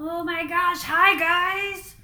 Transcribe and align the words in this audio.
Oh 0.00 0.22
my 0.24 0.46
gosh, 0.46 0.82
hi 0.82 1.18
guys! 1.18 1.94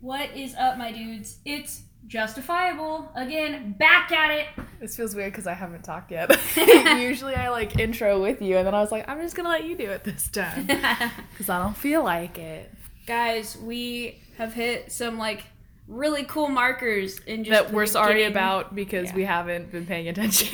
What 0.00 0.30
is 0.36 0.54
up, 0.54 0.76
my 0.76 0.92
dudes? 0.92 1.38
It's 1.44 1.82
justifiable. 2.06 3.10
Again, 3.14 3.72
back 3.78 4.12
at 4.12 4.30
it. 4.32 4.46
This 4.80 4.96
feels 4.96 5.14
weird 5.14 5.32
because 5.32 5.46
I 5.46 5.54
haven't 5.54 5.82
talked 5.82 6.10
yet. 6.10 6.30
Usually 7.00 7.34
I 7.34 7.48
like 7.48 7.78
intro 7.78 8.20
with 8.20 8.42
you, 8.42 8.56
and 8.58 8.66
then 8.66 8.74
I 8.74 8.80
was 8.80 8.92
like, 8.92 9.08
I'm 9.08 9.20
just 9.20 9.34
gonna 9.34 9.48
let 9.48 9.64
you 9.64 9.76
do 9.76 9.90
it 9.90 10.04
this 10.04 10.28
time 10.28 10.66
because 11.30 11.48
I 11.48 11.62
don't 11.62 11.76
feel 11.76 12.04
like 12.04 12.38
it. 12.38 12.70
guys, 13.06 13.56
we 13.56 14.20
have 14.36 14.52
hit 14.52 14.92
some 14.92 15.18
like 15.18 15.44
really 15.88 16.24
cool 16.24 16.48
markers 16.48 17.18
in 17.20 17.44
just 17.44 17.50
that 17.66 17.72
we're 17.74 17.86
sorry 17.86 18.14
beginning. 18.14 18.32
about 18.32 18.74
because 18.74 19.08
Yeah. 19.08 19.16
we 19.16 19.24
haven't 19.24 19.72
been 19.72 19.86
paying 19.86 20.06
attention. 20.08 20.50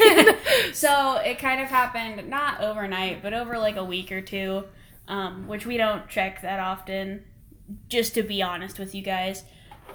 So 0.72 1.16
it 1.16 1.38
kind 1.40 1.60
of 1.60 1.66
happened 1.68 2.28
not 2.28 2.60
overnight, 2.60 3.20
but 3.22 3.34
over 3.34 3.58
like 3.58 3.76
a 3.76 3.84
week 3.84 4.12
or 4.12 4.20
two, 4.20 4.62
um, 5.08 5.46
which 5.46 5.66
we 5.66 5.76
don't 5.76 6.08
check 6.08 6.42
that 6.42 6.60
often. 6.60 7.24
Just 7.88 8.14
to 8.14 8.22
be 8.22 8.42
honest 8.42 8.78
with 8.78 8.94
you 8.94 9.02
guys, 9.02 9.44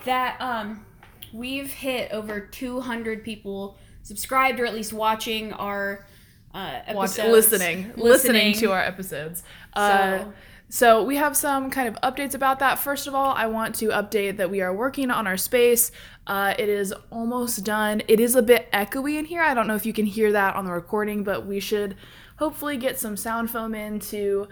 that 0.06 0.40
um, 0.42 0.86
we've 1.32 1.72
hit 1.72 2.12
over 2.12 2.40
200 2.40 3.24
people 3.24 3.78
subscribed 4.02 4.60
or 4.60 4.66
at 4.66 4.74
least 4.74 4.92
watching 4.92 5.54
our 5.54 6.06
uh, 6.54 6.80
Watch, 6.94 7.20
episodes. 7.20 7.30
listening, 7.52 7.92
listening 7.96 8.54
to 8.56 8.72
our 8.72 8.82
episodes. 8.82 9.44
Uh, 9.74 10.18
So- 10.20 10.34
so 10.72 11.04
we 11.04 11.16
have 11.16 11.36
some 11.36 11.72
kind 11.72 11.88
of 11.88 11.96
updates 12.04 12.36
about 12.36 12.60
that. 12.60 12.78
First 12.78 13.08
of 13.08 13.16
all, 13.16 13.34
I 13.34 13.48
want 13.48 13.74
to 13.76 13.88
update 13.88 14.38
that 14.38 14.52
we 14.52 14.62
are 14.62 14.72
working 14.72 15.10
on 15.10 15.26
our 15.26 15.36
space. 15.38 15.92
Uh, 16.28 16.54
it 16.60 16.70
is 16.70 16.94
almost 17.12 17.64
done. 17.64 18.04
It 18.08 18.20
is 18.20 18.36
a 18.36 18.44
bit 18.44 18.72
echoey 18.72 19.18
in 19.18 19.26
here. 19.26 19.42
I 19.42 19.56
don't 19.56 19.66
know 19.66 19.74
if 19.74 19.84
you 19.88 19.94
can 19.94 20.06
hear 20.06 20.32
that 20.32 20.56
on 20.56 20.66
the 20.66 20.72
recording, 20.72 21.24
but 21.24 21.44
we 21.48 21.60
should 21.60 21.96
hopefully 22.38 22.78
get 22.78 23.00
some 23.00 23.18
sound 23.18 23.50
foam 23.50 23.74
in 23.74 24.00
to 24.00 24.48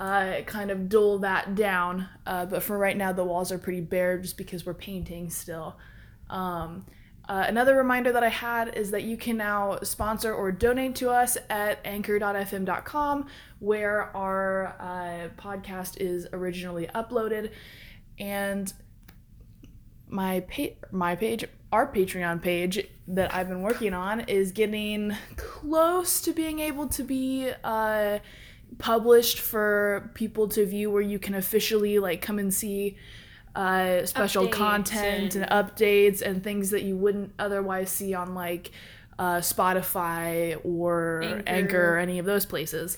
uh, 0.00 0.40
kind 0.46 0.70
of 0.70 0.88
dull 0.88 1.18
that 1.18 1.54
down. 1.54 2.08
Uh, 2.26 2.46
but 2.46 2.62
for 2.62 2.78
right 2.78 2.96
now, 2.96 3.12
the 3.12 3.22
walls 3.22 3.52
are 3.52 3.58
pretty 3.58 3.82
bare 3.82 4.18
just 4.18 4.38
because 4.38 4.64
we're 4.64 4.72
painting 4.72 5.28
still. 5.28 5.76
Um, 6.30 6.86
uh, 7.28 7.44
another 7.46 7.76
reminder 7.76 8.10
that 8.10 8.24
I 8.24 8.30
had 8.30 8.74
is 8.76 8.90
that 8.92 9.02
you 9.02 9.18
can 9.18 9.36
now 9.36 9.78
sponsor 9.82 10.34
or 10.34 10.50
donate 10.50 10.94
to 10.96 11.10
us 11.10 11.36
at 11.50 11.78
anchor.fm.com, 11.84 13.26
where 13.58 14.16
our 14.16 14.74
uh, 14.80 15.28
podcast 15.40 15.98
is 16.00 16.26
originally 16.32 16.88
uploaded. 16.94 17.50
And 18.18 18.72
my 20.08 20.40
pa- 20.40 20.76
my 20.90 21.14
page, 21.14 21.44
our 21.70 21.92
Patreon 21.92 22.40
page 22.40 22.84
that 23.06 23.34
I've 23.34 23.48
been 23.48 23.62
working 23.62 23.92
on 23.92 24.20
is 24.20 24.50
getting 24.50 25.14
close 25.36 26.22
to 26.22 26.32
being 26.32 26.58
able 26.58 26.88
to 26.88 27.04
be 27.04 27.52
uh, 27.62 28.18
published 28.78 29.38
for 29.40 30.10
people 30.14 30.48
to 30.48 30.64
view, 30.66 30.90
where 30.90 31.02
you 31.02 31.18
can 31.18 31.34
officially 31.34 31.98
like 31.98 32.22
come 32.22 32.38
and 32.38 32.52
see 32.52 32.96
uh, 33.54 34.04
special 34.06 34.46
Updates 34.46 34.52
content 34.52 35.34
and, 35.34 35.44
and- 35.44 35.50
updates 35.50 36.22
and 36.22 36.42
things 36.42 36.70
that 36.70 36.82
you 36.82 36.96
wouldn't 36.96 37.32
otherwise 37.38 37.90
see 37.90 38.14
on 38.14 38.34
like 38.34 38.70
uh, 39.18 39.36
Spotify 39.38 40.58
or 40.64 41.22
Anchor. 41.22 41.42
Anchor. 41.46 41.94
or 41.94 41.98
any 41.98 42.18
of 42.18 42.26
those 42.26 42.46
places. 42.46 42.96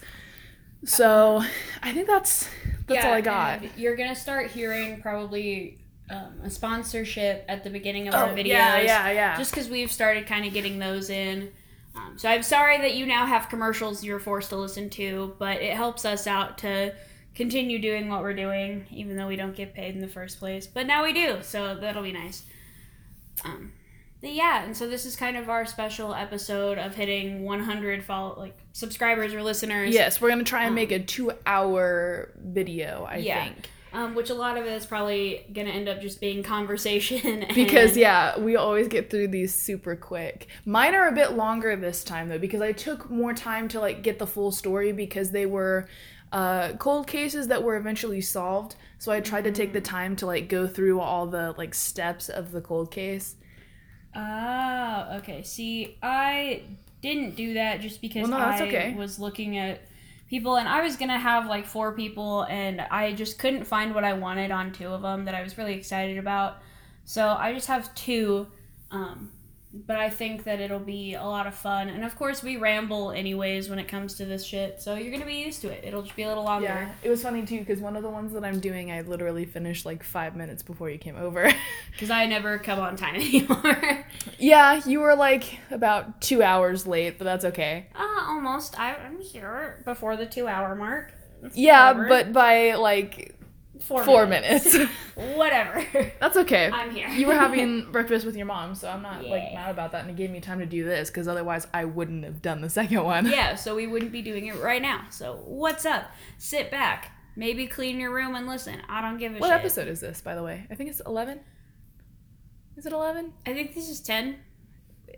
So 0.84 1.42
I 1.82 1.92
think 1.92 2.06
that's 2.08 2.48
that's 2.86 3.04
all 3.04 3.12
I 3.12 3.20
got. 3.20 3.78
You're 3.78 3.96
gonna 3.96 4.16
start 4.16 4.50
hearing 4.50 5.00
probably 5.00 5.78
um, 6.10 6.32
a 6.44 6.50
sponsorship 6.50 7.44
at 7.48 7.62
the 7.64 7.70
beginning 7.70 8.08
of 8.08 8.14
Oh, 8.14 8.18
our 8.18 8.28
videos. 8.30 8.46
yeah, 8.48 8.80
yeah, 8.82 9.10
yeah. 9.12 9.36
Just 9.38 9.52
because 9.52 9.68
we've 9.68 9.90
started 9.92 10.26
kind 10.26 10.44
of 10.44 10.52
getting 10.52 10.78
those 10.78 11.08
in. 11.08 11.50
Um, 11.94 12.16
so 12.16 12.28
I'm 12.28 12.42
sorry 12.42 12.78
that 12.78 12.94
you 12.94 13.04
now 13.06 13.26
have 13.26 13.48
commercials 13.48 14.02
you're 14.02 14.18
forced 14.18 14.48
to 14.50 14.56
listen 14.56 14.88
to, 14.90 15.34
but 15.38 15.60
it 15.60 15.74
helps 15.74 16.04
us 16.04 16.26
out 16.26 16.58
to 16.58 16.94
continue 17.34 17.78
doing 17.78 18.08
what 18.08 18.22
we're 18.22 18.34
doing, 18.34 18.86
even 18.90 19.16
though 19.16 19.26
we 19.28 19.36
don't 19.36 19.54
get 19.54 19.74
paid 19.74 19.94
in 19.94 20.00
the 20.00 20.08
first 20.08 20.38
place. 20.38 20.66
But 20.66 20.86
now 20.86 21.02
we 21.04 21.12
do, 21.12 21.38
so 21.42 21.74
that'll 21.74 22.02
be 22.02 22.12
nice. 22.12 22.44
Um, 23.44 23.72
but 24.20 24.32
yeah, 24.32 24.62
and 24.64 24.76
so 24.76 24.88
this 24.88 25.04
is 25.04 25.16
kind 25.16 25.36
of 25.36 25.48
our 25.50 25.66
special 25.66 26.14
episode 26.14 26.78
of 26.78 26.94
hitting 26.94 27.42
100 27.44 28.04
follow 28.04 28.38
like 28.38 28.56
subscribers 28.72 29.34
or 29.34 29.42
listeners. 29.42 29.92
Yes, 29.92 30.20
we're 30.20 30.28
gonna 30.28 30.44
try 30.44 30.60
and 30.62 30.68
Um, 30.68 30.74
make 30.76 30.92
a 30.92 30.98
two-hour 31.00 32.30
video. 32.36 33.06
I 33.08 33.16
Yeah. 33.16 33.44
think 33.44 33.68
Um, 33.92 34.14
which 34.14 34.30
a 34.30 34.34
lot 34.34 34.56
of 34.56 34.64
it 34.64 34.72
is 34.72 34.86
probably 34.86 35.44
gonna 35.52 35.70
end 35.70 35.88
up 35.88 36.00
just 36.00 36.20
being 36.20 36.42
conversation. 36.42 37.42
And, 37.48 37.54
because 37.54 37.96
yeah, 37.96 38.38
we 38.38 38.56
always 38.56 38.88
get 38.88 39.10
through 39.10 39.28
these 39.28 39.54
super 39.54 39.94
quick. 39.94 40.48
Mine 40.64 40.94
are 40.94 41.08
a 41.08 41.12
bit 41.12 41.32
longer 41.32 41.76
this 41.76 42.02
time 42.02 42.28
though 42.28 42.38
because 42.38 42.62
I 42.62 42.72
took 42.72 43.10
more 43.10 43.34
time 43.34 43.68
to 43.68 43.80
like 43.80 44.02
get 44.02 44.18
the 44.18 44.26
full 44.26 44.52
story 44.52 44.92
because 44.92 45.32
they 45.32 45.44
were 45.46 45.88
uh, 46.32 46.72
cold 46.78 47.06
cases 47.06 47.48
that 47.48 47.62
were 47.62 47.76
eventually 47.76 48.22
solved. 48.22 48.76
So 48.98 49.12
I 49.12 49.20
tried 49.20 49.44
to 49.44 49.52
take 49.52 49.72
the 49.74 49.80
time 49.82 50.16
to 50.16 50.26
like 50.26 50.48
go 50.48 50.66
through 50.66 51.00
all 51.00 51.26
the 51.26 51.54
like 51.58 51.74
steps 51.74 52.28
of 52.30 52.52
the 52.52 52.62
cold 52.62 52.90
case. 52.90 53.36
Oh, 54.14 55.16
okay. 55.18 55.42
See, 55.42 55.98
I 56.02 56.64
didn't 57.00 57.34
do 57.34 57.54
that 57.54 57.80
just 57.80 58.00
because 58.00 58.28
Well, 58.28 58.30
no, 58.30 58.38
I 58.38 58.60
okay. 58.62 58.94
was 58.94 59.18
looking 59.18 59.56
at 59.58 59.82
people, 60.32 60.56
and 60.56 60.66
I 60.66 60.80
was 60.80 60.96
gonna 60.96 61.18
have 61.18 61.46
like 61.46 61.66
four 61.66 61.92
people, 61.92 62.44
and 62.44 62.80
I 62.80 63.12
just 63.12 63.38
couldn't 63.38 63.64
find 63.64 63.94
what 63.94 64.02
I 64.02 64.14
wanted 64.14 64.50
on 64.50 64.72
two 64.72 64.88
of 64.88 65.02
them 65.02 65.26
that 65.26 65.34
I 65.34 65.42
was 65.42 65.58
really 65.58 65.74
excited 65.74 66.16
about. 66.16 66.62
So 67.04 67.36
I 67.38 67.52
just 67.52 67.66
have 67.66 67.94
two. 67.94 68.46
Um, 68.90 69.31
but 69.74 69.96
I 69.96 70.10
think 70.10 70.44
that 70.44 70.60
it'll 70.60 70.78
be 70.78 71.14
a 71.14 71.24
lot 71.24 71.46
of 71.46 71.54
fun, 71.54 71.88
and 71.88 72.04
of 72.04 72.14
course 72.16 72.42
we 72.42 72.56
ramble 72.58 73.10
anyways 73.10 73.70
when 73.70 73.78
it 73.78 73.88
comes 73.88 74.14
to 74.16 74.24
this 74.26 74.44
shit. 74.44 74.82
So 74.82 74.94
you're 74.94 75.10
gonna 75.12 75.24
be 75.26 75.36
used 75.36 75.60
to 75.62 75.68
it. 75.70 75.82
It'll 75.84 76.02
just 76.02 76.14
be 76.14 76.22
a 76.24 76.28
little 76.28 76.44
longer. 76.44 76.66
Yeah, 76.66 76.90
it 77.02 77.08
was 77.08 77.22
funny 77.22 77.44
too 77.46 77.60
because 77.60 77.80
one 77.80 77.96
of 77.96 78.02
the 78.02 78.10
ones 78.10 78.32
that 78.34 78.44
I'm 78.44 78.60
doing, 78.60 78.92
I 78.92 79.00
literally 79.00 79.44
finished 79.46 79.86
like 79.86 80.02
five 80.02 80.36
minutes 80.36 80.62
before 80.62 80.90
you 80.90 80.98
came 80.98 81.16
over. 81.16 81.50
Because 81.92 82.10
I 82.10 82.24
never 82.26 82.58
come 82.58 82.78
on 82.80 82.96
time 82.96 83.14
anymore. 83.16 84.06
yeah, 84.38 84.80
you 84.86 85.00
were 85.00 85.14
like 85.14 85.58
about 85.70 86.20
two 86.22 86.42
hours 86.42 86.86
late, 86.86 87.18
but 87.18 87.24
that's 87.24 87.44
okay. 87.44 87.88
uh, 87.94 88.24
almost. 88.28 88.78
I, 88.80 88.94
I'm 88.94 89.20
here 89.20 89.82
before 89.84 90.16
the 90.16 90.24
two 90.26 90.48
hour 90.48 90.74
mark. 90.74 91.12
It's 91.42 91.56
Yeah, 91.56 91.92
forever. 91.92 92.08
but 92.08 92.32
by 92.32 92.74
like 92.74 93.31
four, 93.86 94.04
four 94.04 94.26
minutes. 94.26 94.72
minutes. 94.72 94.92
Whatever. 95.36 95.84
that's 96.20 96.36
okay. 96.38 96.70
I'm 96.72 96.90
here. 96.90 97.08
you 97.08 97.26
were 97.26 97.34
having 97.34 97.84
breakfast 97.92 98.24
with 98.26 98.36
your 98.36 98.46
mom, 98.46 98.74
so 98.74 98.88
I'm 98.88 99.02
not 99.02 99.24
like 99.24 99.52
mad 99.54 99.70
about 99.70 99.92
that, 99.92 100.02
and 100.02 100.10
it 100.10 100.16
gave 100.16 100.30
me 100.30 100.40
time 100.40 100.58
to 100.58 100.66
do 100.66 100.84
this 100.84 101.10
because 101.10 101.28
otherwise 101.28 101.66
I 101.72 101.84
wouldn't 101.84 102.24
have 102.24 102.42
done 102.42 102.60
the 102.60 102.70
second 102.70 103.02
one. 103.04 103.26
yeah, 103.26 103.54
so 103.54 103.74
we 103.74 103.86
wouldn't 103.86 104.12
be 104.12 104.22
doing 104.22 104.46
it 104.46 104.56
right 104.60 104.82
now. 104.82 105.04
So 105.10 105.40
what's 105.44 105.84
up? 105.86 106.10
Sit 106.38 106.70
back. 106.70 107.12
Maybe 107.34 107.66
clean 107.66 107.98
your 107.98 108.12
room 108.12 108.34
and 108.34 108.46
listen. 108.46 108.76
I 108.90 109.00
don't 109.00 109.16
give 109.16 109.32
a 109.32 109.38
What 109.38 109.46
shit. 109.46 109.50
What 109.52 109.60
episode 109.60 109.88
is 109.88 110.00
this, 110.00 110.20
by 110.20 110.34
the 110.34 110.42
way? 110.42 110.66
I 110.70 110.74
think 110.74 110.90
it's 110.90 111.00
eleven. 111.00 111.40
Is 112.76 112.84
it 112.84 112.92
eleven? 112.92 113.32
I 113.46 113.54
think 113.54 113.74
this 113.74 113.88
is 113.88 114.00
ten. 114.00 114.36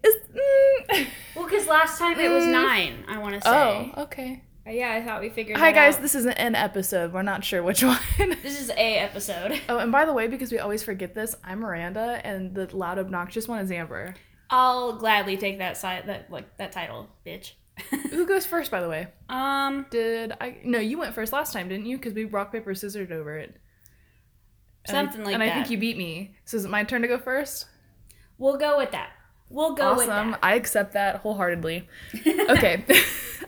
Is 0.03 0.15
mm. 0.33 1.07
Well, 1.35 1.45
because 1.47 1.67
last 1.67 1.99
time 1.99 2.19
it 2.21 2.29
was 2.31 2.45
Mm. 2.45 2.53
nine. 2.53 3.05
I 3.09 3.19
want 3.19 3.35
to 3.35 3.41
say. 3.41 3.93
oh 3.97 4.03
okay. 4.05 4.44
Yeah, 4.67 4.93
I 4.93 5.03
thought 5.03 5.21
we 5.21 5.29
figured. 5.29 5.59
Hi 5.59 5.73
guys, 5.73 5.97
out. 5.97 6.03
this 6.03 6.15
is 6.15 6.25
an 6.25 6.55
episode. 6.55 7.13
We're 7.13 7.23
not 7.23 7.45
sure 7.45 7.63
which 7.63 7.83
one. 7.85 7.99
This 8.43 8.61
is 8.61 8.71
a 8.71 8.99
episode. 8.99 9.61
oh, 9.69 9.79
and 9.79 9.93
by 9.93 10.05
the 10.07 10.13
way, 10.13 10.27
because 10.27 10.51
we 10.51 10.59
always 10.59 10.83
forget 10.83 11.15
this, 11.15 11.37
I'm 11.45 11.61
Miranda, 11.61 12.21
and 12.25 12.55
the 12.55 12.75
loud, 12.75 12.99
obnoxious 12.99 13.47
one 13.47 13.61
is 13.61 13.71
Amber. 13.71 14.15
I'll 14.49 14.97
gladly 14.97 15.37
take 15.37 15.59
that 15.59 15.77
side 15.77 16.07
that 16.07 16.31
like 16.31 16.57
that 16.57 16.73
title, 16.73 17.09
bitch. 17.27 17.53
Who 18.11 18.27
goes 18.27 18.47
first, 18.47 18.71
by 18.71 18.81
the 18.81 18.89
way? 18.89 19.09
um, 19.29 19.85
Did 19.91 20.33
I? 20.41 20.57
No, 20.65 20.79
you 20.79 20.99
went 20.99 21.15
first 21.15 21.33
last 21.33 21.53
time, 21.53 21.69
didn't 21.69 21.87
you? 21.87 21.99
Because 21.99 22.15
we 22.15 22.25
rock 22.25 22.51
paper 22.53 22.75
scissors 22.75 23.11
over 23.11 23.37
it. 23.37 23.55
And 24.87 24.97
I- 24.97 25.01
something 25.03 25.25
like 25.25 25.35
and 25.35 25.43
that. 25.43 25.49
And 25.49 25.53
I 25.53 25.63
think 25.63 25.71
you 25.71 25.79
beat 25.79 25.99
me. 25.99 26.37
So 26.47 26.57
is 26.57 26.65
it 26.65 26.71
my 26.71 26.85
turn 26.85 27.03
to 27.03 27.09
go 27.09 27.19
first? 27.19 27.67
We'll 28.39 28.57
go 28.57 28.79
with 28.79 28.93
that. 28.93 29.11
We'll 29.51 29.75
go 29.75 29.95
with 29.95 30.09
awesome. 30.09 30.33
that. 30.33 30.41
I 30.43 30.55
accept 30.55 30.95
that 30.95 31.17
wholeheartedly. 31.17 31.87
okay. 32.27 32.85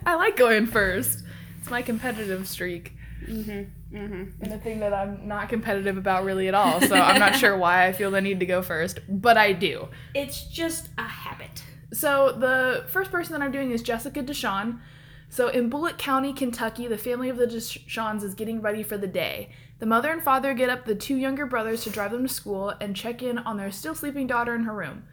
I 0.07 0.15
like 0.15 0.37
going 0.37 0.67
first. 0.69 1.25
It's 1.59 1.69
my 1.69 1.83
competitive 1.83 2.47
streak. 2.47 2.93
mm-hmm. 3.25 3.97
Mm-hmm. 3.97 4.43
And 4.43 4.53
a 4.53 4.59
thing 4.59 4.81
that 4.81 4.95
I'm 4.95 5.27
not 5.27 5.49
competitive 5.49 5.97
about 5.97 6.25
really 6.25 6.47
at 6.49 6.55
all. 6.55 6.81
So 6.81 6.95
I'm 6.95 7.19
not 7.19 7.35
sure 7.37 7.57
why 7.57 7.87
I 7.87 7.93
feel 7.93 8.11
the 8.11 8.21
need 8.21 8.41
to 8.41 8.47
go 8.47 8.63
first, 8.63 9.01
but 9.09 9.37
I 9.37 9.53
do. 9.53 9.89
It's 10.15 10.45
just 10.45 10.91
a 10.97 11.03
habit. 11.03 11.65
So 11.93 12.33
the 12.33 12.85
first 12.89 13.11
person 13.11 13.33
that 13.33 13.43
I'm 13.43 13.53
doing 13.53 13.73
is 13.73 13.83
Jessica 13.83 14.23
Dishon. 14.23 14.81
So 15.29 15.49
in 15.49 15.69
Bullitt 15.69 15.99
County, 15.99 16.33
Kentucky, 16.33 16.87
the 16.87 16.99
family 16.99 17.29
of 17.29 17.37
the 17.37 17.47
Dishons 17.47 18.23
is 18.23 18.35
getting 18.35 18.61
ready 18.61 18.85
for 18.85 18.97
the 18.97 19.09
day. 19.09 19.51
The 19.81 19.87
mother 19.87 20.13
and 20.13 20.23
father 20.23 20.55
get 20.55 20.71
up 20.71 20.85
the 20.85 20.95
two 20.95 21.17
younger 21.17 21.47
brothers 21.47 21.83
to 21.85 21.91
drive 21.91 22.13
them 22.13 22.27
to 22.27 22.33
school 22.33 22.75
and 22.81 22.95
check 22.95 23.23
in 23.23 23.39
on 23.39 23.57
their 23.57 23.73
still 23.73 23.95
sleeping 23.95 24.27
daughter 24.27 24.55
in 24.55 24.65
her 24.65 24.75
room. 24.75 25.05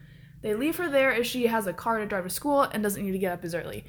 They 0.42 0.56
leave 0.56 0.76
her 0.76 0.90
there 0.90 1.14
as 1.14 1.26
she 1.26 1.48
has 1.48 1.68
a 1.68 1.74
car 1.74 2.00
to 2.00 2.06
drive 2.06 2.26
to 2.26 2.30
school 2.30 2.62
and 2.62 2.84
doesn't 2.84 3.04
need 3.04 3.14
to 3.14 3.18
get 3.18 3.32
up 3.32 3.46
as 3.46 3.56
early. 3.56 3.86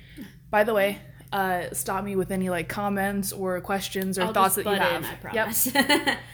By 0.50 0.64
the 0.64 0.74
way, 0.74 0.98
uh, 1.32 1.64
stop 1.72 2.04
me 2.04 2.16
with 2.16 2.30
any 2.30 2.48
like 2.50 2.68
comments 2.68 3.32
or 3.32 3.60
questions 3.60 4.18
or 4.18 4.22
I'll 4.24 4.32
thoughts 4.32 4.54
that 4.56 4.64
you 4.66 4.70
have. 4.72 5.02
in, 5.02 5.04
I 5.04 5.10
Yep. 5.10 5.20
promise. 5.20 5.68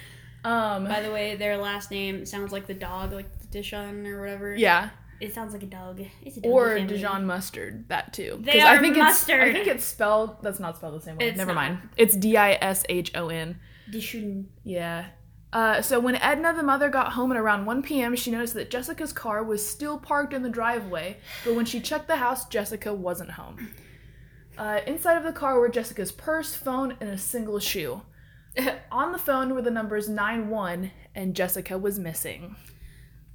Um, 0.43 0.85
By 0.87 1.03
the 1.03 1.13
way, 1.13 1.37
their 1.37 1.59
last 1.59 1.91
name 1.91 2.25
sounds 2.25 2.51
like 2.51 2.67
the 2.67 2.73
dog, 2.73 3.13
like 3.13 3.27
the 3.41 3.59
Dishon 3.59 4.07
or 4.07 4.21
whatever. 4.23 4.55
yeah. 4.57 4.89
It 5.21 5.35
sounds 5.35 5.53
like 5.53 5.63
a 5.63 5.67
dog. 5.67 6.01
It's 6.23 6.39
a 6.39 6.41
dog 6.41 6.51
or 6.51 6.77
family. 6.79 6.87
Dijon 6.95 7.27
mustard. 7.27 7.87
That 7.91 8.15
too. 8.15 8.39
They 8.43 8.53
'Cause 8.53 8.63
I 8.63 8.77
are 8.77 8.81
think 8.81 8.97
mustard. 8.97 9.49
It's, 9.49 9.51
I 9.51 9.53
think 9.53 9.67
it's 9.67 9.85
spelled. 9.85 10.43
That's 10.43 10.59
not 10.59 10.79
spelled 10.79 10.95
the 10.99 11.05
same 11.05 11.19
way. 11.19 11.27
It's 11.29 11.37
Never 11.37 11.53
not. 11.53 11.57
mind. 11.57 11.79
It's 11.99 12.17
D 12.17 12.39
I 12.39 12.53
S 12.53 12.87
H 12.89 13.11
O 13.15 13.29
N. 13.29 13.61
Dijon. 13.91 14.49
Yeah. 14.65 15.09
Uh, 15.53 15.83
so 15.83 16.01
when 16.01 16.17
Edna, 16.17 16.55
the 16.57 16.63
mother, 16.63 16.89
got 16.89 17.13
home 17.13 17.33
at 17.33 17.37
around 17.37 17.67
1 17.67 17.83
p.m., 17.83 18.17
she 18.17 18.31
noticed 18.31 18.55
that 18.55 18.71
Jessica's 18.71 19.13
car 19.13 19.45
was 19.45 19.69
still 19.69 19.99
parked 19.99 20.33
in 20.33 20.43
the 20.43 20.49
driveway, 20.49 21.19
but 21.45 21.55
when 21.55 21.67
she 21.67 21.81
checked 21.81 22.07
the 22.09 22.17
house, 22.17 22.47
Jessica 22.49 22.95
wasn't 22.95 23.33
home. 23.33 23.69
Uh, 24.61 24.83
inside 24.87 25.17
of 25.17 25.25
the 25.25 25.33
car 25.33 25.59
were 25.59 25.71
Jessica's 25.71 26.13
purse, 26.13 26.55
phone, 26.55 26.95
and 27.01 27.09
a 27.09 27.17
single 27.17 27.59
shoe. 27.59 28.03
On 28.93 29.11
the 29.11 29.19
phone 29.19 29.55
were 29.55 29.63
the 29.63 29.71
numbers 29.71 30.07
91, 30.07 30.91
and 31.15 31.35
Jessica 31.35 31.79
was 31.79 31.99
missing. 31.99 32.57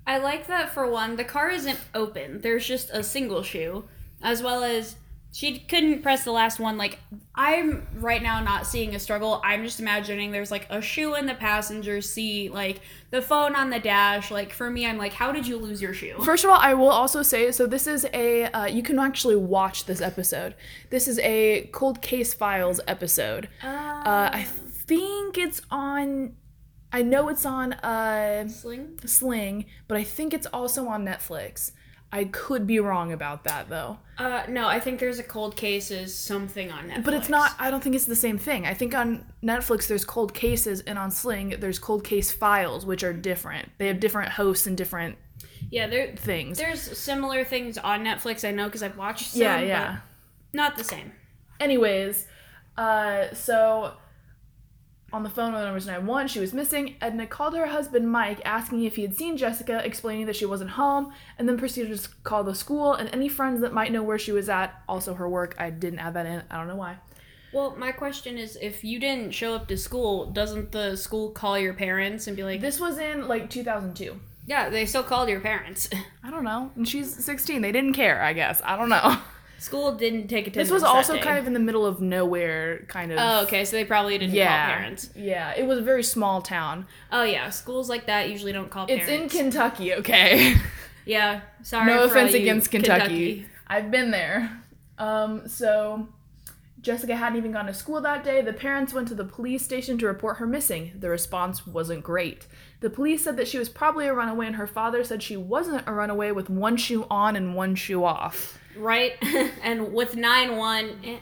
I 0.05 0.19
like 0.19 0.45
that 0.45 0.71
for 0.71 0.87
one, 0.87 1.15
the 1.15 1.23
car 1.23 1.49
isn't 1.49 1.79
open. 1.95 2.41
There's 2.41 2.67
just 2.67 2.91
a 2.91 3.01
single 3.01 3.41
shoe, 3.41 3.85
as 4.21 4.43
well 4.43 4.63
as 4.63 4.97
she 5.35 5.59
couldn't 5.59 6.01
press 6.01 6.23
the 6.23 6.31
last 6.31 6.61
one. 6.61 6.77
Like 6.77 6.97
I'm 7.35 7.85
right 7.95 8.23
now 8.23 8.39
not 8.39 8.65
seeing 8.65 8.95
a 8.95 8.99
struggle. 8.99 9.41
I'm 9.43 9.65
just 9.65 9.81
imagining 9.81 10.31
there's 10.31 10.49
like 10.49 10.65
a 10.69 10.81
shoe 10.81 11.15
in 11.15 11.25
the 11.25 11.33
passenger 11.33 11.99
seat, 11.99 12.53
like 12.53 12.79
the 13.11 13.21
phone 13.21 13.53
on 13.53 13.69
the 13.69 13.79
dash. 13.79 14.31
Like 14.31 14.53
for 14.53 14.69
me, 14.69 14.85
I'm 14.85 14.97
like, 14.97 15.11
how 15.11 15.33
did 15.33 15.45
you 15.45 15.57
lose 15.57 15.81
your 15.81 15.93
shoe? 15.93 16.15
First 16.23 16.45
of 16.45 16.51
all, 16.51 16.59
I 16.61 16.73
will 16.73 16.87
also 16.87 17.21
say 17.21 17.51
so 17.51 17.67
this 17.67 17.85
is 17.85 18.07
a, 18.13 18.45
uh, 18.45 18.65
you 18.67 18.81
can 18.81 18.97
actually 18.97 19.35
watch 19.35 19.87
this 19.87 19.99
episode. 19.99 20.55
This 20.89 21.05
is 21.05 21.19
a 21.19 21.69
Cold 21.73 22.01
Case 22.01 22.33
Files 22.33 22.79
episode. 22.87 23.49
Uh, 23.61 24.29
I 24.31 24.43
think 24.43 25.37
it's 25.37 25.61
on, 25.69 26.37
I 26.93 27.01
know 27.01 27.27
it's 27.27 27.45
on, 27.45 27.73
uh, 27.73 28.47
Sling. 28.47 28.99
Sling, 29.03 29.65
but 29.89 29.97
I 29.97 30.05
think 30.05 30.33
it's 30.33 30.47
also 30.47 30.87
on 30.87 31.03
Netflix. 31.03 31.73
I 32.11 32.25
could 32.25 32.65
be 32.65 32.79
wrong 32.79 33.11
about 33.11 33.43
that 33.43 33.67
though. 33.69 33.97
Uh, 34.17 34.43
no, 34.47 34.67
I 34.67 34.79
think 34.79 34.99
there's 35.01 35.19
a 35.19 35.23
cold 35.23 35.57
case 35.57 35.91
is 35.91 36.15
something 36.17 36.71
on 36.71 36.89
Netflix. 36.89 37.03
But 37.03 37.13
it's 37.15 37.27
not 37.29 37.51
I 37.59 37.69
don't 37.69 37.83
think 37.83 37.95
it's 37.95 38.05
the 38.05 38.15
same 38.15 38.37
thing. 38.37 38.65
I 38.65 38.73
think 38.73 38.95
on 38.95 39.25
Netflix 39.43 39.87
there's 39.87 40.05
cold 40.05 40.33
cases 40.33 40.79
and 40.81 40.97
on 40.97 41.11
Sling 41.11 41.55
there's 41.59 41.77
cold 41.79 42.03
case 42.05 42.31
files 42.31 42.85
which 42.85 43.03
are 43.03 43.11
different. 43.11 43.69
They 43.77 43.87
have 43.87 43.99
different 43.99 44.29
hosts 44.31 44.65
and 44.67 44.77
different 44.77 45.17
Yeah, 45.69 45.87
there. 45.87 46.15
things. 46.15 46.57
There's 46.57 46.97
similar 46.97 47.43
things 47.43 47.77
on 47.77 48.05
Netflix. 48.05 48.47
I 48.47 48.51
know 48.51 48.65
because 48.65 48.83
I've 48.83 48.97
watched 48.97 49.31
some. 49.31 49.41
yeah, 49.41 49.59
yeah. 49.59 49.97
Not 50.53 50.77
the 50.77 50.83
same. 50.85 51.11
Anyways, 51.59 52.27
uh 52.77 53.33
so 53.33 53.93
on 55.15 55.23
the 55.23 55.29
phone 55.29 55.53
when 55.53 55.61
the 55.61 55.65
number's 55.65 55.87
91, 55.87 56.27
she 56.27 56.39
was 56.39 56.53
missing. 56.53 56.97
Edna 57.01 57.25
called 57.25 57.55
her 57.55 57.67
husband 57.67 58.11
Mike, 58.11 58.41
asking 58.43 58.83
if 58.83 58.97
he 58.97 59.01
had 59.01 59.15
seen 59.15 59.37
Jessica, 59.37 59.81
explaining 59.83 60.25
that 60.25 60.35
she 60.35 60.45
wasn't 60.45 60.71
home, 60.71 61.13
and 61.39 61.47
then 61.47 61.57
proceeded 61.57 61.97
to 61.97 62.09
call 62.23 62.43
the 62.43 62.53
school 62.53 62.93
and 62.93 63.09
any 63.13 63.29
friends 63.29 63.61
that 63.61 63.73
might 63.73 63.91
know 63.91 64.03
where 64.03 64.19
she 64.19 64.33
was 64.33 64.49
at. 64.49 64.81
Also, 64.87 65.13
her 65.13 65.29
work. 65.29 65.55
I 65.57 65.69
didn't 65.69 65.99
add 65.99 66.13
that 66.15 66.25
in. 66.25 66.43
I 66.51 66.57
don't 66.57 66.67
know 66.67 66.75
why. 66.75 66.97
Well, 67.53 67.75
my 67.77 67.93
question 67.93 68.37
is, 68.37 68.57
if 68.61 68.83
you 68.83 68.99
didn't 68.99 69.31
show 69.31 69.55
up 69.55 69.69
to 69.69 69.77
school, 69.77 70.25
doesn't 70.25 70.73
the 70.73 70.97
school 70.97 71.29
call 71.29 71.57
your 71.57 71.73
parents 71.73 72.27
and 72.27 72.35
be 72.35 72.43
like, 72.43 72.59
This 72.59 72.79
was 72.81 72.97
in 72.97 73.27
like 73.29 73.49
2002. 73.49 74.19
"Yeah, 74.45 74.69
they 74.69 74.85
still 74.85 75.03
called 75.03 75.29
your 75.29 75.39
parents." 75.39 75.89
I 76.23 76.29
don't 76.31 76.43
know. 76.43 76.71
And 76.75 76.87
she's 76.87 77.15
16. 77.23 77.61
They 77.61 77.71
didn't 77.71 77.93
care, 77.93 78.21
I 78.21 78.33
guess. 78.33 78.61
I 78.63 78.75
don't 78.75 78.89
know. 78.89 79.17
school 79.57 79.93
didn't 79.95 80.27
take 80.27 80.47
attendance. 80.47 80.69
This 80.69 80.73
was 80.73 80.83
also 80.83 81.19
kind 81.19 81.37
of 81.37 81.47
in 81.47 81.53
the 81.53 81.59
middle 81.59 81.85
of 81.85 82.01
nowhere, 82.01 82.85
kind 82.87 83.11
of. 83.11 83.19
Oh, 83.21 83.43
okay. 83.43 83.65
So 83.65 83.75
they 83.75 83.85
probably 83.85 84.17
didn't 84.17 84.33
yeah. 84.33 84.65
call 84.65 84.75
parents. 84.75 85.09
Yeah, 85.15 85.53
it 85.55 85.65
was 85.65 85.79
a 85.79 85.81
very 85.81 86.03
small 86.03 86.41
town. 86.41 86.85
Oh 87.11 87.23
yeah, 87.23 87.49
schools 87.49 87.89
like 87.89 88.05
that 88.07 88.29
usually 88.29 88.51
don't 88.51 88.69
call 88.69 88.87
parents. 88.87 89.07
It's 89.07 89.11
parents. 89.11 89.35
in 89.35 89.41
Kentucky, 89.41 89.93
okay? 89.95 90.55
Yeah, 91.05 91.41
sorry. 91.61 91.93
no 91.93 92.03
offense 92.03 92.33
against 92.33 92.71
Kentucky. 92.71 93.45
I've 93.67 93.91
been 93.91 94.11
there. 94.11 94.61
Um, 94.97 95.47
so 95.47 96.07
Jessica 96.81 97.15
hadn't 97.15 97.37
even 97.37 97.51
gone 97.51 97.65
to 97.67 97.73
school 97.73 98.01
that 98.01 98.23
day. 98.23 98.41
The 98.41 98.53
parents 98.53 98.93
went 98.93 99.07
to 99.09 99.15
the 99.15 99.23
police 99.23 99.63
station 99.63 99.97
to 99.99 100.07
report 100.07 100.37
her 100.37 100.47
missing. 100.47 100.91
The 100.99 101.09
response 101.09 101.65
wasn't 101.65 102.03
great. 102.03 102.47
The 102.79 102.89
police 102.89 103.23
said 103.23 103.37
that 103.37 103.47
she 103.47 103.57
was 103.57 103.69
probably 103.69 104.07
a 104.07 104.13
runaway, 104.13 104.47
and 104.47 104.55
her 104.55 104.67
father 104.67 105.03
said 105.03 105.23
she 105.23 105.37
wasn't 105.37 105.87
a 105.87 105.93
runaway 105.93 106.31
with 106.31 106.49
one 106.49 106.77
shoe 106.77 107.05
on 107.09 107.35
and 107.35 107.55
one 107.55 107.75
shoe 107.75 108.03
off. 108.03 108.59
Right, 108.77 109.13
and 109.63 109.93
with 109.93 110.15
nine 110.15 110.57
one, 110.57 110.99
eh, 111.03 111.17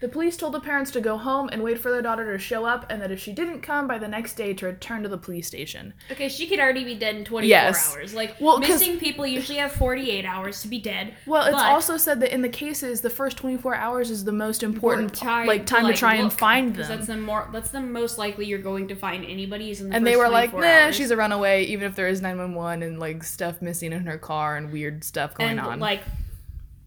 The 0.00 0.08
police 0.08 0.36
told 0.36 0.52
the 0.52 0.58
parents 0.58 0.90
to 0.90 1.00
go 1.00 1.16
home 1.16 1.48
and 1.52 1.62
wait 1.62 1.78
for 1.78 1.92
their 1.92 2.02
daughter 2.02 2.32
to 2.32 2.36
show 2.38 2.64
up, 2.64 2.86
and 2.90 3.00
that 3.00 3.12
if 3.12 3.20
she 3.20 3.32
didn't 3.32 3.60
come 3.60 3.86
by 3.86 3.98
the 3.98 4.08
next 4.08 4.34
day, 4.34 4.52
to 4.54 4.66
return 4.66 5.04
to 5.04 5.08
the 5.08 5.16
police 5.16 5.46
station. 5.46 5.94
okay, 6.10 6.28
she 6.28 6.48
could 6.48 6.58
already 6.58 6.82
be 6.82 6.96
dead 6.96 7.14
in 7.14 7.24
twenty 7.24 7.46
four 7.46 7.50
Yes. 7.50 7.94
hours. 7.94 8.12
Like 8.12 8.34
Well, 8.40 8.58
missing 8.58 8.98
people 8.98 9.24
usually 9.24 9.58
have 9.58 9.70
forty 9.70 10.10
eight 10.10 10.24
hours 10.24 10.60
to 10.62 10.66
be 10.68 10.80
dead. 10.80 11.14
Well, 11.24 11.44
it's 11.46 11.62
also 11.62 11.96
said 11.98 12.18
that 12.18 12.34
in 12.34 12.42
the 12.42 12.48
cases, 12.48 13.00
the 13.00 13.10
first 13.10 13.36
24 13.36 13.76
hours 13.76 14.10
is 14.10 14.24
the 14.24 14.32
most 14.32 14.64
important 14.64 15.14
time 15.14 15.46
like 15.46 15.66
time 15.66 15.86
to 15.86 15.92
try 15.94 16.16
and 16.16 16.32
find 16.32 16.74
them. 16.74 16.88
That's 16.88 17.06
the 17.06 17.16
more. 17.16 17.48
That's 17.52 17.70
the 17.70 17.80
most 17.80 18.18
likely 18.18 18.46
you're 18.46 18.58
going 18.58 18.88
to 18.88 18.96
find 18.96 19.24
anybody 19.24 19.70
is 19.70 19.80
in 19.80 19.90
the 19.90 19.94
and 19.94 20.04
they 20.04 20.16
were 20.16 20.28
like, 20.28 20.50
24 20.50 20.60
"Nah, 20.62 20.84
hours. 20.86 20.96
she's 20.96 21.12
a 21.12 21.16
runaway, 21.16 21.62
even 21.66 21.86
if 21.86 21.94
there 21.94 22.08
is 22.08 22.20
911 22.20 22.82
and 22.82 22.98
like 22.98 23.22
stuff 23.22 23.62
missing 23.62 23.92
in 23.92 24.04
her 24.06 24.18
car 24.18 24.56
and 24.56 24.72
weird 24.72 25.04
stuff 25.04 25.32
going 25.36 25.50
and 25.50 25.60
on." 25.60 25.78
like, 25.78 26.02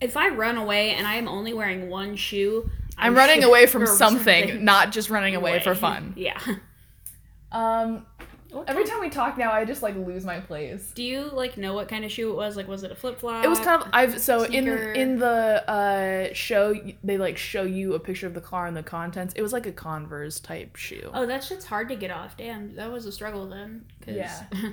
if 0.01 0.17
I 0.17 0.29
run 0.29 0.57
away 0.57 0.91
and 0.91 1.05
I 1.07 1.15
am 1.15 1.27
only 1.27 1.53
wearing 1.53 1.89
one 1.89 2.15
shoe, 2.15 2.69
I'm 2.97 3.15
running 3.15 3.43
away 3.43 3.65
from 3.65 3.83
or 3.83 3.87
something, 3.87 4.63
not 4.63 4.91
just 4.91 5.09
running 5.09 5.35
away 5.35 5.59
for 5.59 5.75
fun. 5.75 6.13
Yeah. 6.17 6.39
Um, 7.51 8.05
every 8.67 8.83
time 8.85 8.99
we 8.99 9.09
talk 9.09 9.37
now, 9.37 9.51
I 9.51 9.63
just 9.65 9.81
like 9.81 9.95
lose 9.95 10.25
my 10.25 10.39
place. 10.39 10.91
Do 10.93 11.03
you 11.03 11.23
like 11.31 11.57
know 11.57 11.73
what 11.73 11.87
kind 11.87 12.03
of 12.03 12.11
shoe 12.11 12.31
it 12.31 12.35
was? 12.35 12.57
Like, 12.57 12.67
was 12.67 12.83
it 12.83 12.91
a 12.91 12.95
flip 12.95 13.19
flop? 13.19 13.45
It 13.45 13.47
was 13.47 13.59
kind 13.59 13.81
of 13.81 13.89
I've 13.93 14.19
so 14.19 14.43
in 14.43 14.63
sneaker. 14.65 14.91
in 14.93 15.19
the 15.19 15.69
uh 15.69 16.33
show 16.33 16.73
they 17.03 17.17
like 17.17 17.37
show 17.37 17.63
you 17.63 17.93
a 17.93 17.99
picture 17.99 18.27
of 18.27 18.33
the 18.33 18.41
car 18.41 18.65
and 18.67 18.75
the 18.75 18.83
contents. 18.83 19.33
It 19.35 19.41
was 19.41 19.53
like 19.53 19.65
a 19.65 19.71
Converse 19.71 20.39
type 20.39 20.75
shoe. 20.75 21.09
Oh, 21.13 21.25
that 21.25 21.43
shit's 21.43 21.65
hard 21.65 21.87
to 21.89 21.95
get 21.95 22.11
off. 22.11 22.35
Damn, 22.37 22.75
that 22.75 22.91
was 22.91 23.05
a 23.05 23.11
struggle 23.11 23.47
then. 23.47 23.85
'cause 24.01 24.15
Yeah. 24.15 24.43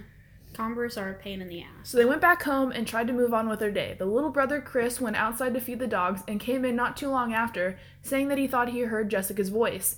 Converse 0.54 0.96
are 0.98 1.10
a 1.10 1.14
pain 1.14 1.40
in 1.40 1.48
the 1.48 1.62
ass. 1.62 1.68
So 1.90 1.96
they 1.98 2.04
went 2.04 2.20
back 2.20 2.42
home 2.42 2.72
and 2.72 2.86
tried 2.86 3.06
to 3.06 3.12
move 3.12 3.32
on 3.32 3.48
with 3.48 3.58
their 3.58 3.70
day. 3.70 3.96
The 3.98 4.04
little 4.04 4.30
brother 4.30 4.60
Chris 4.60 5.00
went 5.00 5.16
outside 5.16 5.54
to 5.54 5.60
feed 5.60 5.78
the 5.78 5.86
dogs 5.86 6.22
and 6.28 6.38
came 6.40 6.64
in 6.64 6.76
not 6.76 6.96
too 6.96 7.08
long 7.08 7.32
after, 7.32 7.78
saying 8.02 8.28
that 8.28 8.38
he 8.38 8.46
thought 8.46 8.68
he 8.70 8.80
heard 8.80 9.10
Jessica's 9.10 9.48
voice. 9.48 9.96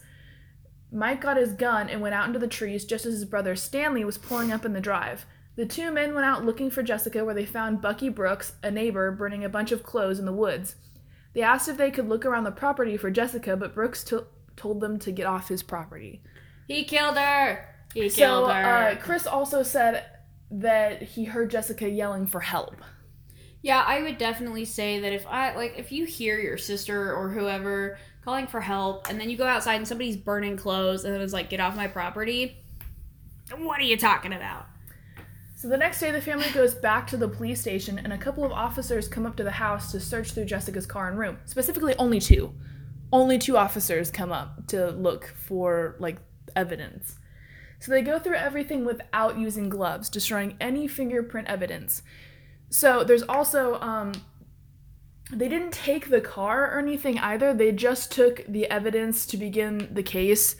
Mike 0.92 1.20
got 1.20 1.36
his 1.36 1.52
gun 1.52 1.88
and 1.88 2.00
went 2.00 2.14
out 2.14 2.26
into 2.28 2.38
the 2.38 2.46
trees 2.46 2.84
just 2.84 3.04
as 3.04 3.14
his 3.14 3.24
brother 3.24 3.56
Stanley 3.56 4.04
was 4.04 4.16
pulling 4.18 4.52
up 4.52 4.64
in 4.64 4.72
the 4.72 4.80
drive. 4.80 5.26
The 5.56 5.66
two 5.66 5.90
men 5.92 6.14
went 6.14 6.26
out 6.26 6.44
looking 6.44 6.70
for 6.70 6.82
Jessica 6.82 7.24
where 7.24 7.34
they 7.34 7.44
found 7.46 7.80
Bucky 7.82 8.08
Brooks, 8.08 8.52
a 8.62 8.70
neighbor, 8.70 9.10
burning 9.10 9.44
a 9.44 9.48
bunch 9.48 9.72
of 9.72 9.82
clothes 9.82 10.18
in 10.18 10.24
the 10.24 10.32
woods. 10.32 10.76
They 11.32 11.42
asked 11.42 11.68
if 11.68 11.76
they 11.76 11.90
could 11.90 12.08
look 12.08 12.24
around 12.24 12.44
the 12.44 12.52
property 12.52 12.96
for 12.96 13.10
Jessica, 13.10 13.56
but 13.56 13.74
Brooks 13.74 14.04
to- 14.04 14.26
told 14.56 14.80
them 14.80 14.98
to 15.00 15.10
get 15.10 15.26
off 15.26 15.48
his 15.48 15.64
property. 15.64 16.22
He 16.68 16.84
killed 16.84 17.16
her. 17.18 17.68
He 17.92 18.08
So 18.08 18.16
killed 18.18 18.50
her. 18.52 18.62
uh, 18.64 18.96
Chris 19.00 19.26
also 19.26 19.62
said 19.64 20.04
that 20.60 21.02
he 21.02 21.24
heard 21.24 21.50
Jessica 21.50 21.88
yelling 21.88 22.26
for 22.26 22.40
help. 22.40 22.76
Yeah, 23.62 23.82
I 23.86 24.02
would 24.02 24.18
definitely 24.18 24.64
say 24.64 25.00
that 25.00 25.12
if 25.12 25.26
I 25.26 25.54
like 25.56 25.74
if 25.78 25.90
you 25.90 26.04
hear 26.04 26.38
your 26.38 26.58
sister 26.58 27.14
or 27.14 27.30
whoever 27.30 27.98
calling 28.22 28.46
for 28.46 28.60
help 28.60 29.08
and 29.08 29.18
then 29.18 29.30
you 29.30 29.36
go 29.36 29.46
outside 29.46 29.76
and 29.76 29.88
somebody's 29.88 30.16
burning 30.16 30.56
clothes 30.56 31.04
and 31.04 31.14
it's 31.16 31.32
like 31.32 31.50
get 31.50 31.60
off 31.60 31.76
my 31.76 31.86
property, 31.86 32.58
what 33.56 33.80
are 33.80 33.84
you 33.84 33.96
talking 33.96 34.32
about? 34.32 34.66
So 35.56 35.70
the 35.70 35.78
next 35.78 35.98
day, 35.98 36.10
the 36.10 36.20
family 36.20 36.50
goes 36.52 36.74
back 36.74 37.06
to 37.06 37.16
the 37.16 37.26
police 37.26 37.58
station, 37.58 37.98
and 37.98 38.12
a 38.12 38.18
couple 38.18 38.44
of 38.44 38.52
officers 38.52 39.08
come 39.08 39.24
up 39.24 39.34
to 39.36 39.44
the 39.44 39.50
house 39.50 39.92
to 39.92 40.00
search 40.00 40.32
through 40.32 40.44
Jessica's 40.44 40.84
car 40.84 41.08
and 41.08 41.18
room. 41.18 41.38
Specifically, 41.46 41.94
only 41.96 42.20
two. 42.20 42.52
Only 43.10 43.38
two 43.38 43.56
officers 43.56 44.10
come 44.10 44.30
up 44.30 44.66
to 44.66 44.90
look 44.90 45.28
for, 45.28 45.96
like, 46.00 46.18
evidence. 46.54 47.18
So 47.84 47.92
they 47.92 48.00
go 48.00 48.18
through 48.18 48.36
everything 48.36 48.86
without 48.86 49.38
using 49.38 49.68
gloves, 49.68 50.08
destroying 50.08 50.56
any 50.58 50.88
fingerprint 50.88 51.48
evidence. 51.48 52.02
So 52.70 53.04
there's 53.04 53.22
also, 53.24 53.78
um, 53.82 54.12
they 55.30 55.50
didn't 55.50 55.72
take 55.72 56.08
the 56.08 56.22
car 56.22 56.74
or 56.74 56.78
anything 56.78 57.18
either. 57.18 57.52
They 57.52 57.72
just 57.72 58.10
took 58.10 58.42
the 58.48 58.70
evidence 58.70 59.26
to 59.26 59.36
begin 59.36 59.90
the 59.92 60.02
case. 60.02 60.56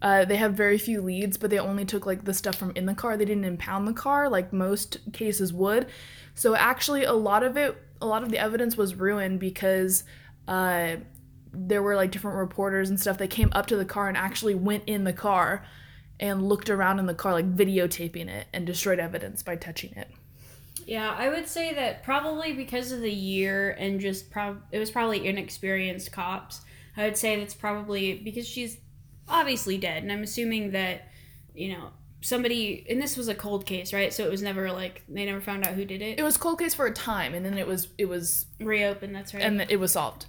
Uh, 0.00 0.24
they 0.24 0.36
have 0.36 0.54
very 0.54 0.78
few 0.78 1.02
leads, 1.02 1.36
but 1.36 1.50
they 1.50 1.58
only 1.58 1.84
took 1.84 2.06
like 2.06 2.24
the 2.24 2.32
stuff 2.32 2.54
from 2.54 2.72
in 2.74 2.86
the 2.86 2.94
car. 2.94 3.18
They 3.18 3.26
didn't 3.26 3.44
impound 3.44 3.86
the 3.86 3.92
car 3.92 4.30
like 4.30 4.50
most 4.50 4.96
cases 5.12 5.52
would. 5.52 5.88
So 6.34 6.56
actually, 6.56 7.04
a 7.04 7.12
lot 7.12 7.42
of 7.42 7.58
it, 7.58 7.76
a 8.00 8.06
lot 8.06 8.22
of 8.22 8.30
the 8.30 8.38
evidence 8.38 8.78
was 8.78 8.94
ruined 8.94 9.40
because 9.40 10.04
uh, 10.48 10.96
there 11.52 11.82
were 11.82 11.96
like 11.96 12.12
different 12.12 12.38
reporters 12.38 12.88
and 12.88 12.98
stuff 12.98 13.18
that 13.18 13.28
came 13.28 13.50
up 13.52 13.66
to 13.66 13.76
the 13.76 13.84
car 13.84 14.08
and 14.08 14.16
actually 14.16 14.54
went 14.54 14.84
in 14.86 15.04
the 15.04 15.12
car 15.12 15.66
and 16.22 16.48
looked 16.48 16.70
around 16.70 17.00
in 17.00 17.06
the 17.06 17.14
car, 17.14 17.32
like 17.32 17.54
videotaping 17.54 18.28
it 18.28 18.46
and 18.52 18.64
destroyed 18.64 19.00
evidence 19.00 19.42
by 19.42 19.56
touching 19.56 19.92
it. 19.96 20.08
Yeah, 20.86 21.14
I 21.18 21.28
would 21.28 21.48
say 21.48 21.74
that 21.74 22.04
probably 22.04 22.52
because 22.52 22.92
of 22.92 23.00
the 23.00 23.12
year 23.12 23.72
and 23.72 24.00
just 24.00 24.30
prob 24.30 24.62
it 24.70 24.78
was 24.78 24.90
probably 24.90 25.26
inexperienced 25.26 26.12
cops. 26.12 26.60
I 26.96 27.04
would 27.04 27.16
say 27.16 27.38
that's 27.38 27.54
probably 27.54 28.14
because 28.14 28.46
she's 28.46 28.78
obviously 29.28 29.78
dead, 29.78 30.04
and 30.04 30.12
I'm 30.12 30.22
assuming 30.22 30.70
that 30.70 31.08
you 31.54 31.72
know 31.72 31.90
somebody 32.20 32.86
and 32.88 33.02
this 33.02 33.16
was 33.16 33.26
a 33.26 33.34
cold 33.34 33.66
case, 33.66 33.92
right? 33.92 34.12
So 34.12 34.24
it 34.24 34.30
was 34.30 34.42
never 34.42 34.70
like 34.70 35.02
they 35.08 35.26
never 35.26 35.40
found 35.40 35.66
out 35.66 35.74
who 35.74 35.84
did 35.84 36.02
it. 36.02 36.20
It 36.20 36.22
was 36.22 36.36
cold 36.36 36.60
case 36.60 36.74
for 36.74 36.86
a 36.86 36.94
time, 36.94 37.34
and 37.34 37.44
then 37.44 37.58
it 37.58 37.66
was 37.66 37.88
it 37.98 38.06
was 38.06 38.46
reopened. 38.60 39.14
That's 39.14 39.34
right. 39.34 39.42
and 39.42 39.60
it 39.60 39.80
was 39.80 39.92
solved. 39.92 40.26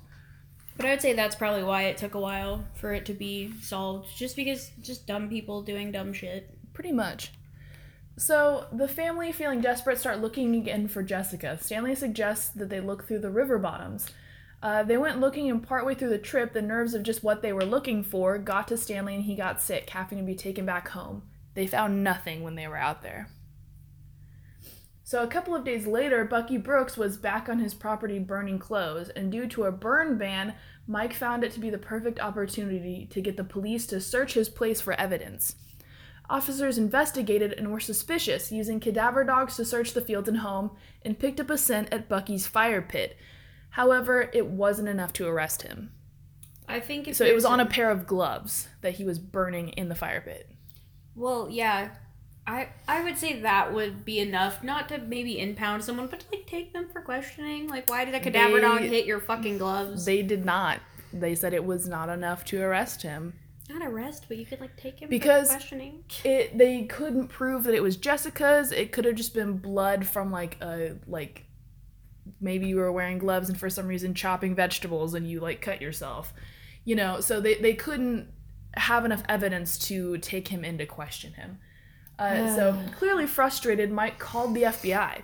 But 0.78 0.86
I 0.88 0.90
would 0.90 1.02
say 1.02 1.14
that's 1.14 1.36
probably 1.36 1.64
why 1.64 1.84
it 1.84 1.98
took 1.98 2.16
a 2.16 2.20
while 2.20 2.66
for 2.74 2.94
it 2.94 3.06
to 3.06 3.14
be 3.14 3.54
solved, 3.62 4.16
just 4.16 4.36
because 4.36 4.72
just 4.82 5.06
dumb 5.06 5.30
people 5.30 5.62
doing 5.62 5.92
dumb 5.92 6.14
shit. 6.14 6.50
Pretty 6.74 6.92
much. 6.92 7.32
So 8.18 8.68
the 8.72 8.88
family, 8.88 9.32
feeling 9.32 9.62
desperate, 9.62 10.00
start 10.00 10.20
looking 10.20 10.56
again 10.56 10.88
for 10.88 11.02
Jessica. 11.02 11.58
Stanley 11.62 11.96
suggests 11.96 12.50
that 12.50 12.70
they 12.70 12.80
look 12.80 13.08
through 13.08 13.20
the 13.20 13.30
river 13.30 13.58
bottoms. 13.58 14.08
Uh, 14.62 14.82
they 14.84 14.98
went 14.98 15.20
looking, 15.20 15.50
and 15.50 15.66
partway 15.66 15.94
through 15.94 16.10
the 16.10 16.18
trip, 16.18 16.54
the 16.54 16.62
nerves 16.62 16.94
of 16.94 17.04
just 17.04 17.24
what 17.24 17.42
they 17.42 17.52
were 17.52 17.66
looking 17.66 18.04
for 18.04 18.38
got 18.38 18.68
to 18.68 18.78
Stanley, 18.78 19.16
and 19.16 19.26
he 19.26 19.36
got 19.36 19.62
sick, 19.62 19.90
having 19.90 20.18
to 20.18 20.24
be 20.24 20.36
taken 20.36 20.66
back 20.66 20.90
home. 20.90 21.24
They 21.54 21.68
found 21.68 22.04
nothing 22.04 22.44
when 22.44 22.56
they 22.56 22.68
were 22.68 22.78
out 22.78 23.02
there. 23.02 23.28
So 25.06 25.22
a 25.22 25.28
couple 25.28 25.54
of 25.54 25.66
days 25.66 25.86
later, 25.86 26.24
Bucky 26.24 26.58
Brooks 26.58 26.96
was 26.96 27.18
back 27.18 27.50
on 27.50 27.60
his 27.60 27.74
property 27.74 28.20
burning 28.20 28.58
clothes, 28.58 29.10
and 29.10 29.32
due 29.32 29.48
to 29.48 29.66
a 29.66 29.72
burn 29.72 30.18
ban, 30.18 30.56
Mike 30.88 31.14
found 31.14 31.44
it 31.44 31.52
to 31.54 31.60
be 31.60 31.70
the 31.70 31.78
perfect 31.78 32.20
opportunity 32.22 33.08
to 33.12 33.22
get 33.22 33.36
the 33.36 33.44
police 33.44 33.86
to 33.88 34.00
search 34.00 34.34
his 34.34 34.48
place 34.48 34.80
for 34.80 34.94
evidence. 34.94 35.56
Officers 36.30 36.78
investigated 36.78 37.52
and 37.52 37.70
were 37.70 37.82
suspicious, 37.82 38.50
using 38.50 38.80
cadaver 38.80 39.26
dogs 39.26 39.58
to 39.58 39.66
search 39.66 39.94
the 39.94 40.02
fields 40.02 40.30
and 40.30 40.38
home, 40.38 40.72
and 41.04 41.20
picked 41.20 41.42
up 41.42 41.50
a 41.50 41.58
scent 41.58 41.90
at 41.92 42.08
Bucky's 42.08 42.48
fire 42.48 42.82
pit. 42.82 43.18
However, 43.72 44.30
it 44.34 44.48
wasn't 44.48 44.88
enough 44.88 45.12
to 45.14 45.28
arrest 45.28 45.64
him. 45.64 45.92
I 46.68 46.80
think 46.80 47.10
if 47.10 47.18
So 47.18 47.26
it 47.26 47.36
was 47.36 47.44
on 47.44 47.60
a 47.60 47.66
pair 47.66 47.92
of 47.92 48.08
gloves 48.08 48.70
that 48.82 48.94
he 48.94 49.04
was 49.04 49.20
burning 49.20 49.70
in 49.70 49.90
the 49.90 49.96
fire 49.96 50.22
pit. 50.22 50.50
Well, 51.14 51.50
yeah. 51.52 51.90
I 52.46 52.70
I 52.88 53.04
would 53.04 53.18
say 53.18 53.42
that 53.42 53.74
would 53.74 54.04
be 54.04 54.20
enough, 54.20 54.64
not 54.64 54.90
to 54.90 54.98
maybe 54.98 55.40
impound 55.40 55.84
someone, 55.84 56.08
but 56.08 56.20
to 56.22 56.26
like 56.32 56.46
take 56.46 56.74
them 56.74 56.90
for 56.92 57.02
questioning. 57.02 57.70
Like, 57.70 57.90
why 57.90 58.04
did 58.06 58.16
a 58.16 58.20
cadaver 58.20 58.56
They- 58.56 58.62
dog 58.62 58.82
hit 58.82 59.06
your 59.06 59.20
fucking 59.22 59.58
gloves? 59.58 60.06
They 60.06 60.22
did 60.24 60.44
not. 60.46 60.80
They 61.14 61.36
said 61.36 61.54
it 61.54 61.64
was 61.64 61.88
not 61.88 62.10
enough 62.10 62.44
to 62.46 62.62
arrest 62.62 63.02
him. 63.04 63.34
not 63.70 63.82
arrest, 63.82 64.26
but 64.28 64.36
you 64.38 64.46
could 64.46 64.60
like 64.60 64.76
take 64.76 65.00
him 65.00 65.10
Because- 65.10 65.48
for 65.48 65.54
questioning. 65.56 66.04
It 66.26 66.58
they 66.58 66.84
couldn't 66.84 67.30
prove 67.30 67.64
that 67.64 67.74
it 67.74 67.82
was 67.82 67.96
Jessica's. 67.98 68.72
It 68.74 68.92
could 68.92 69.06
have 69.06 69.16
just 69.16 69.34
been 69.34 69.58
blood 69.58 70.06
from 70.06 70.32
like 70.32 70.58
a 70.62 70.98
like 71.08 71.46
maybe 72.42 72.68
you 72.68 72.76
were 72.76 72.92
wearing 72.92 73.18
gloves 73.20 73.50
and 73.50 73.58
for 73.58 73.70
some 73.70 73.88
reason 73.88 74.14
chopping 74.14 74.54
vegetables 74.54 75.14
and 75.14 75.30
you 75.30 75.40
like 75.40 75.62
cut 75.62 75.82
yourself. 75.82 76.34
You 76.84 76.96
know, 76.96 77.22
so 77.22 77.40
they 77.40 77.56
they 77.56 77.74
couldn't 77.74 78.28
have 78.76 79.06
enough 79.06 79.24
evidence 79.30 79.78
to 79.88 80.18
take 80.18 80.50
him 80.50 80.66
in 80.66 80.78
to 80.80 80.86
question 80.86 81.34
him. 81.34 81.60
Uh, 82.20 82.56
so 82.56 82.80
clearly 82.98 83.26
frustrated, 83.26 83.92
Mike 83.92 84.20
called 84.20 84.54
the 84.54 84.64
FBI. 84.64 85.24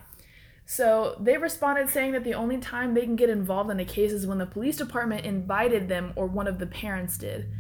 So 0.65 1.17
they 1.19 1.36
responded 1.38 1.89
saying 1.89 2.12
that 2.12 2.24
the 2.24 2.36
only 2.36 2.60
time 2.60 2.93
they 2.93 3.01
can 3.01 3.15
get 3.15 3.29
involved 3.29 3.72
in 3.72 3.79
a 3.79 3.86
case 3.86 4.12
is 4.12 4.27
when 4.27 4.38
the 4.38 4.46
police 4.46 4.77
department 4.77 5.25
invited 5.25 5.89
them 5.89 6.13
or 6.15 6.27
one 6.27 6.48
of 6.48 6.60
the 6.60 6.67
parents 6.67 7.17
did. 7.17 7.51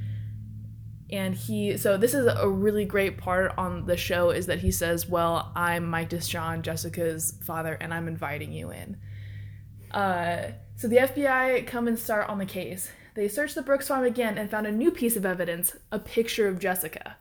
And 1.11 1.33
he, 1.33 1.75
so 1.75 1.97
this 1.97 2.13
is 2.13 2.27
a 2.27 2.47
really 2.47 2.85
great 2.85 3.17
part 3.17 3.51
on 3.57 3.87
the 3.87 3.97
show 3.97 4.29
is 4.29 4.45
that 4.45 4.59
he 4.59 4.69
says, 4.71 5.09
Well, 5.09 5.51
I'm 5.55 5.89
Mike 5.89 6.11
Dishon, 6.11 6.61
Jessica's 6.61 7.33
father, 7.43 7.73
and 7.81 7.93
I'm 7.95 8.07
inviting 8.07 8.51
you 8.51 8.69
in. 8.69 8.97
Uh, 9.91 10.51
so 10.75 10.87
the 10.87 10.97
FBI 10.97 11.65
come 11.65 11.87
and 11.87 11.97
start 11.97 12.29
on 12.29 12.37
the 12.37 12.45
case. 12.45 12.91
They 13.15 13.27
searched 13.27 13.55
the 13.55 13.63
Brooks 13.63 13.87
farm 13.87 14.03
again 14.05 14.37
and 14.37 14.51
found 14.51 14.67
a 14.67 14.71
new 14.71 14.91
piece 14.91 15.15
of 15.15 15.25
evidence 15.25 15.75
a 15.91 15.97
picture 15.97 16.47
of 16.47 16.59
Jessica. 16.59 17.17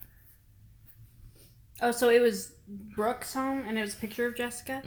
Oh, 1.80 1.90
so 1.92 2.08
it 2.08 2.20
was 2.20 2.52
Brooks' 2.68 3.34
home, 3.34 3.64
and 3.66 3.78
it 3.78 3.82
was 3.82 3.94
a 3.94 3.98
picture 3.98 4.26
of 4.26 4.36
Jessica. 4.36 4.82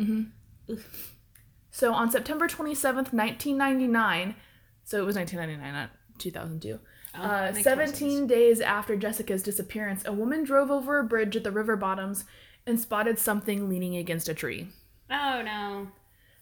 So 1.69 1.93
on 1.93 2.11
September 2.11 2.47
27th, 2.47 3.13
1999, 3.13 4.35
so 4.83 5.01
it 5.01 5.05
was 5.05 5.15
1999, 5.15 5.73
not 5.73 5.89
2002. 6.17 6.79
Oh, 7.15 7.19
Uh, 7.21 7.51
makes 7.53 7.65
more 7.65 7.75
17 7.87 8.27
days 8.27 8.61
after 8.61 8.95
Jessica's 8.95 9.43
disappearance, 9.43 10.03
a 10.05 10.11
woman 10.13 10.43
drove 10.43 10.69
over 10.69 10.99
a 10.99 11.03
bridge 11.03 11.35
at 11.35 11.43
the 11.43 11.51
river 11.51 11.75
bottoms 11.77 12.25
and 12.65 12.79
spotted 12.79 13.17
something 13.19 13.69
leaning 13.69 13.95
against 13.95 14.29
a 14.29 14.33
tree. 14.33 14.67
Oh 15.09 15.41
no. 15.43 15.91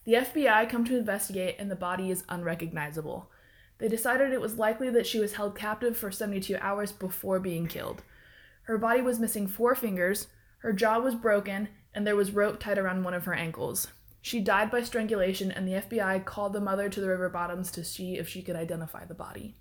The 0.06 0.14
FBI 0.14 0.68
come 0.70 0.86
to 0.86 0.98
investigate 0.98 1.56
and 1.60 1.70
the 1.70 1.76
body 1.76 2.10
is 2.12 2.24
unrecognizable. 2.30 3.30
They 3.78 3.88
decided 3.88 4.32
it 4.34 4.42
was 4.42 4.58
likely 4.58 4.90
that 4.90 5.08
she 5.08 5.20
was 5.20 5.34
held 5.34 5.56
captive 5.56 5.96
for 5.98 6.12
72 6.12 6.58
hours 6.60 6.92
before 6.92 7.40
being 7.40 7.68
killed. 7.68 8.04
Her 8.64 8.78
body 8.78 9.02
was 9.02 9.20
missing 9.20 9.48
four 9.48 9.74
fingers, 9.76 10.28
her 10.60 10.74
jaw 10.74 11.00
was 11.00 11.16
broken, 11.16 11.70
and 11.94 12.06
there 12.06 12.16
was 12.16 12.32
rope 12.32 12.60
tied 12.60 12.78
around 12.78 13.04
one 13.04 13.14
of 13.14 13.26
her 13.26 13.34
ankles. 13.34 13.88
She 14.22 14.40
died 14.42 14.70
by 14.70 14.84
strangulation, 14.84 15.52
and 15.52 15.68
the 15.68 15.74
FBI 15.74 16.26
called 16.26 16.54
the 16.54 16.60
mother 16.60 16.90
to 16.90 17.02
the 17.02 17.08
river 17.08 17.30
bottoms 17.30 17.72
to 17.72 17.84
see 17.84 18.18
if 18.18 18.28
she 18.28 18.42
could 18.42 18.56
identify 18.56 19.06
the 19.06 19.14
body. 19.14 19.56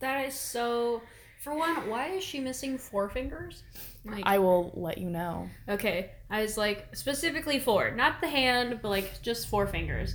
That 0.00 0.26
is 0.26 0.34
so. 0.34 1.02
For 1.42 1.56
one, 1.56 1.88
why 1.88 2.08
is 2.10 2.22
she 2.22 2.38
missing 2.38 2.78
four 2.78 3.08
fingers? 3.08 3.64
Like, 4.04 4.22
I 4.24 4.38
will 4.38 4.70
let 4.74 4.98
you 4.98 5.10
know. 5.10 5.48
okay, 5.68 6.12
I 6.30 6.42
was 6.42 6.56
like 6.56 6.94
specifically 6.94 7.58
four, 7.58 7.90
not 7.90 8.20
the 8.20 8.28
hand, 8.28 8.78
but 8.80 8.90
like 8.90 9.20
just 9.22 9.48
four 9.48 9.66
fingers. 9.66 10.14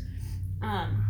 Um, 0.61 1.05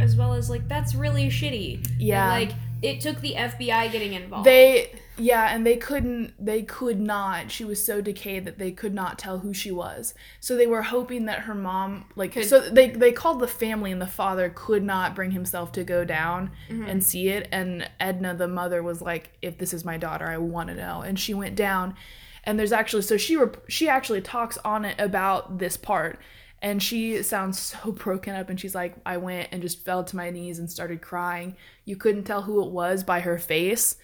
as 0.00 0.16
well 0.16 0.34
as 0.34 0.50
like 0.50 0.68
that's 0.68 0.94
really 0.94 1.28
shitty. 1.28 1.86
Yeah. 1.98 2.32
And, 2.32 2.48
like 2.48 2.58
it 2.82 3.00
took 3.00 3.20
the 3.20 3.34
FBI 3.34 3.90
getting 3.90 4.12
involved. 4.12 4.46
They 4.46 4.92
yeah, 5.16 5.54
and 5.54 5.64
they 5.64 5.76
couldn't 5.76 6.34
they 6.44 6.62
could 6.62 7.00
not. 7.00 7.50
She 7.50 7.64
was 7.64 7.84
so 7.84 8.00
decayed 8.00 8.44
that 8.46 8.58
they 8.58 8.70
could 8.72 8.94
not 8.94 9.18
tell 9.18 9.38
who 9.38 9.54
she 9.54 9.70
was. 9.70 10.14
So 10.40 10.56
they 10.56 10.66
were 10.66 10.82
hoping 10.82 11.26
that 11.26 11.40
her 11.40 11.54
mom 11.54 12.06
like 12.16 12.32
Could- 12.32 12.46
so 12.46 12.60
they 12.60 12.90
they 12.90 13.12
called 13.12 13.40
the 13.40 13.46
family 13.48 13.92
and 13.92 14.00
the 14.02 14.06
father 14.06 14.50
could 14.54 14.82
not 14.82 15.14
bring 15.14 15.30
himself 15.30 15.72
to 15.72 15.84
go 15.84 16.04
down 16.04 16.50
Mm-hmm. 16.68 16.84
and 16.84 17.04
see 17.04 17.28
it 17.28 17.48
and 17.52 17.88
Edna 18.00 18.34
the 18.34 18.48
mother 18.48 18.82
was 18.82 19.00
like 19.00 19.30
if 19.42 19.58
this 19.58 19.72
is 19.74 19.84
my 19.84 19.96
daughter, 19.96 20.26
I 20.26 20.38
want 20.38 20.68
to 20.70 20.74
know. 20.74 21.02
And 21.02 21.18
she 21.18 21.34
went 21.34 21.54
down 21.56 21.94
and 22.42 22.58
there's 22.58 22.72
actually 22.72 23.02
so 23.02 23.16
she 23.16 23.36
rep- 23.36 23.62
she 23.68 23.88
actually 23.88 24.20
talks 24.20 24.58
on 24.64 24.84
it 24.84 25.00
about 25.00 25.58
this 25.58 25.76
part 25.76 26.18
and 26.60 26.82
she 26.82 27.22
sounds 27.22 27.58
so 27.58 27.92
broken 28.04 28.34
up 28.34 28.48
and 28.50 28.58
she's 28.60 28.74
like 28.74 28.94
i 29.06 29.16
went 29.16 29.48
and 29.52 29.60
just 29.62 29.84
fell 29.84 30.02
to 30.04 30.16
my 30.16 30.28
knees 30.30 30.58
and 30.58 30.70
started 30.70 31.00
crying 31.00 31.56
you 31.84 31.96
couldn't 31.96 32.24
tell 32.24 32.42
who 32.42 32.62
it 32.64 32.70
was 32.70 33.02
by 33.02 33.20
her 33.20 33.38
face 33.38 33.96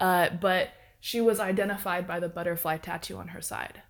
uh, 0.00 0.30
but 0.40 0.70
she 1.00 1.20
was 1.20 1.40
identified 1.40 2.06
by 2.06 2.20
the 2.20 2.28
butterfly 2.28 2.76
tattoo 2.76 3.16
on 3.16 3.28
her 3.28 3.40
side. 3.40 3.82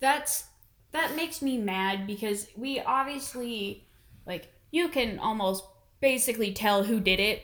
That's 0.00 0.44
that 0.92 1.16
makes 1.16 1.42
me 1.42 1.58
mad 1.58 2.06
because 2.06 2.46
we 2.56 2.80
obviously 2.80 3.88
like 4.26 4.52
you 4.70 4.88
can 4.88 5.18
almost 5.18 5.64
basically 6.00 6.52
tell 6.52 6.84
who 6.84 7.00
did 7.00 7.20
it 7.20 7.42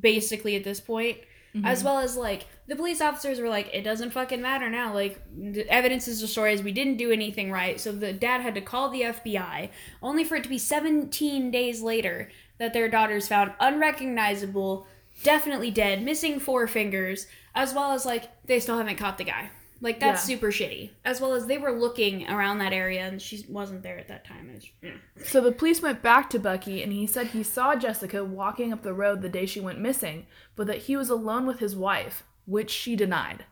basically 0.00 0.56
at 0.56 0.64
this 0.64 0.80
point. 0.80 1.18
As 1.64 1.84
well 1.84 1.98
as 1.98 2.16
like 2.16 2.46
the 2.66 2.76
police 2.76 3.02
officers 3.02 3.38
were 3.38 3.48
like 3.50 3.68
it 3.74 3.82
doesn't 3.82 4.12
fucking 4.12 4.40
matter 4.40 4.70
now. 4.70 4.94
Like 4.94 5.20
the 5.36 5.68
evidence 5.68 6.08
is 6.08 6.18
destroyed 6.18 6.64
we 6.64 6.72
didn't 6.72 6.96
do 6.96 7.12
anything 7.12 7.50
right. 7.50 7.78
So 7.78 7.92
the 7.92 8.12
dad 8.12 8.40
had 8.40 8.54
to 8.54 8.62
call 8.62 8.88
the 8.88 9.02
FBI 9.02 9.68
only 10.02 10.24
for 10.24 10.36
it 10.36 10.44
to 10.44 10.48
be 10.48 10.56
17 10.56 11.50
days 11.50 11.82
later 11.82 12.30
that 12.56 12.72
their 12.72 12.88
daughter's 12.88 13.28
found 13.28 13.52
unrecognizable 13.60 14.86
definitely 15.22 15.70
dead 15.70 16.02
missing 16.02 16.38
four 16.40 16.66
fingers 16.66 17.26
as 17.54 17.74
well 17.74 17.92
as 17.92 18.04
like 18.06 18.30
they 18.46 18.58
still 18.60 18.76
haven't 18.78 18.96
caught 18.96 19.18
the 19.18 19.24
guy 19.24 19.50
like 19.80 19.98
that's 19.98 20.22
Yeah. 20.28 20.36
super 20.36 20.52
shitty. 20.52 20.90
As 21.04 21.20
well 21.20 21.34
as 21.34 21.46
they 21.46 21.58
were 21.58 21.72
looking 21.72 22.28
around 22.28 22.58
that 22.58 22.72
area 22.72 23.02
and 23.04 23.20
she 23.20 23.44
wasn't 23.48 23.82
there 23.82 23.98
at 23.98 24.06
that 24.06 24.24
time. 24.24 24.60
Yeah. 24.80 24.92
so 25.24 25.40
the 25.40 25.50
police 25.50 25.82
went 25.82 26.02
back 26.02 26.30
to 26.30 26.38
bucky 26.38 26.82
and 26.84 26.92
he 26.92 27.04
said 27.06 27.28
he 27.28 27.42
saw 27.42 27.74
jessica 27.74 28.24
walking 28.24 28.72
up 28.72 28.82
the 28.82 28.94
road 28.94 29.22
the 29.22 29.28
day 29.28 29.44
she 29.46 29.60
went 29.60 29.80
missing 29.80 30.26
but 30.54 30.66
that 30.68 30.82
he 30.82 30.96
was 30.96 31.10
alone 31.10 31.46
with 31.46 31.58
his 31.58 31.74
wife 31.74 32.22
which 32.46 32.70
she 32.70 32.94
denied 32.94 33.44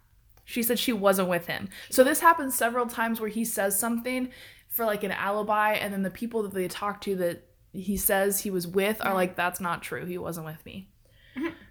she 0.44 0.62
said 0.62 0.78
she 0.78 0.92
wasn't 0.92 1.28
with 1.28 1.46
him 1.46 1.68
so 1.90 2.02
this 2.04 2.20
happens 2.20 2.56
several 2.56 2.86
times 2.86 3.20
where 3.20 3.28
he 3.30 3.44
says 3.44 3.78
something 3.78 4.28
for 4.68 4.84
like 4.84 5.02
an 5.02 5.10
alibi 5.12 5.72
and 5.72 5.92
then 5.92 6.02
the 6.02 6.10
people 6.10 6.42
that 6.44 6.54
they 6.54 6.68
talk 6.68 7.00
to 7.00 7.16
that 7.16 7.42
he 7.72 7.96
says 7.96 8.40
he 8.40 8.50
was 8.50 8.66
with 8.68 9.04
are 9.04 9.14
like 9.14 9.34
that's 9.36 9.60
not 9.60 9.82
true 9.82 10.04
he 10.06 10.18
wasn't 10.18 10.46
with 10.46 10.64
me 10.64 10.88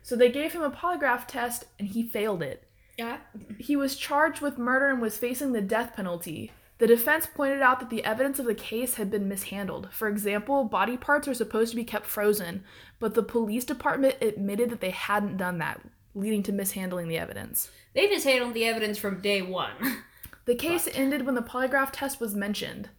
so 0.01 0.15
they 0.15 0.29
gave 0.31 0.53
him 0.53 0.61
a 0.61 0.71
polygraph 0.71 1.25
test 1.27 1.65
and 1.77 1.87
he 1.89 2.03
failed 2.03 2.41
it 2.41 2.63
Yeah. 2.97 3.17
he 3.57 3.75
was 3.75 3.95
charged 3.95 4.41
with 4.41 4.57
murder 4.57 4.87
and 4.89 5.01
was 5.01 5.17
facing 5.17 5.51
the 5.53 5.61
death 5.61 5.93
penalty. 5.95 6.51
The 6.79 6.87
defense 6.87 7.27
pointed 7.27 7.61
out 7.61 7.81
that 7.81 7.89
the 7.89 8.05
evidence 8.05 8.39
of 8.39 8.45
the 8.45 8.55
case 8.55 8.95
had 8.95 9.11
been 9.11 9.27
mishandled. 9.27 9.89
For 9.91 10.07
example, 10.07 10.63
body 10.63 10.95
parts 10.95 11.27
are 11.27 11.33
supposed 11.33 11.71
to 11.71 11.75
be 11.75 11.83
kept 11.83 12.05
frozen, 12.05 12.63
but 12.99 13.15
the 13.15 13.23
police 13.23 13.65
department 13.65 14.15
admitted 14.21 14.69
that 14.69 14.79
they 14.79 14.91
hadn't 14.91 15.35
done 15.35 15.57
that, 15.57 15.81
leading 16.15 16.41
to 16.43 16.53
mishandling 16.53 17.09
the 17.09 17.17
evidence. 17.17 17.69
They 17.93 18.07
mishandled 18.07 18.53
the 18.53 18.63
evidence 18.65 18.97
from 18.97 19.19
day 19.21 19.41
one. 19.41 19.73
The 20.45 20.55
case 20.55 20.87
ended 20.93 21.25
when 21.27 21.35
the 21.35 21.43
polygraph 21.43 21.89
test 21.91 22.19
was 22.19 22.33
mentioned. 22.33 22.89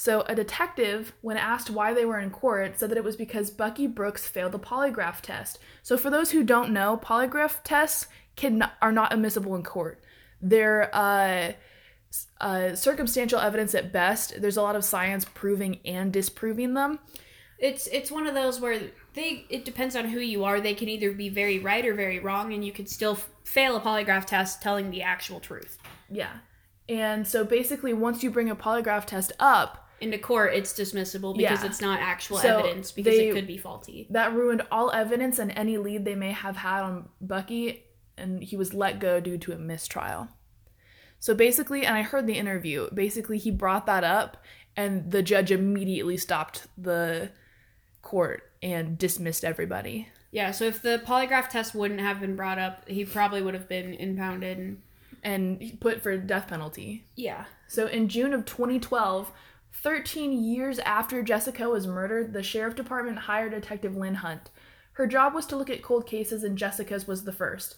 So, 0.00 0.22
a 0.22 0.34
detective, 0.34 1.12
when 1.20 1.36
asked 1.36 1.68
why 1.68 1.92
they 1.92 2.06
were 2.06 2.18
in 2.18 2.30
court, 2.30 2.78
said 2.78 2.90
that 2.90 2.96
it 2.96 3.04
was 3.04 3.16
because 3.16 3.50
Bucky 3.50 3.86
Brooks 3.86 4.26
failed 4.26 4.52
the 4.52 4.58
polygraph 4.58 5.20
test. 5.20 5.58
So, 5.82 5.98
for 5.98 6.08
those 6.08 6.30
who 6.30 6.42
don't 6.42 6.72
know, 6.72 6.98
polygraph 7.04 7.58
tests 7.64 8.06
can 8.34 8.66
are 8.80 8.92
not 8.92 9.12
admissible 9.12 9.54
in 9.56 9.62
court. 9.62 10.02
They're 10.40 10.88
uh, 10.96 11.52
uh, 12.40 12.74
circumstantial 12.76 13.40
evidence 13.40 13.74
at 13.74 13.92
best. 13.92 14.40
There's 14.40 14.56
a 14.56 14.62
lot 14.62 14.74
of 14.74 14.86
science 14.86 15.26
proving 15.26 15.80
and 15.84 16.10
disproving 16.10 16.72
them. 16.72 16.98
It's 17.58 17.86
it's 17.88 18.10
one 18.10 18.26
of 18.26 18.32
those 18.34 18.58
where 18.58 18.80
they 19.12 19.44
it 19.50 19.66
depends 19.66 19.94
on 19.94 20.06
who 20.06 20.20
you 20.20 20.44
are. 20.44 20.62
They 20.62 20.72
can 20.72 20.88
either 20.88 21.12
be 21.12 21.28
very 21.28 21.58
right 21.58 21.84
or 21.84 21.92
very 21.92 22.20
wrong, 22.20 22.54
and 22.54 22.64
you 22.64 22.72
could 22.72 22.88
still 22.88 23.16
f- 23.16 23.28
fail 23.44 23.76
a 23.76 23.82
polygraph 23.82 24.24
test 24.24 24.62
telling 24.62 24.90
the 24.90 25.02
actual 25.02 25.40
truth. 25.40 25.76
Yeah. 26.08 26.38
And 26.88 27.28
so 27.28 27.44
basically, 27.44 27.92
once 27.92 28.22
you 28.22 28.30
bring 28.30 28.48
a 28.48 28.56
polygraph 28.56 29.04
test 29.04 29.32
up, 29.38 29.88
Into 30.00 30.18
court, 30.18 30.54
it's 30.54 30.72
dismissible 30.72 31.36
because 31.36 31.60
Yeah. 31.62 31.66
it's 31.68 31.80
not 31.80 32.00
actual 32.00 32.38
So 32.38 32.58
evidence 32.60 32.90
because 32.92 33.16
they- 33.16 33.28
it 33.28 33.34
could 33.34 33.46
be 33.46 33.58
faulty. 33.58 34.06
that 34.10 34.32
ruined 34.32 34.62
all 34.70 34.90
evidence 34.92 35.38
and 35.38 35.52
any 35.56 35.76
lead 35.76 36.04
they 36.04 36.14
may 36.14 36.32
have 36.32 36.56
had 36.58 36.82
on 36.82 37.08
Bucky, 37.20 37.84
and 38.16 38.42
he 38.42 38.56
was 38.56 38.72
let 38.74 38.98
go 38.98 39.20
due 39.20 39.36
to 39.38 39.52
a 39.52 39.58
mistrial. 39.58 40.28
So 41.18 41.34
basically, 41.34 41.84
and 41.84 41.94
I 41.96 42.02
heard 42.02 42.26
the 42.26 42.38
interview, 42.38 42.88
basically, 42.94 43.36
he 43.36 43.50
brought 43.50 43.84
that 43.86 44.04
up, 44.04 44.38
and 44.76 45.10
the 45.10 45.22
judge 45.22 45.50
immediately 45.52 46.16
stopped 46.16 46.66
the 46.78 47.30
court 48.00 48.50
and 48.62 48.96
dismissed 48.96 49.44
everybody. 49.44 50.08
Yeah, 50.32 50.50
so 50.52 50.64
if 50.64 50.80
the 50.80 51.02
polygraph 51.04 51.48
test 51.50 51.74
wouldn't 51.74 52.00
have 52.00 52.20
been 52.20 52.36
brought 52.36 52.58
up, 52.58 52.88
he 52.88 53.04
probably 53.04 53.42
would 53.42 53.52
have 53.54 53.68
been 53.68 53.92
impounded. 53.94 54.56
And, 54.58 54.82
and 55.22 55.78
put 55.80 56.02
for 56.02 56.16
death 56.16 56.48
penalty. 56.48 57.04
yeah. 57.16 57.44
So 57.68 57.86
in 57.86 58.08
June 58.08 58.32
of 58.32 58.46
2012, 58.46 59.30
13 59.72 60.32
years 60.32 60.78
after 60.80 61.22
Jessica 61.22 61.68
was 61.68 61.86
murdered, 61.86 62.32
the 62.32 62.42
sheriff 62.42 62.74
department 62.74 63.20
hired 63.20 63.52
Detective 63.52 63.96
Lynn 63.96 64.16
Hunt. 64.16 64.50
Her 64.92 65.06
job 65.06 65.34
was 65.34 65.46
to 65.46 65.56
look 65.56 65.70
at 65.70 65.82
cold 65.82 66.06
cases, 66.06 66.44
and 66.44 66.58
Jessica's 66.58 67.06
was 67.06 67.24
the 67.24 67.32
first. 67.32 67.76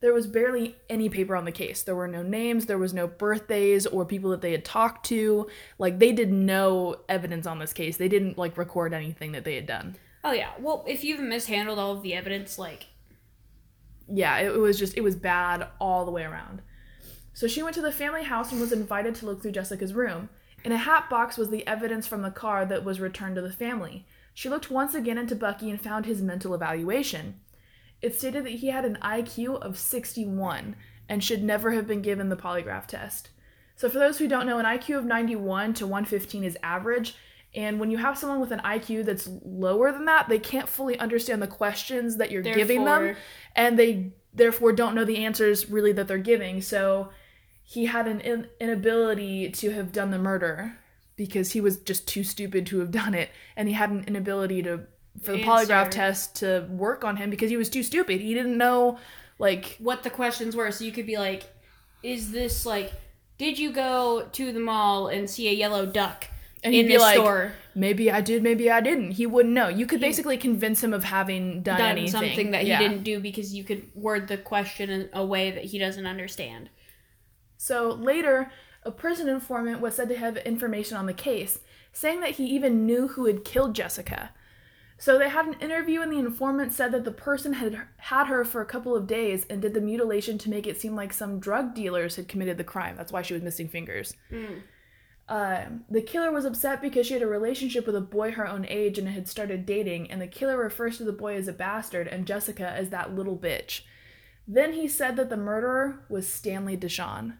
There 0.00 0.14
was 0.14 0.26
barely 0.26 0.76
any 0.88 1.08
paper 1.08 1.36
on 1.36 1.44
the 1.44 1.52
case. 1.52 1.82
There 1.82 1.96
were 1.96 2.08
no 2.08 2.22
names, 2.22 2.66
there 2.66 2.78
was 2.78 2.94
no 2.94 3.06
birthdays 3.06 3.86
or 3.86 4.04
people 4.06 4.30
that 4.30 4.40
they 4.40 4.52
had 4.52 4.64
talked 4.64 5.06
to. 5.06 5.48
Like 5.78 5.98
they 5.98 6.12
did 6.12 6.32
no 6.32 6.96
evidence 7.08 7.46
on 7.46 7.58
this 7.58 7.72
case. 7.72 7.98
They 7.98 8.08
didn't 8.08 8.38
like 8.38 8.56
record 8.56 8.94
anything 8.94 9.32
that 9.32 9.44
they 9.44 9.56
had 9.56 9.66
done. 9.66 9.96
Oh 10.24 10.32
yeah. 10.32 10.52
Well, 10.58 10.84
if 10.88 11.04
you've 11.04 11.20
mishandled 11.20 11.78
all 11.78 11.92
of 11.92 12.02
the 12.02 12.14
evidence, 12.14 12.58
like 12.58 12.86
yeah, 14.08 14.38
it, 14.38 14.54
it 14.54 14.58
was 14.58 14.78
just 14.78 14.96
it 14.96 15.02
was 15.02 15.16
bad 15.16 15.68
all 15.78 16.04
the 16.04 16.10
way 16.10 16.24
around. 16.24 16.62
So 17.32 17.46
she 17.46 17.62
went 17.62 17.74
to 17.74 17.82
the 17.82 17.92
family 17.92 18.24
house 18.24 18.52
and 18.52 18.60
was 18.60 18.72
invited 18.72 19.14
to 19.16 19.26
look 19.26 19.42
through 19.42 19.52
Jessica's 19.52 19.94
room. 19.94 20.30
In 20.64 20.72
a 20.72 20.78
hat 20.78 21.08
box 21.08 21.36
was 21.36 21.50
the 21.50 21.66
evidence 21.66 22.06
from 22.06 22.22
the 22.22 22.30
car 22.30 22.66
that 22.66 22.84
was 22.84 23.00
returned 23.00 23.36
to 23.36 23.42
the 23.42 23.52
family. 23.52 24.06
She 24.34 24.48
looked 24.48 24.70
once 24.70 24.94
again 24.94 25.18
into 25.18 25.34
Bucky 25.34 25.70
and 25.70 25.80
found 25.80 26.06
his 26.06 26.22
mental 26.22 26.54
evaluation. 26.54 27.40
It 28.02 28.14
stated 28.14 28.44
that 28.44 28.50
he 28.50 28.68
had 28.68 28.84
an 28.84 28.98
IQ 29.02 29.60
of 29.60 29.78
61 29.78 30.76
and 31.08 31.24
should 31.24 31.42
never 31.42 31.72
have 31.72 31.86
been 31.86 32.02
given 32.02 32.28
the 32.28 32.36
polygraph 32.36 32.86
test. 32.86 33.30
So, 33.76 33.88
for 33.88 33.98
those 33.98 34.18
who 34.18 34.28
don't 34.28 34.46
know, 34.46 34.58
an 34.58 34.66
IQ 34.66 34.98
of 34.98 35.04
91 35.04 35.74
to 35.74 35.86
115 35.86 36.44
is 36.44 36.58
average. 36.62 37.14
And 37.54 37.80
when 37.80 37.90
you 37.90 37.98
have 37.98 38.16
someone 38.16 38.40
with 38.40 38.52
an 38.52 38.60
IQ 38.60 39.06
that's 39.06 39.28
lower 39.44 39.90
than 39.90 40.04
that, 40.04 40.28
they 40.28 40.38
can't 40.38 40.68
fully 40.68 40.98
understand 40.98 41.42
the 41.42 41.48
questions 41.48 42.16
that 42.18 42.30
you're 42.30 42.42
giving 42.42 42.84
them 42.84 43.16
and 43.56 43.78
they 43.78 44.12
therefore 44.32 44.72
don't 44.72 44.94
know 44.94 45.04
the 45.04 45.24
answers 45.24 45.68
really 45.68 45.92
that 45.92 46.06
they're 46.06 46.18
giving. 46.18 46.62
So 46.62 47.10
he 47.70 47.86
had 47.86 48.08
an 48.08 48.20
in- 48.20 48.48
inability 48.58 49.48
to 49.50 49.70
have 49.70 49.92
done 49.92 50.10
the 50.10 50.18
murder 50.18 50.76
because 51.16 51.52
he 51.52 51.60
was 51.60 51.76
just 51.78 52.08
too 52.08 52.24
stupid 52.24 52.66
to 52.66 52.80
have 52.80 52.90
done 52.90 53.14
it, 53.14 53.30
and 53.56 53.68
he 53.68 53.74
had 53.74 53.90
an 53.90 54.04
inability 54.08 54.60
to 54.64 54.80
for 55.22 55.32
the 55.32 55.42
polygraph 55.44 55.90
test 55.90 56.36
to 56.36 56.66
work 56.70 57.04
on 57.04 57.16
him 57.16 57.30
because 57.30 57.50
he 57.50 57.56
was 57.56 57.68
too 57.70 57.82
stupid. 57.82 58.20
He 58.20 58.34
didn't 58.34 58.58
know 58.58 58.98
like 59.38 59.76
what 59.78 60.02
the 60.02 60.10
questions 60.10 60.56
were. 60.56 60.70
So 60.72 60.84
you 60.84 60.90
could 60.92 61.06
be 61.06 61.16
like, 61.18 61.44
"Is 62.02 62.32
this 62.32 62.66
like? 62.66 62.92
Did 63.38 63.58
you 63.58 63.70
go 63.72 64.28
to 64.32 64.52
the 64.52 64.60
mall 64.60 65.06
and 65.08 65.28
see 65.30 65.48
a 65.48 65.52
yellow 65.52 65.86
duck 65.86 66.26
And 66.62 66.74
in 66.74 66.82
he'd 66.82 66.88
be 66.88 66.96
the 66.96 67.00
like, 67.02 67.14
store? 67.16 67.52
maybe 67.74 68.10
I 68.10 68.20
did, 68.20 68.42
maybe 68.42 68.70
I 68.70 68.80
didn't. 68.80 69.12
He 69.12 69.26
wouldn't 69.26 69.54
know. 69.54 69.68
You 69.68 69.86
could 69.86 70.00
basically 70.00 70.36
convince 70.36 70.82
him 70.84 70.92
of 70.92 71.04
having 71.04 71.62
done, 71.62 71.78
Done 71.78 71.90
anything. 71.92 72.10
something 72.10 72.50
that 72.50 72.62
he 72.62 72.68
Yeah. 72.68 72.80
didn't 72.80 73.02
do 73.02 73.18
because 73.20 73.54
you 73.54 73.64
could 73.64 73.88
word 73.94 74.28
the 74.28 74.36
question 74.36 74.90
in 74.90 75.08
a 75.14 75.24
way 75.24 75.50
that 75.52 75.64
he 75.64 75.78
doesn't 75.78 76.06
understand. 76.06 76.68
So 77.62 77.90
later, 77.90 78.50
a 78.84 78.90
prison 78.90 79.28
informant 79.28 79.82
was 79.82 79.94
said 79.94 80.08
to 80.08 80.16
have 80.16 80.38
information 80.38 80.96
on 80.96 81.04
the 81.04 81.12
case, 81.12 81.58
saying 81.92 82.20
that 82.20 82.36
he 82.36 82.46
even 82.46 82.86
knew 82.86 83.08
who 83.08 83.26
had 83.26 83.44
killed 83.44 83.74
Jessica. 83.74 84.30
So 84.96 85.18
they 85.18 85.28
had 85.28 85.46
an 85.46 85.60
interview, 85.60 86.00
and 86.00 86.10
the 86.10 86.18
informant 86.18 86.72
said 86.72 86.90
that 86.92 87.04
the 87.04 87.10
person 87.10 87.52
had 87.52 87.82
had 87.98 88.28
her 88.28 88.46
for 88.46 88.62
a 88.62 88.66
couple 88.66 88.96
of 88.96 89.06
days 89.06 89.44
and 89.50 89.60
did 89.60 89.74
the 89.74 89.80
mutilation 89.82 90.38
to 90.38 90.48
make 90.48 90.66
it 90.66 90.80
seem 90.80 90.96
like 90.96 91.12
some 91.12 91.38
drug 91.38 91.74
dealers 91.74 92.16
had 92.16 92.28
committed 92.28 92.56
the 92.56 92.64
crime. 92.64 92.96
That's 92.96 93.12
why 93.12 93.20
she 93.20 93.34
was 93.34 93.42
missing 93.42 93.68
fingers. 93.68 94.14
Uh, 95.28 95.64
the 95.90 96.00
killer 96.00 96.32
was 96.32 96.46
upset 96.46 96.80
because 96.80 97.06
she 97.06 97.12
had 97.12 97.22
a 97.22 97.26
relationship 97.26 97.84
with 97.86 97.94
a 97.94 98.00
boy 98.00 98.30
her 98.32 98.48
own 98.48 98.64
age 98.70 98.98
and 98.98 99.06
had 99.06 99.28
started 99.28 99.66
dating, 99.66 100.10
and 100.10 100.20
the 100.22 100.26
killer 100.26 100.56
refers 100.56 100.96
to 100.96 101.04
the 101.04 101.12
boy 101.12 101.36
as 101.36 101.46
a 101.46 101.52
bastard 101.52 102.08
and 102.08 102.26
Jessica 102.26 102.70
as 102.70 102.88
that 102.88 103.14
little 103.14 103.36
bitch. 103.36 103.82
Then 104.48 104.72
he 104.72 104.88
said 104.88 105.16
that 105.16 105.28
the 105.28 105.36
murderer 105.36 106.06
was 106.08 106.26
Stanley 106.26 106.76
Dishon, 106.76 107.34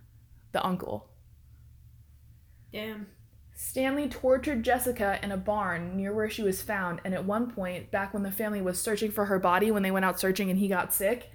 the 0.53 0.65
uncle. 0.65 1.09
Damn. 2.73 3.09
Stanley 3.55 4.09
tortured 4.09 4.63
Jessica 4.63 5.19
in 5.23 5.33
a 5.33 5.37
barn 5.37 5.97
near 5.97 6.15
where 6.15 6.31
she 6.31 6.43
was 6.43 6.63
found, 6.63 7.01
and 7.05 7.13
at 7.13 7.27
one 7.27 7.51
point, 7.51 7.91
back 7.91 8.15
when 8.15 8.23
the 8.23 8.33
family 8.33 8.63
was 8.63 8.81
searching 8.81 9.11
for 9.11 9.27
her 9.27 9.39
body, 9.39 9.71
when 9.71 9.83
they 9.83 9.91
went 9.91 10.05
out 10.05 10.19
searching 10.19 10.49
and 10.49 10.59
he 10.59 10.67
got 10.67 10.95
sick, 10.95 11.31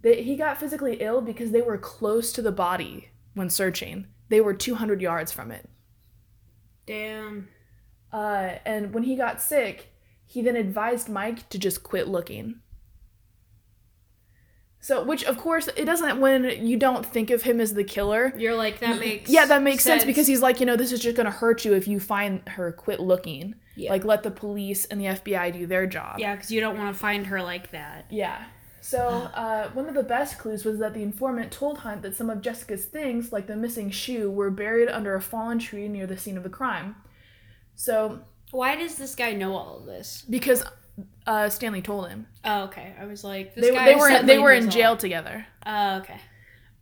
they, 0.00 0.22
he 0.22 0.36
got 0.36 0.58
physically 0.58 0.96
ill 1.00 1.20
because 1.20 1.50
they 1.50 1.60
were 1.60 1.76
close 1.76 2.32
to 2.32 2.42
the 2.42 2.52
body 2.52 3.10
when 3.34 3.50
searching. 3.50 4.06
They 4.28 4.40
were 4.40 4.54
200 4.54 5.02
yards 5.02 5.30
from 5.30 5.50
it. 5.50 5.68
Damn. 6.86 7.48
Uh, 8.12 8.54
and 8.64 8.94
when 8.94 9.02
he 9.02 9.16
got 9.16 9.42
sick, 9.42 9.92
he 10.24 10.40
then 10.42 10.56
advised 10.56 11.08
Mike 11.08 11.48
to 11.50 11.58
just 11.58 11.82
quit 11.82 12.08
looking. 12.08 12.60
So, 14.86 15.02
which 15.02 15.24
of 15.24 15.36
course, 15.36 15.68
it 15.76 15.84
doesn't 15.84 16.20
when 16.20 16.44
you 16.64 16.76
don't 16.76 17.04
think 17.04 17.30
of 17.30 17.42
him 17.42 17.60
as 17.60 17.74
the 17.74 17.82
killer. 17.82 18.32
You're 18.38 18.54
like 18.54 18.78
that 18.78 19.00
makes 19.00 19.28
Yeah, 19.28 19.44
that 19.46 19.60
makes 19.60 19.82
sense. 19.82 20.04
because 20.04 20.28
he's 20.28 20.40
like, 20.42 20.60
you 20.60 20.66
know, 20.66 20.76
this 20.76 20.92
is 20.92 21.00
just 21.00 21.16
gonna 21.16 21.32
hurt 21.32 21.64
you 21.64 21.72
if 21.74 21.88
you 21.88 21.98
find 21.98 22.48
her. 22.50 22.70
Quit 22.70 23.00
looking. 23.00 23.56
Yeah. 23.74 23.90
Like, 23.90 24.04
let 24.04 24.22
the 24.22 24.30
police 24.30 24.84
and 24.84 25.00
the 25.00 25.06
FBI 25.06 25.52
do 25.52 25.66
their 25.66 25.88
job. 25.88 26.20
yeah, 26.20 26.36
because 26.36 26.52
you 26.52 26.60
don't 26.60 26.78
want 26.78 26.94
to 26.94 26.98
find 26.98 27.26
her 27.26 27.42
like 27.42 27.72
that. 27.72 28.06
Yeah. 28.10 28.44
So, 28.80 29.00
uh, 29.34 29.70
one 29.70 29.88
of 29.88 29.94
the 29.96 30.04
best 30.04 30.38
clues 30.38 30.64
was 30.64 30.78
that 30.78 30.94
the 30.94 31.02
informant 31.02 31.50
told 31.50 31.78
Hunt 31.78 32.02
that 32.02 32.14
some 32.14 32.30
of 32.30 32.40
Jessica's 32.40 32.84
things, 32.84 33.32
like 33.32 33.48
the 33.48 33.56
missing 33.56 33.90
shoe, 33.90 34.30
were 34.30 34.52
buried 34.52 34.88
under 34.88 35.16
a 35.16 35.20
fallen 35.20 35.58
tree 35.58 35.88
near 35.88 36.06
the 36.06 36.16
scene 36.16 36.36
of 36.36 36.44
the 36.44 36.48
crime. 36.48 36.94
So, 37.74 38.20
Why 38.52 38.76
does 38.76 38.94
this 38.98 39.16
guy 39.16 39.32
know 39.32 39.56
all 39.56 39.78
of 39.78 39.84
this? 39.86 40.24
because 40.30 40.62
uh, 41.26 41.48
Stanley 41.48 41.82
told 41.82 42.08
him, 42.08 42.26
Oh, 42.44 42.64
okay. 42.64 42.94
I 43.00 43.06
was 43.06 43.24
like, 43.24 43.54
this 43.54 43.66
they, 43.66 43.74
guy 43.74 43.84
they 43.86 43.94
were 43.94 44.08
suddenly 44.08 44.34
they 44.34 44.38
were 44.38 44.52
in 44.52 44.70
jail 44.70 44.96
together. 44.96 45.46
Oh, 45.64 45.98
okay. 45.98 46.20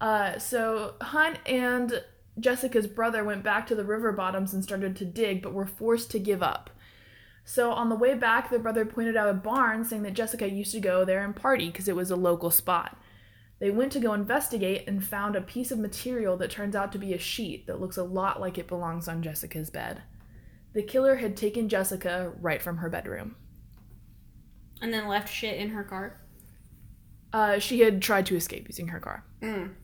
Uh, 0.01 0.39
so 0.39 0.95
Hunt 1.01 1.39
and 1.47 2.03
Jessica's 2.39 2.87
brother 2.87 3.25
went 3.25 3.43
back 3.43 3.67
to 3.69 3.75
the 3.75 3.85
river 3.85 4.13
bottoms 4.13 4.53
and 4.53 4.63
started 4.63 4.97
to 4.97 5.05
dig, 5.05 5.43
but 5.43 5.53
were 5.53 5.67
forced 5.67 6.11
to 6.13 6.19
give 6.19 6.43
up. 6.43 6.71
So 7.45 7.73
on 7.73 7.89
the 7.89 7.97
way 7.97 8.15
back, 8.15 8.51
the 8.51 8.59
brother 8.59 8.85
pointed 8.85 9.17
out 9.17 9.29
a 9.29 9.35
barn, 9.35 9.85
saying 9.85 10.03
that 10.03 10.15
Jessica 10.15 10.49
used 10.49 10.73
to 10.73 10.81
go 10.81 11.05
there 11.05 11.25
and 11.25 11.37
party 11.37 11.67
because 11.67 11.89
it 11.89 11.97
was 11.97 12.11
a 12.11 12.17
local 12.17 12.51
spot. 12.51 12.99
They 13.61 13.71
went 13.71 13.93
to 13.93 14.01
go 14.01 14.13
investigate 14.13 14.85
and 14.89 15.05
found 15.05 15.37
a 15.37 15.41
piece 15.41 15.71
of 15.71 15.79
material 15.79 16.37
that 16.39 16.51
turns 16.51 16.75
out 16.75 16.91
to 16.93 16.99
be 16.99 17.15
a 17.15 17.19
sheet 17.19 17.67
that 17.67 17.81
looks 17.81 17.97
a 17.97 18.03
lot 18.03 18.41
like 18.41 18.59
it 18.59 18.67
belongs 18.67 19.09
on 19.09 19.23
Jessica's 19.23 19.71
bed. 19.71 20.03
The 20.73 20.83
killer 20.83 21.17
had 21.17 21.37
taken 21.37 21.69
Jessica 21.69 22.33
right 22.41 22.61
from 22.61 22.79
her 22.79 22.91
bedroom. 22.91 23.37
And 24.81 24.93
then 24.93 25.09
left 25.09 25.33
shit 25.33 25.59
in 25.59 25.71
her 25.71 25.85
car. 25.85 26.21
Uh, 27.33 27.59
she 27.59 27.81
had 27.81 28.01
tried 28.01 28.27
to 28.27 28.37
escape 28.37 28.69
using 28.69 28.89
her 28.89 29.01
car. 29.01 29.25
Mm. 29.43 29.75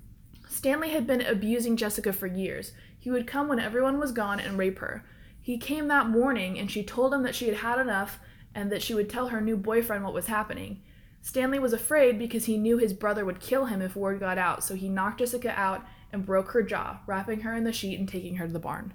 Stanley 0.48 0.90
had 0.90 1.06
been 1.06 1.20
abusing 1.20 1.76
Jessica 1.76 2.12
for 2.12 2.26
years. 2.26 2.72
He 2.98 3.10
would 3.10 3.26
come 3.26 3.48
when 3.48 3.58
everyone 3.58 3.98
was 3.98 4.12
gone 4.12 4.38
and 4.38 4.58
rape 4.58 4.78
her. 4.78 5.04
He 5.40 5.58
came 5.58 5.88
that 5.88 6.08
morning 6.08 6.58
and 6.58 6.70
she 6.70 6.84
told 6.84 7.14
him 7.14 7.22
that 7.22 7.34
she 7.34 7.46
had 7.46 7.56
had 7.56 7.78
enough 7.78 8.20
and 8.54 8.70
that 8.70 8.82
she 8.82 8.94
would 8.94 9.08
tell 9.08 9.28
her 9.28 9.40
new 9.40 9.56
boyfriend 9.56 10.04
what 10.04 10.14
was 10.14 10.26
happening. 10.26 10.82
Stanley 11.22 11.58
was 11.58 11.72
afraid 11.72 12.18
because 12.18 12.44
he 12.44 12.56
knew 12.56 12.78
his 12.78 12.92
brother 12.92 13.24
would 13.24 13.40
kill 13.40 13.66
him 13.66 13.82
if 13.82 13.96
word 13.96 14.20
got 14.20 14.38
out, 14.38 14.62
so 14.64 14.74
he 14.74 14.88
knocked 14.88 15.18
Jessica 15.18 15.50
out 15.58 15.84
and 16.12 16.26
broke 16.26 16.50
her 16.52 16.62
jaw, 16.62 17.00
wrapping 17.06 17.40
her 17.40 17.54
in 17.54 17.64
the 17.64 17.72
sheet 17.72 17.98
and 17.98 18.08
taking 18.08 18.36
her 18.36 18.46
to 18.46 18.52
the 18.52 18.58
barn. 18.58 18.94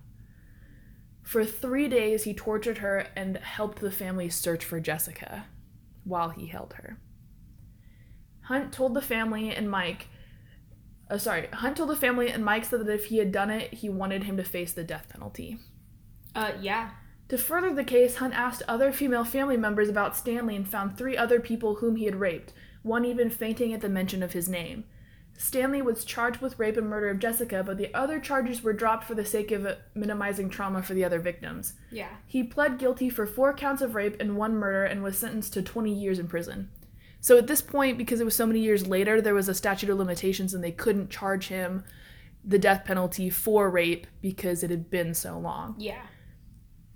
For 1.23 1.43
three 1.43 1.87
days, 1.87 2.23
he 2.23 2.33
tortured 2.33 2.79
her 2.79 3.07
and 3.15 3.37
helped 3.37 3.79
the 3.79 3.91
family 3.91 4.29
search 4.29 4.63
for 4.63 4.79
Jessica 4.79 5.45
while 6.05 6.29
he 6.29 6.47
held 6.47 6.73
her. 6.73 6.97
Hunt 8.43 8.71
told 8.71 8.93
the 8.93 9.01
family 9.01 9.49
and 9.53 9.69
Mike 9.69 10.07
Oh, 11.09 11.17
sorry. 11.17 11.47
Hunt 11.53 11.77
told 11.77 11.89
the 11.89 11.95
family, 11.95 12.29
and 12.29 12.43
Mike 12.43 12.65
said 12.65 12.79
that 12.79 12.91
if 12.91 13.05
he 13.05 13.17
had 13.17 13.31
done 13.31 13.51
it, 13.51 13.73
he 13.75 13.89
wanted 13.89 14.23
him 14.23 14.37
to 14.37 14.43
face 14.43 14.73
the 14.73 14.83
death 14.83 15.07
penalty. 15.09 15.59
Uh, 16.33 16.53
yeah. 16.59 16.91
To 17.29 17.37
further 17.37 17.73
the 17.73 17.83
case, 17.83 18.15
Hunt 18.15 18.33
asked 18.33 18.63
other 18.67 18.91
female 18.91 19.23
family 19.23 19.57
members 19.57 19.89
about 19.89 20.15
Stanley 20.15 20.55
and 20.55 20.67
found 20.67 20.97
three 20.97 21.15
other 21.15 21.39
people 21.39 21.75
whom 21.75 21.95
he 21.95 22.05
had 22.05 22.15
raped, 22.15 22.53
one 22.81 23.05
even 23.05 23.29
fainting 23.29 23.73
at 23.73 23.81
the 23.81 23.89
mention 23.89 24.23
of 24.23 24.33
his 24.33 24.49
name. 24.49 24.85
Stanley 25.37 25.81
was 25.81 26.05
charged 26.05 26.41
with 26.41 26.57
rape 26.57 26.77
and 26.77 26.87
murder 26.87 27.09
of 27.09 27.19
Jessica, 27.19 27.63
but 27.63 27.77
the 27.77 27.93
other 27.93 28.19
charges 28.19 28.63
were 28.63 28.73
dropped 28.73 29.03
for 29.03 29.15
the 29.15 29.25
sake 29.25 29.51
of 29.51 29.67
minimizing 29.93 30.49
trauma 30.49 30.81
for 30.81 30.93
the 30.93 31.03
other 31.03 31.19
victims. 31.19 31.73
Yeah. 31.91 32.09
He 32.25 32.43
pled 32.43 32.77
guilty 32.77 33.09
for 33.09 33.25
four 33.25 33.53
counts 33.53 33.81
of 33.81 33.95
rape 33.95 34.15
and 34.19 34.37
one 34.37 34.55
murder 34.55 34.85
and 34.85 35.03
was 35.03 35.17
sentenced 35.17 35.53
to 35.53 35.61
20 35.61 35.93
years 35.93 36.19
in 36.19 36.27
prison. 36.27 36.69
So 37.19 37.37
at 37.37 37.47
this 37.47 37.61
point, 37.61 37.97
because 37.97 38.21
it 38.21 38.25
was 38.25 38.35
so 38.35 38.45
many 38.45 38.59
years 38.59 38.87
later, 38.87 39.19
there 39.19 39.33
was 39.33 39.49
a 39.49 39.53
statute 39.53 39.89
of 39.89 39.97
limitations 39.97 40.53
and 40.53 40.63
they 40.63 40.71
couldn't 40.71 41.09
charge 41.09 41.47
him 41.47 41.83
the 42.43 42.59
death 42.59 42.85
penalty 42.85 43.29
for 43.29 43.69
rape 43.69 44.07
because 44.21 44.63
it 44.63 44.69
had 44.69 44.89
been 44.89 45.13
so 45.13 45.37
long. 45.37 45.75
Yeah. 45.77 46.03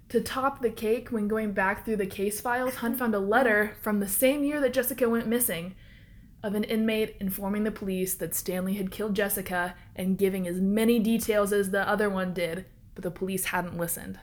To 0.09 0.21
top 0.21 0.61
the 0.61 0.69
cake, 0.69 1.09
when 1.09 1.27
going 1.27 1.51
back 1.51 1.83
through 1.83 1.97
the 1.97 2.05
case 2.05 2.39
files, 2.39 2.75
Hunt 2.75 2.97
found 2.97 3.15
a 3.15 3.19
letter 3.19 3.75
from 3.81 3.99
the 3.99 4.07
same 4.07 4.43
year 4.43 4.61
that 4.61 4.73
Jessica 4.73 5.09
went 5.09 5.27
missing 5.27 5.75
of 6.41 6.55
an 6.55 6.63
inmate 6.63 7.15
informing 7.19 7.63
the 7.63 7.71
police 7.71 8.15
that 8.15 8.33
Stanley 8.35 8.75
had 8.75 8.91
killed 8.91 9.15
Jessica 9.15 9.75
and 9.95 10.17
giving 10.17 10.47
as 10.47 10.61
many 10.61 10.99
details 10.99 11.51
as 11.51 11.71
the 11.71 11.87
other 11.87 12.09
one 12.09 12.33
did, 12.33 12.65
but 12.95 13.03
the 13.03 13.11
police 13.11 13.45
hadn't 13.45 13.77
listened. 13.77 14.19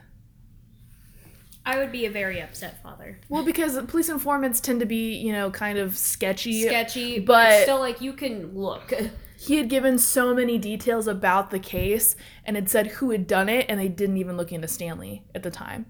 I 1.65 1.77
would 1.77 1.91
be 1.91 2.05
a 2.05 2.09
very 2.09 2.41
upset 2.41 2.81
father. 2.81 3.19
Well, 3.27 3.43
because 3.43 3.77
police 3.87 4.07
informants 4.07 4.61
tend 4.61 4.79
to 4.79 4.85
be, 4.85 5.15
you 5.15 5.33
know, 5.33 5.51
kind 5.51 5.77
of 5.77 5.97
sketchy. 5.97 6.63
Sketchy, 6.63 7.19
but, 7.19 7.33
but- 7.33 7.63
still 7.63 7.79
like 7.79 8.01
you 8.01 8.13
can 8.13 8.55
look. 8.55 8.93
He 9.39 9.57
had 9.57 9.69
given 9.69 9.99
so 9.99 10.33
many 10.33 10.57
details 10.57 11.07
about 11.07 11.51
the 11.51 11.59
case 11.59 12.15
and 12.43 12.55
had 12.55 12.71
said 12.71 12.87
who 12.87 13.11
had 13.11 13.27
done 13.27 13.49
it, 13.49 13.67
and 13.69 13.79
they 13.79 13.87
didn't 13.87 14.17
even 14.17 14.35
look 14.35 14.51
into 14.51 14.67
Stanley 14.67 15.25
at 15.35 15.43
the 15.43 15.51
time. 15.51 15.85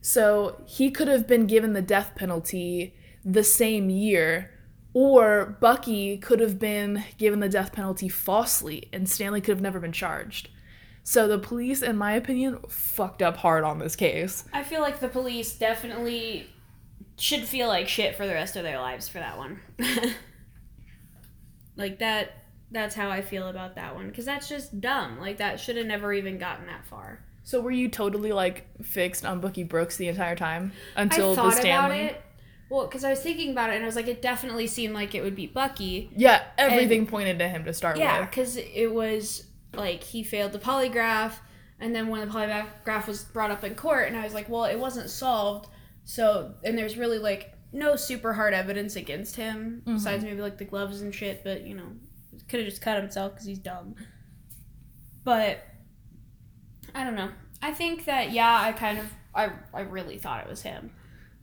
So 0.00 0.62
he 0.66 0.90
could 0.90 1.06
have 1.06 1.28
been 1.28 1.46
given 1.46 1.74
the 1.74 1.80
death 1.80 2.16
penalty 2.16 2.96
the 3.24 3.44
same 3.44 3.88
year, 3.88 4.50
or 4.96 5.58
Bucky 5.60 6.16
could 6.16 6.40
have 6.40 6.58
been 6.58 7.04
given 7.18 7.40
the 7.40 7.50
death 7.50 7.70
penalty 7.70 8.08
falsely, 8.08 8.88
and 8.94 9.06
Stanley 9.06 9.42
could 9.42 9.52
have 9.52 9.60
never 9.60 9.78
been 9.78 9.92
charged. 9.92 10.48
So 11.02 11.28
the 11.28 11.36
police, 11.36 11.82
in 11.82 11.98
my 11.98 12.12
opinion, 12.12 12.60
fucked 12.70 13.20
up 13.20 13.36
hard 13.36 13.62
on 13.62 13.78
this 13.78 13.94
case. 13.94 14.44
I 14.54 14.62
feel 14.62 14.80
like 14.80 15.00
the 15.00 15.08
police 15.08 15.54
definitely 15.54 16.48
should 17.18 17.42
feel 17.42 17.68
like 17.68 17.88
shit 17.88 18.16
for 18.16 18.26
the 18.26 18.32
rest 18.32 18.56
of 18.56 18.62
their 18.62 18.80
lives 18.80 19.06
for 19.06 19.18
that 19.18 19.36
one. 19.36 19.60
like 21.76 21.98
that 21.98 22.30
that's 22.70 22.94
how 22.94 23.10
I 23.10 23.20
feel 23.20 23.48
about 23.48 23.74
that 23.74 23.94
one 23.94 24.10
cuz 24.12 24.24
that's 24.24 24.48
just 24.48 24.80
dumb. 24.80 25.20
Like 25.20 25.36
that 25.36 25.60
should 25.60 25.76
have 25.76 25.86
never 25.86 26.14
even 26.14 26.38
gotten 26.38 26.66
that 26.68 26.86
far. 26.86 27.22
So 27.42 27.60
were 27.60 27.70
you 27.70 27.90
totally 27.90 28.32
like 28.32 28.66
fixed 28.82 29.26
on 29.26 29.40
Bucky 29.40 29.62
Brooks 29.62 29.98
the 29.98 30.08
entire 30.08 30.36
time 30.36 30.72
until 30.96 31.38
I 31.38 31.44
the 31.44 31.50
Stanley? 31.50 32.06
about 32.06 32.14
it. 32.14 32.22
Well, 32.68 32.88
cuz 32.88 33.04
I 33.04 33.10
was 33.10 33.20
thinking 33.20 33.50
about 33.50 33.70
it 33.70 33.76
and 33.76 33.84
I 33.84 33.86
was 33.86 33.96
like 33.96 34.08
it 34.08 34.22
definitely 34.22 34.66
seemed 34.66 34.94
like 34.94 35.14
it 35.14 35.22
would 35.22 35.36
be 35.36 35.46
Bucky. 35.46 36.10
Yeah, 36.16 36.42
everything 36.58 37.06
pointed 37.06 37.38
to 37.38 37.48
him 37.48 37.64
to 37.64 37.72
start 37.72 37.98
Yeah, 37.98 38.20
with. 38.20 38.32
cuz 38.32 38.56
it 38.56 38.92
was 38.92 39.44
like 39.72 40.02
he 40.02 40.22
failed 40.22 40.52
the 40.52 40.58
polygraph 40.58 41.34
and 41.78 41.94
then 41.94 42.08
when 42.08 42.20
the 42.20 42.32
polygraph 42.32 43.06
was 43.06 43.24
brought 43.24 43.50
up 43.50 43.62
in 43.62 43.74
court 43.74 44.08
and 44.08 44.16
I 44.16 44.24
was 44.24 44.34
like, 44.34 44.48
well, 44.48 44.64
it 44.64 44.78
wasn't 44.78 45.10
solved. 45.10 45.68
So, 46.04 46.54
and 46.64 46.78
there's 46.78 46.96
really 46.96 47.18
like 47.18 47.52
no 47.72 47.96
super 47.96 48.32
hard 48.32 48.54
evidence 48.54 48.96
against 48.96 49.36
him 49.36 49.82
mm-hmm. 49.82 49.94
besides 49.94 50.24
maybe 50.24 50.40
like 50.40 50.58
the 50.58 50.64
gloves 50.64 51.02
and 51.02 51.14
shit, 51.14 51.44
but 51.44 51.66
you 51.66 51.74
know, 51.74 51.92
could 52.48 52.60
have 52.60 52.68
just 52.68 52.80
cut 52.80 52.96
himself 52.96 53.36
cuz 53.36 53.44
he's 53.44 53.58
dumb. 53.58 53.94
But 55.24 55.64
I 56.94 57.04
don't 57.04 57.16
know. 57.16 57.30
I 57.60 57.72
think 57.72 58.06
that 58.06 58.30
yeah, 58.32 58.60
I 58.60 58.72
kind 58.72 58.98
of 58.98 59.12
I 59.34 59.50
I 59.74 59.80
really 59.80 60.18
thought 60.18 60.44
it 60.44 60.48
was 60.48 60.62
him. 60.62 60.90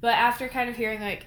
But 0.03 0.15
after 0.15 0.49
kind 0.49 0.69
of 0.69 0.75
hearing 0.75 0.99
like 0.99 1.25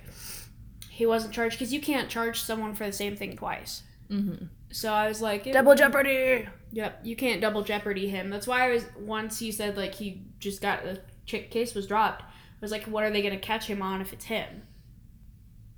he 0.90 1.06
wasn't 1.06 1.32
charged 1.32 1.58
cuz 1.58 1.72
you 1.72 1.80
can't 1.80 2.10
charge 2.10 2.42
someone 2.42 2.74
for 2.74 2.84
the 2.84 2.92
same 2.92 3.16
thing 3.16 3.34
twice. 3.34 3.82
Mm-hmm. 4.10 4.44
So 4.70 4.92
I 4.92 5.08
was 5.08 5.22
like, 5.22 5.50
Double 5.50 5.74
Jeopardy. 5.74 6.46
Yep, 6.72 7.00
you 7.02 7.16
can't 7.16 7.40
double 7.40 7.62
jeopardy 7.62 8.06
him. 8.08 8.28
That's 8.28 8.46
why 8.46 8.66
I 8.66 8.74
was 8.74 8.84
once 8.98 9.40
you 9.40 9.50
said 9.50 9.78
like 9.78 9.94
he 9.94 10.26
just 10.40 10.60
got 10.60 10.84
the 10.84 11.00
chick 11.24 11.50
case 11.50 11.74
was 11.74 11.86
dropped. 11.86 12.20
I 12.22 12.26
was 12.60 12.70
like, 12.70 12.84
what 12.84 13.02
are 13.02 13.10
they 13.10 13.22
gonna 13.22 13.38
catch 13.38 13.66
him 13.66 13.80
on 13.80 14.02
if 14.02 14.12
it's 14.12 14.26
him? 14.26 14.64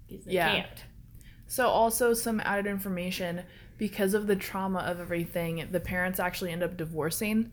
They 0.09 0.19
Yeah. 0.27 0.51
can't. 0.51 0.85
So 1.47 1.69
also 1.69 2.15
some 2.15 2.41
added 2.41 2.67
information 2.67 3.43
because 3.77 4.13
of 4.13 4.27
the 4.27 4.35
trauma 4.35 4.81
of 4.81 4.99
everything, 4.99 5.69
the 5.71 5.79
parents 5.79 6.19
actually 6.19 6.51
end 6.51 6.65
up 6.65 6.77
divorcing, 6.77 7.53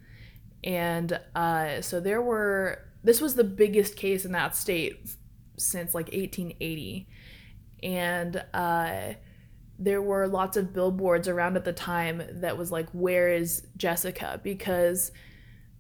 and 0.64 1.20
uh, 1.36 1.82
so 1.82 2.00
there 2.00 2.22
were. 2.24 2.80
This 3.04 3.22
was 3.22 3.36
the 3.36 3.44
biggest 3.44 3.96
case 3.96 4.26
in 4.26 4.32
that 4.32 4.56
state 4.56 5.08
since 5.58 5.94
like 5.94 6.08
1880, 6.08 7.08
and 7.84 8.44
uh, 8.54 9.14
there 9.78 10.02
were 10.02 10.28
lots 10.28 10.58
of 10.58 10.74
billboards 10.74 11.28
around 11.28 11.58
at 11.58 11.66
the 11.66 11.74
time 11.74 12.24
that 12.30 12.58
was 12.58 12.72
like, 12.72 12.90
"Where 12.92 13.30
is 13.30 13.64
Jessica?" 13.78 14.40
Because 14.44 15.12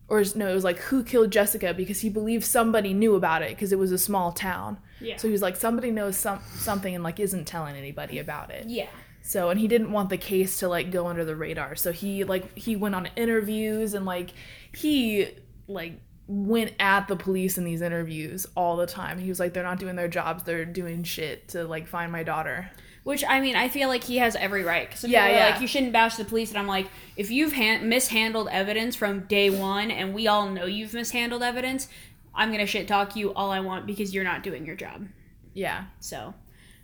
or 0.08 0.24
no, 0.36 0.48
it 0.50 0.54
was 0.54 0.64
like 0.64 0.78
who 0.78 1.04
killed 1.04 1.32
Jessica 1.32 1.74
because 1.74 2.02
he 2.02 2.10
believed 2.10 2.44
somebody 2.44 2.94
knew 2.94 3.16
about 3.16 3.42
it 3.42 3.50
because 3.50 3.72
it 3.72 3.80
was 3.80 3.92
a 3.92 3.98
small 3.98 4.32
town. 4.32 4.78
Yeah. 5.02 5.18
So 5.18 5.28
he 5.28 5.32
was 5.32 5.42
like 5.42 5.56
somebody 5.56 5.92
knows 5.92 6.16
some 6.16 6.42
something 6.56 6.94
and 6.94 7.04
like 7.04 7.20
isn't 7.20 7.46
telling 7.46 7.76
anybody 7.76 8.20
about 8.20 8.52
it. 8.52 8.68
yeah. 8.68 8.88
So 9.22 9.50
and 9.50 9.60
he 9.60 9.68
didn't 9.68 9.92
want 9.92 10.10
the 10.10 10.18
case 10.18 10.60
to 10.60 10.68
like 10.68 10.92
go 10.92 11.08
under 11.08 11.26
the 11.26 11.36
radar. 11.36 11.76
So 11.76 11.92
he 11.92 12.24
like 12.24 12.56
he 12.56 12.76
went 12.76 12.94
on 12.94 13.10
interviews 13.16 13.96
and 13.96 14.06
like 14.06 14.32
he 14.76 15.30
like 15.68 16.00
went 16.28 16.74
at 16.80 17.08
the 17.08 17.16
police 17.16 17.58
in 17.58 17.66
these 17.66 17.82
interviews 17.82 18.48
all 18.56 18.78
the 18.78 18.88
time. 18.88 19.20
He 19.20 19.30
was 19.30 19.40
like 19.40 19.54
they're 19.54 19.64
not 19.64 19.80
doing 19.80 19.96
their 19.96 20.08
jobs, 20.08 20.44
they're 20.44 20.66
doing 20.66 21.04
shit 21.04 21.50
to 21.50 21.66
like 21.66 21.88
find 21.88 22.12
my 22.12 22.24
daughter. 22.24 22.72
Which 23.04 23.24
I 23.24 23.40
mean, 23.40 23.56
I 23.56 23.70
feel 23.70 23.88
like 23.88 24.04
he 24.04 24.18
has 24.18 24.36
every 24.36 24.64
right. 24.64 24.90
Yeah, 25.04 25.28
yeah, 25.28 25.38
yeah. 25.38 25.50
like 25.52 25.62
you 25.62 25.68
shouldn't 25.68 25.94
bash 25.94 26.16
the 26.16 26.26
police, 26.26 26.50
and 26.50 26.58
I'm 26.58 26.66
like, 26.68 26.88
if 27.16 27.30
you've 27.30 27.54
han- 27.54 27.88
mishandled 27.88 28.48
evidence 28.52 28.96
from 28.96 29.22
day 29.28 29.52
one, 29.52 29.92
and 29.92 30.16
we 30.16 30.28
all 30.28 30.50
know 30.50 30.66
you've 30.66 30.96
mishandled 30.96 31.44
evidence, 31.44 31.88
I'm 32.34 32.50
gonna 32.50 32.66
shit 32.66 32.88
talk 32.88 33.16
you 33.16 33.32
all 33.34 33.52
I 33.52 33.60
want 33.60 33.86
because 33.86 34.12
you're 34.14 34.24
not 34.24 34.42
doing 34.42 34.66
your 34.66 34.76
job. 34.76 35.08
Yeah. 35.54 35.86
So, 36.00 36.34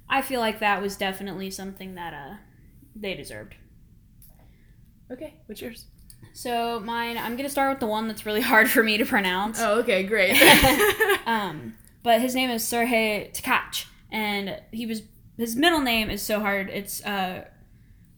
I 0.08 0.22
feel 0.22 0.40
like 0.40 0.60
that 0.60 0.80
was 0.80 0.96
definitely 0.96 1.50
something 1.50 1.96
that 1.96 2.14
uh 2.14 2.36
they 2.96 3.16
deserved. 3.16 3.56
Okay, 5.12 5.34
what's 5.48 5.62
yours? 5.62 5.88
So 6.34 6.80
mine, 6.80 7.18
I'm 7.18 7.36
gonna 7.36 7.50
start 7.50 7.72
with 7.72 7.80
the 7.80 7.88
one 7.88 8.08
that's 8.08 8.26
really 8.26 8.42
hard 8.52 8.70
for 8.70 8.84
me 8.84 8.98
to 8.98 9.06
pronounce. 9.06 9.60
Oh, 9.60 9.80
okay, 9.80 10.04
great. 10.04 10.38
Um, 11.26 11.76
but 12.04 12.20
his 12.20 12.34
name 12.34 12.50
is 12.50 12.68
Sergei 12.68 13.30
Tkach, 13.34 13.86
and 14.12 14.60
he 14.72 14.86
was 14.86 15.04
his 15.38 15.56
middle 15.56 15.82
name 15.82 16.10
is 16.10 16.22
so 16.22 16.40
hard. 16.40 16.70
It's 16.70 17.04
uh, 17.06 17.46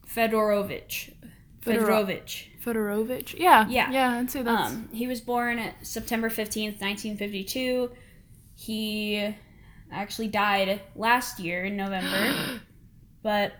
Fedorovich. 0.07 1.13
Fedorovich. 1.61 2.47
Fedorovich? 2.63 3.37
Yeah. 3.37 3.67
Yeah. 3.69 3.91
Yeah, 3.91 4.11
I'd 4.19 4.31
say 4.31 4.41
that's 4.41 4.71
Um, 4.71 4.89
he 4.93 5.07
was 5.07 5.21
born 5.21 5.61
September 5.81 6.29
15th, 6.29 6.81
1952. 6.81 7.91
He 8.55 9.35
actually 9.91 10.27
died 10.27 10.81
last 10.95 11.39
year 11.39 11.65
in 11.65 11.75
November. 11.75 12.61
but 13.21 13.53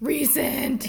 recent. 0.00 0.86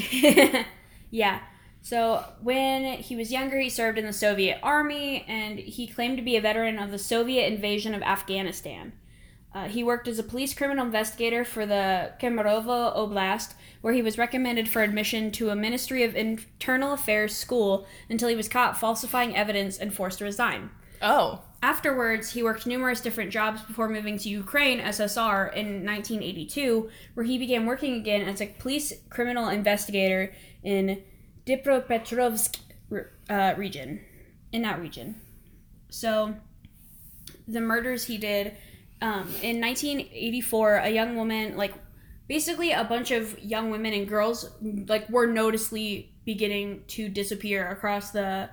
yeah. 1.11 1.39
So 1.87 2.21
when 2.41 2.97
he 2.97 3.15
was 3.15 3.31
younger, 3.31 3.57
he 3.57 3.69
served 3.69 3.97
in 3.97 4.05
the 4.05 4.11
Soviet 4.11 4.59
army, 4.61 5.23
and 5.25 5.57
he 5.57 5.87
claimed 5.87 6.17
to 6.17 6.21
be 6.21 6.35
a 6.35 6.41
veteran 6.41 6.77
of 6.77 6.91
the 6.91 6.99
Soviet 6.99 7.47
invasion 7.47 7.93
of 7.93 8.01
Afghanistan. 8.01 8.91
Uh, 9.55 9.69
he 9.69 9.85
worked 9.85 10.09
as 10.09 10.19
a 10.19 10.23
police 10.23 10.53
criminal 10.53 10.85
investigator 10.85 11.45
for 11.45 11.65
the 11.65 12.11
Kemerovo 12.19 12.93
Oblast, 12.93 13.53
where 13.79 13.93
he 13.93 14.01
was 14.01 14.17
recommended 14.17 14.67
for 14.67 14.83
admission 14.83 15.31
to 15.31 15.49
a 15.49 15.55
Ministry 15.55 16.03
of 16.03 16.13
Internal 16.13 16.91
Affairs 16.91 17.33
school 17.33 17.87
until 18.09 18.27
he 18.27 18.35
was 18.35 18.49
caught 18.49 18.77
falsifying 18.77 19.37
evidence 19.37 19.77
and 19.77 19.93
forced 19.93 20.17
to 20.17 20.25
resign. 20.25 20.69
Oh. 21.01 21.39
Afterwards, 21.63 22.31
he 22.31 22.43
worked 22.43 22.67
numerous 22.67 22.99
different 22.99 23.31
jobs 23.31 23.61
before 23.61 23.87
moving 23.87 24.17
to 24.17 24.29
Ukraine, 24.29 24.81
SSR, 24.81 25.53
in 25.53 25.85
1982, 25.85 26.89
where 27.13 27.25
he 27.25 27.37
began 27.37 27.65
working 27.65 27.93
again 27.93 28.27
as 28.27 28.41
a 28.41 28.47
police 28.59 28.91
criminal 29.09 29.47
investigator 29.47 30.33
in 30.65 31.01
Dnipropetrovsk 31.47 32.57
uh, 33.29 33.53
region, 33.57 34.01
in 34.51 34.61
that 34.63 34.79
region. 34.79 35.21
So, 35.89 36.35
the 37.47 37.61
murders 37.61 38.05
he 38.05 38.17
did 38.17 38.57
um, 39.01 39.29
in 39.41 39.61
1984, 39.61 40.75
a 40.77 40.89
young 40.89 41.15
woman, 41.15 41.55
like 41.55 41.73
basically 42.27 42.71
a 42.71 42.83
bunch 42.83 43.11
of 43.11 43.39
young 43.39 43.69
women 43.69 43.93
and 43.93 44.07
girls, 44.07 44.49
like 44.61 45.09
were 45.09 45.27
noticeably 45.27 46.13
beginning 46.25 46.83
to 46.87 47.07
disappear 47.07 47.69
across 47.69 48.11
the 48.11 48.49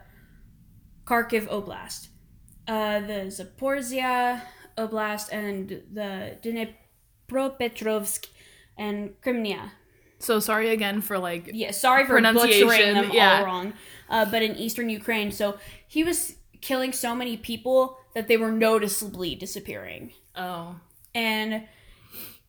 Kharkiv 1.07 1.49
Oblast 1.49 2.09
uh, 2.67 3.01
the 3.01 3.31
Zaporizhia 3.31 4.43
Oblast 4.77 5.33
and 5.33 5.83
the 5.93 6.39
Dnipropetrovsk 7.31 8.27
and 8.77 9.21
Crimea. 9.23 9.73
So 10.25 10.41
sorry 10.41 10.71
again 10.71 11.01
for 11.01 11.19
like 11.19 11.51
Yeah, 11.53 11.71
sorry 11.71 12.05
for 12.05 12.15
Pronunciation, 12.19 12.67
butchering 12.67 12.95
them 12.95 13.11
yeah. 13.13 13.39
all 13.41 13.45
wrong. 13.45 13.73
Uh, 14.09 14.25
but 14.31 14.43
in 14.43 14.57
eastern 14.57 14.89
Ukraine, 14.89 15.31
so 15.33 15.59
he 15.87 16.03
was 16.05 16.37
killing 16.61 16.93
so 16.93 17.15
many 17.15 17.37
people 17.37 17.99
that 18.15 18.29
they 18.29 18.37
were 18.37 18.51
noticeably 18.53 19.35
disappearing, 19.35 20.13
Oh. 20.37 20.77
and 21.15 21.65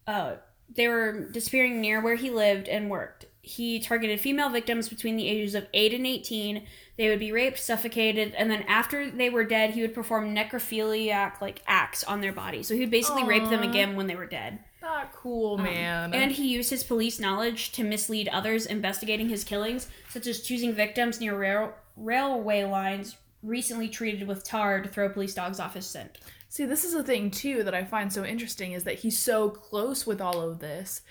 uh, 0.07 0.35
they 0.73 0.87
were 0.87 1.29
disappearing 1.31 1.81
near 1.81 2.01
where 2.01 2.15
he 2.15 2.29
lived 2.29 2.67
and 2.67 2.89
worked. 2.89 3.25
he 3.41 3.79
targeted 3.79 4.19
female 4.19 4.49
victims 4.49 4.89
between 4.89 5.17
the 5.17 5.27
ages 5.27 5.53
of 5.53 5.67
8 5.73 5.93
and 5.93 6.07
18. 6.07 6.63
They 6.97 7.09
would 7.09 7.19
be 7.19 7.31
raped, 7.31 7.59
suffocated, 7.59 8.33
and 8.35 8.49
then 8.49 8.63
after 8.67 9.09
they 9.11 9.29
were 9.29 9.43
dead, 9.43 9.71
he 9.71 9.81
would 9.81 9.93
perform 9.93 10.33
necrophiliac 10.35 11.41
like 11.41 11.61
acts 11.67 12.03
on 12.03 12.21
their 12.21 12.31
body. 12.33 12.63
So 12.63 12.73
he 12.73 12.79
would 12.81 12.89
basically 12.91 13.23
rape 13.23 13.49
them 13.49 13.61
again 13.63 13.95
when 13.95 14.07
they 14.07 14.15
were 14.15 14.25
dead. 14.25 14.59
Not 14.85 15.11
cool, 15.13 15.57
man. 15.57 16.13
Um, 16.13 16.21
And 16.21 16.31
he 16.31 16.47
used 16.47 16.69
his 16.69 16.83
police 16.83 17.19
knowledge 17.19 17.71
to 17.73 17.83
mislead 17.83 18.27
others 18.29 18.67
investigating 18.67 19.29
his 19.29 19.43
killings, 19.43 19.87
such 20.09 20.27
as 20.27 20.41
choosing 20.41 20.73
victims 20.73 21.19
near 21.19 21.35
rail- 21.37 21.73
railway 21.97 22.63
lines 22.65 23.17
recently 23.41 23.89
treated 23.89 24.27
with 24.27 24.43
tar 24.43 24.81
to 24.81 24.87
throw 24.89 25.09
police 25.09 25.33
dogs 25.33 25.59
off 25.59 25.73
his 25.73 25.87
scent. 25.87 26.19
See, 26.49 26.65
this 26.65 26.83
is 26.85 26.93
a 26.93 27.03
thing 27.03 27.31
too 27.31 27.63
that 27.63 27.73
I 27.73 27.83
find 27.83 28.13
so 28.13 28.23
interesting 28.23 28.73
is 28.73 28.83
that 28.83 28.99
he's 28.99 29.17
so 29.17 29.49
close 29.49 30.05
with 30.05 30.21
all 30.21 30.39
of 30.41 30.59
this 30.59 31.01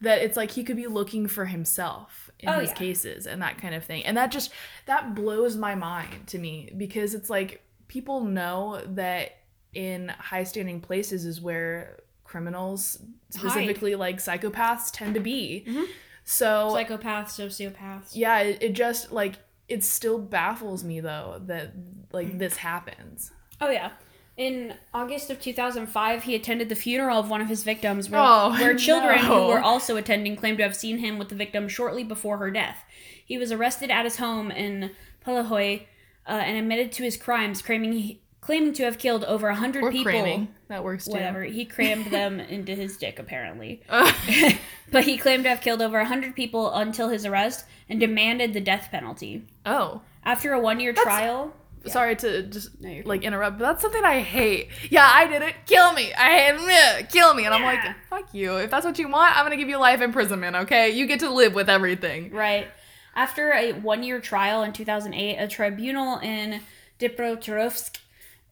that 0.00 0.20
it's 0.22 0.36
like 0.36 0.50
he 0.50 0.64
could 0.64 0.76
be 0.76 0.86
looking 0.88 1.28
for 1.28 1.46
himself 1.46 2.28
in 2.40 2.48
Oh, 2.48 2.58
his 2.58 2.70
yeah. 2.70 2.74
cases 2.74 3.26
and 3.26 3.40
that 3.40 3.56
kind 3.58 3.74
of 3.74 3.84
thing. 3.84 4.04
And 4.04 4.16
that 4.16 4.30
just 4.32 4.50
that 4.86 5.14
blows 5.14 5.56
my 5.56 5.74
mind 5.76 6.26
to 6.26 6.38
me 6.38 6.72
because 6.76 7.14
it's 7.14 7.30
like 7.30 7.62
people 7.88 8.20
know 8.20 8.82
that 8.94 9.38
in 9.72 10.08
high 10.08 10.44
standing 10.44 10.80
places 10.80 11.24
is 11.24 11.40
where 11.40 12.00
criminals 12.32 12.98
specifically 13.30 13.94
like 13.94 14.16
psychopaths 14.18 14.90
tend 14.92 15.14
to 15.14 15.20
be. 15.20 15.64
Mhm. 15.68 15.84
So 16.24 16.70
Psychopaths, 16.74 17.32
sociopaths. 17.40 18.10
yeah, 18.14 18.38
it, 18.40 18.58
it 18.62 18.72
just 18.72 19.12
like 19.12 19.34
it 19.68 19.84
still 19.84 20.18
baffles 20.18 20.82
me 20.84 21.00
though 21.00 21.40
that 21.46 21.72
like 22.12 22.38
this 22.38 22.56
happens. 22.56 23.30
Oh 23.60 23.70
yeah. 23.70 23.90
In 24.36 24.74
August 24.94 25.28
of 25.30 25.38
2005, 25.42 26.22
he 26.22 26.34
attended 26.34 26.70
the 26.70 26.74
funeral 26.74 27.18
of 27.18 27.28
one 27.28 27.42
of 27.42 27.48
his 27.48 27.64
victims, 27.64 28.08
where, 28.08 28.18
Oh, 28.22 28.50
where 28.58 28.74
children 28.74 29.18
who 29.18 29.46
were 29.48 29.60
also 29.60 29.96
attending 29.98 30.36
claimed 30.36 30.56
to 30.56 30.64
have 30.64 30.74
seen 30.74 30.98
him 30.98 31.18
with 31.18 31.28
the 31.28 31.34
victim 31.34 31.68
shortly 31.68 32.02
before 32.02 32.38
her 32.38 32.50
death. 32.50 32.78
He 33.26 33.36
was 33.36 33.52
arrested 33.52 33.90
at 33.90 34.04
his 34.06 34.16
home 34.16 34.50
in 34.50 34.92
Palahoy 35.26 35.82
uh, 36.26 36.30
and 36.46 36.56
admitted 36.56 36.92
to 36.92 37.02
his 37.02 37.18
crimes, 37.18 37.60
claiming 37.60 38.18
claiming 38.40 38.72
to 38.72 38.84
have 38.84 38.96
killed 38.98 39.22
over 39.24 39.48
a 39.48 39.54
hundred 39.54 39.84
Or 39.84 39.92
people. 39.92 40.10
cramming. 40.12 40.48
That 40.72 40.82
works 40.84 41.04
too. 41.04 41.12
Whatever. 41.12 41.42
He 41.44 41.66
crammed 41.66 42.06
them 42.06 42.40
into 42.40 42.74
his 42.74 42.96
dick, 42.96 43.18
apparently. 43.18 43.82
Uh. 43.88 44.10
But 44.90 45.04
he 45.04 45.16
claimed 45.16 45.44
to 45.44 45.50
have 45.50 45.60
killed 45.62 45.80
over 45.80 45.98
a 46.00 46.04
hundred 46.06 46.34
people 46.34 46.72
until 46.74 47.08
his 47.08 47.24
arrest 47.24 47.64
and 47.88 47.98
demanded 48.00 48.52
the 48.52 48.60
death 48.60 48.88
penalty. 48.90 49.44
oh. 49.66 50.02
After 50.24 50.52
a 50.52 50.60
one-year 50.60 50.92
That's- 50.92 51.04
trial, 51.04 51.54
Sorry 51.84 52.14
to 52.16 52.44
just 52.44 52.80
No, 52.80 52.88
you're 52.88 53.04
like 53.04 53.24
interrupt, 53.24 53.58
but 53.58 53.64
that's 53.64 53.82
something 53.82 54.04
I 54.04 54.20
hate. 54.20 54.68
Yeah, 54.88 55.10
I 55.12 55.26
did 55.26 55.42
it. 55.42 55.54
Kill 55.66 55.92
me. 55.94 56.12
I 56.14 56.38
hate 56.38 56.64
meh, 56.66 57.02
kill 57.10 57.34
me. 57.34 57.44
And 57.44 57.52
I'm 57.52 57.62
Yeah. 57.62 57.66
like, 57.66 57.96
fuck 58.08 58.32
you. 58.34 58.56
If 58.58 58.70
that's 58.70 58.86
what 58.86 58.98
you 59.00 59.08
want, 59.08 59.36
I'm 59.36 59.44
gonna 59.44 59.56
give 59.56 59.68
you 59.68 59.78
life 59.78 60.00
imprisonment. 60.00 60.54
Okay, 60.56 60.90
you 60.90 61.06
get 61.06 61.18
to 61.20 61.30
live 61.30 61.54
with 61.54 61.68
everything. 61.68 62.30
Right. 62.30 62.68
After 63.16 63.52
a 63.52 63.72
one 63.72 64.02
year 64.04 64.20
trial 64.20 64.62
in 64.62 64.72
2008, 64.72 65.36
a 65.38 65.48
tribunal 65.48 66.18
in 66.20 66.60
Dnipropetrovsk 67.00 67.98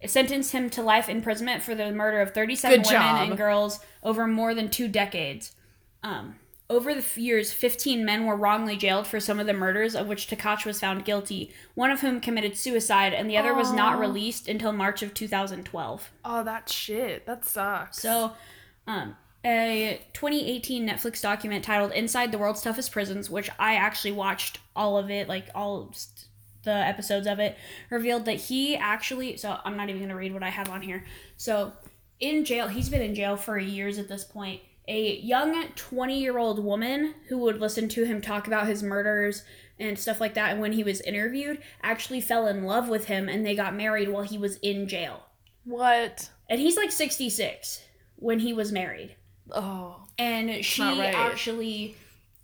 sentenced 0.07 0.53
him 0.53 0.71
to 0.71 0.83
life 0.83 1.09
imprisonment 1.09 1.63
for 1.63 1.75
the 1.75 1.93
murder 1.93 2.21
of 2.21 2.33
37 2.33 2.83
Good 2.83 2.87
women 2.87 3.01
job. 3.03 3.29
and 3.29 3.37
girls 3.37 3.81
over 4.03 4.27
more 4.27 4.55
than 4.55 4.71
two 4.71 4.89
decades. 4.89 5.55
Um, 6.03 6.37
over 6.71 6.95
the 6.95 7.05
years, 7.21 7.53
15 7.53 8.05
men 8.05 8.27
were 8.27 8.37
wrongly 8.37 8.77
jailed 8.77 9.07
for 9.07 9.19
some 9.19 9.41
of 9.41 9.47
the 9.47 9.53
murders 9.53 9.97
of 9.97 10.07
which 10.07 10.29
Tkach 10.29 10.65
was 10.65 10.79
found 10.79 11.05
guilty, 11.05 11.53
one 11.75 11.91
of 11.91 12.01
whom 12.01 12.21
committed 12.21 12.57
suicide, 12.57 13.13
and 13.13 13.29
the 13.29 13.37
other 13.37 13.53
was 13.53 13.73
not 13.73 13.99
released 13.99 14.49
until 14.49 14.73
March 14.73 15.03
of 15.03 15.13
2012. 15.13 16.11
Oh, 16.25 16.45
that 16.45 16.69
shit. 16.69 17.27
That 17.27 17.45
sucks. 17.45 18.01
So, 18.01 18.35
um, 18.87 19.17
a 19.45 20.01
2018 20.13 20.87
Netflix 20.89 21.21
document 21.21 21.65
titled 21.65 21.93
"Inside 21.93 22.31
the 22.31 22.39
World's 22.39 22.63
Toughest 22.63 22.93
Prisons," 22.93 23.29
which 23.29 23.51
I 23.59 23.75
actually 23.75 24.13
watched 24.13 24.61
all 24.77 24.97
of 24.97 25.11
it, 25.11 25.29
like 25.29 25.49
all 25.55 25.93
the 26.63 26.73
episodes 26.75 27.27
of 27.27 27.39
it, 27.39 27.57
revealed 27.91 28.25
that 28.27 28.37
he 28.37 28.77
actually. 28.77 29.37
So 29.37 29.59
I'm 29.65 29.77
not 29.77 29.89
even 29.89 30.01
gonna 30.03 30.17
read 30.17 30.33
what 30.35 30.43
I 30.43 30.51
have 30.51 30.69
on 30.71 30.83
here. 30.83 31.05
So, 31.37 31.73
in 32.19 32.45
jail, 32.45 32.69
he's 32.69 32.89
been 32.89 33.03
in 33.03 33.15
jail 33.15 33.37
for 33.37 33.59
years 33.59 33.99
at 33.99 34.09
this 34.09 34.25
point. 34.25 34.61
A 34.89 35.17
young 35.21 35.69
20 35.75 36.21
year 36.21 36.37
old 36.39 36.63
woman 36.63 37.15
who 37.29 37.39
would 37.39 37.61
listen 37.61 37.89
to 37.91 38.05
him 38.05 38.21
talk 38.21 38.47
about 38.47 38.67
his 38.67 38.83
murders 38.83 39.43
and 39.79 39.99
stuff 39.99 40.21
like 40.21 40.35
that, 40.35 40.51
and 40.53 40.61
when 40.61 40.73
he 40.73 40.85
was 40.85 41.01
interviewed, 41.03 41.59
actually 41.83 42.21
fell 42.21 42.47
in 42.47 42.65
love 42.65 42.89
with 42.91 43.07
him, 43.07 43.29
and 43.29 43.47
they 43.47 43.55
got 43.57 43.75
married 43.75 44.09
while 44.11 44.25
he 44.25 44.37
was 44.37 44.57
in 44.57 44.87
jail. 44.89 45.27
what? 45.65 46.29
And 46.51 46.61
he's 46.61 46.77
like 46.77 46.91
66 46.93 47.83
when 48.17 48.41
he 48.41 48.53
was 48.53 48.73
married 48.73 49.15
Oh, 49.53 50.05
and 50.19 50.63
she 50.65 50.83
right. 50.83 51.15
actually 51.15 51.97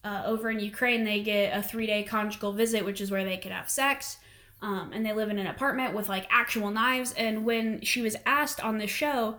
uh, 0.07 0.23
over 0.33 0.47
in 0.51 0.59
ukraine 0.61 1.03
they 1.05 1.21
get 1.23 1.57
a 1.57 1.63
three 1.71 1.87
day 1.93 2.03
conjugal 2.03 2.53
visit 2.53 2.85
which 2.85 3.01
is 3.01 3.11
where 3.11 3.25
they 3.25 3.37
could 3.43 3.53
have 3.53 3.69
sex 3.69 4.19
um, 4.63 4.91
and 4.95 5.05
they 5.05 5.13
live 5.13 5.29
in 5.31 5.39
an 5.39 5.47
apartment 5.47 5.95
with 5.95 6.09
like 6.09 6.27
actual 6.31 6.71
knives 6.71 7.13
and 7.25 7.45
when 7.45 7.81
she 7.83 8.01
was 8.07 8.15
asked 8.25 8.61
on 8.69 8.79
the 8.79 8.87
show 8.87 9.39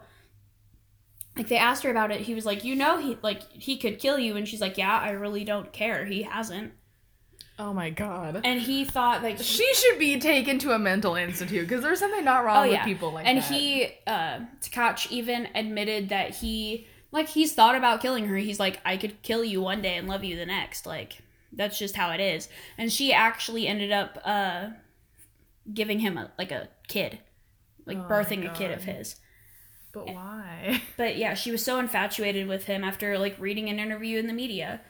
like 1.35 1.47
they 1.47 1.57
asked 1.57 1.83
her 1.83 1.91
about 1.91 2.11
it 2.11 2.21
he 2.21 2.33
was 2.33 2.45
like 2.45 2.63
you 2.63 2.75
know 2.75 2.97
he 2.99 3.17
like 3.21 3.41
he 3.51 3.77
could 3.77 3.99
kill 3.99 4.17
you 4.19 4.35
and 4.35 4.47
she's 4.47 4.61
like 4.61 4.77
yeah 4.77 4.99
i 4.99 5.11
really 5.11 5.43
don't 5.43 5.71
care 5.71 6.05
he 6.05 6.23
hasn't 6.23 6.73
oh 7.59 7.73
my 7.73 7.89
god. 7.89 8.41
and 8.43 8.61
he 8.61 8.85
thought 8.85 9.23
like 9.23 9.37
She 9.39 9.67
should 9.73 9.97
be 9.97 10.19
taken 10.19 10.59
to 10.59 10.71
a 10.73 10.79
mental 10.79 11.15
institute 11.15 11.67
because 11.67 11.81
there's 11.83 11.99
something 11.99 12.23
not 12.25 12.43
wrong 12.45 12.57
Oh, 12.57 12.61
with 12.69 12.71
yeah. 12.73 12.83
people 12.85 13.11
like 13.11 13.25
and 13.25 13.37
that. 13.39 13.51
he 13.51 13.87
uh 14.05 14.39
Tkach 14.61 15.11
even 15.11 15.47
admitted 15.55 16.09
that 16.09 16.35
he 16.35 16.85
like 17.17 17.29
he's 17.29 17.53
thought 17.53 17.75
about 17.75 18.01
killing 18.01 18.27
her. 18.27 18.37
He's 18.37 18.59
like 18.59 18.79
i 18.85 18.95
could 18.95 19.21
kill 19.23 19.43
you 19.43 19.61
one 19.61 19.81
day 19.81 19.97
and 19.97 20.07
love 20.07 20.23
you 20.23 20.35
the 20.35 20.45
next. 20.45 20.85
Like 20.85 21.23
that's 21.51 21.77
just 21.79 21.95
how 21.95 22.11
it 22.11 22.19
is. 22.19 22.47
And 22.77 22.91
she 22.91 23.11
actually 23.11 23.67
ended 23.67 23.91
up 23.91 24.19
uh 24.23 24.69
giving 25.73 25.99
him 25.99 26.17
a 26.17 26.31
like 26.37 26.51
a 26.51 26.69
kid. 26.87 27.19
Like 27.85 27.97
Oh 27.97 28.07
birthing 28.09 28.49
a 28.49 28.53
kid 28.53 28.71
of 28.71 28.83
his. 28.83 29.15
But 29.91 30.07
why? 30.07 30.81
but 30.97 31.17
yeah 31.17 31.33
she 31.33 31.51
was 31.51 31.63
so 31.63 31.79
infatuated 31.79 32.47
with 32.47 32.65
him 32.65 32.83
after 32.83 33.17
like 33.17 33.35
reading 33.39 33.69
an 33.69 33.79
interview 33.79 34.19
in 34.19 34.27
the 34.27 34.33
media. 34.33 34.81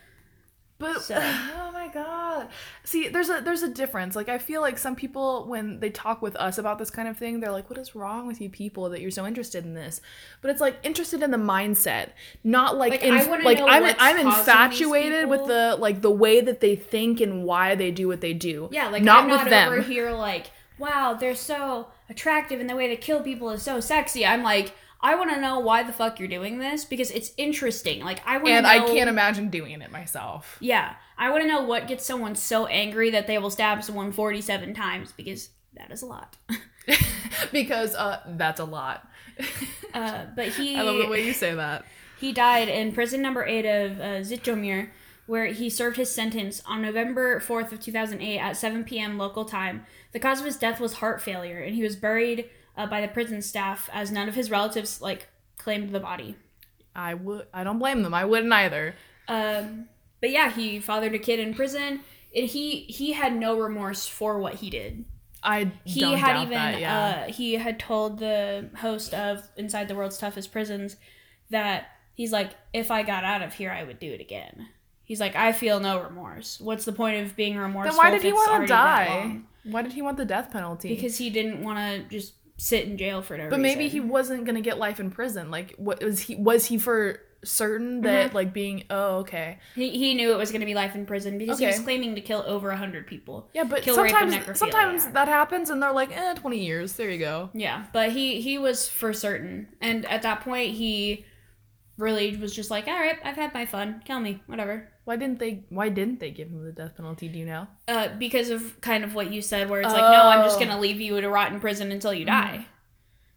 But 0.80 1.02
So- 1.02 1.16
oh 1.20 1.67
my 1.88 1.94
god. 1.94 2.48
See, 2.84 3.08
there's 3.08 3.30
a 3.30 3.42
there's 3.42 3.64
a 3.64 3.70
difference. 3.70 4.16
Like 4.16 4.30
I 4.30 4.38
feel 4.38 4.62
like 4.62 4.78
some 4.78 4.96
people 4.96 5.46
when 5.46 5.80
they 5.80 5.90
talk 5.90 6.22
with 6.22 6.36
us 6.36 6.58
about 6.58 6.80
this 6.80 6.90
kind 6.90 7.08
of 7.08 7.18
thing, 7.18 7.40
they're 7.40 7.52
like, 7.52 7.70
"What 7.70 7.80
is 7.80 7.96
wrong 7.96 8.28
with 8.28 8.42
you 8.42 8.50
people 8.50 8.90
that 8.90 9.02
you're 9.02 9.12
so 9.12 9.26
interested 9.26 9.64
in 9.66 9.74
this?" 9.74 10.02
But 10.42 10.52
it's 10.52 10.62
like 10.62 10.78
interested 10.84 11.24
in 11.24 11.32
the 11.32 11.38
mindset, 11.38 12.10
not 12.44 12.78
like, 12.78 12.92
Like, 12.92 13.04
in, 13.04 13.14
I 13.14 13.24
like 13.44 13.60
i'm, 13.62 13.96
I'm 14.00 14.28
infatuated 14.28 15.30
with 15.30 15.48
the 15.48 15.76
like 15.80 16.02
the 16.02 16.12
way 16.12 16.42
that 16.42 16.60
they 16.62 16.76
think 16.76 17.22
and 17.22 17.44
why 17.44 17.76
they 17.76 17.92
do 17.92 18.08
what 18.08 18.22
they 18.22 18.34
do. 18.34 18.70
yeah 18.72 18.90
like 18.90 19.04
not 19.04 19.24
i'm 19.24 19.30
with 19.30 19.42
not 19.42 19.50
them. 19.50 19.72
over 19.72 19.82
here 19.82 20.12
like 20.12 20.52
wow 20.78 21.14
they're 21.20 21.36
so 21.36 21.88
attractive 22.10 22.60
and 22.60 22.70
the 22.70 22.76
way 22.76 22.88
they 22.88 22.96
kill 22.96 23.22
people 23.22 23.50
is 23.50 23.62
so 23.64 23.80
sexy 23.80 24.26
i'm 24.26 24.44
like 24.44 24.74
I 25.00 25.16
want 25.16 25.30
to 25.32 25.40
know 25.40 25.60
why 25.60 25.84
the 25.84 25.94
fuck 25.94 26.20
you're 26.20 26.28
doing 26.28 26.60
this 26.60 26.86
because 26.86 27.12
it's 27.12 27.32
interesting. 27.38 28.04
Like 28.04 28.22
I 28.26 28.38
want 28.38 28.48
to 28.48 28.52
And 28.54 28.64
know. 28.64 28.70
I 28.70 28.80
can't 28.80 29.10
imagine 29.10 29.50
doing 29.50 29.82
it 29.82 29.92
myself. 29.92 30.58
Yeah, 30.60 30.96
I 31.18 31.30
want 31.30 31.44
to 31.44 31.48
know 31.48 31.62
what 31.62 31.88
gets 31.88 32.06
someone 32.06 32.36
so 32.36 32.66
angry 32.66 33.12
that 33.12 33.28
they 33.28 33.38
will 33.38 33.50
stab 33.52 33.84
someone 33.84 34.12
47 34.12 34.74
times 34.74 35.12
because 35.12 35.50
that 35.76 35.92
is 35.92 36.02
a 36.02 36.06
lot. 36.08 36.38
because 37.52 37.96
uh 37.96 38.22
that's 38.38 38.60
a 38.60 38.66
lot. 38.66 39.08
Uh, 39.94 40.26
but 40.36 40.50
he 40.50 40.76
I 40.76 40.82
love 40.84 40.98
the 40.98 41.08
way 41.08 41.26
you 41.26 41.34
say 41.34 41.56
that. 41.56 41.84
he 42.20 42.32
died 42.32 42.68
in 42.68 42.92
prison 42.92 43.20
number 43.22 43.44
eight 43.46 43.66
of 43.66 44.00
uh, 44.00 44.22
where 45.26 45.46
he 45.48 45.70
served 45.70 45.98
his 45.98 46.14
sentence 46.14 46.62
on 46.68 46.82
November 46.82 47.40
4th 47.40 47.72
of 47.72 47.80
2008 47.80 48.38
at 48.38 48.58
7 48.58 48.84
p.m. 48.84 49.18
local 49.18 49.46
time. 49.46 49.86
The 50.12 50.20
cause 50.20 50.40
of 50.40 50.46
his 50.46 50.58
death 50.58 50.80
was 50.80 50.94
heart 50.96 51.22
failure, 51.22 51.60
and 51.60 51.74
he 51.76 51.82
was 51.84 51.96
buried 51.96 52.50
uh, 52.78 52.86
by 52.86 53.02
the 53.02 53.08
prison 53.08 53.42
staff 53.42 53.90
as 53.92 54.12
none 54.12 54.30
of 54.30 54.36
his 54.36 54.50
relatives 54.52 55.02
like 55.02 55.28
claimed 55.58 55.92
the 55.92 56.00
body. 56.00 56.36
I 56.96 57.16
would 57.16 57.48
I 57.54 57.64
don't 57.64 57.80
blame 57.80 58.04
them. 58.04 58.14
I 58.14 58.26
wouldn't 58.26 58.54
either. 58.54 58.96
Um, 59.28 59.90
but 60.22 60.32
yeah, 60.32 60.52
he 60.52 60.80
fathered 60.80 61.14
a 61.14 61.20
kid 61.20 61.40
in 61.40 61.54
prison, 61.54 62.02
and 62.36 62.48
he 62.48 62.82
he 62.82 63.14
had 63.14 63.36
no 63.36 63.60
remorse 63.60 64.08
for 64.08 64.40
what 64.40 64.56
he 64.56 64.70
did. 64.70 65.06
I 65.44 65.72
he 65.84 66.02
don't 66.02 66.18
had 66.18 66.34
doubt 66.34 66.42
even 66.44 66.54
that, 66.58 66.80
yeah. 66.80 67.26
uh, 67.28 67.32
he 67.32 67.54
had 67.54 67.80
told 67.80 68.20
the 68.20 68.70
host 68.78 69.14
of 69.14 69.48
Inside 69.56 69.88
the 69.88 69.96
World's 69.96 70.18
Toughest 70.18 70.52
Prisons 70.52 70.98
that 71.52 71.90
he's 72.16 72.32
like, 72.32 72.52
if 72.74 72.90
I 72.92 73.04
got 73.04 73.24
out 73.24 73.42
of 73.42 73.54
here, 73.54 73.72
I 73.72 73.84
would 73.84 74.00
do 74.00 74.12
it 74.12 74.20
again. 74.20 74.70
He's 75.04 75.20
like, 75.22 75.36
I 75.36 75.54
feel 75.54 75.80
no 75.80 76.02
remorse. 76.02 76.60
What's 76.60 76.84
the 76.84 76.92
point 76.92 77.26
of 77.26 77.36
being 77.36 77.56
remorseful? 77.56 77.92
Then 77.92 77.98
why 77.98 78.10
did 78.10 78.18
if 78.18 78.24
he 78.24 78.34
want 78.34 78.64
to 78.64 78.68
die? 78.68 79.40
Why 79.64 79.82
did 79.82 79.94
he 79.94 80.02
want 80.02 80.18
the 80.18 80.26
death 80.26 80.52
penalty? 80.52 80.94
Because 80.96 81.18
he 81.18 81.30
didn't 81.30 81.64
want 81.64 81.78
to 81.78 82.10
just 82.10 82.34
sit 82.58 82.86
in 82.86 82.98
jail 82.98 83.22
for 83.22 83.38
no 83.38 83.50
but 83.50 83.60
maybe 83.60 83.88
he 83.88 84.00
wasn't 84.00 84.44
gonna 84.46 84.62
get 84.62 84.78
life 84.80 85.00
in 85.00 85.12
prison. 85.12 85.52
Like, 85.52 85.76
what 85.78 86.04
was 86.04 86.20
he? 86.22 86.36
Was 86.36 86.66
he 86.66 86.78
for 86.78 87.22
certain 87.44 88.02
that 88.02 88.28
Mm-hmm. 88.28 88.36
like 88.36 88.52
being? 88.52 88.84
Oh, 88.90 89.18
okay. 89.18 89.60
he, 89.76 89.92
he 89.92 90.16
knew 90.16 90.32
it 90.34 90.38
was 90.38 90.50
going 90.50 90.62
to 90.62 90.66
be 90.66 90.74
life 90.74 90.96
in 90.96 91.06
prison 91.06 91.38
because 91.38 91.60
he 91.60 91.68
was 91.68 91.80
claiming 91.80 92.16
to 92.16 92.22
kill 92.22 92.44
over 92.48 92.72
a 92.72 92.76
hundred 92.78 93.06
people. 93.06 93.48
Yeah, 93.54 93.64
but 93.64 93.84
Kill, 93.84 93.94
sometimes 93.94 94.58
sometimes 94.58 95.08
that 95.10 95.28
happens, 95.28 95.70
and 95.70 95.82
they're 95.82 95.94
like, 95.94 96.12
eh, 96.18 96.34
twenty 96.34 96.66
years. 96.66 96.94
There 96.94 97.10
you 97.12 97.20
go. 97.20 97.50
Yeah, 97.54 97.86
but 97.94 98.12
he 98.12 98.42
he 98.42 98.58
was 98.58 98.90
for 98.90 99.14
certain, 99.14 99.68
and 99.82 100.04
at 100.08 100.24
that 100.24 100.42
point 100.42 100.74
he 100.74 101.26
really 101.98 102.36
was 102.38 102.56
just 102.56 102.70
like, 102.72 102.88
all 102.88 102.94
right, 102.94 103.18
I've 103.24 103.36
had 103.36 103.54
my 103.54 103.66
fun. 103.66 104.02
Kill 104.06 104.20
me, 104.20 104.42
whatever. 104.48 104.88
Why 105.06 105.16
didn't 105.16 105.40
they? 105.40 105.64
Why 105.70 105.90
didn't 105.90 106.20
they 106.20 106.32
give 106.32 106.50
him 106.50 106.64
the 106.64 106.72
death 106.72 106.96
penalty? 106.96 107.28
Do 107.28 107.40
you 107.40 107.46
know? 107.46 107.68
Uh, 107.88 108.10
because 108.18 108.50
of 108.50 108.80
kind 108.82 109.04
of 109.04 109.16
what 109.16 109.32
you 109.32 109.42
said, 109.42 109.70
where 109.70 109.82
it's 109.82 109.94
like, 109.94 110.12
no, 110.12 110.24
I'm 110.28 110.44
just 110.44 110.58
Oh. 110.58 110.60
gonna 110.66 110.80
leave 110.80 111.00
you 111.02 111.20
to 111.20 111.30
rot 111.30 111.52
in 111.52 111.60
prison 111.60 111.92
until 111.92 112.14
you 112.14 112.26
die. 112.26 112.66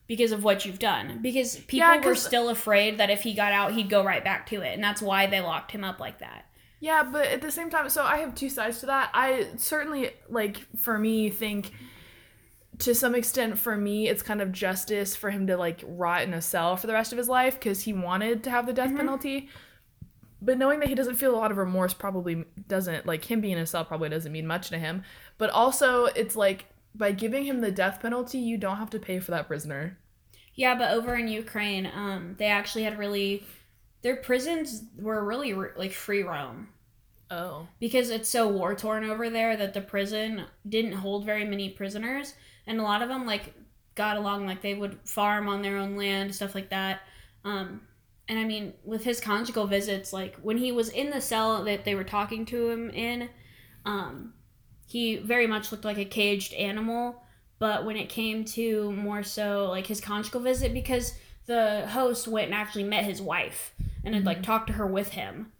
Because 0.06 0.32
of 0.32 0.42
what 0.42 0.64
you've 0.66 0.80
done. 0.80 1.20
Because 1.22 1.54
people 1.56 1.78
Yeah, 1.88 2.04
were 2.04 2.16
still 2.16 2.48
afraid 2.48 2.98
that 2.98 3.10
if 3.10 3.22
he 3.22 3.32
got 3.32 3.52
out, 3.52 3.72
he'd 3.74 3.88
go 3.88 4.02
right 4.04 4.24
back 4.24 4.48
to 4.48 4.60
it. 4.60 4.74
And 4.74 4.82
that's 4.82 5.00
why 5.00 5.26
they 5.28 5.40
locked 5.40 5.70
him 5.70 5.84
up 5.84 6.00
like 6.00 6.18
that. 6.18 6.46
Yeah, 6.80 7.04
but 7.04 7.26
at 7.28 7.42
the 7.42 7.50
same 7.52 7.70
time, 7.70 7.88
so 7.90 8.02
I 8.02 8.16
have 8.16 8.34
two 8.34 8.48
sides 8.50 8.80
to 8.80 8.86
that. 8.86 9.10
I 9.14 9.46
certainly 9.56 10.10
like 10.28 10.56
for 10.78 10.98
me 10.98 11.30
think 11.30 11.70
to 12.80 12.94
some 12.94 13.14
extent 13.14 13.58
for 13.58 13.76
me 13.76 14.08
it's 14.08 14.22
kind 14.22 14.40
of 14.40 14.52
justice 14.52 15.14
for 15.14 15.30
him 15.30 15.46
to 15.46 15.56
like 15.56 15.84
rot 15.86 16.22
in 16.22 16.34
a 16.34 16.40
cell 16.40 16.76
for 16.76 16.86
the 16.86 16.92
rest 16.92 17.12
of 17.12 17.18
his 17.18 17.28
life 17.28 17.54
because 17.54 17.82
he 17.82 17.92
wanted 17.92 18.42
to 18.44 18.50
have 18.50 18.66
the 18.66 18.72
death 18.72 18.94
penalty. 18.96 19.48
But 20.42 20.56
knowing 20.56 20.80
that 20.80 20.88
he 20.88 20.94
doesn't 20.94 21.16
feel 21.16 21.34
a 21.34 21.36
lot 21.36 21.50
of 21.50 21.58
remorse 21.58 21.92
probably 21.92 22.46
doesn't 22.66 23.06
like 23.06 23.30
him 23.30 23.42
being 23.42 23.54
in 23.54 23.62
a 23.62 23.66
cell 23.66 23.84
probably 23.84 24.08
doesn't 24.08 24.32
mean 24.32 24.46
much 24.46 24.70
to 24.70 24.78
him. 24.78 25.02
But 25.36 25.50
also 25.50 26.06
it's 26.06 26.34
like 26.34 26.66
by 26.94 27.12
giving 27.12 27.44
him 27.44 27.60
the 27.60 27.70
death 27.70 28.00
penalty, 28.00 28.38
you 28.38 28.56
don't 28.56 28.78
have 28.78 28.90
to 28.90 28.98
pay 28.98 29.20
for 29.20 29.30
that 29.32 29.46
prisoner. 29.46 29.98
Yeah, 30.54 30.74
but 30.74 30.92
over 30.92 31.14
in 31.14 31.28
Ukraine, 31.28 31.86
um, 31.94 32.34
they 32.38 32.46
actually 32.46 32.84
had 32.84 32.98
really, 32.98 33.44
their 34.02 34.16
prisons 34.16 34.84
were 34.98 35.24
really 35.24 35.54
like 35.54 35.92
free 35.92 36.22
roam. 36.22 36.68
Oh. 37.32 37.68
because 37.78 38.10
it's 38.10 38.28
so 38.28 38.48
war 38.48 38.74
torn 38.74 39.04
over 39.04 39.30
there 39.30 39.56
that 39.56 39.72
the 39.72 39.80
prison 39.80 40.46
didn't 40.68 40.94
hold 40.94 41.24
very 41.24 41.44
many 41.44 41.68
prisoners 41.68 42.34
and 42.66 42.80
a 42.80 42.82
lot 42.82 43.02
of 43.02 43.08
them 43.08 43.26
like 43.26 43.54
got 43.94 44.16
along 44.16 44.46
like 44.46 44.62
they 44.62 44.74
would 44.74 44.98
farm 45.04 45.48
on 45.48 45.62
their 45.62 45.76
own 45.76 45.96
land 45.96 46.34
stuff 46.34 46.54
like 46.54 46.70
that. 46.70 47.00
Um 47.44 47.82
and 48.28 48.38
i 48.38 48.44
mean 48.44 48.72
with 48.84 49.02
his 49.02 49.20
conjugal 49.20 49.66
visits 49.66 50.12
like 50.12 50.36
when 50.36 50.56
he 50.56 50.70
was 50.70 50.88
in 50.90 51.10
the 51.10 51.20
cell 51.20 51.64
that 51.64 51.84
they 51.84 51.96
were 51.96 52.04
talking 52.04 52.46
to 52.46 52.70
him 52.70 52.88
in 52.90 53.28
um 53.84 54.32
he 54.90 55.18
very 55.18 55.46
much 55.46 55.70
looked 55.70 55.84
like 55.84 55.98
a 55.98 56.04
caged 56.04 56.52
animal. 56.54 57.22
But 57.60 57.84
when 57.84 57.96
it 57.96 58.08
came 58.08 58.44
to 58.46 58.90
more 58.90 59.22
so 59.22 59.68
like 59.68 59.86
his 59.86 60.00
conjugal 60.00 60.40
visit 60.40 60.74
because 60.74 61.14
the 61.46 61.86
host 61.86 62.26
went 62.26 62.46
and 62.46 62.54
actually 62.54 62.84
met 62.84 63.04
his 63.04 63.22
wife 63.22 63.72
and 64.04 64.16
had 64.16 64.26
like 64.26 64.42
talked 64.42 64.66
to 64.66 64.72
her 64.72 64.86
with 64.86 65.10
him. 65.10 65.52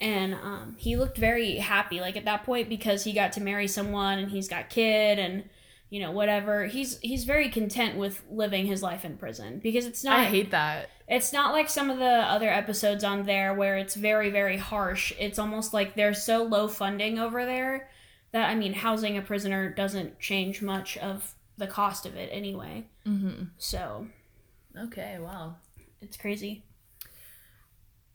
And 0.00 0.32
um, 0.32 0.76
he 0.78 0.96
looked 0.96 1.18
very 1.18 1.56
happy 1.56 2.00
like 2.00 2.16
at 2.16 2.24
that 2.24 2.44
point 2.44 2.70
because 2.70 3.04
he 3.04 3.12
got 3.12 3.32
to 3.32 3.42
marry 3.42 3.68
someone 3.68 4.18
and 4.18 4.30
he's 4.30 4.48
got 4.48 4.70
kid 4.70 5.18
and 5.18 5.44
you 5.90 6.00
know 6.00 6.10
whatever 6.12 6.66
he's 6.66 6.98
he's 7.00 7.24
very 7.24 7.48
content 7.48 7.96
with 7.98 8.22
living 8.30 8.66
his 8.66 8.82
life 8.82 9.04
in 9.04 9.16
prison 9.16 9.58
because 9.62 9.84
it's 9.86 10.02
not 10.04 10.20
I 10.20 10.24
hate 10.24 10.50
that. 10.52 10.88
it's 11.08 11.32
not 11.32 11.52
like 11.52 11.68
some 11.68 11.90
of 11.90 11.98
the 11.98 12.04
other 12.04 12.48
episodes 12.48 13.02
on 13.04 13.24
there 13.24 13.52
where 13.54 13.76
it's 13.76 13.96
very 13.96 14.30
very 14.30 14.56
harsh 14.56 15.12
it's 15.18 15.38
almost 15.38 15.74
like 15.74 15.94
they're 15.94 16.14
so 16.14 16.44
low 16.44 16.68
funding 16.68 17.18
over 17.18 17.44
there 17.44 17.90
that 18.32 18.48
i 18.48 18.54
mean 18.54 18.72
housing 18.72 19.18
a 19.18 19.22
prisoner 19.22 19.68
doesn't 19.74 20.18
change 20.20 20.62
much 20.62 20.96
of 20.98 21.34
the 21.58 21.66
cost 21.66 22.06
of 22.06 22.14
it 22.16 22.28
anyway 22.32 22.86
Mhm. 23.06 23.48
so 23.58 24.06
Okay, 24.78 25.18
wow. 25.18 25.56
it's 26.00 26.16
crazy 26.16 26.62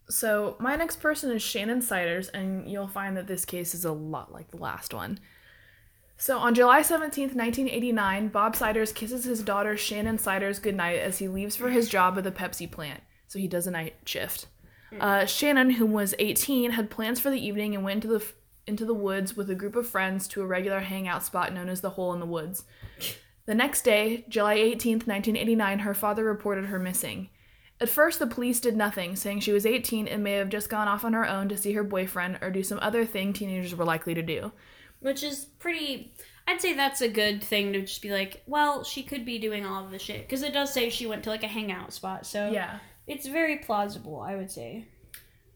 So, 0.08 0.56
my 0.60 0.76
next 0.76 1.02
person 1.02 1.32
is 1.32 1.42
Shannon 1.42 1.82
Siders, 1.82 2.28
and 2.30 2.70
you'll 2.70 2.88
find 2.88 3.18
that 3.18 3.26
this 3.28 3.44
case 3.44 3.74
is 3.74 3.86
a 3.86 3.92
lot 3.92 4.32
like 4.32 4.52
the 4.52 4.58
last 4.58 4.94
one. 4.94 5.20
So, 6.17 6.38
on 6.38 6.56
July 6.56 6.82
17th, 6.82 7.36
1989, 7.36 8.30
Bob 8.30 8.56
Siders 8.56 8.93
kisses 8.93 9.25
his 9.25 9.43
daughter 9.43 9.75
Shannon 9.75 10.17
Siders 10.17 10.60
goodnight 10.60 10.99
as 10.99 11.19
he 11.19 11.28
leaves 11.28 11.56
for 11.56 11.69
his 11.69 11.89
job 11.89 12.17
at 12.17 12.23
the 12.23 12.32
Pepsi 12.32 12.69
plant. 12.71 13.01
So, 13.28 13.38
he 13.38 13.47
does 13.47 13.67
a 13.67 13.71
night 13.71 13.95
shift. 14.06 14.47
Uh, 14.99 15.25
Shannon, 15.25 15.71
who 15.71 15.86
was 15.86 16.15
18, 16.19 16.71
had 16.71 16.89
plans 16.89 17.19
for 17.19 17.30
the 17.30 17.45
evening 17.45 17.75
and 17.75 17.84
went 17.84 18.06
into 18.06 18.17
the, 18.17 18.25
into 18.65 18.86
the 18.86 18.93
woods 18.93 19.36
with 19.36 19.49
a 19.49 19.56
group 19.56 19.75
of 19.75 19.89
friends 19.89 20.28
to 20.30 20.41
a 20.41 20.47
regular 20.47 20.80
hangout 20.80 21.23
spot 21.23 21.54
known 21.54 21.67
as 21.67 21.82
the 21.82 21.91
Hole 21.91 22.13
in 22.13 22.21
the 22.21 22.25
Woods. 22.25 22.63
The 23.45 23.56
next 23.56 23.84
day, 23.84 24.25
July 24.30 24.58
18th, 24.58 25.06
1989, 25.06 25.80
her 25.80 25.93
father 25.93 26.23
reported 26.23 26.65
her 26.65 26.80
missing. 26.80 27.30
At 27.80 27.89
first, 27.89 28.19
the 28.19 28.28
police 28.28 28.62
did 28.62 28.78
nothing, 28.78 29.17
saying 29.17 29.41
she 29.41 29.51
was 29.51 29.65
18 29.65 30.08
and 30.08 30.23
may 30.23 30.34
have 30.34 30.49
just 30.49 30.69
gone 30.69 30.88
off 30.88 31.04
on 31.04 31.13
her 31.13 31.28
own 31.28 31.49
to 31.49 31.58
see 31.58 31.73
her 31.73 31.84
boyfriend 31.84 32.39
or 32.41 32.49
do 32.49 32.63
some 32.63 32.80
other 32.82 33.06
thing 33.06 33.34
teenagers 33.34 33.75
were 33.75 33.84
likely 33.84 34.13
to 34.13 34.21
do. 34.21 34.54
Which 35.06 35.24
is 35.24 35.46
pretty 35.60 36.13
i'd 36.48 36.60
say 36.60 36.74
that's 36.74 37.02
a 37.02 37.08
good 37.08 37.44
thing 37.44 37.72
to 37.74 37.82
just 37.82 38.02
be 38.02 38.10
like 38.12 38.41
well 38.48 38.84
she 38.84 39.04
could 39.04 39.24
be 39.24 39.38
doing 39.39 39.65
all 39.65 39.86
of 39.86 39.91
this 39.91 40.02
shit 40.02 40.22
because 40.22 40.41
it 40.44 40.52
does 40.54 40.74
say 40.74 40.89
she 40.89 41.06
went 41.08 41.24
to 41.24 41.30
like 41.30 41.44
a 41.44 41.48
hangout 41.48 41.94
spot 41.94 42.26
so 42.26 42.50
Yeah. 42.52 42.80
it's 43.08 43.28
very 43.28 43.58
plausible 43.58 44.20
i 44.20 44.36
would 44.36 44.52
say 44.52 44.88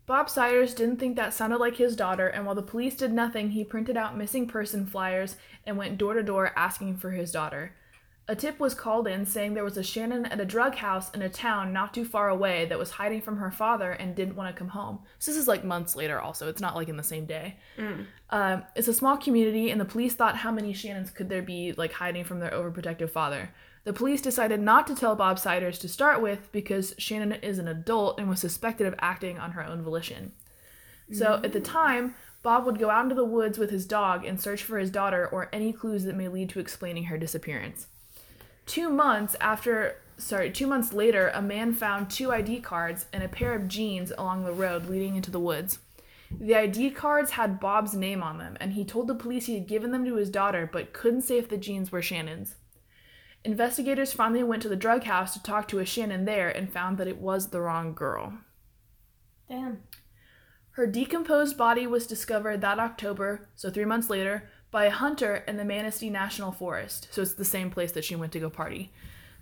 Bob 0.06 0.28
Siders 0.28 0.74
didn't 0.74 0.98
think 0.98 1.16
that 1.18 1.36
sounded 1.36 1.60
like 1.60 1.76
his 1.76 1.96
daughter, 1.96 2.28
and 2.28 2.44
while 2.44 2.56
the 2.56 2.64
police 2.64 2.96
did 2.96 3.14
nothing, 3.14 3.52
he 3.52 3.64
printed 3.64 3.96
out 3.96 4.18
missing 4.18 4.48
person 4.48 4.88
flyers 4.88 5.36
and 5.68 5.78
went 5.78 6.00
door 6.00 6.16
to 6.16 6.24
door 6.24 6.52
asking 6.56 6.98
for 6.98 7.12
his 7.12 7.32
daughter. 7.32 7.76
A 8.30 8.36
tip 8.36 8.60
was 8.60 8.76
called 8.76 9.08
in 9.08 9.26
saying 9.26 9.56
there 9.56 9.64
was 9.64 9.76
a 9.76 9.84
Shannon 9.84 10.28
at 10.28 10.40
a 10.40 10.46
drug 10.46 10.76
house 10.76 11.10
in 11.16 11.24
a 11.24 11.30
town 11.30 11.74
not 11.74 11.96
too 11.96 12.06
far 12.06 12.30
away 12.30 12.68
that 12.68 12.78
was 12.78 12.92
hiding 12.92 13.22
from 13.22 13.38
her 13.38 13.50
father 13.50 13.92
and 13.92 14.16
didn't 14.16 14.36
want 14.36 14.54
to 14.54 14.58
come 14.58 14.68
home. 14.68 15.00
So 15.18 15.32
this 15.32 15.42
is 15.42 15.48
like 15.48 15.64
months 15.64 15.96
later, 15.96 16.22
also. 16.22 16.48
It's 16.48 16.62
not 16.62 16.76
like 16.76 16.90
in 16.90 16.96
the 16.96 17.02
same 17.02 17.26
day. 17.26 17.58
Um, 18.30 18.64
it's 18.76 18.88
a 18.88 18.94
small 18.94 19.18
community, 19.18 19.72
and 19.72 19.82
the 19.82 19.86
police 19.86 20.14
thought 20.14 20.36
how 20.36 20.52
many 20.52 20.74
Shannons 20.74 21.10
could 21.10 21.28
there 21.28 21.42
be 21.42 21.74
like 21.74 21.92
hiding 21.92 22.24
from 22.24 22.40
their 22.40 22.52
overprotective 22.52 23.10
father. 23.10 23.50
The 23.84 23.94
police 23.94 24.22
decided 24.22 24.60
not 24.60 24.86
to 24.86 24.96
tell 24.96 25.16
Bob 25.16 25.40
Siders 25.40 25.80
to 25.80 25.90
start 25.90 26.22
with 26.22 26.52
because 26.52 26.94
Shannon 27.00 27.32
is 27.32 27.58
an 27.58 27.68
adult 27.68 28.20
and 28.20 28.30
was 28.30 28.40
suspected 28.40 28.86
of 28.86 28.94
acting 29.00 29.40
on 29.40 29.54
her 29.54 29.66
own 29.66 29.82
volition. 29.82 30.34
So 31.12 31.42
at 31.44 31.54
the 31.54 31.60
time, 31.60 32.14
Bob 32.44 32.68
would 32.68 32.78
go 32.78 32.92
out 32.92 33.06
into 33.06 33.16
the 33.16 33.26
woods 33.26 33.58
with 33.58 33.72
his 33.72 33.88
dog 33.88 34.24
and 34.24 34.40
search 34.40 34.62
for 34.62 34.78
his 34.78 34.92
daughter 34.92 35.28
or 35.28 35.50
any 35.52 35.74
clues 35.74 36.04
that 36.04 36.16
may 36.16 36.28
lead 36.28 36.50
to 36.50 36.60
explaining 36.60 37.06
her 37.06 37.18
disappearance. 37.18 37.88
Two 38.70 38.92
months 38.92 39.36
after, 39.42 39.96
sorry, 40.18 40.52
two 40.52 40.68
months 40.68 40.94
later, 40.94 41.32
a 41.34 41.42
man 41.42 41.74
found 41.74 42.08
two 42.08 42.32
ID 42.32 42.60
cards 42.60 43.08
and 43.12 43.24
a 43.24 43.28
pair 43.28 43.56
of 43.56 43.68
jeans 43.68 44.12
along 44.16 44.44
the 44.44 44.52
road 44.52 44.86
leading 44.86 45.16
into 45.16 45.32
the 45.32 45.40
woods. 45.40 45.80
The 46.30 46.56
ID 46.56 46.92
cards 46.92 47.32
had 47.32 47.60
Bob's 47.60 47.96
name 47.96 48.22
on 48.22 48.38
them, 48.38 48.58
and 48.60 48.74
he 48.74 48.86
told 48.86 49.08
the 49.08 49.16
police 49.16 49.48
he 49.48 49.56
had 49.56 49.66
given 49.66 49.90
them 49.90 50.06
to 50.06 50.18
his 50.18 50.30
daughter 50.30 50.70
but 50.72 50.94
couldn't 50.94 51.24
say 51.24 51.40
if 51.40 51.50
the 51.50 51.58
jeans 51.58 51.92
were 51.92 52.04
Shannon's. 52.04 52.58
Investigators 53.44 54.14
finally 54.14 54.44
went 54.44 54.62
to 54.62 54.70
the 54.70 54.76
drug 54.76 55.06
house 55.06 55.34
to 55.34 55.42
talk 55.42 55.68
to 55.70 55.80
a 55.80 55.86
Shannon 55.86 56.26
there 56.26 56.50
and 56.50 56.72
found 56.72 57.00
that 57.00 57.08
it 57.08 57.18
was 57.18 57.48
the 57.48 57.62
wrong 57.62 57.96
girl. 57.96 58.34
damn 59.48 59.82
Her 60.74 60.86
decomposed 60.86 61.58
body 61.58 61.88
was 61.88 62.06
discovered 62.06 62.62
that 62.62 62.78
October, 62.78 63.50
so 63.56 63.72
three 63.72 63.86
months 63.86 64.12
later, 64.12 64.48
by 64.72 64.86
a 64.86 64.92
hunter 64.92 65.44
in 65.48 65.58
the 65.58 65.66
Manistee 65.66 66.10
National 66.10 66.52
Forest, 66.52 67.08
so 67.12 67.22
it's 67.22 67.34
the 67.34 67.46
same 67.46 67.72
place 67.72 67.92
that 67.94 68.06
she 68.06 68.16
went 68.16 68.32
to 68.34 68.40
go 68.40 68.50
party. 68.50 68.92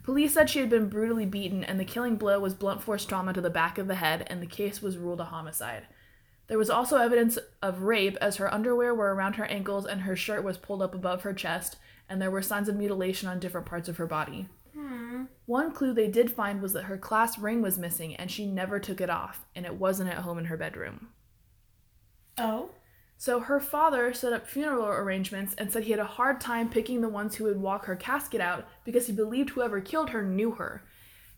Police 0.03 0.33
said 0.33 0.49
she 0.49 0.59
had 0.59 0.69
been 0.69 0.87
brutally 0.87 1.25
beaten, 1.25 1.63
and 1.65 1.79
the 1.79 1.85
killing 1.85 2.15
blow 2.15 2.39
was 2.39 2.53
blunt 2.53 2.81
force 2.81 3.03
trauma 3.03 3.33
to 3.33 3.41
the 3.41 3.49
back 3.49 3.77
of 3.77 3.87
the 3.87 3.95
head, 3.95 4.25
and 4.27 4.41
the 4.41 4.47
case 4.47 4.81
was 4.81 4.97
ruled 4.97 5.19
a 5.19 5.25
homicide. 5.25 5.83
There 6.47 6.57
was 6.57 6.69
also 6.69 6.97
evidence 6.97 7.37
of 7.61 7.81
rape, 7.81 8.17
as 8.21 8.37
her 8.37 8.53
underwear 8.53 8.95
were 8.95 9.13
around 9.13 9.35
her 9.35 9.45
ankles 9.45 9.85
and 9.85 10.01
her 10.01 10.15
shirt 10.15 10.45
was 10.45 10.57
pulled 10.57 10.81
up 10.81 10.95
above 10.95 11.23
her 11.23 11.33
chest, 11.33 11.75
and 12.07 12.21
there 12.21 12.31
were 12.31 12.41
signs 12.41 12.69
of 12.69 12.77
mutilation 12.77 13.27
on 13.27 13.39
different 13.39 13.67
parts 13.67 13.89
of 13.89 13.97
her 13.97 14.07
body. 14.07 14.47
Hmm. 14.73 15.25
One 15.45 15.73
clue 15.73 15.93
they 15.93 16.07
did 16.07 16.31
find 16.31 16.61
was 16.61 16.71
that 16.71 16.83
her 16.83 16.97
class 16.97 17.37
ring 17.37 17.61
was 17.61 17.77
missing, 17.77 18.15
and 18.15 18.31
she 18.31 18.45
never 18.45 18.79
took 18.79 19.01
it 19.01 19.09
off, 19.09 19.45
and 19.55 19.65
it 19.65 19.75
wasn't 19.75 20.09
at 20.09 20.19
home 20.19 20.37
in 20.39 20.45
her 20.45 20.55
bedroom. 20.55 21.09
oh 22.37 22.69
So 23.17 23.39
her 23.39 23.59
father 23.59 24.13
set 24.13 24.31
up 24.31 24.47
funeral 24.47 24.85
arrangements 24.85 25.55
and 25.57 25.71
said 25.71 25.83
he 25.83 25.91
had 25.91 25.99
a 25.99 26.05
hard 26.05 26.39
time 26.39 26.69
picking 26.69 27.01
the 27.01 27.09
ones 27.09 27.35
who 27.35 27.45
would 27.45 27.59
walk 27.59 27.85
her 27.85 27.95
casket 27.95 28.41
out 28.41 28.67
because 28.83 29.07
he 29.07 29.13
believed 29.13 29.49
whoever 29.51 29.81
killed 29.81 30.11
her 30.11 30.21
knew 30.21 30.51
her. 30.51 30.83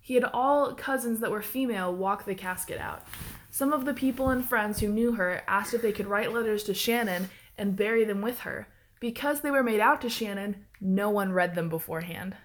He 0.01 0.15
had 0.15 0.25
all 0.25 0.73
cousins 0.73 1.19
that 1.21 1.31
were 1.31 1.41
female 1.41 1.95
walk 1.95 2.25
the 2.25 2.35
casket 2.35 2.79
out. 2.79 3.03
Some 3.49 3.71
of 3.71 3.85
the 3.85 3.93
people 3.93 4.29
and 4.29 4.43
friends 4.43 4.79
who 4.79 4.89
knew 4.89 5.13
her 5.13 5.43
asked 5.47 5.73
if 5.73 5.81
they 5.81 5.91
could 5.91 6.07
write 6.07 6.33
letters 6.33 6.63
to 6.65 6.73
Shannon 6.73 7.29
and 7.57 7.75
bury 7.75 8.03
them 8.03 8.21
with 8.21 8.39
her. 8.39 8.67
Because 8.99 9.41
they 9.41 9.51
were 9.51 9.63
made 9.63 9.79
out 9.79 10.01
to 10.01 10.09
Shannon, 10.09 10.65
no 10.81 11.09
one 11.09 11.31
read 11.31 11.55
them 11.55 11.69
beforehand. 11.69 12.35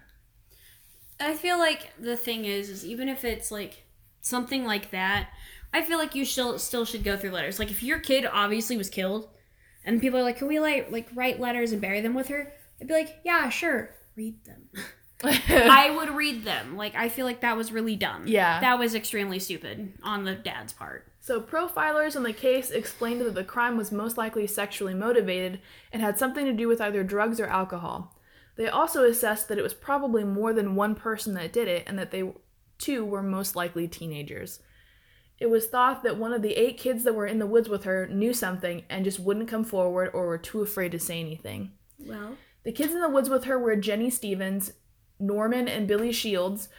I 1.19 1.33
feel 1.35 1.57
like 1.57 1.91
the 1.99 2.17
thing 2.17 2.45
is, 2.45 2.69
is 2.69 2.85
even 2.85 3.09
if 3.09 3.25
it's 3.25 3.51
like 3.51 3.83
something 4.21 4.65
like 4.65 4.91
that, 4.91 5.29
I 5.75 5.81
feel 5.81 5.97
like 5.97 6.15
you 6.15 6.23
still 6.23 6.57
still 6.57 6.85
should 6.85 7.03
go 7.03 7.17
through 7.17 7.31
letters. 7.31 7.59
Like 7.59 7.69
if 7.69 7.83
your 7.83 7.99
kid 7.99 8.25
obviously 8.31 8.77
was 8.77 8.89
killed, 8.89 9.27
and 9.83 9.99
people 9.99 10.17
are 10.17 10.23
like, 10.23 10.37
"Can 10.37 10.47
we 10.47 10.61
like 10.61 10.89
like 10.89 11.09
write 11.13 11.37
letters 11.37 11.73
and 11.73 11.81
bury 11.81 11.99
them 11.99 12.13
with 12.13 12.29
her?" 12.29 12.53
I'd 12.79 12.87
be 12.87 12.93
like, 12.93 13.19
"Yeah, 13.25 13.49
sure, 13.49 13.93
read 14.15 14.45
them." 14.45 14.69
I 15.23 15.93
would 15.97 16.11
read 16.15 16.45
them. 16.45 16.77
Like 16.77 16.95
I 16.95 17.09
feel 17.09 17.25
like 17.25 17.41
that 17.41 17.57
was 17.57 17.73
really 17.73 17.97
dumb. 17.97 18.25
Yeah. 18.25 18.61
that 18.61 18.79
was 18.79 18.95
extremely 18.95 19.37
stupid 19.37 19.91
on 20.01 20.23
the 20.23 20.33
dad's 20.35 20.71
part. 20.71 21.11
So, 21.19 21.41
profilers 21.41 22.15
in 22.15 22.23
the 22.23 22.31
case 22.31 22.69
explained 22.69 23.19
that 23.21 23.35
the 23.35 23.43
crime 23.43 23.75
was 23.75 23.91
most 23.91 24.17
likely 24.17 24.47
sexually 24.47 24.93
motivated 24.93 25.59
and 25.91 26.01
had 26.01 26.17
something 26.17 26.45
to 26.45 26.53
do 26.53 26.69
with 26.69 26.79
either 26.79 27.03
drugs 27.03 27.39
or 27.41 27.47
alcohol. 27.47 28.15
They 28.55 28.69
also 28.69 29.03
assessed 29.03 29.49
that 29.49 29.57
it 29.57 29.63
was 29.63 29.73
probably 29.73 30.23
more 30.23 30.53
than 30.53 30.75
one 30.75 30.95
person 30.95 31.33
that 31.33 31.51
did 31.51 31.67
it 31.67 31.83
and 31.85 31.99
that 31.99 32.11
they, 32.11 32.31
too, 32.77 33.03
were 33.03 33.23
most 33.23 33.57
likely 33.57 33.89
teenagers. 33.89 34.59
It 35.39 35.49
was 35.49 35.67
thought 35.67 36.03
that 36.03 36.17
one 36.17 36.31
of 36.33 36.41
the 36.41 36.53
eight 36.53 36.77
kids 36.77 37.03
that 37.03 37.13
were 37.15 37.25
in 37.27 37.39
the 37.39 37.45
woods 37.45 37.67
with 37.67 37.83
her 37.83 38.07
knew 38.07 38.33
something 38.33 38.83
and 38.89 39.03
just 39.03 39.19
wouldn't 39.19 39.49
come 39.49 39.63
forward 39.65 40.11
or 40.13 40.27
were 40.27 40.37
too 40.37 40.61
afraid 40.61 40.91
to 40.93 40.99
say 40.99 41.19
anything. 41.19 41.71
Well, 41.99 42.37
The 42.63 42.71
kids 42.71 42.93
in 42.93 43.01
the 43.01 43.09
woods 43.09 43.29
with 43.29 43.43
her 43.45 43.59
were 43.59 43.75
Jenny 43.75 44.09
Stevens, 44.09 44.71
Norman 45.19 45.67
and 45.67 45.87
Billy 45.87 46.11
Shields, 46.11 46.69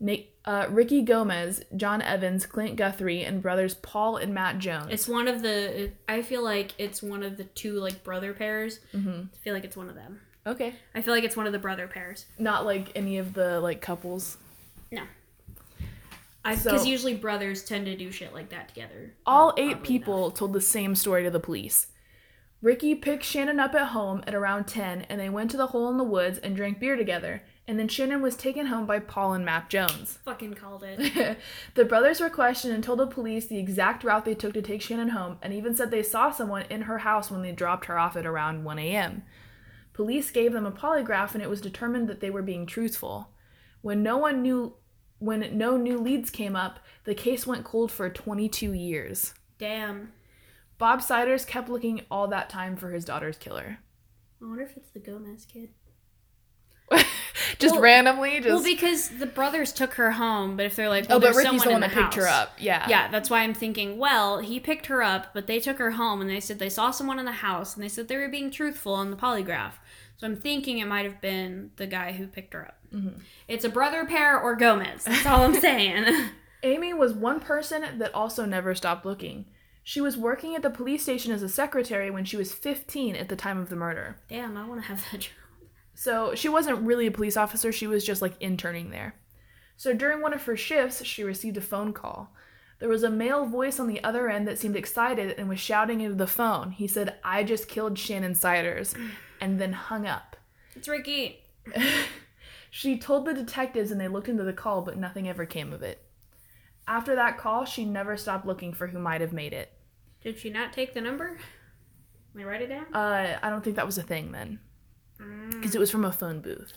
Nick, 0.00 0.30
uh, 0.44 0.66
Ricky 0.70 1.02
Gomez, 1.02 1.62
John 1.76 2.02
Evans, 2.02 2.46
Clint 2.46 2.76
Guthrie, 2.76 3.22
and 3.22 3.40
brothers 3.42 3.74
Paul 3.74 4.16
and 4.16 4.32
Matt 4.34 4.58
Jones. 4.58 4.86
it's 4.90 5.06
one 5.08 5.28
of 5.28 5.42
the. 5.42 5.90
I 6.08 6.22
feel 6.22 6.42
like 6.42 6.72
it's 6.78 7.02
one 7.02 7.22
of 7.22 7.36
the 7.36 7.44
two 7.44 7.74
like 7.74 8.02
brother 8.04 8.32
pairs. 8.34 8.80
Mhm. 8.92 9.28
I 9.32 9.36
feel 9.38 9.54
like 9.54 9.64
it's 9.64 9.76
one 9.76 9.88
of 9.88 9.94
them. 9.94 10.20
okay. 10.46 10.74
I 10.94 11.02
feel 11.02 11.14
like 11.14 11.24
it's 11.24 11.36
one 11.36 11.46
of 11.46 11.52
the 11.52 11.58
brother 11.58 11.86
pairs. 11.88 12.26
Not 12.38 12.64
like 12.66 12.90
any 12.96 13.18
of 13.18 13.34
the 13.34 13.60
like 13.60 13.80
couples. 13.80 14.36
Because 16.44 16.82
So- 16.82 16.84
usually 16.84 17.14
brothers 17.14 17.64
tend 17.64 17.86
to 17.86 17.96
do 17.96 18.10
shit 18.10 18.34
like 18.34 18.50
that 18.50 18.68
together. 18.68 19.14
All 19.26 19.54
eight 19.56 19.72
enough. 19.72 19.82
people 19.82 20.30
told 20.30 20.52
the 20.52 20.60
same 20.60 20.94
story 20.94 21.22
to 21.24 21.30
the 21.30 21.40
police. 21.40 21.88
Ricky 22.60 22.94
picked 22.94 23.24
Shannon 23.24 23.60
up 23.60 23.74
at 23.74 23.88
home 23.88 24.22
at 24.26 24.34
around 24.34 24.66
10 24.66 25.02
and 25.02 25.20
they 25.20 25.28
went 25.28 25.50
to 25.50 25.56
the 25.58 25.66
hole 25.68 25.90
in 25.90 25.98
the 25.98 26.04
woods 26.04 26.38
and 26.38 26.56
drank 26.56 26.80
beer 26.80 26.96
together. 26.96 27.42
And 27.68 27.78
then 27.78 27.88
Shannon 27.88 28.22
was 28.22 28.36
taken 28.36 28.66
home 28.66 28.86
by 28.86 28.98
Paul 29.00 29.34
and 29.34 29.44
Matt 29.44 29.68
Jones. 29.70 30.18
fucking 30.24 30.54
called 30.54 30.82
it. 30.86 31.38
the 31.74 31.84
brothers 31.84 32.20
were 32.20 32.30
questioned 32.30 32.72
and 32.74 32.82
told 32.84 32.98
the 33.00 33.06
police 33.06 33.46
the 33.46 33.58
exact 33.58 34.02
route 34.04 34.24
they 34.24 34.34
took 34.34 34.54
to 34.54 34.62
take 34.62 34.80
Shannon 34.82 35.10
home 35.10 35.38
and 35.42 35.52
even 35.52 35.74
said 35.76 35.90
they 35.90 36.02
saw 36.02 36.30
someone 36.30 36.64
in 36.70 36.82
her 36.82 36.98
house 36.98 37.30
when 37.30 37.42
they 37.42 37.52
dropped 37.52 37.86
her 37.86 37.98
off 37.98 38.16
at 38.16 38.26
around 38.26 38.64
1 38.64 38.78
a.m. 38.78 39.22
Police 39.92 40.30
gave 40.30 40.52
them 40.52 40.66
a 40.66 40.72
polygraph 40.72 41.34
and 41.34 41.42
it 41.42 41.50
was 41.50 41.60
determined 41.60 42.08
that 42.08 42.20
they 42.20 42.30
were 42.30 42.42
being 42.42 42.64
truthful. 42.66 43.28
When 43.82 44.02
no 44.02 44.16
one 44.16 44.40
knew 44.42 44.74
when 45.24 45.56
no 45.56 45.76
new 45.76 45.98
leads 45.98 46.30
came 46.30 46.54
up, 46.56 46.80
the 47.04 47.14
case 47.14 47.46
went 47.46 47.64
cold 47.64 47.90
for 47.90 48.08
22 48.10 48.72
years. 48.72 49.34
Damn. 49.58 50.12
Bob 50.78 51.02
Siders 51.02 51.44
kept 51.44 51.68
looking 51.68 52.02
all 52.10 52.28
that 52.28 52.50
time 52.50 52.76
for 52.76 52.90
his 52.90 53.04
daughter's 53.04 53.38
killer. 53.38 53.78
I 54.42 54.46
wonder 54.46 54.62
if 54.64 54.76
it's 54.76 54.90
the 54.90 54.98
Gomez 54.98 55.46
kid. 55.46 55.70
just 57.58 57.74
Well- 57.74 57.80
randomly, 57.82 58.40
just 58.40 58.48
Well, 58.48 58.62
because 58.62 59.08
the 59.08 59.26
brothers 59.26 59.72
took 59.72 59.94
her 59.94 60.10
home, 60.12 60.56
but 60.56 60.66
if 60.66 60.76
they're 60.76 60.88
like, 60.88 61.04
oh, 61.06 61.14
but 61.14 61.20
there's 61.20 61.36
Ricky's 61.36 61.62
someone 61.62 61.66
the 61.66 61.72
one 61.74 61.82
in 61.84 61.88
that 61.90 61.94
the 61.94 62.02
picked 62.02 62.14
her 62.16 62.26
house. 62.26 62.42
up. 62.48 62.52
Yeah, 62.58 62.88
Yeah, 62.88 63.08
that's 63.10 63.30
why 63.30 63.40
I'm 63.42 63.54
thinking, 63.54 63.98
well, 63.98 64.40
he 64.40 64.60
picked 64.60 64.86
her 64.86 65.02
up, 65.02 65.32
but 65.32 65.46
they 65.46 65.60
took 65.60 65.78
her 65.78 65.92
home 65.92 66.20
and 66.20 66.28
they 66.28 66.40
said 66.40 66.58
they 66.58 66.68
saw 66.68 66.90
someone 66.90 67.18
in 67.18 67.24
the 67.24 67.32
house 67.32 67.74
and 67.74 67.82
they 67.82 67.88
said 67.88 68.08
they 68.08 68.16
were 68.16 68.28
being 68.28 68.50
truthful 68.50 68.94
on 68.94 69.10
the 69.10 69.16
polygraph. 69.16 69.72
So 70.16 70.26
I'm 70.26 70.36
thinking 70.36 70.78
it 70.78 70.86
might 70.86 71.04
have 71.06 71.20
been 71.20 71.70
the 71.76 71.86
guy 71.86 72.12
who 72.12 72.26
picked 72.26 72.54
her 72.54 72.66
up. 72.66 72.78
Mm-hmm. 72.94 73.20
It's 73.48 73.64
a 73.64 73.68
brother 73.68 74.04
pair 74.06 74.40
or 74.40 74.54
Gomez. 74.56 75.04
That's 75.04 75.26
all 75.26 75.42
I'm 75.42 75.60
saying. 75.60 76.30
Amy 76.62 76.94
was 76.94 77.12
one 77.12 77.40
person 77.40 77.98
that 77.98 78.14
also 78.14 78.44
never 78.46 78.74
stopped 78.74 79.04
looking. 79.04 79.46
She 79.82 80.00
was 80.00 80.16
working 80.16 80.54
at 80.54 80.62
the 80.62 80.70
police 80.70 81.02
station 81.02 81.30
as 81.32 81.42
a 81.42 81.48
secretary 81.48 82.10
when 82.10 82.24
she 82.24 82.38
was 82.38 82.54
15 82.54 83.16
at 83.16 83.28
the 83.28 83.36
time 83.36 83.58
of 83.58 83.68
the 83.68 83.76
murder. 83.76 84.16
Damn, 84.28 84.56
I 84.56 84.66
want 84.66 84.82
to 84.82 84.88
have 84.88 85.04
that 85.12 85.20
job. 85.20 85.32
So 85.94 86.34
she 86.34 86.48
wasn't 86.48 86.80
really 86.80 87.06
a 87.06 87.12
police 87.12 87.36
officer, 87.36 87.70
she 87.70 87.86
was 87.86 88.04
just 88.04 88.22
like 88.22 88.40
interning 88.40 88.90
there. 88.90 89.14
So 89.76 89.92
during 89.92 90.22
one 90.22 90.32
of 90.32 90.44
her 90.44 90.56
shifts, 90.56 91.04
she 91.04 91.22
received 91.22 91.56
a 91.56 91.60
phone 91.60 91.92
call. 91.92 92.32
There 92.78 92.88
was 92.88 93.02
a 93.02 93.10
male 93.10 93.46
voice 93.46 93.78
on 93.78 93.86
the 93.86 94.02
other 94.02 94.28
end 94.28 94.48
that 94.48 94.58
seemed 94.58 94.76
excited 94.76 95.34
and 95.38 95.48
was 95.48 95.60
shouting 95.60 96.00
into 96.00 96.16
the 96.16 96.26
phone. 96.26 96.72
He 96.72 96.86
said, 96.86 97.16
I 97.22 97.44
just 97.44 97.68
killed 97.68 97.98
Shannon 97.98 98.34
Siders, 98.34 98.94
and 99.40 99.60
then 99.60 99.72
hung 99.72 100.06
up. 100.06 100.36
It's 100.74 100.88
Ricky. 100.88 101.44
She 102.76 102.98
told 102.98 103.24
the 103.24 103.34
detectives 103.34 103.92
and 103.92 104.00
they 104.00 104.08
looked 104.08 104.28
into 104.28 104.42
the 104.42 104.52
call, 104.52 104.82
but 104.82 104.98
nothing 104.98 105.28
ever 105.28 105.46
came 105.46 105.72
of 105.72 105.84
it. 105.84 106.04
After 106.88 107.14
that 107.14 107.38
call, 107.38 107.64
she 107.64 107.84
never 107.84 108.16
stopped 108.16 108.46
looking 108.46 108.72
for 108.72 108.88
who 108.88 108.98
might 108.98 109.20
have 109.20 109.32
made 109.32 109.52
it. 109.52 109.70
Did 110.20 110.40
she 110.40 110.50
not 110.50 110.72
take 110.72 110.92
the 110.92 111.00
number? 111.00 111.38
Let 112.34 112.34
me 112.34 112.42
write 112.42 112.62
it 112.62 112.66
down. 112.66 112.92
Uh, 112.92 113.38
I 113.40 113.48
don't 113.48 113.62
think 113.62 113.76
that 113.76 113.86
was 113.86 113.96
a 113.96 114.02
thing 114.02 114.32
then, 114.32 114.58
because 115.50 115.76
it 115.76 115.78
was 115.78 115.92
from 115.92 116.04
a 116.04 116.10
phone 116.10 116.40
booth. 116.40 116.72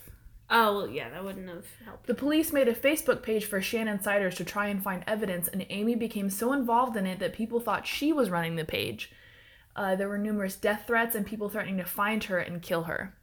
Oh, 0.48 0.76
well, 0.76 0.88
yeah, 0.88 1.10
that 1.10 1.24
wouldn't 1.24 1.48
have 1.48 1.66
helped. 1.84 2.06
The 2.06 2.14
police 2.14 2.52
made 2.52 2.68
a 2.68 2.74
Facebook 2.76 3.20
page 3.20 3.46
for 3.46 3.60
Shannon 3.60 4.00
Siders 4.00 4.36
to 4.36 4.44
try 4.44 4.68
and 4.68 4.80
find 4.80 5.02
evidence, 5.08 5.48
and 5.48 5.66
Amy 5.68 5.96
became 5.96 6.30
so 6.30 6.52
involved 6.52 6.96
in 6.96 7.06
it 7.06 7.18
that 7.18 7.32
people 7.32 7.58
thought 7.58 7.88
she 7.88 8.12
was 8.12 8.30
running 8.30 8.54
the 8.54 8.64
page. 8.64 9.10
Uh, 9.74 9.96
there 9.96 10.08
were 10.08 10.16
numerous 10.16 10.54
death 10.54 10.84
threats 10.86 11.16
and 11.16 11.26
people 11.26 11.48
threatening 11.48 11.78
to 11.78 11.84
find 11.84 12.22
her 12.24 12.38
and 12.38 12.62
kill 12.62 12.84
her. 12.84 13.17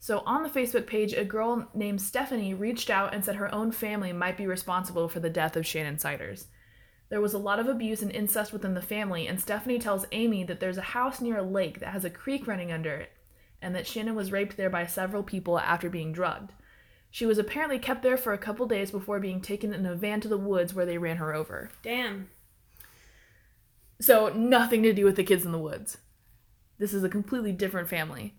So, 0.00 0.22
on 0.26 0.42
the 0.42 0.48
Facebook 0.48 0.86
page, 0.86 1.12
a 1.12 1.24
girl 1.24 1.68
named 1.74 2.00
Stephanie 2.00 2.54
reached 2.54 2.88
out 2.88 3.12
and 3.12 3.24
said 3.24 3.36
her 3.36 3.52
own 3.52 3.72
family 3.72 4.12
might 4.12 4.36
be 4.36 4.46
responsible 4.46 5.08
for 5.08 5.20
the 5.20 5.30
death 5.30 5.56
of 5.56 5.66
Shannon 5.66 5.98
Siders. 5.98 6.46
There 7.08 7.20
was 7.20 7.32
a 7.32 7.38
lot 7.38 7.58
of 7.58 7.68
abuse 7.68 8.02
and 8.02 8.12
incest 8.12 8.52
within 8.52 8.74
the 8.74 8.82
family, 8.82 9.26
and 9.26 9.40
Stephanie 9.40 9.78
tells 9.78 10.06
Amy 10.12 10.44
that 10.44 10.60
there's 10.60 10.76
a 10.76 10.82
house 10.82 11.20
near 11.20 11.38
a 11.38 11.42
lake 11.42 11.80
that 11.80 11.92
has 11.92 12.04
a 12.04 12.10
creek 12.10 12.46
running 12.46 12.70
under 12.70 12.94
it, 12.94 13.10
and 13.60 13.74
that 13.74 13.86
Shannon 13.86 14.14
was 14.14 14.30
raped 14.30 14.56
there 14.56 14.70
by 14.70 14.86
several 14.86 15.22
people 15.22 15.58
after 15.58 15.90
being 15.90 16.12
drugged. 16.12 16.52
She 17.10 17.26
was 17.26 17.38
apparently 17.38 17.78
kept 17.78 18.02
there 18.02 18.18
for 18.18 18.32
a 18.32 18.38
couple 18.38 18.66
days 18.66 18.90
before 18.90 19.18
being 19.18 19.40
taken 19.40 19.72
in 19.72 19.86
a 19.86 19.94
van 19.94 20.20
to 20.20 20.28
the 20.28 20.36
woods 20.36 20.74
where 20.74 20.86
they 20.86 20.98
ran 20.98 21.16
her 21.16 21.34
over. 21.34 21.70
Damn. 21.82 22.28
So, 24.00 24.28
nothing 24.28 24.82
to 24.84 24.92
do 24.92 25.04
with 25.04 25.16
the 25.16 25.24
kids 25.24 25.44
in 25.44 25.52
the 25.52 25.58
woods. 25.58 25.98
This 26.78 26.92
is 26.92 27.02
a 27.02 27.08
completely 27.08 27.52
different 27.52 27.88
family. 27.88 28.34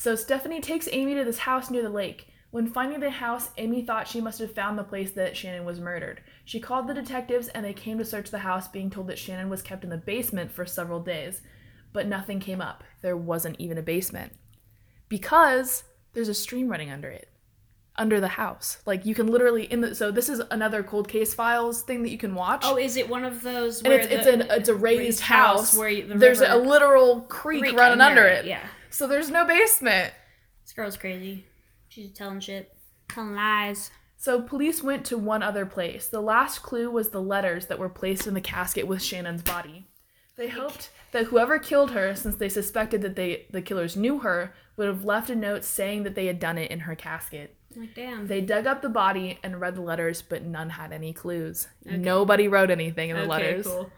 So, 0.00 0.16
Stephanie 0.16 0.62
takes 0.62 0.88
Amy 0.92 1.14
to 1.16 1.24
this 1.24 1.40
house 1.40 1.70
near 1.70 1.82
the 1.82 1.90
lake. 1.90 2.28
When 2.52 2.66
finding 2.66 3.00
the 3.00 3.10
house, 3.10 3.50
Amy 3.58 3.82
thought 3.82 4.08
she 4.08 4.22
must 4.22 4.38
have 4.38 4.54
found 4.54 4.78
the 4.78 4.82
place 4.82 5.10
that 5.10 5.36
Shannon 5.36 5.66
was 5.66 5.78
murdered. 5.78 6.22
She 6.42 6.58
called 6.58 6.88
the 6.88 6.94
detectives 6.94 7.48
and 7.48 7.66
they 7.66 7.74
came 7.74 7.98
to 7.98 8.04
search 8.06 8.30
the 8.30 8.38
house, 8.38 8.66
being 8.66 8.88
told 8.88 9.08
that 9.08 9.18
Shannon 9.18 9.50
was 9.50 9.60
kept 9.60 9.84
in 9.84 9.90
the 9.90 9.98
basement 9.98 10.52
for 10.52 10.64
several 10.64 11.00
days. 11.00 11.42
But 11.92 12.06
nothing 12.06 12.40
came 12.40 12.62
up. 12.62 12.82
There 13.02 13.14
wasn't 13.14 13.60
even 13.60 13.76
a 13.76 13.82
basement. 13.82 14.32
Because 15.10 15.84
there's 16.14 16.30
a 16.30 16.34
stream 16.34 16.70
running 16.70 16.90
under 16.90 17.10
it. 17.10 17.28
Under 17.96 18.20
the 18.20 18.28
house. 18.28 18.78
Like 18.86 19.04
you 19.04 19.14
can 19.14 19.26
literally 19.26 19.64
in 19.64 19.82
the 19.82 19.94
so 19.94 20.10
this 20.10 20.30
is 20.30 20.40
another 20.50 20.82
cold 20.82 21.08
case 21.08 21.34
files 21.34 21.82
thing 21.82 22.02
that 22.04 22.10
you 22.10 22.16
can 22.16 22.34
watch. 22.34 22.62
Oh, 22.64 22.78
is 22.78 22.96
it 22.96 23.06
one 23.06 23.26
of 23.26 23.42
those 23.42 23.80
and 23.80 23.88
where 23.88 23.98
it's 23.98 24.10
it's 24.10 24.24
the, 24.24 24.32
an 24.32 24.46
it's 24.48 24.70
a 24.70 24.74
raised, 24.74 25.00
raised 25.00 25.20
house, 25.20 25.76
where 25.76 25.94
the 25.94 26.14
there's 26.14 26.40
a 26.40 26.56
literal 26.56 27.20
creek, 27.20 27.60
creek 27.60 27.76
running 27.76 28.00
under 28.00 28.24
it. 28.24 28.46
Yeah. 28.46 28.62
So 28.90 29.06
there's 29.06 29.30
no 29.30 29.46
basement. 29.46 30.12
This 30.64 30.72
girl's 30.72 30.96
crazy. 30.96 31.46
She's 31.88 32.12
telling 32.12 32.40
shit. 32.40 32.72
Telling 33.08 33.34
lies. 33.34 33.90
So 34.16 34.42
police 34.42 34.82
went 34.82 35.06
to 35.06 35.16
one 35.16 35.42
other 35.42 35.64
place. 35.64 36.06
The 36.06 36.20
last 36.20 36.58
clue 36.62 36.90
was 36.90 37.08
the 37.08 37.22
letters 37.22 37.66
that 37.66 37.78
were 37.78 37.88
placed 37.88 38.26
in 38.26 38.34
the 38.34 38.40
casket 38.40 38.86
with 38.86 39.02
Shannon's 39.02 39.42
body. 39.42 39.86
They 40.36 40.48
hoped 40.48 40.90
that 41.12 41.26
whoever 41.26 41.58
killed 41.58 41.90
her, 41.92 42.14
since 42.14 42.36
they 42.36 42.48
suspected 42.48 43.02
that 43.02 43.16
they 43.16 43.46
the 43.50 43.62
killers 43.62 43.96
knew 43.96 44.20
her, 44.20 44.54
would 44.76 44.88
have 44.88 45.04
left 45.04 45.30
a 45.30 45.34
note 45.34 45.64
saying 45.64 46.02
that 46.02 46.14
they 46.14 46.26
had 46.26 46.38
done 46.38 46.58
it 46.58 46.70
in 46.70 46.80
her 46.80 46.94
casket. 46.94 47.56
Like, 47.76 47.94
damn. 47.94 48.26
They 48.26 48.40
dug 48.40 48.66
up 48.66 48.82
the 48.82 48.88
body 48.88 49.38
and 49.42 49.60
read 49.60 49.76
the 49.76 49.82
letters, 49.82 50.22
but 50.22 50.44
none 50.44 50.70
had 50.70 50.92
any 50.92 51.12
clues. 51.12 51.68
Nobody 51.84 52.48
wrote 52.48 52.70
anything 52.70 53.10
in 53.10 53.16
the 53.16 53.22
okay, 53.22 53.30
letters. 53.30 53.66
cool. 53.66 53.90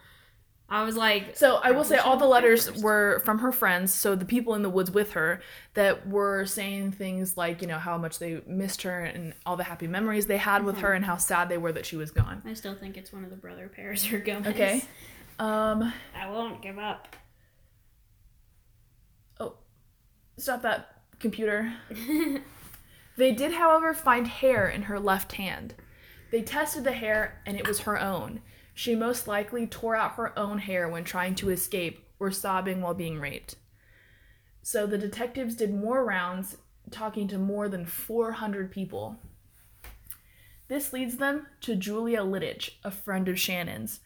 I 0.69 0.85
was 0.85 0.97
like, 0.97 1.37
So 1.37 1.57
I 1.57 1.71
will 1.73 1.85
say 1.85 1.99
all 1.99 2.17
the 2.17 2.27
letters 2.27 2.67
have 2.67 2.83
were 2.83 3.21
from 3.25 3.41
her 3.41 3.53
friends, 3.53 3.93
so 3.93 4.15
the 4.15 4.25
people 4.25 4.55
in 4.55 4.63
the 4.63 4.71
woods 4.71 4.91
with 4.91 5.13
her 5.13 5.43
that 5.75 6.09
were 6.09 6.47
saying 6.47 6.93
things 6.93 7.37
like, 7.37 7.61
you 7.61 7.69
know, 7.69 7.79
how 7.79 7.99
much 7.99 8.19
they 8.19 8.41
missed 8.47 8.83
her 8.83 9.01
and 9.01 9.35
all 9.45 9.57
the 9.57 9.65
happy 9.65 9.87
memories 9.87 10.27
they 10.27 10.39
had 10.39 10.65
with 10.65 10.79
her 10.79 10.93
and 10.95 11.05
how 11.05 11.17
sad 11.19 11.49
they 11.51 11.59
were 11.59 11.73
that 11.73 11.85
she 11.85 11.97
was 11.97 12.11
gone. 12.11 12.43
I 12.47 12.55
still 12.55 12.75
think 12.75 12.97
it's 12.97 13.13
one 13.13 13.23
of 13.25 13.31
the 13.31 13.37
brother 13.37 13.69
pairs 13.69 14.11
or 14.13 14.19
Gomez. 14.19 14.47
Okay. 14.47 14.83
Um 15.39 15.93
I 16.19 16.31
won't 16.31 16.63
give 16.63 16.79
up. 16.79 17.17
oh 19.41 19.55
stop 20.39 20.63
that 20.63 21.03
computer. 21.19 21.73
They 23.17 23.33
did, 23.33 23.53
however, 23.53 23.93
find 23.93 24.27
hair 24.27 24.69
in 24.69 24.83
her 24.83 24.99
left 24.99 25.33
hand. 25.33 25.75
They 26.31 26.43
tested 26.43 26.85
the 26.85 26.93
hair 26.93 27.43
and 27.45 27.57
it 27.57 27.67
was 27.69 27.81
her 27.81 28.01
own. 28.01 28.41
She 28.75 28.95
most 28.95 29.29
likely 29.29 29.67
tore 29.67 29.97
out 29.97 30.15
her 30.15 30.37
own 30.39 30.59
hair 30.59 30.89
when 30.89 31.05
trying 31.05 31.35
to 31.37 31.51
escape 31.51 32.05
or 32.19 32.31
sobbing 32.31 32.81
while 32.81 32.95
being 32.95 33.21
raped. 33.21 33.57
So 34.63 34.87
the 34.87 34.99
detectives 34.99 35.57
did 35.57 35.75
more 35.75 36.05
rounds, 36.05 36.57
talking 36.91 37.29
to 37.29 37.39
more 37.39 37.69
than 37.69 37.85
400 37.85 38.71
people. 38.71 39.17
This 40.69 40.93
leads 40.93 41.17
them 41.17 41.47
to 41.63 41.77
Julia 41.77 42.21
Littich, 42.21 42.71
a 42.85 42.91
friend 42.91 43.29
of 43.29 43.39
Shannon's. 43.39 44.01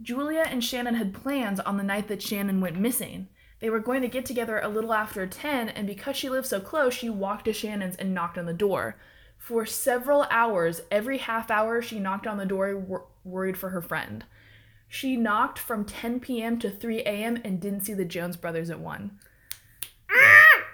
Julia 0.00 0.44
and 0.46 0.62
Shannon 0.62 0.94
had 0.94 1.12
plans 1.12 1.60
on 1.60 1.76
the 1.76 1.82
night 1.82 2.08
that 2.08 2.22
Shannon 2.22 2.60
went 2.60 2.78
missing. 2.78 3.28
They 3.60 3.70
were 3.70 3.80
going 3.80 4.02
to 4.02 4.08
get 4.08 4.26
together 4.26 4.58
a 4.58 4.68
little 4.68 4.92
after 4.92 5.26
10, 5.26 5.70
and 5.70 5.86
because 5.86 6.16
she 6.16 6.28
lived 6.28 6.46
so 6.46 6.60
close, 6.60 6.94
she 6.94 7.08
walked 7.08 7.46
to 7.46 7.52
Shannon's 7.52 7.96
and 7.96 8.14
knocked 8.14 8.38
on 8.38 8.46
the 8.46 8.52
door. 8.52 8.96
For 9.38 9.66
several 9.66 10.26
hours, 10.30 10.82
every 10.90 11.18
half 11.18 11.50
hour, 11.50 11.82
she 11.82 11.98
knocked 11.98 12.26
on 12.26 12.36
the 12.36 12.46
door, 12.46 13.06
worried 13.26 13.58
for 13.58 13.70
her 13.70 13.82
friend. 13.82 14.24
She 14.88 15.16
knocked 15.16 15.58
from 15.58 15.84
10 15.84 16.20
p.m. 16.20 16.58
to 16.60 16.70
3 16.70 17.00
a.m. 17.00 17.38
and 17.44 17.60
didn't 17.60 17.82
see 17.82 17.94
the 17.94 18.04
Jones 18.04 18.36
brothers 18.36 18.70
at 18.70 18.80
1. 18.80 19.18
Ah! 20.10 20.64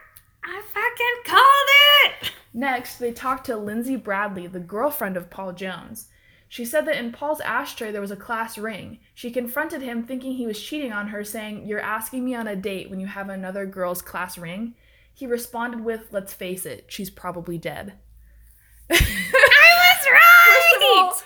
I 0.45 0.63
fucking 0.63 1.35
called 1.35 2.23
it! 2.27 2.33
Next, 2.55 2.99
they 2.99 3.13
talked 3.13 3.47
to 3.47 3.57
Lindsay 3.57 3.97
Bradley, 3.97 4.47
the 4.47 4.61
girlfriend 4.61 5.17
of 5.17 5.31
Paul 5.31 5.53
Jones. 5.53 6.09
She 6.53 6.67
said 6.67 6.87
that 6.87 6.99
in 6.99 7.13
Paul's 7.13 7.41
ashtray 7.41 7.93
there 7.93 8.03
was 8.03 8.11
a 8.11 8.17
class 8.17 8.59
ring. 8.59 8.99
She 9.15 9.31
confronted 9.31 9.81
him 9.81 10.03
thinking 10.03 10.35
he 10.35 10.47
was 10.47 10.63
cheating 10.63 10.93
on 10.93 11.09
her, 11.09 11.25
saying, 11.25 11.67
You're 11.67 11.81
asking 11.81 12.27
me 12.27 12.35
on 12.35 12.47
a 12.47 12.55
date 12.55 12.91
when 12.91 13.01
you 13.01 13.07
have 13.07 13.31
another 13.31 13.65
girl's 13.65 14.03
class 14.03 14.37
ring? 14.37 14.75
He 15.15 15.27
responded 15.27 15.83
with, 15.83 16.09
Let's 16.11 16.35
face 16.35 16.67
it, 16.67 16.85
she's 16.89 17.09
probably 17.09 17.57
dead. 17.57 17.95
I 18.91 18.97
was 18.99 20.07
right. 20.13 21.23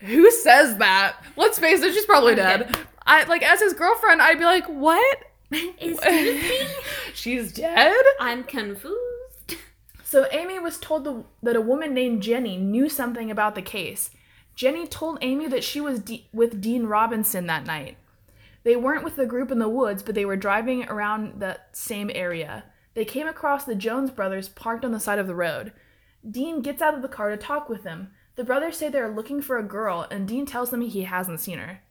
Who 0.00 0.30
says 0.30 0.76
that? 0.78 1.16
Let's 1.36 1.58
face 1.58 1.80
it, 1.82 1.92
she's 1.94 2.04
probably 2.06 2.32
I'm 2.32 2.36
dead. 2.36 2.76
I 3.06 3.24
like 3.24 3.42
as 3.42 3.60
his 3.60 3.74
girlfriend, 3.74 4.20
I'd 4.22 4.38
be 4.38 4.44
like, 4.44 4.66
What? 4.66 5.18
Excuse 5.52 6.00
me? 6.04 6.66
she's 7.14 7.52
dead? 7.52 7.96
I'm 8.20 8.44
confused. 8.44 9.56
So 10.04 10.26
Amy 10.32 10.58
was 10.58 10.78
told 10.78 11.04
the, 11.04 11.24
that 11.42 11.56
a 11.56 11.60
woman 11.60 11.94
named 11.94 12.22
Jenny 12.22 12.56
knew 12.56 12.88
something 12.88 13.30
about 13.30 13.54
the 13.54 13.62
case. 13.62 14.10
Jenny 14.56 14.86
told 14.86 15.18
Amy 15.22 15.46
that 15.48 15.64
she 15.64 15.80
was 15.80 16.00
D- 16.00 16.28
with 16.32 16.60
Dean 16.60 16.86
Robinson 16.86 17.46
that 17.46 17.64
night. 17.66 17.96
They 18.62 18.76
weren't 18.76 19.04
with 19.04 19.16
the 19.16 19.26
group 19.26 19.50
in 19.50 19.58
the 19.58 19.68
woods, 19.68 20.02
but 20.02 20.14
they 20.14 20.24
were 20.24 20.36
driving 20.36 20.84
around 20.84 21.40
that 21.40 21.68
same 21.76 22.10
area. 22.14 22.64
They 22.94 23.04
came 23.04 23.26
across 23.26 23.64
the 23.64 23.74
Jones 23.74 24.10
brothers 24.10 24.48
parked 24.48 24.84
on 24.84 24.92
the 24.92 25.00
side 25.00 25.18
of 25.18 25.26
the 25.26 25.34
road. 25.34 25.72
Dean 26.28 26.60
gets 26.60 26.82
out 26.82 26.94
of 26.94 27.02
the 27.02 27.08
car 27.08 27.30
to 27.30 27.36
talk 27.36 27.68
with 27.68 27.84
them. 27.84 28.10
The 28.40 28.46
brothers 28.46 28.78
say 28.78 28.88
they're 28.88 29.14
looking 29.14 29.42
for 29.42 29.58
a 29.58 29.62
girl, 29.62 30.06
and 30.10 30.26
Dean 30.26 30.46
tells 30.46 30.70
them 30.70 30.80
he 30.80 31.02
hasn't 31.02 31.40
seen 31.40 31.58
her. 31.58 31.82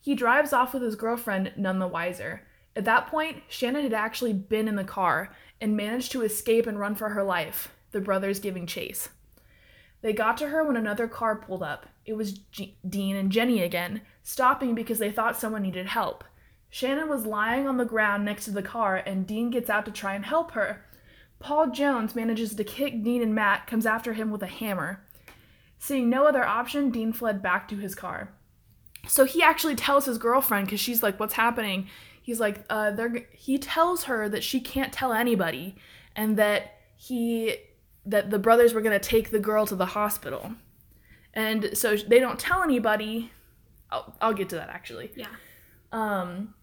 He 0.00 0.14
drives 0.14 0.54
off 0.54 0.72
with 0.72 0.82
his 0.82 0.96
girlfriend, 0.96 1.52
none 1.54 1.80
the 1.80 1.86
wiser. 1.86 2.48
At 2.74 2.86
that 2.86 3.08
point, 3.08 3.42
Shannon 3.48 3.82
had 3.82 3.92
actually 3.92 4.32
been 4.32 4.68
in 4.68 4.76
the 4.76 4.84
car 4.84 5.36
and 5.60 5.76
managed 5.76 6.10
to 6.12 6.22
escape 6.22 6.66
and 6.66 6.80
run 6.80 6.94
for 6.94 7.10
her 7.10 7.22
life, 7.22 7.74
the 7.90 8.00
brothers 8.00 8.40
giving 8.40 8.66
chase. 8.66 9.10
They 10.00 10.14
got 10.14 10.38
to 10.38 10.48
her 10.48 10.64
when 10.64 10.78
another 10.78 11.06
car 11.06 11.36
pulled 11.36 11.62
up. 11.62 11.84
It 12.06 12.14
was 12.14 12.38
G- 12.38 12.78
Dean 12.88 13.14
and 13.14 13.30
Jenny 13.30 13.60
again, 13.60 14.00
stopping 14.22 14.74
because 14.74 14.98
they 14.98 15.10
thought 15.10 15.36
someone 15.36 15.60
needed 15.60 15.88
help. 15.88 16.24
Shannon 16.70 17.10
was 17.10 17.26
lying 17.26 17.68
on 17.68 17.76
the 17.76 17.84
ground 17.84 18.24
next 18.24 18.46
to 18.46 18.50
the 18.50 18.62
car, 18.62 18.96
and 18.96 19.26
Dean 19.26 19.50
gets 19.50 19.68
out 19.68 19.84
to 19.84 19.90
try 19.90 20.14
and 20.14 20.24
help 20.24 20.52
her. 20.52 20.86
Paul 21.38 21.70
Jones 21.70 22.14
manages 22.14 22.54
to 22.54 22.64
kick 22.64 23.04
Dean, 23.04 23.20
and 23.20 23.34
Matt 23.34 23.66
comes 23.66 23.84
after 23.84 24.14
him 24.14 24.30
with 24.30 24.42
a 24.42 24.46
hammer. 24.46 25.04
Seeing 25.82 26.08
no 26.08 26.28
other 26.28 26.44
option, 26.44 26.90
Dean 26.90 27.12
fled 27.12 27.42
back 27.42 27.66
to 27.66 27.76
his 27.76 27.96
car. 27.96 28.30
So 29.08 29.24
he 29.24 29.42
actually 29.42 29.74
tells 29.74 30.04
his 30.04 30.16
girlfriend 30.16 30.66
because 30.66 30.78
she's 30.78 31.02
like, 31.02 31.18
"What's 31.18 31.34
happening?" 31.34 31.88
He's 32.22 32.38
like, 32.38 32.64
uh, 32.70 32.92
"They're." 32.92 33.26
He 33.32 33.58
tells 33.58 34.04
her 34.04 34.28
that 34.28 34.44
she 34.44 34.60
can't 34.60 34.92
tell 34.92 35.12
anybody, 35.12 35.74
and 36.14 36.36
that 36.36 36.78
he 36.96 37.56
that 38.06 38.30
the 38.30 38.38
brothers 38.38 38.72
were 38.72 38.80
gonna 38.80 39.00
take 39.00 39.32
the 39.32 39.40
girl 39.40 39.66
to 39.66 39.74
the 39.74 39.86
hospital, 39.86 40.52
and 41.34 41.76
so 41.76 41.96
they 41.96 42.20
don't 42.20 42.38
tell 42.38 42.62
anybody. 42.62 43.32
I'll, 43.90 44.14
I'll 44.20 44.34
get 44.34 44.50
to 44.50 44.54
that 44.54 44.68
actually. 44.68 45.10
Yeah. 45.16 45.26
Um, 45.90 46.54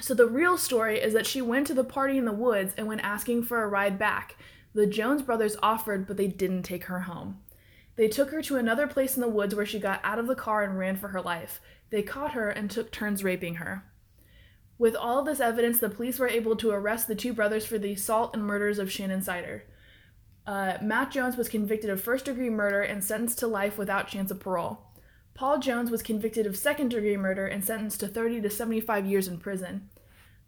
so 0.00 0.14
the 0.14 0.26
real 0.26 0.58
story 0.58 0.98
is 0.98 1.14
that 1.14 1.26
she 1.26 1.40
went 1.40 1.68
to 1.68 1.74
the 1.74 1.84
party 1.84 2.18
in 2.18 2.24
the 2.24 2.32
woods 2.32 2.74
and 2.76 2.88
when 2.88 2.98
asking 2.98 3.44
for 3.44 3.62
a 3.62 3.68
ride 3.68 4.00
back. 4.00 4.34
The 4.74 4.86
Jones 4.86 5.22
brothers 5.22 5.56
offered, 5.62 6.08
but 6.08 6.16
they 6.16 6.26
didn't 6.26 6.62
take 6.62 6.84
her 6.86 7.00
home. 7.00 7.41
They 7.96 8.08
took 8.08 8.30
her 8.30 8.42
to 8.42 8.56
another 8.56 8.86
place 8.86 9.16
in 9.16 9.20
the 9.20 9.28
woods 9.28 9.54
where 9.54 9.66
she 9.66 9.78
got 9.78 10.00
out 10.02 10.18
of 10.18 10.26
the 10.26 10.34
car 10.34 10.62
and 10.62 10.78
ran 10.78 10.96
for 10.96 11.08
her 11.08 11.20
life. 11.20 11.60
They 11.90 12.02
caught 12.02 12.32
her 12.32 12.48
and 12.48 12.70
took 12.70 12.90
turns 12.90 13.22
raping 13.22 13.56
her. 13.56 13.84
With 14.78 14.96
all 14.96 15.22
this 15.22 15.40
evidence, 15.40 15.78
the 15.78 15.90
police 15.90 16.18
were 16.18 16.28
able 16.28 16.56
to 16.56 16.70
arrest 16.70 17.06
the 17.06 17.14
two 17.14 17.32
brothers 17.32 17.66
for 17.66 17.78
the 17.78 17.92
assault 17.92 18.34
and 18.34 18.44
murders 18.44 18.78
of 18.78 18.90
Shannon 18.90 19.22
Sider. 19.22 19.64
Uh, 20.46 20.78
Matt 20.82 21.12
Jones 21.12 21.36
was 21.36 21.48
convicted 21.48 21.90
of 21.90 22.00
first 22.00 22.24
degree 22.24 22.50
murder 22.50 22.82
and 22.82 23.04
sentenced 23.04 23.38
to 23.38 23.46
life 23.46 23.78
without 23.78 24.08
chance 24.08 24.30
of 24.30 24.40
parole. 24.40 24.80
Paul 25.34 25.60
Jones 25.60 25.90
was 25.90 26.02
convicted 26.02 26.46
of 26.46 26.56
second 26.56 26.88
degree 26.88 27.16
murder 27.16 27.46
and 27.46 27.64
sentenced 27.64 28.00
to 28.00 28.08
30 28.08 28.40
to 28.40 28.50
75 28.50 29.06
years 29.06 29.28
in 29.28 29.38
prison. 29.38 29.88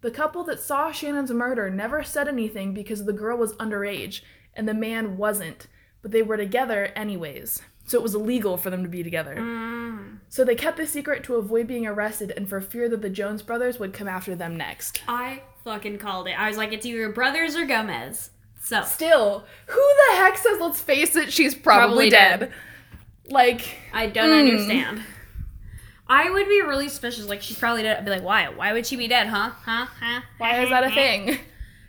The 0.01 0.11
couple 0.11 0.43
that 0.43 0.59
saw 0.59 0.91
Shannon's 0.91 1.31
murder 1.31 1.69
never 1.69 2.03
said 2.03 2.27
anything 2.27 2.73
because 2.73 3.05
the 3.05 3.13
girl 3.13 3.37
was 3.37 3.53
underage 3.53 4.21
and 4.53 4.67
the 4.67 4.73
man 4.73 5.17
wasn't, 5.17 5.67
but 6.05 6.11
they 6.11 6.21
were 6.21 6.37
together 6.37 6.91
anyways. 6.95 7.63
So 7.87 7.97
it 7.97 8.03
was 8.03 8.13
illegal 8.13 8.57
for 8.57 8.69
them 8.69 8.83
to 8.83 8.89
be 8.89 9.01
together. 9.01 9.35
Mm. 9.37 10.19
So 10.29 10.45
they 10.45 10.53
kept 10.53 10.77
the 10.77 10.85
secret 10.85 11.23
to 11.23 11.33
avoid 11.37 11.65
being 11.65 11.87
arrested 11.87 12.31
and 12.37 12.47
for 12.47 12.61
fear 12.61 12.87
that 12.89 13.01
the 13.01 13.09
Jones 13.09 13.41
brothers 13.41 13.79
would 13.79 13.91
come 13.91 14.07
after 14.07 14.35
them 14.35 14.55
next. 14.55 15.01
I 15.07 15.41
fucking 15.63 15.97
called 15.97 16.27
it. 16.27 16.39
I 16.39 16.47
was 16.47 16.57
like, 16.57 16.73
it's 16.73 16.85
either 16.85 17.09
Brothers 17.09 17.55
or 17.55 17.65
Gomez. 17.65 18.29
So 18.63 18.83
Still, 18.83 19.45
who 19.65 19.75
the 20.09 20.15
heck 20.17 20.37
says, 20.37 20.59
let's 20.59 20.79
face 20.79 21.15
it, 21.15 21.33
she's 21.33 21.55
probably, 21.55 21.87
Probably 21.87 22.09
dead? 22.11 22.39
dead. 22.41 22.53
Like, 23.29 23.61
I 23.91 24.05
don't 24.05 24.29
Mm. 24.29 24.39
understand. 24.51 25.01
I 26.07 26.29
would 26.29 26.47
be 26.47 26.61
really 26.61 26.87
suspicious. 26.87 27.27
Like 27.27 27.41
she's 27.41 27.57
probably 27.57 27.81
dead. 27.81 27.97
I'd 27.97 28.05
be 28.05 28.11
like, 28.11 28.21
why? 28.23 28.47
Why 28.49 28.73
would 28.73 28.85
she 28.85 28.95
be 28.95 29.07
dead? 29.07 29.25
Huh? 29.25 29.49
Huh? 29.63 29.87
Huh? 29.99 30.21
why 30.37 30.61
is 30.61 30.69
that 30.69 30.83
a 30.83 30.91
thing? 30.91 31.39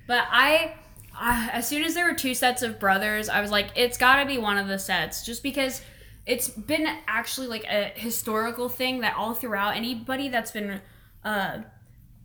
But 0.07 0.25
I, 0.31 0.75
I, 1.19 1.51
as 1.53 1.69
soon 1.69 1.83
as 1.83 1.95
there 1.95 2.07
were 2.07 2.15
two 2.15 2.35
sets 2.35 2.63
of 2.63 2.79
brothers, 2.79 3.29
I 3.29 3.41
was 3.41 3.51
like, 3.51 3.69
it's 3.75 3.99
got 3.99 4.21
to 4.21 4.27
be 4.27 4.39
one 4.39 4.59
of 4.59 4.69
the 4.69 4.79
sets, 4.79 5.25
just 5.25 5.43
because 5.43 5.83
it's 6.27 6.49
been 6.49 6.87
actually 7.07 7.47
like 7.47 7.65
a 7.65 7.93
historical 7.95 8.69
thing 8.69 9.01
that 9.01 9.17
all 9.17 9.35
throughout 9.35 9.77
anybody 9.77 10.29
that's 10.29 10.51
been, 10.51 10.81
uh, 11.25 11.59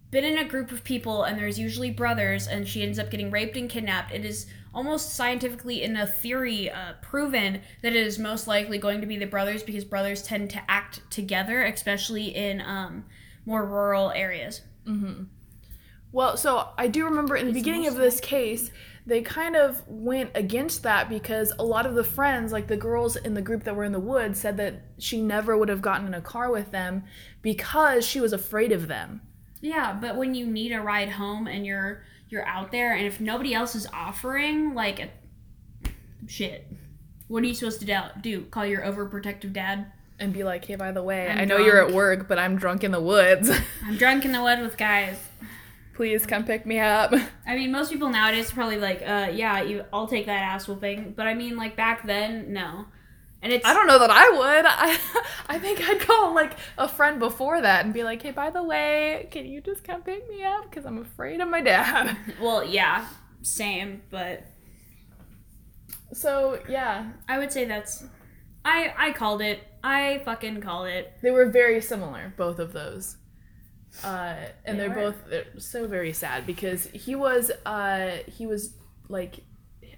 been 0.10 0.26
in 0.26 0.38
a 0.38 0.44
group 0.44 0.72
of 0.72 0.84
people 0.84 1.24
and 1.24 1.38
there's 1.38 1.58
usually 1.58 1.92
brothers 1.92 2.48
and 2.48 2.68
she 2.68 2.84
ends 2.84 3.00
up 3.00 3.10
getting 3.10 3.32
raped 3.32 3.56
and 3.56 3.70
kidnapped. 3.70 4.12
It 4.12 4.26
is 4.26 4.48
almost 4.74 5.14
scientifically 5.14 5.84
in 5.84 5.96
a 5.96 6.08
theory 6.08 6.70
uh, 6.70 6.94
proven 7.02 7.62
that 7.82 7.96
it 7.96 8.08
is 8.08 8.18
most 8.20 8.48
likely 8.48 8.78
going 8.78 9.02
to 9.02 9.08
be 9.08 9.18
the 9.18 9.26
brothers 9.26 9.64
because 9.64 9.86
brothers 9.86 10.24
tend 10.24 10.50
to 10.50 10.62
act 10.70 11.02
together, 11.10 11.64
especially 11.64 12.36
in 12.36 12.62
um, 12.62 13.06
more 13.46 13.66
rural 13.66 14.12
areas. 14.12 14.62
Well, 16.12 16.38
so 16.38 16.70
I 16.78 16.88
do 16.88 17.06
remember 17.06 17.36
in 17.36 17.48
the 17.48 17.54
beginning 17.54 17.88
of 17.88 17.96
this 17.96 18.20
case, 18.20 18.70
they 19.06 19.22
kind 19.22 19.56
of 19.56 19.82
went 19.88 20.32
against 20.36 20.84
that 20.84 21.10
because 21.10 21.54
a 21.58 21.64
lot 21.64 21.86
of 21.86 21.96
the 21.96 22.04
friends, 22.04 22.52
like 22.52 22.68
the 22.68 22.78
girls 22.78 23.16
in 23.16 23.34
the 23.34 23.42
group 23.42 23.64
that 23.64 23.76
were 23.76 23.84
in 23.84 23.94
the 23.94 24.00
woods, 24.00 24.40
said 24.40 24.58
that 24.58 24.82
she 25.00 25.22
never 25.22 25.58
would 25.58 25.70
have 25.70 25.82
gotten 25.82 26.08
in 26.08 26.14
a 26.14 26.22
car 26.22 26.52
with 26.52 26.72
them 26.72 27.04
because 27.42 28.06
she 28.06 28.20
was 28.20 28.34
afraid 28.34 28.72
of 28.72 28.88
them. 28.88 29.22
Yeah, 29.62 29.94
but 29.94 30.18
when 30.18 30.36
you 30.36 30.46
need 30.46 30.72
a 30.72 30.82
ride 30.82 31.10
home 31.10 31.48
and 31.48 31.66
you're 31.66 32.04
you're 32.30 32.46
out 32.46 32.72
there, 32.72 32.94
and 32.94 33.06
if 33.06 33.20
nobody 33.20 33.54
else 33.54 33.76
is 33.76 33.88
offering, 33.94 34.74
like, 34.74 35.00
a, 35.00 35.10
shit, 36.28 36.72
what 37.28 37.44
are 37.44 37.46
you 37.46 37.54
supposed 37.54 37.82
to 37.82 37.86
do? 37.86 37.98
do? 38.22 38.42
Call 38.46 38.66
your 38.66 38.82
overprotective 38.82 39.52
dad? 39.52 39.92
And 40.18 40.32
be 40.32 40.44
like, 40.44 40.64
hey, 40.66 40.76
by 40.76 40.92
the 40.92 41.02
way, 41.02 41.28
I'm 41.28 41.40
i 41.40 41.46
know 41.46 41.58
you're 41.58 41.84
at 41.84 41.94
work, 41.94 42.28
but 42.28 42.38
I'm 42.38 42.56
drunk 42.56 42.84
in 42.84 42.92
the 42.92 43.02
woods. 43.02 43.50
I'm 43.86 43.98
drunk 43.98 44.24
in 44.24 44.32
the 44.32 44.42
woods 44.42 44.62
with 44.62 44.78
guys. 44.78 45.18
Please 45.94 46.26
come 46.26 46.46
pick 46.46 46.66
me 46.66 46.80
up. 46.80 47.14
I 47.46 47.56
mean, 47.56 47.72
most 47.72 47.92
people 47.92 48.10
nowadays 48.10 48.52
are 48.52 48.56
probably 48.56 48.78
like, 48.78 49.02
uh, 49.06 49.30
yeah, 49.34 49.62
you, 49.62 49.86
I'll 49.92 50.08
take 50.08 50.26
that 50.26 50.42
ass 50.42 50.68
whooping. 50.68 51.14
But 51.16 51.28
I 51.28 51.34
mean, 51.34 51.58
like 51.58 51.76
back 51.76 52.06
then, 52.06 52.54
no. 52.54 52.86
And 53.42 53.52
it's 53.52 53.66
I 53.66 53.74
don't 53.74 53.88
know 53.88 54.00
that 54.00 54.10
I 54.12 54.30
would. 54.30 54.66
I, 54.68 55.00
I 55.48 55.60
think 55.60 55.82
I'd 55.82 56.00
call 56.00 56.34
like 56.34 56.54
a 56.78 56.88
friend 56.88 57.20
before 57.20 57.60
that 57.62 57.84
and 57.86 57.94
be 57.94 58.04
like, 58.04 58.22
hey, 58.22 58.32
by 58.32 58.52
the 58.52 58.64
way, 58.64 59.28
can 59.32 59.46
you 59.46 59.62
just 59.62 59.84
come 59.84 60.02
pick 60.04 60.30
me 60.30 60.44
up? 60.44 60.70
Because 60.70 60.86
I'm 60.86 61.00
afraid 61.00 61.42
of 61.42 61.50
my 61.50 61.62
dad. 61.62 62.16
well, 62.42 62.64
yeah, 62.64 63.08
same. 63.42 64.04
But 64.10 64.46
So, 66.14 66.60
yeah, 66.68 67.12
I 67.28 67.38
would 67.40 67.52
say 67.52 67.66
that's, 67.66 68.04
I 68.66 68.94
I 68.98 69.12
called 69.14 69.42
it. 69.42 69.60
I 69.84 70.22
fucking 70.26 70.62
called 70.62 70.88
it. 70.88 71.14
they 71.22 71.32
were 71.32 71.48
very 71.50 71.82
similar, 71.82 72.34
both 72.38 72.60
of 72.60 72.74
those. 72.74 73.18
Uh, 74.04 74.36
and 74.66 74.80
They 74.80 74.86
are 74.86 74.90
both 74.90 75.16
they're 75.30 75.46
so 75.60 75.88
very 75.88 76.14
sad 76.14 76.46
because 76.46 76.86
he 76.88 77.16
was 77.16 77.52
uh, 77.66 78.18
he 78.28 78.48
was 78.48 78.74
like 79.10 79.42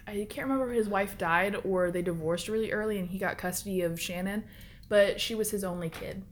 I 0.08 0.26
can't 0.30 0.48
remember 0.48 0.72
if 0.72 0.78
his 0.78 0.90
wife 0.90 1.18
died 1.18 1.56
or 1.64 1.92
they 1.92 2.02
divorced 2.02 2.48
really 2.50 2.72
early 2.72 3.00
and 3.00 3.08
he 3.10 3.18
got 3.18 3.38
custody 3.38 3.82
of 3.82 4.00
Shannon, 4.02 4.44
but 4.90 5.22
she 5.22 5.36
was 5.36 5.52
his 5.52 5.64
only 5.64 5.90
kid. 5.90 6.24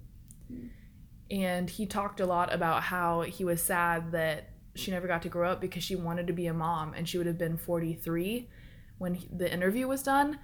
And 1.29 1.69
he 1.69 1.85
talked 1.85 2.19
a 2.19 2.25
lot 2.25 2.53
about 2.53 2.83
how 2.83 3.21
he 3.21 3.45
was 3.45 3.61
sad 3.63 4.11
that 4.11 4.49
she 4.75 4.91
never 4.91 5.07
got 5.07 5.21
to 5.21 5.29
grow 5.29 5.51
up 5.51 5.61
because 5.61 5.83
she 5.83 5.95
wanted 5.95 6.27
to 6.27 6.33
be 6.33 6.47
a 6.47 6.53
mom 6.53 6.93
and 6.93 7.07
she 7.07 7.17
would 7.17 7.27
have 7.27 7.37
been 7.37 7.57
43 7.57 8.49
when 8.97 9.15
he- 9.15 9.29
the 9.31 9.51
interview 9.51 9.87
was 9.87 10.03
done 10.03 10.39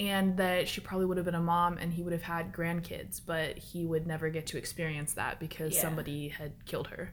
and 0.00 0.36
that 0.38 0.66
she 0.66 0.80
probably 0.80 1.04
would 1.06 1.16
have 1.18 1.26
been 1.26 1.34
a 1.34 1.40
mom 1.40 1.76
and 1.78 1.92
he 1.92 2.02
would 2.02 2.12
have 2.12 2.22
had 2.22 2.52
grandkids 2.52 3.20
but 3.24 3.56
he 3.58 3.84
would 3.84 4.06
never 4.06 4.30
get 4.30 4.46
to 4.46 4.56
experience 4.58 5.12
that 5.12 5.38
because 5.38 5.74
Yeah. 5.74 5.82
somebody 5.82 6.28
had 6.28 6.52
killed 6.64 6.88
her 6.88 7.12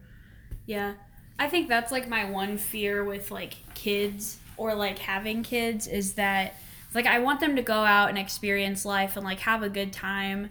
Yeah. 0.65 0.93
I 1.39 1.49
think 1.49 1.67
that's 1.69 1.91
like 1.91 2.07
my 2.09 2.25
one 2.29 2.57
fear 2.57 3.03
with 3.03 3.29
like 3.29 3.55
kids 3.75 4.37
or 4.57 4.73
like 4.73 4.97
having 4.99 5.43
kids 5.43 5.85
is 5.87 6.13
that 6.15 6.55
like 6.95 7.05
I 7.05 7.19
want 7.19 7.39
them 7.41 7.55
to 7.57 7.61
go 7.61 7.83
out 7.83 8.09
and 8.09 8.17
experience 8.17 8.85
life 8.85 9.15
and 9.17 9.23
like 9.25 9.39
have 9.41 9.61
a 9.61 9.69
good 9.69 9.93
time 9.93 10.49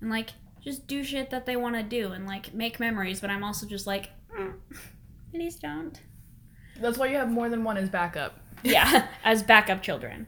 and 0.00 0.10
like 0.10 0.30
just 0.62 0.86
do 0.88 1.02
shit 1.04 1.30
that 1.30 1.46
they 1.46 1.56
want 1.56 1.76
to 1.76 1.82
do 1.82 2.12
and 2.12 2.26
like 2.26 2.52
make 2.52 2.78
memories, 2.80 3.20
but 3.20 3.30
I'm 3.30 3.44
also 3.44 3.66
just 3.66 3.86
like 3.86 4.10
"Mm, 4.36 4.54
please 5.32 5.56
don't. 5.56 5.98
that's 6.80 6.98
why 6.98 7.06
you 7.06 7.16
have 7.16 7.30
more 7.30 7.48
than 7.48 7.62
one 7.64 7.76
as 7.78 7.88
backup 7.88 8.40
Yeah, 8.64 9.06
as 9.24 9.42
backup 9.42 9.80
children. 9.82 10.26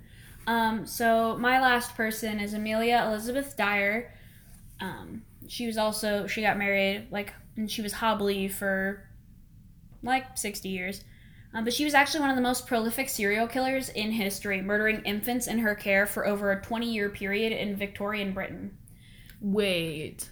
Um, 0.49 0.86
so 0.86 1.36
my 1.36 1.61
last 1.61 1.94
person 1.94 2.40
is 2.40 2.55
Amelia 2.55 3.05
Elizabeth 3.07 3.55
Dyer. 3.55 4.14
Um, 4.80 5.22
she 5.46 5.66
was 5.66 5.76
also 5.76 6.26
she 6.26 6.40
got 6.40 6.57
married 6.57 7.09
like 7.11 7.34
and 7.57 7.70
she 7.70 7.82
was 7.82 7.92
Hobley 7.92 8.51
for 8.51 9.07
like 10.03 10.38
60 10.38 10.70
years. 10.70 11.05
Um, 11.53 11.64
but 11.64 11.74
she 11.74 11.84
was 11.84 11.92
actually 11.92 12.20
one 12.20 12.30
of 12.30 12.36
the 12.36 12.42
most 12.42 12.66
prolific 12.66 13.11
serial 13.11 13.46
killers 13.46 13.90
in 13.90 14.11
history, 14.11 14.62
murdering 14.62 15.03
infants 15.05 15.49
in 15.49 15.59
her 15.59 15.74
care 15.74 16.07
for 16.07 16.26
over 16.26 16.51
a 16.51 16.62
20 16.62 16.90
year 16.90 17.11
period 17.11 17.53
in 17.53 17.76
Victorian 17.76 18.32
Britain. 18.32 18.78
Wait. 19.42 20.30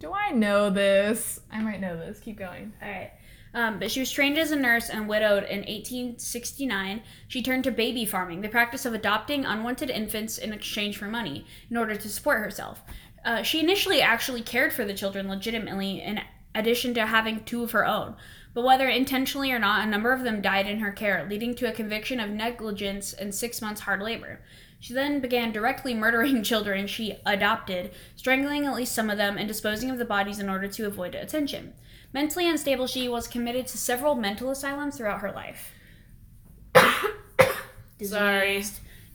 Do 0.00 0.12
I 0.12 0.32
know 0.32 0.68
this? 0.68 1.40
I 1.50 1.62
might 1.62 1.80
know 1.80 1.96
this. 1.96 2.20
Keep 2.20 2.38
going. 2.38 2.74
All 2.82 2.88
right. 2.90 3.12
Um, 3.56 3.78
but 3.78 3.90
she 3.90 4.00
was 4.00 4.12
trained 4.12 4.36
as 4.36 4.50
a 4.50 4.56
nurse 4.56 4.90
and 4.90 5.08
widowed 5.08 5.44
in 5.44 5.60
1869. 5.60 7.02
She 7.26 7.42
turned 7.42 7.64
to 7.64 7.70
baby 7.70 8.04
farming, 8.04 8.42
the 8.42 8.50
practice 8.50 8.84
of 8.84 8.92
adopting 8.92 9.46
unwanted 9.46 9.88
infants 9.88 10.36
in 10.36 10.52
exchange 10.52 10.98
for 10.98 11.06
money 11.06 11.46
in 11.70 11.78
order 11.78 11.96
to 11.96 12.08
support 12.10 12.40
herself. 12.40 12.84
Uh, 13.24 13.42
she 13.42 13.58
initially 13.58 14.02
actually 14.02 14.42
cared 14.42 14.74
for 14.74 14.84
the 14.84 14.92
children 14.92 15.26
legitimately, 15.26 16.02
in 16.02 16.20
addition 16.54 16.92
to 16.92 17.06
having 17.06 17.44
two 17.44 17.62
of 17.62 17.70
her 17.70 17.86
own. 17.86 18.14
But 18.52 18.64
whether 18.64 18.90
intentionally 18.90 19.50
or 19.50 19.58
not, 19.58 19.86
a 19.86 19.90
number 19.90 20.12
of 20.12 20.22
them 20.22 20.42
died 20.42 20.66
in 20.66 20.80
her 20.80 20.92
care, 20.92 21.26
leading 21.26 21.54
to 21.54 21.68
a 21.70 21.72
conviction 21.72 22.20
of 22.20 22.28
negligence 22.28 23.14
and 23.14 23.34
six 23.34 23.62
months 23.62 23.80
hard 23.80 24.02
labor. 24.02 24.40
She 24.80 24.92
then 24.92 25.20
began 25.20 25.50
directly 25.50 25.94
murdering 25.94 26.42
children 26.44 26.86
she 26.86 27.16
adopted, 27.24 27.92
strangling 28.16 28.66
at 28.66 28.74
least 28.74 28.94
some 28.94 29.08
of 29.08 29.16
them, 29.16 29.38
and 29.38 29.48
disposing 29.48 29.90
of 29.90 29.96
the 29.96 30.04
bodies 30.04 30.40
in 30.40 30.50
order 30.50 30.68
to 30.68 30.86
avoid 30.86 31.14
attention. 31.14 31.72
Mentally 32.16 32.48
unstable, 32.48 32.86
she 32.86 33.10
was 33.10 33.28
committed 33.28 33.66
to 33.66 33.76
several 33.76 34.14
mental 34.14 34.50
asylums 34.50 34.96
throughout 34.96 35.20
her 35.20 35.32
life. 35.32 35.74
Sorry. 38.02 38.64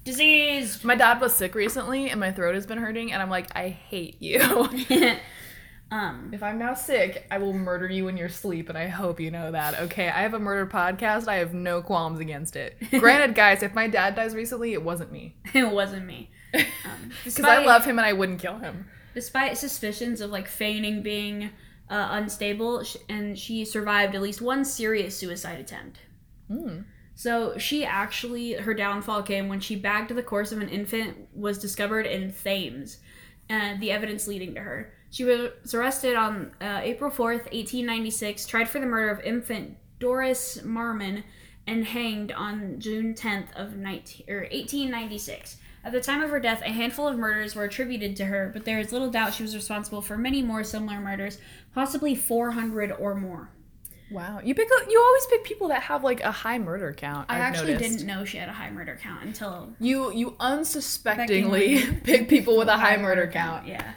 Diseased. 0.04 0.84
My 0.86 0.94
dad 0.94 1.20
was 1.20 1.34
sick 1.34 1.56
recently 1.56 2.12
and 2.12 2.20
my 2.20 2.32
throat 2.32 2.54
has 2.54 2.68
been 2.68 2.78
hurting 2.78 3.12
and 3.12 3.20
I'm 3.20 3.32
like, 3.32 3.48
I 3.56 3.70
hate 3.70 4.22
you. 4.22 4.40
um, 5.92 6.30
if 6.32 6.44
I'm 6.44 6.60
now 6.60 6.76
sick, 6.76 7.26
I 7.32 7.40
will 7.40 7.54
murder 7.54 7.90
you 7.90 8.08
in 8.08 8.18
your 8.18 8.30
sleep 8.30 8.70
and 8.70 8.78
I 8.78 8.88
hope 8.88 9.20
you 9.20 9.32
know 9.32 9.52
that. 9.52 9.80
Okay, 9.80 10.08
I 10.08 10.22
have 10.22 10.36
a 10.36 10.40
murder 10.40 10.68
podcast. 10.68 11.28
I 11.28 11.38
have 11.38 11.56
no 11.56 11.82
qualms 11.82 12.20
against 12.20 12.56
it. 12.56 12.78
Granted, 12.92 13.34
guys, 13.34 13.64
if 13.64 13.74
my 13.74 13.88
dad 13.88 14.14
dies 14.14 14.36
recently, 14.36 14.74
it 14.74 14.84
wasn't 14.84 15.12
me. 15.12 15.38
it 15.56 15.72
wasn't 15.72 16.06
me. 16.06 16.30
Um, 16.54 17.12
Because 17.24 17.46
I 17.46 17.66
love 17.66 17.84
him 17.84 17.98
and 17.98 18.06
I 18.06 18.14
wouldn't 18.14 18.40
kill 18.40 18.60
him. 18.60 18.86
Despite 19.16 19.58
suspicions 19.58 20.22
of 20.22 20.30
like 20.30 20.48
feigning 20.48 21.02
being 21.02 21.50
uh, 21.92 22.08
unstable, 22.12 22.84
and 23.10 23.38
she 23.38 23.66
survived 23.66 24.16
at 24.16 24.22
least 24.22 24.42
one 24.42 24.64
serious 24.64 25.16
suicide 25.18 25.60
attempt. 25.60 26.00
Hmm. 26.48 26.80
So 27.16 27.58
she 27.58 27.84
actually, 27.84 28.54
her 28.54 28.74
downfall 28.74 29.24
came 29.24 29.50
when 29.50 29.60
she 29.60 29.76
bagged 29.76 30.10
the 30.16 30.24
corpse 30.24 30.54
of 30.54 30.62
an 30.62 30.70
infant 30.70 31.28
was 31.36 31.60
discovered 31.60 32.06
in 32.06 32.32
Thames, 32.32 32.98
and 33.50 33.82
the 33.82 33.92
evidence 33.92 34.26
leading 34.26 34.56
to 34.56 34.62
her. 34.62 34.94
She 35.10 35.26
was 35.26 35.74
arrested 35.74 36.16
on 36.16 36.54
uh, 36.62 36.80
April 36.82 37.12
4th, 37.12 37.52
1896, 37.52 38.46
tried 38.46 38.70
for 38.70 38.80
the 38.80 38.86
murder 38.86 39.10
of 39.10 39.20
infant 39.20 39.76
Doris 40.00 40.60
Marmon, 40.64 41.24
and 41.68 41.86
hanged 41.86 42.32
on 42.32 42.80
June 42.80 43.14
10th 43.14 43.54
of 43.56 43.76
19, 43.76 44.26
or 44.30 44.40
1896. 44.44 45.58
At 45.84 45.92
the 45.92 46.02
time 46.02 46.22
of 46.22 46.30
her 46.30 46.40
death, 46.40 46.62
a 46.62 46.70
handful 46.70 47.08
of 47.08 47.18
murders 47.18 47.56
were 47.56 47.64
attributed 47.64 48.16
to 48.18 48.26
her, 48.26 48.50
but 48.54 48.66
there 48.66 48.80
is 48.80 48.92
little 48.92 49.10
doubt 49.10 49.34
she 49.34 49.44
was 49.44 49.56
responsible 49.56 50.02
for 50.02 50.18
many 50.18 50.42
more 50.44 50.64
similar 50.64 51.00
murders, 51.00 51.40
possibly 51.74 52.14
400 52.14 52.92
or 52.92 53.16
more. 53.16 53.50
Wow, 54.12 54.42
you 54.44 54.54
pick. 54.54 54.68
You 54.90 55.02
always 55.02 55.26
pick 55.28 55.46
people 55.46 55.70
that 55.70 55.84
have 55.84 56.04
like 56.04 56.20
a 56.22 56.32
high 56.32 56.60
murder 56.60 56.94
count. 56.94 57.28
I 57.30 57.36
I've 57.38 57.42
actually 57.42 57.74
noticed. 57.74 57.98
didn't 57.98 58.08
know 58.08 58.26
she 58.26 58.38
had 58.38 58.50
a 58.50 58.54
high 58.54 58.70
murder 58.70 59.00
count 59.02 59.24
until 59.24 59.70
You 59.80 60.12
you 60.14 60.36
unsuspectingly 60.40 61.82
pick 62.04 62.28
people 62.28 62.58
with 62.58 62.68
a 62.68 62.78
high 62.78 62.98
murder 62.98 63.28
count. 63.28 63.68
Yeah. 63.68 63.94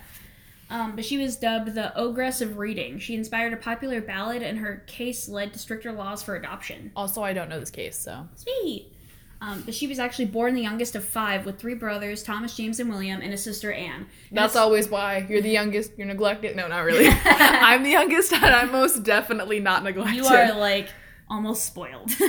Um, 0.70 0.96
but 0.96 1.04
she 1.04 1.18
was 1.18 1.36
dubbed 1.36 1.74
the 1.74 1.96
Ogress 1.96 2.40
of 2.40 2.58
Reading. 2.58 2.98
She 2.98 3.14
inspired 3.14 3.52
a 3.52 3.56
popular 3.56 4.00
ballad, 4.00 4.42
and 4.42 4.58
her 4.58 4.82
case 4.86 5.28
led 5.28 5.52
to 5.52 5.58
stricter 5.58 5.92
laws 5.92 6.22
for 6.22 6.36
adoption. 6.36 6.90
Also, 6.96 7.22
I 7.22 7.32
don't 7.32 7.48
know 7.48 7.60
this 7.60 7.70
case, 7.70 7.96
so 7.96 8.26
Sweet. 8.36 8.92
Um, 9.44 9.62
but 9.66 9.74
she 9.74 9.86
was 9.86 9.98
actually 9.98 10.24
born 10.26 10.54
the 10.54 10.62
youngest 10.62 10.94
of 10.96 11.04
five, 11.04 11.44
with 11.44 11.58
three 11.58 11.74
brothers, 11.74 12.22
Thomas, 12.22 12.56
James, 12.56 12.80
and 12.80 12.88
William, 12.88 13.20
and 13.20 13.34
a 13.34 13.36
sister 13.36 13.70
Anne. 13.72 14.06
And 14.30 14.38
that's 14.38 14.56
always 14.56 14.88
why 14.88 15.26
you're 15.28 15.42
the 15.42 15.50
youngest. 15.50 15.92
You're 15.98 16.06
neglected. 16.06 16.56
No, 16.56 16.66
not 16.66 16.80
really. 16.80 17.08
I'm 17.24 17.82
the 17.82 17.90
youngest, 17.90 18.32
and 18.32 18.44
I'm 18.54 18.72
most 18.72 19.02
definitely 19.02 19.60
not 19.60 19.82
neglected. 19.84 20.16
You 20.16 20.24
are 20.24 20.54
like 20.54 20.88
almost 21.28 21.66
spoiled. 21.66 22.10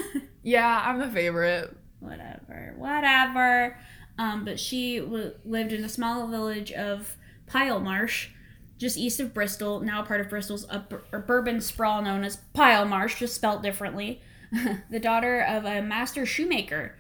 Yeah, 0.48 0.84
I'm 0.86 1.00
the 1.00 1.08
favorite. 1.10 1.76
whatever, 2.00 2.76
whatever. 2.78 3.76
Um, 4.20 4.46
but 4.46 4.60
she 4.60 5.00
w- 5.00 5.34
lived 5.44 5.74
in 5.74 5.84
a 5.84 5.90
small 5.90 6.28
village 6.28 6.72
of 6.72 7.18
Pyle 7.48 7.80
Marsh, 7.80 8.30
just 8.78 8.96
east 8.96 9.20
of 9.20 9.34
Bristol, 9.34 9.80
now 9.80 10.04
a 10.04 10.06
part 10.06 10.22
of 10.22 10.30
Bristol's 10.30 10.68
urban 11.12 11.62
sprawl 11.62 12.04
known 12.04 12.24
as 12.24 12.36
Pile 12.54 12.86
Marsh, 12.86 13.18
just 13.20 13.34
spelt 13.34 13.64
differently. 13.64 14.22
the 14.92 15.00
daughter 15.00 15.40
of 15.42 15.66
a 15.66 15.82
master 15.82 16.28
shoemaker, 16.28 16.96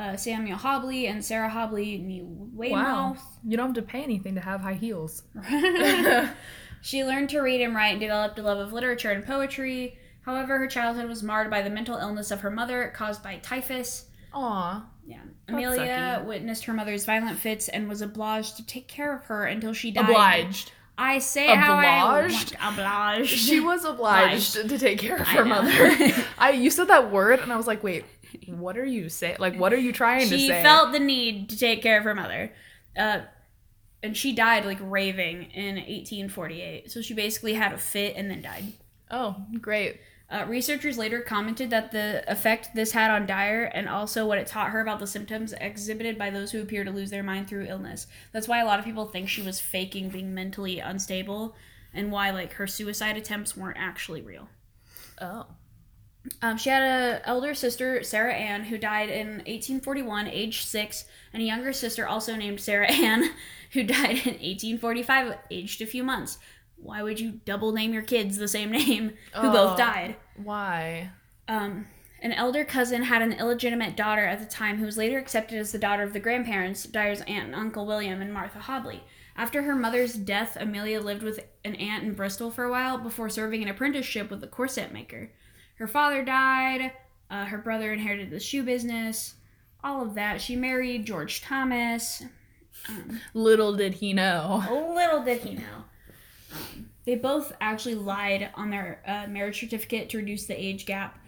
uh, 0.00 0.16
Samuel 0.16 0.58
Hobley 0.58 1.06
and 1.08 1.24
Sarah 1.24 1.50
Hobley 1.50 1.98
New 2.02 2.48
Wow, 2.54 3.16
you 3.44 3.56
don't 3.56 3.68
have 3.68 3.74
to 3.76 3.82
pay 3.82 4.02
anything 4.02 4.34
to 4.34 4.40
have 4.40 4.60
high 4.60 4.74
heels. 4.74 5.22
she 6.82 7.04
learned 7.04 7.28
to 7.30 7.40
read 7.40 7.60
and 7.60 7.74
write 7.74 7.90
and 7.92 8.00
developed 8.00 8.38
a 8.38 8.42
love 8.42 8.58
of 8.58 8.72
literature 8.72 9.10
and 9.10 9.24
poetry. 9.24 9.98
However, 10.22 10.58
her 10.58 10.66
childhood 10.66 11.08
was 11.08 11.22
marred 11.22 11.50
by 11.50 11.62
the 11.62 11.70
mental 11.70 11.96
illness 11.96 12.30
of 12.30 12.40
her 12.40 12.50
mother, 12.50 12.92
caused 12.94 13.22
by 13.22 13.36
typhus. 13.38 14.06
Aw, 14.32 14.84
Yeah. 15.06 15.18
Amelia 15.48 16.18
sucky. 16.20 16.24
witnessed 16.26 16.64
her 16.66 16.72
mother's 16.74 17.04
violent 17.04 17.38
fits 17.38 17.68
and 17.68 17.88
was 17.88 18.00
obliged 18.02 18.56
to 18.58 18.66
take 18.66 18.86
care 18.88 19.14
of 19.16 19.24
her 19.24 19.44
until 19.46 19.72
she 19.72 19.90
died. 19.90 20.04
obliged. 20.08 20.72
I 20.98 21.18
say 21.18 21.46
how 21.46 21.76
I 21.76 22.02
Obliged? 22.26 22.56
want. 22.60 22.74
Obliged. 22.78 23.30
She 23.30 23.58
was 23.58 23.84
obliged 23.86 24.52
to 24.52 24.78
take 24.78 24.98
care 24.98 25.16
of 25.16 25.26
her 25.28 25.46
mother. 25.46 25.70
I 26.38 26.50
you 26.50 26.68
said 26.70 26.88
that 26.88 27.10
word, 27.10 27.40
and 27.40 27.50
I 27.50 27.56
was 27.56 27.66
like, 27.66 27.82
wait, 27.82 28.04
what 28.48 28.76
are 28.76 28.84
you 28.84 29.08
saying? 29.08 29.36
Like, 29.38 29.56
what 29.56 29.72
are 29.72 29.78
you 29.78 29.92
trying 29.92 30.28
to 30.28 30.38
say? 30.38 30.38
She 30.38 30.48
felt 30.48 30.92
the 30.92 31.00
need 31.00 31.48
to 31.50 31.58
take 31.58 31.82
care 31.82 31.98
of 31.98 32.04
her 32.04 32.14
mother. 32.14 32.52
Uh, 32.96 33.20
and 34.02 34.16
she 34.16 34.32
died 34.32 34.64
like 34.64 34.78
raving 34.80 35.50
in 35.52 35.76
1848. 35.76 36.90
So 36.90 37.02
she 37.02 37.14
basically 37.14 37.54
had 37.54 37.72
a 37.72 37.78
fit 37.78 38.14
and 38.16 38.30
then 38.30 38.42
died. 38.42 38.72
oh, 39.10 39.36
great. 39.60 40.00
Uh, 40.30 40.44
researchers 40.46 40.96
later 40.96 41.20
commented 41.20 41.70
that 41.70 41.90
the 41.90 42.22
effect 42.30 42.70
this 42.72 42.92
had 42.92 43.10
on 43.10 43.26
Dyer 43.26 43.64
and 43.64 43.88
also 43.88 44.26
what 44.26 44.38
it 44.38 44.46
taught 44.46 44.70
her 44.70 44.80
about 44.80 45.00
the 45.00 45.06
symptoms 45.06 45.52
exhibited 45.60 46.16
by 46.16 46.30
those 46.30 46.52
who 46.52 46.62
appear 46.62 46.84
to 46.84 46.90
lose 46.92 47.10
their 47.10 47.24
mind 47.24 47.48
through 47.48 47.66
illness. 47.66 48.06
That's 48.30 48.46
why 48.46 48.60
a 48.60 48.64
lot 48.64 48.78
of 48.78 48.84
people 48.84 49.06
think 49.06 49.28
she 49.28 49.42
was 49.42 49.60
faking 49.60 50.10
being 50.10 50.32
mentally 50.32 50.78
unstable 50.78 51.56
and 51.92 52.12
why 52.12 52.30
like 52.30 52.52
her 52.54 52.68
suicide 52.68 53.16
attempts 53.16 53.56
weren't 53.56 53.76
actually 53.78 54.22
real. 54.22 54.48
Oh, 55.20 55.46
Um, 56.42 56.56
she 56.58 56.68
had 56.70 56.82
an 56.82 57.22
elder 57.24 57.54
sister, 57.54 58.02
Sarah 58.02 58.34
Ann, 58.34 58.64
who 58.64 58.76
died 58.78 59.08
in 59.08 59.28
1841, 59.38 60.26
age 60.28 60.64
six, 60.64 61.06
and 61.32 61.42
a 61.42 61.46
younger 61.46 61.72
sister 61.72 62.06
also 62.06 62.36
named 62.36 62.60
Sarah 62.60 62.90
Ann, 62.92 63.30
who 63.72 63.82
died 63.84 64.10
in 64.26 64.34
1845, 64.34 65.34
aged 65.50 65.80
a 65.82 65.86
few 65.86 66.04
months. 66.04 66.38
Why 66.76 67.02
would 67.02 67.20
you 67.20 67.40
double 67.44 67.72
name 67.72 67.92
your 67.92 68.02
kids 68.02 68.36
the 68.36 68.48
same 68.48 68.70
name 68.72 69.10
who 69.34 69.48
Oh. 69.48 69.52
both 69.52 69.78
died? 69.78 70.16
why? 70.36 71.10
Um, 71.48 71.86
an 72.22 72.32
elder 72.32 72.64
cousin 72.64 73.02
had 73.04 73.22
an 73.22 73.32
illegitimate 73.32 73.96
daughter 73.96 74.24
at 74.24 74.40
the 74.40 74.46
time 74.46 74.76
who 74.78 74.84
was 74.86 74.96
later 74.98 75.18
accepted 75.18 75.58
as 75.58 75.72
the 75.72 75.78
daughter 75.78 76.02
of 76.02 76.12
the 76.12 76.20
grandparents, 76.20 76.84
Dyer's 76.84 77.22
aunt 77.22 77.46
and 77.46 77.54
uncle 77.54 77.86
William 77.86 78.20
and 78.22 78.32
Martha 78.32 78.58
Hobley. 78.60 79.00
After 79.36 79.62
her 79.62 79.74
mother's 79.74 80.14
death, 80.14 80.56
Amelia 80.60 81.00
lived 81.00 81.22
with 81.22 81.40
an 81.64 81.74
aunt 81.76 82.04
in 82.04 82.12
Bristol 82.12 82.50
for 82.50 82.64
a 82.64 82.70
while 82.70 82.98
before 82.98 83.30
serving 83.30 83.62
an 83.62 83.68
apprenticeship 83.70 84.30
with 84.30 84.44
a 84.44 84.46
corset 84.48 84.92
maker. 84.92 85.30
Her 85.80 85.86
father 85.88 86.22
died, 86.22 86.92
uh, 87.30 87.46
her 87.46 87.56
brother 87.56 87.90
inherited 87.90 88.28
the 88.30 88.38
shoe 88.38 88.62
business, 88.62 89.34
all 89.82 90.02
of 90.02 90.14
that. 90.14 90.42
She 90.42 90.54
married 90.54 91.06
George 91.06 91.40
Thomas. 91.40 92.22
Little 93.32 93.74
did 93.74 93.94
he 93.94 94.12
know. 94.12 94.62
Little 94.94 95.24
did 95.24 95.40
he 95.40 95.54
know. 95.54 95.84
Um, 96.52 96.90
they 97.06 97.14
both 97.14 97.54
actually 97.62 97.94
lied 97.94 98.50
on 98.56 98.68
their 98.68 99.02
uh, 99.06 99.26
marriage 99.30 99.58
certificate 99.58 100.10
to 100.10 100.18
reduce 100.18 100.44
the 100.44 100.54
age 100.62 100.84
gap 100.84 101.18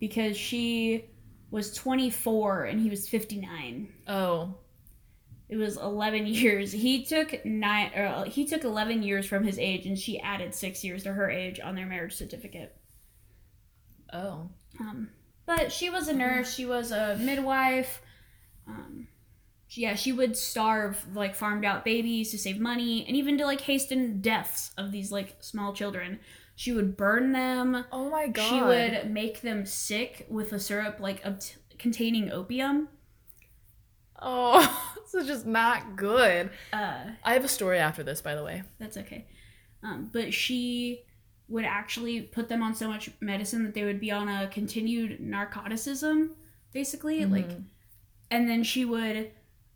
because 0.00 0.36
she 0.36 1.04
was 1.52 1.72
24 1.74 2.64
and 2.64 2.80
he 2.80 2.90
was 2.90 3.08
59. 3.08 3.92
Oh, 4.08 4.54
It 5.48 5.56
was 5.56 5.76
11 5.76 6.26
years. 6.26 6.72
He 6.72 7.04
took 7.04 7.44
nine. 7.44 7.92
Or 7.94 8.06
uh, 8.06 8.24
he 8.24 8.44
took 8.44 8.64
11 8.64 9.04
years 9.04 9.24
from 9.26 9.44
his 9.44 9.56
age, 9.56 9.86
and 9.86 9.96
she 9.96 10.18
added 10.18 10.52
six 10.52 10.82
years 10.82 11.04
to 11.04 11.12
her 11.12 11.30
age 11.30 11.60
on 11.60 11.76
their 11.76 11.86
marriage 11.86 12.14
certificate. 12.14 12.76
Oh. 14.12 14.50
Um, 14.78 15.10
but 15.46 15.72
she 15.72 15.90
was 15.90 16.08
a 16.08 16.12
nurse. 16.12 16.54
She 16.54 16.64
was 16.64 16.92
a 16.92 17.16
midwife. 17.20 18.02
Um, 18.66 19.08
yeah, 19.70 19.94
she 19.94 20.12
would 20.12 20.36
starve 20.36 21.04
like 21.14 21.34
farmed 21.34 21.64
out 21.64 21.84
babies 21.84 22.30
to 22.30 22.38
save 22.38 22.58
money, 22.58 23.04
and 23.06 23.16
even 23.16 23.38
to 23.38 23.44
like 23.44 23.60
hasten 23.60 24.20
deaths 24.20 24.72
of 24.76 24.92
these 24.92 25.12
like 25.12 25.36
small 25.40 25.72
children. 25.72 26.20
She 26.56 26.72
would 26.72 26.96
burn 26.96 27.32
them. 27.32 27.84
Oh 27.90 28.10
my 28.10 28.26
god. 28.28 28.48
She 28.48 28.60
would 28.60 29.10
make 29.10 29.40
them 29.40 29.64
sick 29.64 30.26
with 30.28 30.52
a 30.52 30.60
syrup 30.60 31.00
like 31.00 31.22
obt- 31.24 31.56
containing 31.78 32.30
opium. 32.30 32.88
Oh, 34.20 34.94
this 35.12 35.22
is 35.22 35.26
just 35.26 35.46
not 35.46 35.96
good. 35.96 36.50
Uh, 36.72 37.04
I 37.24 37.32
have 37.32 37.44
a 37.44 37.48
story 37.48 37.78
after 37.78 38.02
this, 38.02 38.20
by 38.20 38.34
the 38.34 38.44
way. 38.44 38.62
that's 38.78 38.96
okay. 38.98 39.26
Um, 39.82 40.10
but 40.12 40.34
she 40.34 41.04
would 41.50 41.64
actually 41.64 42.22
put 42.22 42.48
them 42.48 42.62
on 42.62 42.74
so 42.74 42.88
much 42.88 43.10
medicine 43.20 43.64
that 43.64 43.74
they 43.74 43.84
would 43.84 44.00
be 44.00 44.10
on 44.10 44.28
a 44.28 44.48
continued 44.48 45.20
narcoticism, 45.20 46.30
basically. 46.72 47.26
Like, 47.26 47.50
and 48.30 48.48
then 48.48 48.62
she 48.62 48.84
would 48.84 49.32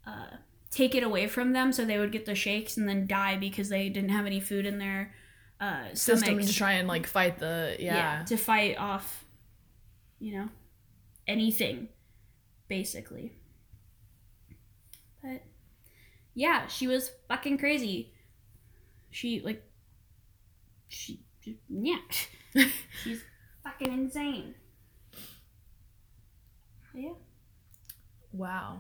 uh, 0.07 0.37
take 0.71 0.95
it 0.95 1.03
away 1.03 1.27
from 1.27 1.53
them, 1.53 1.73
so 1.73 1.85
they 1.85 1.99
would 1.99 2.13
get 2.13 2.27
the 2.27 2.35
shakes 2.37 2.77
and 2.77 2.89
then 2.89 3.07
die 3.07 3.37
because 3.37 3.69
they 3.69 3.89
didn't 3.89 4.11
have 4.11 4.25
any 4.25 4.41
food 4.41 4.67
in 4.67 4.79
their 4.79 5.13
uh, 5.61 5.95
System 5.95 6.39
to 6.41 6.53
try 6.53 6.73
and 6.73 6.87
like 6.87 7.07
fight 7.07 7.39
the 7.39 7.77
yeah. 7.79 8.23
to 8.27 8.37
fight 8.37 8.77
off, 8.77 9.25
you 10.19 10.37
know, 10.37 10.49
anything, 11.27 11.89
basically. 12.69 13.33
But 15.23 15.43
yeah, 16.35 16.67
she 16.67 16.87
was 16.87 17.11
fucking 17.29 17.59
crazy. 17.59 18.13
She 19.11 19.41
like, 19.41 19.63
she 20.89 21.25
yeah, 21.69 21.99
she's 23.03 23.23
fucking 23.63 23.93
insane. 23.93 24.55
Yeah. 26.95 27.15
Wow. 28.33 28.79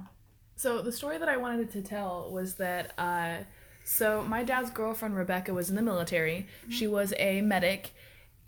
So 0.57 0.83
the 0.83 0.93
story 0.93 1.19
that 1.19 1.29
I 1.29 1.37
wanted 1.37 1.71
to 1.73 1.83
tell 1.83 2.31
was 2.31 2.55
that 2.57 2.93
uh 2.99 3.45
so 3.87 4.25
my 4.25 4.43
dad's 4.43 4.71
girlfriend 4.71 5.17
Rebecca 5.17 5.53
was 5.53 5.69
in 5.71 5.77
the 5.77 5.83
military. 5.83 6.47
She 6.69 6.87
was 6.87 7.13
a 7.19 7.43
medic 7.43 7.93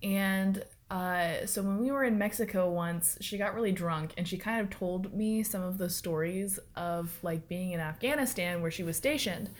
and 0.02 0.64
uh 0.90 1.46
so 1.46 1.62
when 1.62 1.78
we 1.78 1.90
were 1.90 2.04
in 2.04 2.18
Mexico 2.18 2.70
once, 2.70 3.18
she 3.20 3.38
got 3.38 3.54
really 3.54 3.72
drunk 3.72 4.14
and 4.16 4.26
she 4.26 4.38
kind 4.38 4.60
of 4.60 4.70
told 4.70 5.12
me 5.14 5.42
some 5.42 5.62
of 5.62 5.78
the 5.78 5.90
stories 5.90 6.58
of 6.76 7.18
like 7.22 7.48
being 7.48 7.72
in 7.72 7.80
Afghanistan 7.80 8.62
where 8.62 8.70
she 8.70 8.82
was 8.82 8.96
stationed. 8.96 9.50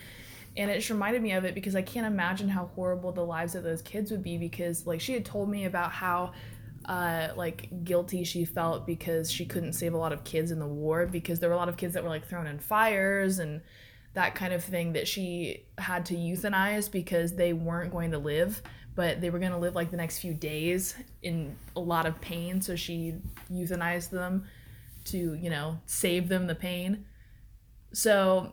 And 0.57 0.71
it 0.71 0.77
just 0.77 0.91
reminded 0.91 1.23
me 1.23 1.33
of 1.33 1.45
it 1.45 1.55
because 1.55 1.77
I 1.77 1.83
can't 1.83 2.07
imagine 2.07 2.49
how 2.49 2.67
horrible 2.75 3.13
the 3.13 3.25
lives 3.25 3.55
of 3.55 3.63
those 3.63 3.83
kids 3.83 4.11
would 4.11 4.23
be 4.23 4.39
because 4.39 4.87
like 4.87 5.01
she 5.01 5.13
had 5.13 5.25
told 5.25 5.51
me 5.51 5.65
about 5.65 5.93
how 5.93 6.33
uh, 6.87 7.29
like 7.37 7.85
guilty 7.85 8.25
she 8.25 8.45
felt 8.45 8.87
because 8.87 9.31
she 9.31 9.45
couldn't 9.45 9.75
save 9.75 9.93
a 9.93 9.99
lot 9.99 10.13
of 10.13 10.25
kids 10.25 10.51
in 10.51 10.59
the 10.59 10.67
war 10.67 11.07
because 11.07 11.41
there 11.41 11.49
were 11.49 11.55
a 11.55 11.59
lot 11.59 11.69
of 11.69 11.77
kids 11.77 11.95
that 11.95 12.03
were 12.03 12.09
like 12.09 12.27
thrown 12.27 12.47
in 12.47 12.59
fires 12.59 13.39
and 13.39 13.61
that 14.15 14.35
kind 14.35 14.53
of 14.53 14.65
thing 14.65 14.95
that 14.95 15.07
she 15.07 15.65
had 15.79 16.07
to 16.07 16.15
euthanize 16.15 16.91
because 16.91 17.35
they 17.35 17.53
weren't 17.53 17.93
going 17.93 18.13
to 18.13 18.19
live 18.19 18.63
but 18.97 19.21
they 19.21 19.31
were 19.31 19.39
going 19.39 19.53
to 19.53 19.59
live 19.59 19.77
like 19.77 19.91
the 19.91 19.97
next 19.97 20.19
few 20.19 20.35
days 20.35 20.97
in 21.23 21.55
a 21.77 21.81
lot 21.81 22.07
of 22.07 22.21
pain. 22.21 22.61
So 22.61 22.75
she 22.75 23.15
euthanized 23.53 24.11
them 24.11 24.47
to 25.05 25.35
you 25.35 25.51
know 25.51 25.79
save 25.87 26.29
them 26.29 26.49
the 26.49 26.55
pain. 26.57 27.05
So 27.93 28.53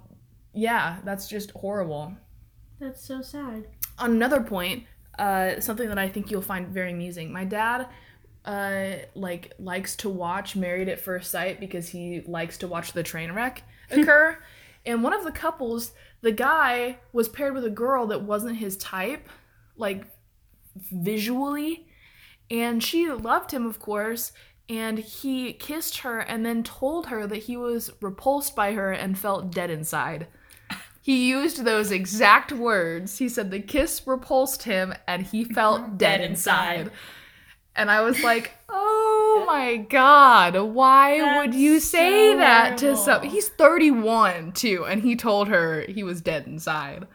yeah 0.53 0.97
that's 1.03 1.27
just 1.27 1.51
horrible 1.51 2.13
That's 2.79 3.03
so 3.05 3.21
sad. 3.21 3.65
on 3.97 4.11
another 4.11 4.41
point, 4.41 4.83
uh, 5.17 5.59
something 5.59 5.87
that 5.89 5.97
I 5.99 6.09
think 6.09 6.29
you'll 6.31 6.41
find 6.41 6.67
very 6.67 6.91
amusing. 6.91 7.31
My 7.31 7.45
dad, 7.45 7.87
uh, 8.45 9.05
like 9.15 9.53
likes 9.59 9.95
to 9.97 10.09
watch 10.09 10.55
Married 10.55 10.89
at 10.89 10.99
First 10.99 11.31
Sight 11.31 11.59
because 11.59 11.89
he 11.89 12.21
likes 12.27 12.57
to 12.59 12.67
watch 12.67 12.91
the 12.93 13.03
train 13.03 13.31
wreck 13.31 13.63
occur. 13.91 14.37
and 14.85 15.01
one 15.03 15.13
of 15.13 15.23
the 15.23 15.31
couples, 15.31 15.91
the 16.21 16.31
guy 16.31 16.97
was 17.13 17.29
paired 17.29 17.53
with 17.53 17.63
a 17.65 17.69
girl 17.69 18.07
that 18.07 18.23
wasn't 18.23 18.57
his 18.57 18.75
type, 18.77 19.29
like 19.77 20.05
visually, 20.91 21.87
and 22.49 22.83
she 22.83 23.09
loved 23.09 23.51
him, 23.51 23.65
of 23.65 23.79
course. 23.79 24.31
And 24.69 24.97
he 24.99 25.53
kissed 25.53 25.99
her 25.99 26.19
and 26.19 26.45
then 26.45 26.63
told 26.63 27.07
her 27.07 27.27
that 27.27 27.43
he 27.43 27.57
was 27.57 27.91
repulsed 28.01 28.55
by 28.55 28.73
her 28.73 28.91
and 28.91 29.17
felt 29.17 29.51
dead 29.51 29.69
inside. 29.69 30.27
He 31.03 31.27
used 31.27 31.65
those 31.65 31.91
exact 31.91 32.53
words. 32.53 33.17
He 33.17 33.27
said 33.27 33.51
the 33.51 33.59
kiss 33.59 34.07
repulsed 34.07 34.63
him 34.63 34.93
and 35.05 35.21
he 35.21 35.43
felt 35.43 35.97
dead 35.97 36.21
inside. 36.21 36.91
And 37.75 37.91
I 37.91 37.99
was 37.99 38.23
like, 38.23 38.53
"Oh 38.69 39.43
my 39.47 39.75
god, 39.75 40.55
why 40.55 41.39
would 41.39 41.53
you 41.53 41.81
say 41.81 42.31
so 42.31 42.37
that 42.37 42.77
to 42.77 42.95
some 42.95 43.21
He's 43.23 43.49
31 43.49 44.53
too 44.53 44.85
and 44.85 45.01
he 45.01 45.17
told 45.17 45.49
her 45.49 45.81
he 45.89 46.03
was 46.03 46.21
dead 46.21 46.47
inside. 46.47 47.05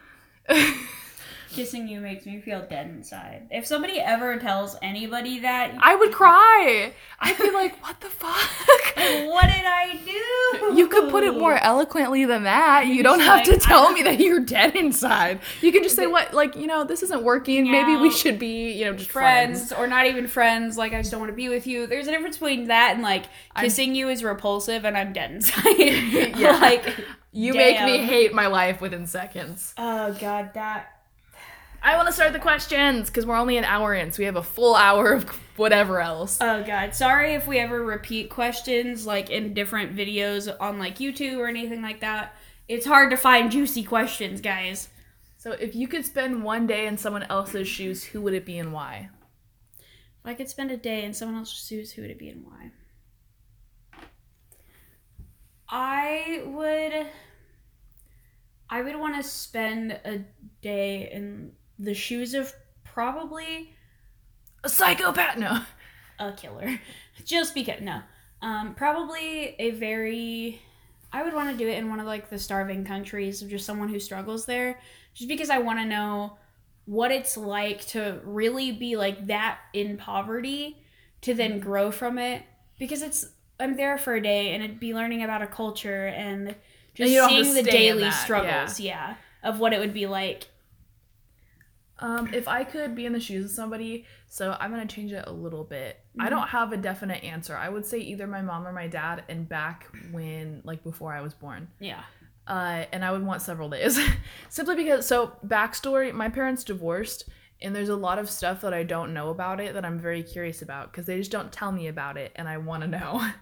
Kissing 1.50 1.88
you 1.88 2.00
makes 2.00 2.26
me 2.26 2.40
feel 2.40 2.66
dead 2.68 2.86
inside. 2.88 3.48
If 3.50 3.66
somebody 3.66 3.98
ever 4.00 4.36
tells 4.38 4.76
anybody 4.82 5.40
that, 5.40 5.74
I 5.80 5.94
would 5.94 6.12
cry. 6.12 6.92
I'd 7.20 7.38
be 7.38 7.50
like, 7.52 7.82
"What 7.82 8.00
the 8.00 8.08
fuck?" 8.08 8.30
what 8.96 9.44
did 9.46 9.64
I 9.64 9.98
do? 10.04 10.74
You 10.76 10.88
could 10.88 11.10
put 11.10 11.22
it 11.24 11.36
more 11.36 11.56
eloquently 11.56 12.24
than 12.24 12.42
that. 12.44 12.86
You 12.86 13.02
don't 13.02 13.20
have 13.20 13.44
to 13.44 13.52
like, 13.52 13.60
tell 13.62 13.90
me 13.92 14.02
that 14.02 14.18
you're 14.20 14.40
dead 14.40 14.76
inside. 14.76 15.40
You 15.62 15.72
can 15.72 15.82
just 15.82 15.96
say 15.96 16.06
what, 16.06 16.34
like, 16.34 16.56
you 16.56 16.66
know, 16.66 16.84
this 16.84 17.02
isn't 17.02 17.22
working. 17.22 17.70
Maybe 17.70 17.96
we 17.96 18.10
should 18.10 18.38
be, 18.38 18.72
you 18.72 18.84
know, 18.84 18.92
just 18.94 19.10
friends. 19.10 19.68
friends 19.68 19.72
or 19.72 19.86
not 19.86 20.06
even 20.06 20.26
friends 20.26 20.76
like 20.76 20.92
i 20.92 20.98
just 20.98 21.10
don't 21.10 21.20
want 21.20 21.30
to 21.30 21.36
be 21.36 21.48
with 21.48 21.66
you 21.66 21.86
there's 21.86 22.06
a 22.06 22.10
difference 22.10 22.36
between 22.36 22.66
that 22.68 22.92
and 22.94 23.02
like 23.02 23.24
kissing 23.58 23.94
you 23.94 24.08
is 24.08 24.22
repulsive 24.22 24.84
and 24.84 24.96
i'm 24.96 25.12
dead 25.12 25.30
inside 25.30 25.64
Yeah. 26.36 26.58
like 26.60 26.84
You 27.32 27.54
make 27.54 27.82
me 27.84 27.98
hate 27.98 28.32
my 28.34 28.46
life 28.48 28.80
within 28.80 29.06
seconds. 29.06 29.74
oh 29.78 30.12
god 30.20 30.52
that 30.54 30.97
I 31.82 31.96
want 31.96 32.08
to 32.08 32.12
start 32.12 32.32
the 32.32 32.38
questions 32.38 33.08
because 33.08 33.24
we're 33.24 33.36
only 33.36 33.56
an 33.56 33.64
hour 33.64 33.94
in, 33.94 34.12
so 34.12 34.18
we 34.18 34.24
have 34.26 34.36
a 34.36 34.42
full 34.42 34.74
hour 34.74 35.12
of 35.14 35.24
whatever 35.56 36.00
else. 36.00 36.38
oh 36.40 36.62
god 36.62 36.94
sorry 36.94 37.34
if 37.34 37.46
we 37.48 37.58
ever 37.58 37.82
repeat 37.84 38.30
questions 38.30 39.04
like 39.06 39.28
in 39.30 39.54
different 39.54 39.96
videos 39.96 40.54
on 40.60 40.78
like 40.78 40.98
youtube 40.98 41.36
or 41.36 41.48
anything 41.48 41.82
like 41.82 41.98
that 42.00 42.36
it's 42.68 42.86
hard 42.86 43.10
to 43.10 43.16
find 43.16 43.50
juicy 43.50 43.82
questions 43.82 44.40
guys 44.40 44.88
So, 45.36 45.50
if 45.52 45.74
you 45.74 45.88
could 45.88 46.04
spend 46.06 46.44
one 46.44 46.66
day 46.68 46.86
in 46.86 46.96
someone 46.96 47.24
else's 47.24 47.66
shoes, 47.66 48.04
who 48.04 48.20
would 48.22 48.34
it 48.34 48.44
be 48.46 48.58
and 48.58 48.72
why? 48.72 49.08
if 49.80 50.26
i 50.26 50.34
could 50.34 50.48
spend 50.48 50.70
a 50.70 50.76
day 50.76 51.04
in 51.04 51.12
someone 51.12 51.38
else's 51.38 51.66
shoes 51.66 51.90
who 51.92 52.02
would 52.02 52.10
it 52.12 52.18
be 52.18 52.28
and 52.28 52.44
why 52.44 52.70
i 55.68 56.42
would 56.46 57.06
i 58.70 58.80
would 58.82 58.96
want 58.96 59.16
to 59.16 59.28
spend 59.28 59.90
a 60.04 60.24
day 60.62 61.10
in 61.12 61.50
the 61.78 61.94
shoes 61.94 62.34
of 62.34 62.52
probably 62.84 63.74
A 64.64 64.68
psychopath? 64.68 65.38
No. 65.38 65.62
a 66.18 66.32
killer 66.32 66.80
just 67.24 67.54
because 67.54 67.80
no 67.80 68.00
um 68.42 68.74
probably 68.74 69.54
a 69.58 69.70
very 69.70 70.60
i 71.12 71.22
would 71.22 71.32
want 71.32 71.50
to 71.50 71.56
do 71.56 71.68
it 71.68 71.78
in 71.78 71.88
one 71.88 72.00
of 72.00 72.06
like 72.06 72.28
the 72.28 72.38
starving 72.38 72.84
countries 72.84 73.42
of 73.42 73.48
just 73.48 73.64
someone 73.64 73.88
who 73.88 74.00
struggles 74.00 74.46
there 74.46 74.80
just 75.14 75.28
because 75.28 75.50
i 75.50 75.58
want 75.58 75.78
to 75.78 75.84
know 75.84 76.36
what 76.86 77.12
it's 77.12 77.36
like 77.36 77.84
to 77.86 78.18
really 78.24 78.72
be 78.72 78.96
like 78.96 79.26
that 79.26 79.58
in 79.74 79.96
poverty 79.96 80.76
to 81.20 81.34
then 81.34 81.60
grow 81.60 81.90
from 81.90 82.18
it 82.18 82.42
because 82.78 83.02
it's 83.02 83.28
i'm 83.60 83.76
there 83.76 83.98
for 83.98 84.14
a 84.14 84.22
day 84.22 84.54
and 84.54 84.62
it'd 84.62 84.80
be 84.80 84.94
learning 84.94 85.22
about 85.22 85.42
a 85.42 85.46
culture 85.46 86.06
and 86.06 86.54
just 86.94 87.12
you 87.12 87.18
don't 87.18 87.30
have 87.30 87.38
to 87.38 87.44
seeing 87.44 87.64
the 87.64 87.70
daily 87.70 88.10
struggles 88.10 88.80
yeah. 88.80 89.14
of 89.42 89.60
what 89.60 89.72
it 89.72 89.78
would 89.78 89.94
be 89.94 90.06
like 90.06 90.48
Um, 92.00 92.32
if 92.32 92.46
I 92.46 92.64
could 92.64 92.94
be 92.94 93.06
in 93.06 93.12
the 93.12 93.20
shoes 93.20 93.44
of 93.44 93.50
somebody, 93.50 94.06
so 94.28 94.56
I'm 94.60 94.70
gonna 94.70 94.86
change 94.86 95.12
it 95.12 95.24
a 95.26 95.32
little 95.32 95.64
bit. 95.64 95.98
I 96.18 96.30
don't 96.30 96.48
have 96.48 96.72
a 96.72 96.76
definite 96.76 97.24
answer. 97.24 97.56
I 97.56 97.68
would 97.68 97.84
say 97.84 97.98
either 97.98 98.26
my 98.26 98.42
mom 98.42 98.66
or 98.66 98.72
my 98.72 98.86
dad, 98.86 99.24
and 99.28 99.48
back 99.48 99.88
when, 100.12 100.62
like, 100.64 100.84
before 100.84 101.12
I 101.12 101.20
was 101.20 101.34
born. 101.34 101.68
yeah 101.80 102.02
uh, 102.48 102.86
and 102.92 103.04
I 103.04 103.12
would 103.12 103.24
want 103.24 103.42
several 103.42 103.68
days. 103.68 104.00
Simply 104.48 104.74
because, 104.74 105.06
so 105.06 105.32
backstory, 105.46 106.12
my 106.12 106.28
parents 106.28 106.64
divorced, 106.64 107.28
and 107.60 107.74
there's 107.74 107.90
a 107.90 107.96
lot 107.96 108.18
of 108.18 108.30
stuff 108.30 108.62
that 108.62 108.72
I 108.72 108.82
don't 108.84 109.12
know 109.12 109.28
about 109.28 109.60
it 109.60 109.74
that 109.74 109.84
I'm 109.84 109.98
very 109.98 110.22
curious 110.22 110.62
about 110.62 110.90
because 110.90 111.06
they 111.06 111.18
just 111.18 111.30
don't 111.30 111.52
tell 111.52 111.70
me 111.70 111.88
about 111.88 112.16
it, 112.16 112.32
and 112.36 112.48
I 112.48 112.56
want 112.58 112.82
to 112.82 112.88
know. 112.88 113.24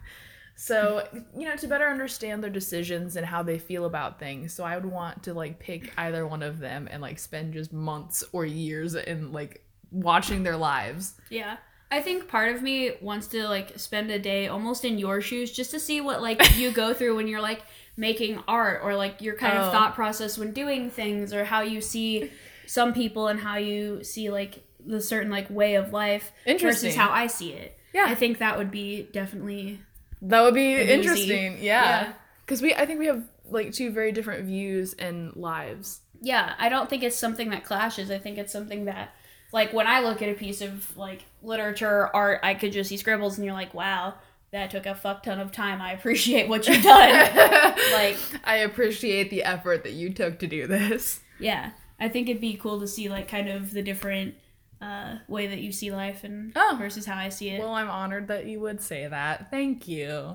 so, 0.57 1.07
you 1.37 1.47
know, 1.47 1.55
to 1.57 1.69
better 1.69 1.87
understand 1.87 2.43
their 2.43 2.51
decisions 2.51 3.15
and 3.17 3.25
how 3.27 3.43
they 3.43 3.59
feel 3.59 3.85
about 3.85 4.19
things. 4.19 4.53
So, 4.55 4.65
I 4.65 4.75
would 4.77 4.87
want 4.91 5.23
to 5.25 5.35
like 5.35 5.59
pick 5.59 5.93
either 5.99 6.27
one 6.27 6.43
of 6.43 6.59
them 6.59 6.89
and 6.91 7.01
like 7.03 7.19
spend 7.19 7.53
just 7.53 7.73
months 7.73 8.25
or 8.33 8.45
years 8.47 8.95
in 8.95 9.33
like 9.33 9.63
watching 9.91 10.43
their 10.43 10.57
lives. 10.57 11.15
Yeah. 11.31 11.59
I 11.91 12.01
think 12.01 12.27
part 12.27 12.55
of 12.55 12.63
me 12.63 12.93
wants 13.01 13.29
to 13.29 13.47
like 13.49 13.79
spend 13.79 14.11
a 14.11 14.19
day 14.19 14.49
almost 14.49 14.85
in 14.85 14.99
your 14.99 15.21
shoes 15.21 15.53
just 15.53 15.71
to 15.71 15.79
see 15.79 16.01
what 16.01 16.21
like 16.21 16.57
you 16.59 16.73
go 16.73 16.93
through 16.93 17.15
when 17.17 17.29
you're 17.29 17.41
like 17.41 17.63
making 17.97 18.43
art 18.49 18.81
or 18.83 18.97
like 18.97 19.23
your 19.23 19.37
kind 19.37 19.57
Oh. 19.57 19.63
of 19.63 19.73
thought 19.73 19.95
process 19.95 20.37
when 20.37 20.53
doing 20.53 20.91
things 20.91 21.33
or 21.33 21.45
how 21.45 21.61
you 21.61 21.81
see 21.81 22.31
some 22.67 22.93
people 22.93 23.29
and 23.29 23.39
how 23.39 23.57
you 23.57 24.03
see 24.03 24.31
like 24.31 24.65
the 24.85 25.01
certain 25.01 25.31
like 25.31 25.49
way 25.49 25.77
of 25.77 25.93
life 25.93 26.33
versus 26.45 26.97
how 26.97 27.11
I 27.11 27.29
see 27.29 27.53
it. 27.53 27.79
Yeah. 27.95 28.07
I 28.09 28.15
think 28.17 28.39
that 28.39 28.59
would 28.59 28.71
be 28.73 29.09
definitely 29.13 29.81
That 30.29 30.43
would 30.43 30.55
be 30.55 30.75
interesting. 30.75 31.55
Yeah. 31.55 31.85
Yeah. 31.85 32.13
Because 32.45 32.63
we, 32.63 32.75
I 32.75 32.87
think 32.87 32.99
we 33.01 33.07
have 33.07 33.25
like 33.51 33.73
two 33.73 33.91
very 33.91 34.13
different 34.13 34.45
views 34.45 34.95
and 34.95 35.35
lives. 35.37 36.01
Yeah, 36.21 36.55
I 36.59 36.69
don't 36.69 36.89
think 36.89 37.03
it's 37.03 37.17
something 37.17 37.51
that 37.51 37.65
clashes. 37.65 38.11
I 38.11 38.19
think 38.19 38.39
it's 38.39 38.53
something 38.53 38.87
that, 38.87 39.15
like, 39.53 39.73
when 39.73 39.87
I 39.87 40.01
look 40.01 40.23
at 40.23 40.29
a 40.29 40.35
piece 40.35 40.61
of 40.61 40.97
like 40.97 41.25
literature, 41.43 41.89
or 41.89 42.17
art, 42.17 42.41
I 42.43 42.55
could 42.55 42.73
just 42.73 42.89
see 42.89 42.97
scribbles, 42.97 43.37
and 43.37 43.45
you're 43.45 43.55
like, 43.55 43.75
wow, 43.75 44.15
that 44.51 44.71
took 44.71 44.87
a 44.87 44.95
fuck 44.95 45.23
ton 45.23 45.41
of 45.41 45.53
time. 45.53 45.81
I 45.81 45.93
appreciate 45.93 46.49
what 46.49 46.67
you've 46.67 46.83
done. 46.83 47.11
like, 47.93 48.17
I 48.45 48.59
appreciate 48.65 49.31
the 49.31 49.45
effort 49.45 49.85
that 49.85 49.93
you 49.93 50.13
took 50.13 50.39
to 50.39 50.47
do 50.47 50.67
this. 50.67 51.21
yeah, 51.39 51.73
I 52.01 52.09
think 52.09 52.29
it'd 52.29 52.41
be 52.41 52.57
cool 52.57 52.81
to 52.81 52.89
see 52.89 53.09
like 53.09 53.29
kind 53.29 53.49
of 53.49 53.73
the 53.73 53.83
different 53.83 54.35
uh, 54.81 55.17
way 55.29 55.47
that 55.47 55.59
you 55.61 55.73
see 55.73 55.91
life 55.93 56.23
and 56.25 56.53
Oh. 56.57 56.77
versus 56.79 57.07
how 57.07 57.17
I 57.17 57.29
see 57.31 57.49
it. 57.51 57.61
Well, 57.61 57.75
I'm 57.75 57.89
honored 57.91 58.29
that 58.29 58.47
you 58.47 58.61
would 58.61 58.81
say 58.83 59.07
that. 59.09 59.51
Thank 59.51 59.89
you. 59.89 60.35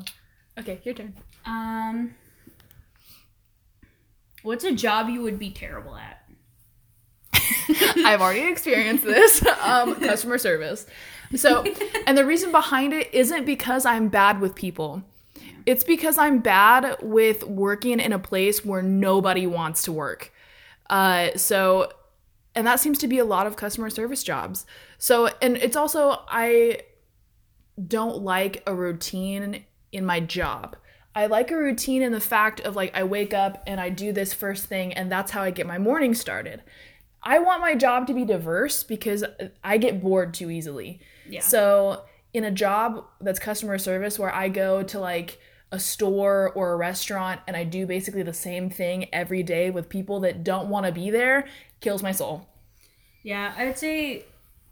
Okay, 0.59 0.79
your 0.83 0.93
turn. 0.95 1.13
um, 1.45 2.13
what's 4.43 4.63
a 4.63 4.71
job 4.71 5.09
you 5.09 5.21
would 5.21 5.39
be 5.39 5.49
terrible 5.51 5.95
at? 5.95 6.17
I've 8.05 8.21
already 8.21 8.41
experienced 8.51 9.03
this. 9.03 9.43
Um, 9.61 9.95
customer 9.95 10.37
service. 10.39 10.85
So, 11.35 11.63
and 12.07 12.17
the 12.17 12.25
reason 12.25 12.51
behind 12.51 12.93
it 12.93 13.13
isn't 13.13 13.45
because 13.45 13.85
I'm 13.85 14.09
bad 14.09 14.41
with 14.41 14.55
people. 14.55 15.03
It's 15.65 15.83
because 15.83 16.17
I'm 16.17 16.39
bad 16.39 16.97
with 17.01 17.43
working 17.43 17.99
in 17.99 18.11
a 18.11 18.19
place 18.19 18.65
where 18.65 18.81
nobody 18.81 19.45
wants 19.47 19.83
to 19.83 19.91
work. 19.91 20.33
Uh, 20.89 21.29
so, 21.37 21.91
and 22.55 22.67
that 22.67 22.79
seems 22.79 22.97
to 22.99 23.07
be 23.07 23.17
a 23.17 23.25
lot 23.25 23.47
of 23.47 23.55
customer 23.55 23.89
service 23.89 24.23
jobs. 24.23 24.65
So, 24.97 25.29
and 25.41 25.57
it's 25.57 25.75
also, 25.75 26.23
I 26.27 26.81
don't 27.87 28.21
like 28.21 28.63
a 28.67 28.75
routine 28.75 29.65
in 29.91 30.05
my 30.05 30.19
job. 30.19 30.75
I 31.15 31.27
like 31.27 31.51
a 31.51 31.57
routine 31.57 32.01
in 32.01 32.11
the 32.11 32.19
fact 32.19 32.61
of 32.61 32.75
like 32.75 32.95
I 32.95 33.03
wake 33.03 33.33
up 33.33 33.63
and 33.67 33.79
I 33.79 33.89
do 33.89 34.13
this 34.13 34.33
first 34.33 34.65
thing 34.65 34.93
and 34.93 35.11
that's 35.11 35.31
how 35.31 35.41
I 35.41 35.51
get 35.51 35.67
my 35.67 35.77
morning 35.77 36.13
started. 36.13 36.61
I 37.23 37.39
want 37.39 37.61
my 37.61 37.75
job 37.75 38.07
to 38.07 38.13
be 38.13 38.25
diverse 38.25 38.83
because 38.83 39.23
I 39.63 39.77
get 39.77 40.01
bored 40.01 40.33
too 40.33 40.49
easily. 40.49 41.01
Yeah. 41.29 41.41
So, 41.41 42.03
in 42.33 42.45
a 42.45 42.51
job 42.51 43.05
that's 43.19 43.39
customer 43.39 43.77
service 43.77 44.17
where 44.17 44.33
I 44.33 44.47
go 44.47 44.83
to 44.83 44.99
like 44.99 45.37
a 45.71 45.79
store 45.79 46.51
or 46.55 46.71
a 46.71 46.77
restaurant 46.77 47.41
and 47.45 47.57
I 47.57 47.65
do 47.65 47.85
basically 47.85 48.23
the 48.23 48.33
same 48.33 48.69
thing 48.69 49.07
every 49.13 49.43
day 49.43 49.69
with 49.69 49.89
people 49.89 50.21
that 50.21 50.43
don't 50.43 50.69
want 50.69 50.85
to 50.85 50.93
be 50.93 51.09
there, 51.09 51.47
kills 51.81 52.01
my 52.01 52.11
soul. 52.11 52.47
Yeah, 53.23 53.53
I 53.57 53.65
would 53.65 53.77
say 53.77 54.25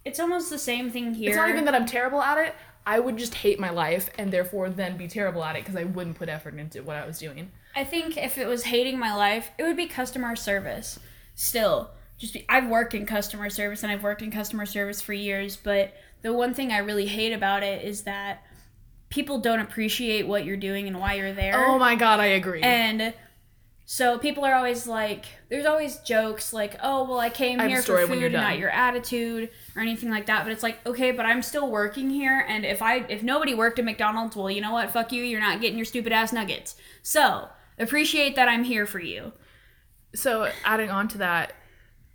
it's 0.06 0.20
almost 0.20 0.50
the 0.50 0.58
same 0.58 0.90
thing 0.90 1.14
here. 1.14 1.30
It's 1.30 1.38
not 1.38 1.50
even 1.50 1.66
that 1.66 1.76
I'm 1.76 1.86
terrible 1.86 2.22
at 2.22 2.38
it. 2.38 2.56
I 2.86 3.00
would 3.00 3.18
just 3.18 3.36
hate 3.36 3.60
my 3.60 3.70
life 3.70 4.10
and 4.18 4.32
therefore 4.32 4.70
then 4.70 4.98
be 4.98 5.08
terrible 5.08 5.44
at 5.44 5.56
it 5.56 5.64
because 5.64 5.76
I 5.76 5.84
wouldn't 5.84 6.18
put 6.18 6.30
effort 6.30 6.56
into 6.56 6.82
what 6.82 6.96
I 6.96 7.06
was 7.06 7.20
doing. 7.20 7.52
I 7.76 7.84
think 7.84 8.18
if 8.18 8.38
it 8.38 8.48
was 8.48 8.64
hating 8.64 8.98
my 8.98 9.14
life, 9.14 9.52
it 9.60 9.64
would 9.64 9.78
be 9.78 9.86
customer 9.86 10.36
service. 10.36 11.00
Still, 11.36 11.92
just 12.18 12.34
be, 12.34 12.46
I've 12.50 12.68
worked 12.68 12.94
in 12.96 13.06
customer 13.06 13.50
service 13.50 13.84
and 13.84 13.92
I've 13.92 14.02
worked 14.02 14.22
in 14.22 14.32
customer 14.32 14.66
service 14.66 15.02
for 15.02 15.14
years, 15.14 15.56
but 15.56 15.94
the 16.22 16.34
one 16.34 16.54
thing 16.54 16.72
I 16.72 16.80
really 16.80 17.06
hate 17.06 17.32
about 17.32 17.62
it 17.62 17.84
is 17.84 18.04
that 18.04 18.44
people 19.10 19.40
don't 19.40 19.60
appreciate 19.60 20.28
what 20.28 20.46
you're 20.46 20.58
doing 20.58 20.88
and 20.88 21.00
why 21.00 21.14
you're 21.14 21.34
there. 21.34 21.54
Oh 21.68 21.78
my 21.78 21.96
god, 21.96 22.20
I 22.20 22.28
agree. 22.28 22.62
And 22.62 23.14
so 23.92 24.20
people 24.20 24.46
are 24.46 24.54
always 24.54 24.86
like, 24.86 25.26
there's 25.50 25.66
always 25.66 25.98
jokes 26.02 26.54
like, 26.54 26.76
oh, 26.84 27.06
well, 27.06 27.18
I 27.18 27.32
came 27.32 27.60
I 27.60 27.68
here 27.68 27.82
for 27.82 28.06
food 28.06 28.22
and 28.22 28.34
not 28.34 28.60
your 28.60 28.70
attitude 28.70 29.50
or 29.76 29.82
anything 29.82 30.12
like 30.12 30.28
that. 30.28 30.44
But 30.44 30.52
it's 30.52 30.62
like, 30.62 30.86
okay, 30.86 31.12
but 31.12 31.26
I'm 31.26 31.42
still 31.42 31.72
working 31.72 32.12
here. 32.12 32.46
And 32.48 32.68
if 32.68 32.84
I, 32.84 32.98
if 33.10 33.24
nobody 33.24 33.56
worked 33.56 33.80
at 33.80 33.86
McDonald's, 33.86 34.36
well, 34.36 34.52
you 34.52 34.62
know 34.62 34.72
what? 34.72 34.92
Fuck 34.92 35.12
you. 35.12 35.24
You're 35.24 35.42
not 35.42 35.60
getting 35.60 35.76
your 35.76 35.86
stupid 35.86 36.14
ass 36.14 36.32
nuggets. 36.32 36.76
So 37.02 37.50
appreciate 37.80 38.36
that 38.36 38.48
I'm 38.48 38.64
here 38.64 38.86
for 38.86 39.00
you. 39.00 39.34
so 40.14 40.52
adding 40.64 40.92
on 40.92 41.08
to 41.08 41.18
that, 41.18 41.54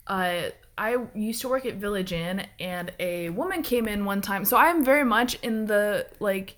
uh, 0.06 0.50
I 0.78 0.96
used 1.12 1.40
to 1.40 1.48
work 1.48 1.66
at 1.66 1.74
Village 1.74 2.12
Inn, 2.12 2.46
and 2.60 2.92
a 3.00 3.30
woman 3.30 3.64
came 3.64 3.88
in 3.88 4.04
one 4.04 4.20
time. 4.20 4.44
So 4.44 4.56
I'm 4.56 4.84
very 4.84 5.04
much 5.04 5.40
in 5.42 5.66
the 5.66 6.06
like 6.20 6.56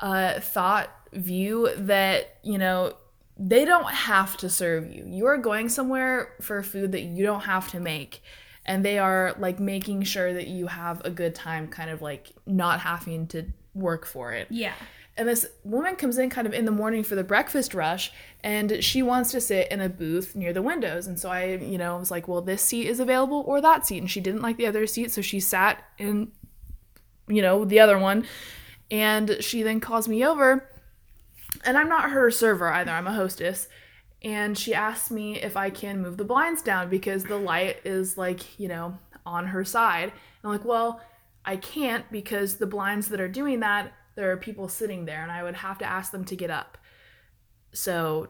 uh, 0.00 0.38
thought 0.38 0.90
view 1.14 1.70
that 1.76 2.36
you 2.42 2.58
know 2.58 2.92
they 3.44 3.64
don't 3.64 3.90
have 3.90 4.36
to 4.36 4.48
serve 4.48 4.94
you. 4.94 5.04
You 5.04 5.26
are 5.26 5.36
going 5.36 5.68
somewhere 5.68 6.34
for 6.40 6.62
food 6.62 6.92
that 6.92 7.02
you 7.02 7.24
don't 7.24 7.40
have 7.40 7.70
to 7.72 7.80
make. 7.80 8.22
And 8.64 8.84
they 8.84 9.00
are 9.00 9.34
like 9.38 9.58
making 9.58 10.04
sure 10.04 10.32
that 10.32 10.46
you 10.46 10.68
have 10.68 11.04
a 11.04 11.10
good 11.10 11.34
time, 11.34 11.66
kind 11.66 11.90
of 11.90 12.00
like 12.00 12.30
not 12.46 12.78
having 12.78 13.26
to 13.28 13.46
work 13.74 14.06
for 14.06 14.32
it. 14.32 14.46
Yeah. 14.48 14.74
And 15.16 15.28
this 15.28 15.44
woman 15.64 15.96
comes 15.96 16.18
in 16.18 16.30
kind 16.30 16.46
of 16.46 16.54
in 16.54 16.66
the 16.66 16.70
morning 16.70 17.02
for 17.02 17.16
the 17.16 17.24
breakfast 17.24 17.74
rush, 17.74 18.12
and 18.44 18.82
she 18.82 19.02
wants 19.02 19.32
to 19.32 19.40
sit 19.40 19.70
in 19.70 19.80
a 19.80 19.88
booth 19.88 20.36
near 20.36 20.52
the 20.52 20.62
windows. 20.62 21.08
And 21.08 21.18
so 21.18 21.28
I, 21.28 21.56
you 21.56 21.76
know, 21.76 21.98
was 21.98 22.10
like, 22.12 22.28
well, 22.28 22.40
this 22.40 22.62
seat 22.62 22.86
is 22.86 23.00
available 23.00 23.42
or 23.46 23.60
that 23.60 23.86
seat. 23.86 23.98
And 23.98 24.10
she 24.10 24.20
didn't 24.20 24.40
like 24.40 24.56
the 24.56 24.66
other 24.66 24.86
seat, 24.86 25.10
so 25.10 25.20
she 25.20 25.40
sat 25.40 25.82
in, 25.98 26.30
you 27.26 27.42
know, 27.42 27.64
the 27.64 27.80
other 27.80 27.98
one. 27.98 28.24
And 28.90 29.38
she 29.40 29.62
then 29.62 29.80
calls 29.80 30.06
me 30.06 30.24
over, 30.24 30.68
and 31.64 31.76
I'm 31.76 31.88
not 31.88 32.10
her 32.10 32.30
server 32.30 32.72
either, 32.72 32.90
I'm 32.90 33.06
a 33.06 33.12
hostess. 33.12 33.68
And 34.22 34.56
she 34.56 34.72
asks 34.72 35.10
me 35.10 35.40
if 35.40 35.56
I 35.56 35.70
can 35.70 36.00
move 36.00 36.16
the 36.16 36.24
blinds 36.24 36.62
down 36.62 36.88
because 36.88 37.24
the 37.24 37.36
light 37.36 37.80
is 37.84 38.16
like, 38.16 38.58
you 38.58 38.68
know, 38.68 38.96
on 39.26 39.48
her 39.48 39.64
side. 39.64 40.04
And 40.04 40.12
I'm 40.44 40.50
like, 40.50 40.64
well, 40.64 41.00
I 41.44 41.56
can't 41.56 42.10
because 42.12 42.56
the 42.56 42.66
blinds 42.66 43.08
that 43.08 43.20
are 43.20 43.28
doing 43.28 43.60
that, 43.60 43.92
there 44.14 44.30
are 44.30 44.36
people 44.36 44.68
sitting 44.68 45.06
there 45.06 45.22
and 45.22 45.32
I 45.32 45.42
would 45.42 45.56
have 45.56 45.78
to 45.78 45.84
ask 45.84 46.12
them 46.12 46.24
to 46.26 46.36
get 46.36 46.50
up. 46.50 46.78
So 47.72 48.28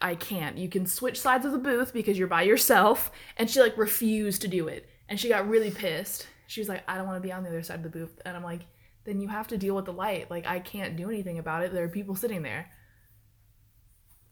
I 0.00 0.14
can't. 0.14 0.58
You 0.58 0.68
can 0.68 0.86
switch 0.86 1.20
sides 1.20 1.44
of 1.44 1.52
the 1.52 1.58
booth 1.58 1.92
because 1.92 2.18
you're 2.18 2.28
by 2.28 2.42
yourself. 2.42 3.10
And 3.36 3.50
she 3.50 3.60
like 3.60 3.76
refused 3.76 4.42
to 4.42 4.48
do 4.48 4.68
it. 4.68 4.88
And 5.08 5.18
she 5.18 5.28
got 5.28 5.48
really 5.48 5.70
pissed. 5.70 6.28
She 6.46 6.60
was 6.60 6.68
like, 6.68 6.82
I 6.86 6.96
don't 6.96 7.06
want 7.06 7.16
to 7.16 7.26
be 7.26 7.32
on 7.32 7.42
the 7.42 7.48
other 7.48 7.62
side 7.62 7.76
of 7.76 7.82
the 7.82 7.88
booth. 7.88 8.20
And 8.24 8.36
I'm 8.36 8.44
like, 8.44 8.62
then 9.04 9.20
you 9.20 9.28
have 9.28 9.48
to 9.48 9.58
deal 9.58 9.74
with 9.74 9.84
the 9.84 9.92
light. 9.92 10.30
Like, 10.30 10.46
I 10.46 10.60
can't 10.60 10.96
do 10.96 11.08
anything 11.08 11.38
about 11.38 11.62
it. 11.62 11.72
There 11.72 11.84
are 11.84 11.88
people 11.88 12.14
sitting 12.14 12.42
there. 12.42 12.70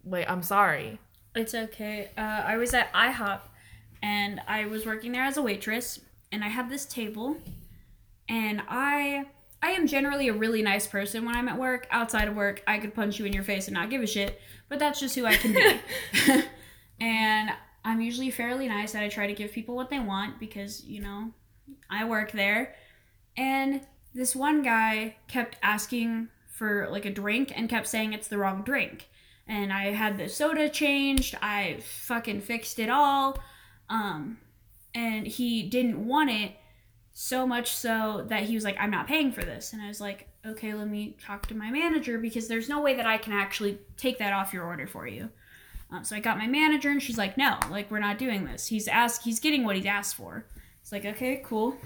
Like, 0.04 0.28
I'm 0.28 0.42
sorry. 0.42 0.98
It's 1.34 1.54
okay. 1.54 2.10
Uh, 2.16 2.20
I 2.20 2.56
was 2.56 2.74
at 2.74 2.92
IHOP 2.92 3.40
and 4.02 4.40
I 4.46 4.66
was 4.66 4.86
working 4.86 5.12
there 5.12 5.24
as 5.24 5.36
a 5.36 5.42
waitress 5.42 6.00
and 6.32 6.42
I 6.42 6.48
had 6.48 6.68
this 6.68 6.86
table 6.86 7.36
and 8.28 8.62
I 8.68 9.26
I 9.62 9.72
am 9.72 9.86
generally 9.86 10.28
a 10.28 10.32
really 10.32 10.62
nice 10.62 10.86
person 10.86 11.26
when 11.26 11.36
I'm 11.36 11.48
at 11.48 11.58
work. 11.58 11.86
Outside 11.90 12.28
of 12.28 12.34
work, 12.34 12.62
I 12.66 12.78
could 12.78 12.94
punch 12.94 13.18
you 13.18 13.26
in 13.26 13.32
your 13.34 13.42
face 13.42 13.66
and 13.66 13.74
not 13.74 13.90
give 13.90 14.02
a 14.02 14.06
shit, 14.06 14.40
but 14.70 14.78
that's 14.78 14.98
just 14.98 15.14
who 15.14 15.26
I 15.26 15.36
can 15.36 15.52
be. 15.52 15.80
and 17.00 17.50
I'm 17.84 18.00
usually 18.00 18.30
fairly 18.30 18.68
nice 18.68 18.94
and 18.94 19.04
I 19.04 19.08
try 19.08 19.26
to 19.26 19.34
give 19.34 19.52
people 19.52 19.76
what 19.76 19.90
they 19.90 19.98
want 19.98 20.40
because, 20.40 20.82
you 20.84 21.02
know, 21.02 21.32
I 21.90 22.06
work 22.06 22.32
there. 22.32 22.74
And 23.36 23.82
this 24.14 24.34
one 24.34 24.62
guy 24.62 25.16
kept 25.28 25.56
asking 25.62 26.28
for 26.48 26.88
like 26.90 27.04
a 27.04 27.10
drink 27.10 27.52
and 27.54 27.68
kept 27.68 27.86
saying 27.86 28.12
it's 28.12 28.28
the 28.28 28.38
wrong 28.38 28.62
drink 28.62 29.08
and 29.50 29.72
I 29.72 29.86
had 29.86 30.16
the 30.16 30.28
soda 30.28 30.68
changed. 30.68 31.36
I 31.42 31.78
fucking 31.82 32.40
fixed 32.42 32.78
it 32.78 32.88
all. 32.88 33.36
Um, 33.88 34.38
and 34.94 35.26
he 35.26 35.64
didn't 35.64 36.06
want 36.06 36.30
it 36.30 36.52
so 37.12 37.46
much 37.48 37.72
so 37.72 38.24
that 38.28 38.44
he 38.44 38.54
was 38.54 38.62
like, 38.62 38.76
I'm 38.78 38.92
not 38.92 39.08
paying 39.08 39.32
for 39.32 39.42
this. 39.42 39.72
And 39.72 39.82
I 39.82 39.88
was 39.88 40.00
like, 40.00 40.28
okay, 40.46 40.72
let 40.72 40.88
me 40.88 41.16
talk 41.20 41.48
to 41.48 41.56
my 41.56 41.68
manager 41.72 42.16
because 42.16 42.46
there's 42.46 42.68
no 42.68 42.80
way 42.80 42.94
that 42.94 43.06
I 43.06 43.18
can 43.18 43.32
actually 43.32 43.78
take 43.96 44.18
that 44.18 44.32
off 44.32 44.54
your 44.54 44.64
order 44.64 44.86
for 44.86 45.08
you. 45.08 45.30
Um, 45.90 46.04
so 46.04 46.14
I 46.14 46.20
got 46.20 46.38
my 46.38 46.46
manager 46.46 46.88
and 46.88 47.02
she's 47.02 47.18
like, 47.18 47.36
no, 47.36 47.58
like 47.70 47.90
we're 47.90 47.98
not 47.98 48.18
doing 48.18 48.44
this. 48.44 48.68
He's 48.68 48.86
asked, 48.86 49.24
he's 49.24 49.40
getting 49.40 49.64
what 49.64 49.74
he's 49.74 49.86
asked 49.86 50.14
for. 50.14 50.46
It's 50.80 50.92
like, 50.92 51.04
okay, 51.04 51.42
cool. 51.44 51.76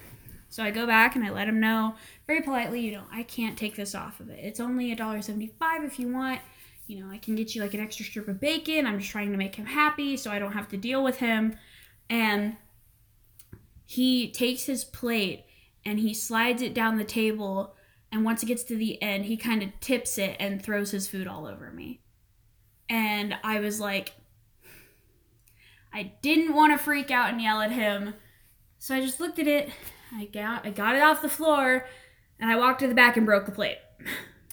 So 0.54 0.62
I 0.62 0.70
go 0.70 0.86
back 0.86 1.16
and 1.16 1.24
I 1.24 1.30
let 1.30 1.48
him 1.48 1.58
know 1.58 1.96
very 2.26 2.40
politely, 2.40 2.80
you 2.80 2.92
know, 2.92 3.04
I 3.10 3.24
can't 3.24 3.58
take 3.58 3.74
this 3.74 3.94
off 3.94 4.20
of 4.20 4.30
it. 4.30 4.38
It's 4.40 4.60
only 4.60 4.94
$1.75 4.94 5.50
if 5.84 5.98
you 5.98 6.12
want 6.12 6.40
you 6.86 7.02
know, 7.02 7.10
I 7.10 7.18
can 7.18 7.34
get 7.34 7.54
you 7.54 7.62
like 7.62 7.74
an 7.74 7.80
extra 7.80 8.04
strip 8.04 8.28
of 8.28 8.40
bacon. 8.40 8.86
I'm 8.86 8.98
just 8.98 9.10
trying 9.10 9.32
to 9.32 9.38
make 9.38 9.56
him 9.56 9.66
happy 9.66 10.16
so 10.16 10.30
I 10.30 10.38
don't 10.38 10.52
have 10.52 10.68
to 10.68 10.76
deal 10.76 11.02
with 11.02 11.18
him. 11.18 11.56
And 12.10 12.56
he 13.86 14.30
takes 14.30 14.66
his 14.66 14.84
plate 14.84 15.44
and 15.84 15.98
he 15.98 16.12
slides 16.12 16.62
it 16.62 16.74
down 16.74 16.98
the 16.98 17.04
table. 17.04 17.74
And 18.12 18.24
once 18.24 18.42
it 18.42 18.46
gets 18.46 18.64
to 18.64 18.76
the 18.76 19.00
end, 19.02 19.24
he 19.24 19.36
kind 19.36 19.62
of 19.62 19.70
tips 19.80 20.18
it 20.18 20.36
and 20.38 20.62
throws 20.62 20.90
his 20.90 21.08
food 21.08 21.26
all 21.26 21.46
over 21.46 21.70
me. 21.70 22.00
And 22.88 23.36
I 23.42 23.60
was 23.60 23.80
like, 23.80 24.12
I 25.92 26.12
didn't 26.22 26.54
want 26.54 26.72
to 26.72 26.84
freak 26.84 27.10
out 27.10 27.30
and 27.30 27.40
yell 27.40 27.62
at 27.62 27.72
him. 27.72 28.14
So 28.78 28.94
I 28.94 29.00
just 29.00 29.20
looked 29.20 29.38
at 29.38 29.46
it. 29.46 29.70
I 30.14 30.26
got, 30.26 30.66
I 30.66 30.70
got 30.70 30.96
it 30.96 31.02
off 31.02 31.22
the 31.22 31.28
floor 31.28 31.86
and 32.38 32.50
I 32.50 32.56
walked 32.56 32.80
to 32.80 32.88
the 32.88 32.94
back 32.94 33.16
and 33.16 33.26
broke 33.26 33.46
the 33.46 33.52
plate. 33.52 33.78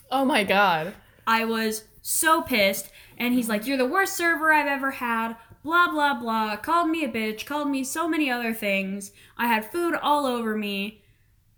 Oh 0.10 0.26
my 0.26 0.44
god. 0.44 0.94
I 1.26 1.46
was 1.46 1.86
so 2.02 2.42
pissed. 2.42 2.90
And 3.18 3.34
he's 3.34 3.48
like, 3.48 3.66
You're 3.66 3.78
the 3.78 3.86
worst 3.86 4.18
server 4.18 4.52
I've 4.52 4.68
ever 4.68 4.92
had. 4.92 5.36
Blah, 5.64 5.90
blah, 5.90 6.16
blah. 6.20 6.58
Called 6.58 6.90
me 6.90 7.06
a 7.06 7.10
bitch. 7.10 7.46
Called 7.46 7.70
me 7.70 7.84
so 7.84 8.08
many 8.08 8.30
other 8.30 8.54
things. 8.54 9.12
I 9.38 9.48
had 9.48 9.72
food 9.72 9.94
all 9.94 10.26
over 10.26 10.58
me. 10.58 11.04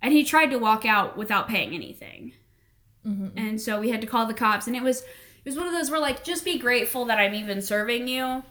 And 0.02 0.14
he 0.14 0.24
tried 0.24 0.52
to 0.52 0.60
walk 0.60 0.86
out 0.86 1.18
without 1.18 1.48
paying 1.48 1.74
anything. 1.74 2.34
And 3.38 3.62
so 3.62 3.80
we 3.80 3.90
had 3.90 4.02
to 4.02 4.08
call 4.08 4.26
the 4.26 4.34
cops. 4.34 4.68
And 4.68 4.76
it 4.76 4.84
was. 4.84 5.04
It 5.46 5.50
was 5.50 5.58
one 5.58 5.68
of 5.68 5.74
those 5.74 5.92
where 5.92 6.00
like 6.00 6.24
just 6.24 6.46
be 6.46 6.58
grateful 6.58 7.04
that 7.06 7.20
I'm 7.20 7.34
even 7.34 7.62
serving 7.62 8.08
you, 8.08 8.44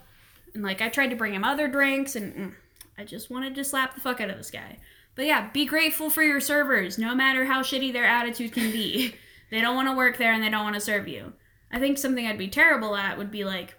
and 0.53 0.61
like 0.61 0.79
I 0.79 0.89
tried 0.89 1.09
to 1.09 1.15
bring 1.15 1.33
him 1.33 1.43
other 1.43 1.67
drinks, 1.67 2.15
and 2.15 2.35
mm, 2.35 2.53
I 2.97 3.03
just 3.03 3.31
wanted 3.31 3.55
to 3.55 3.63
slap 3.63 3.95
the 3.95 4.01
fuck 4.01 4.21
out 4.21 4.29
of 4.29 4.37
this 4.37 4.51
guy. 4.51 4.77
But 5.15 5.25
yeah, 5.25 5.49
be 5.51 5.65
grateful 5.65 6.09
for 6.09 6.23
your 6.23 6.39
servers, 6.39 6.97
no 6.97 7.13
matter 7.13 7.45
how 7.45 7.61
shitty 7.61 7.93
their 7.93 8.05
attitude 8.05 8.53
can 8.53 8.71
be. 8.71 9.15
They 9.51 9.61
don't 9.61 9.75
want 9.75 9.87
to 9.87 9.95
work 9.95 10.17
there 10.17 10.33
and 10.33 10.41
they 10.41 10.49
don't 10.49 10.63
want 10.63 10.73
to 10.73 10.81
serve 10.81 11.07
you. 11.07 11.33
I 11.71 11.77
think 11.77 11.99
something 11.99 12.25
I'd 12.25 12.39
be 12.39 12.47
terrible 12.47 12.95
at 12.95 13.19
would 13.19 13.29
be 13.29 13.43
like 13.43 13.75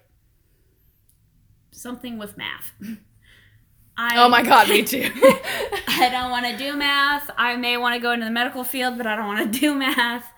something 1.71 2.17
with 2.17 2.37
math. 2.37 2.71
I, 3.97 4.23
Oh 4.23 4.29
my 4.29 4.41
god, 4.41 4.69
me 4.69 4.83
too. 4.83 5.11
I 5.89 6.07
don't 6.09 6.31
want 6.31 6.45
to 6.45 6.55
do 6.55 6.77
math. 6.77 7.29
I 7.37 7.57
may 7.57 7.75
want 7.75 7.93
to 7.93 7.99
go 7.99 8.13
into 8.13 8.23
the 8.25 8.31
medical 8.31 8.63
field, 8.63 8.97
but 8.97 9.05
I 9.05 9.17
don't 9.17 9.27
want 9.27 9.51
to 9.51 9.59
do 9.59 9.75
math. 9.75 10.31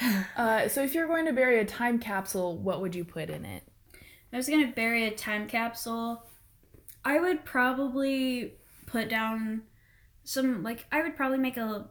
uh, 0.36 0.66
so 0.66 0.82
if 0.82 0.92
you're 0.92 1.06
going 1.06 1.26
to 1.26 1.32
bury 1.32 1.60
a 1.60 1.64
time 1.64 2.00
capsule, 2.00 2.58
what 2.58 2.80
would 2.80 2.96
you 2.96 3.04
put 3.04 3.30
in 3.30 3.44
it? 3.44 3.62
I 4.32 4.36
was 4.36 4.48
gonna 4.48 4.72
bury 4.72 5.06
a 5.06 5.10
time 5.10 5.48
capsule. 5.48 6.24
I 7.04 7.18
would 7.18 7.44
probably 7.44 8.54
put 8.86 9.08
down 9.08 9.62
some 10.28 10.62
like 10.62 10.84
I 10.92 11.00
would 11.00 11.16
probably 11.16 11.38
make 11.38 11.56
a 11.56 11.86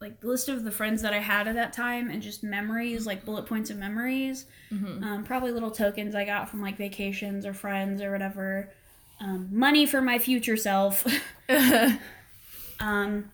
like 0.00 0.24
list 0.24 0.48
of 0.48 0.64
the 0.64 0.70
friends 0.70 1.02
that 1.02 1.12
I 1.12 1.18
had 1.18 1.46
at 1.46 1.56
that 1.56 1.74
time 1.74 2.08
and 2.08 2.22
just 2.22 2.42
memories, 2.42 3.06
like 3.06 3.26
bullet 3.26 3.44
points 3.44 3.68
of 3.68 3.76
memories. 3.76 4.46
Um, 5.04 5.24
probably 5.24 5.52
little 5.52 5.70
tokens 5.70 6.14
I 6.14 6.24
got 6.24 6.48
from 6.48 6.62
like 6.62 6.78
vacations 6.78 7.44
or 7.44 7.52
friends 7.52 8.00
or 8.00 8.10
whatever. 8.10 8.72
Um, 9.20 9.50
money 9.52 9.84
for 9.84 10.00
my 10.00 10.18
future 10.18 10.56
self. 10.56 11.06
um, 12.80 13.30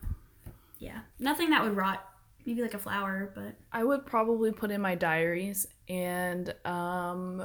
yeah, 0.80 1.00
nothing 1.20 1.50
that 1.50 1.62
would 1.62 1.76
rot. 1.76 2.04
Maybe 2.44 2.60
like 2.60 2.74
a 2.74 2.78
flower, 2.80 3.30
but 3.36 3.54
I 3.72 3.84
would 3.84 4.06
probably 4.06 4.50
put 4.50 4.72
in 4.72 4.80
my 4.80 4.96
diaries 4.96 5.68
and 5.88 6.52
um 6.64 7.44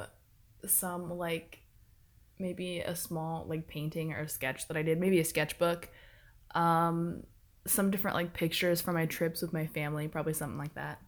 some 0.66 1.16
like 1.16 1.60
maybe 2.40 2.80
a 2.80 2.96
small 2.96 3.46
like 3.48 3.68
painting 3.68 4.12
or 4.12 4.22
a 4.22 4.28
sketch 4.28 4.66
that 4.66 4.76
I 4.76 4.82
did, 4.82 4.98
maybe 4.98 5.20
a 5.20 5.24
sketchbook. 5.24 5.88
Um 6.54 7.24
some 7.66 7.90
different 7.90 8.14
like 8.14 8.34
pictures 8.34 8.80
from 8.80 8.94
my 8.94 9.06
trips 9.06 9.40
with 9.42 9.52
my 9.52 9.66
family, 9.66 10.08
probably 10.08 10.34
something 10.34 10.58
like 10.58 10.74
that. 10.74 11.00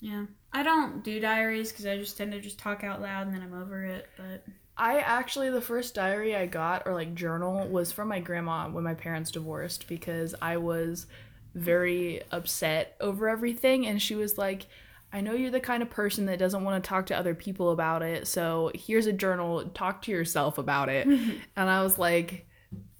yeah. 0.00 0.26
I 0.52 0.62
don't 0.62 1.02
do 1.02 1.18
diaries 1.18 1.72
because 1.72 1.86
I 1.86 1.96
just 1.98 2.16
tend 2.16 2.30
to 2.32 2.40
just 2.40 2.58
talk 2.58 2.84
out 2.84 3.00
loud 3.02 3.26
and 3.26 3.34
then 3.34 3.42
I'm 3.42 3.60
over 3.60 3.84
it. 3.84 4.08
But 4.16 4.44
I 4.76 4.98
actually 4.98 5.50
the 5.50 5.60
first 5.60 5.94
diary 5.94 6.34
I 6.36 6.46
got 6.46 6.86
or 6.86 6.94
like 6.94 7.14
journal 7.14 7.66
was 7.68 7.90
from 7.92 8.08
my 8.08 8.20
grandma 8.20 8.68
when 8.68 8.84
my 8.84 8.94
parents 8.94 9.30
divorced 9.30 9.88
because 9.88 10.34
I 10.40 10.56
was 10.56 11.06
very 11.54 12.22
upset 12.32 12.96
over 13.00 13.28
everything 13.28 13.86
and 13.86 14.02
she 14.02 14.14
was 14.14 14.36
like 14.36 14.66
I 15.12 15.20
know 15.20 15.32
you're 15.32 15.52
the 15.52 15.60
kind 15.60 15.80
of 15.80 15.90
person 15.90 16.26
that 16.26 16.40
doesn't 16.40 16.64
want 16.64 16.82
to 16.82 16.88
talk 16.88 17.06
to 17.06 17.16
other 17.16 17.36
people 17.36 17.70
about 17.70 18.02
it. 18.02 18.26
So 18.26 18.72
here's 18.74 19.06
a 19.06 19.12
journal, 19.12 19.64
talk 19.66 20.02
to 20.02 20.10
yourself 20.10 20.58
about 20.58 20.88
it. 20.88 21.06
and 21.56 21.70
I 21.70 21.82
was 21.84 21.98
like 21.98 22.48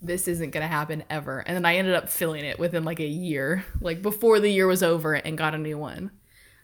this 0.04 0.28
isn't 0.28 0.50
going 0.50 0.62
to 0.62 0.68
happen 0.68 1.02
ever. 1.08 1.40
And 1.40 1.56
then 1.56 1.64
I 1.64 1.76
ended 1.76 1.94
up 1.94 2.08
filling 2.08 2.44
it 2.44 2.58
within 2.58 2.84
like 2.84 3.00
a 3.00 3.06
year, 3.06 3.64
like 3.80 4.02
before 4.02 4.38
the 4.38 4.50
year 4.50 4.66
was 4.66 4.82
over 4.82 5.14
and 5.14 5.38
got 5.38 5.54
a 5.54 5.58
new 5.58 5.78
one. 5.78 6.10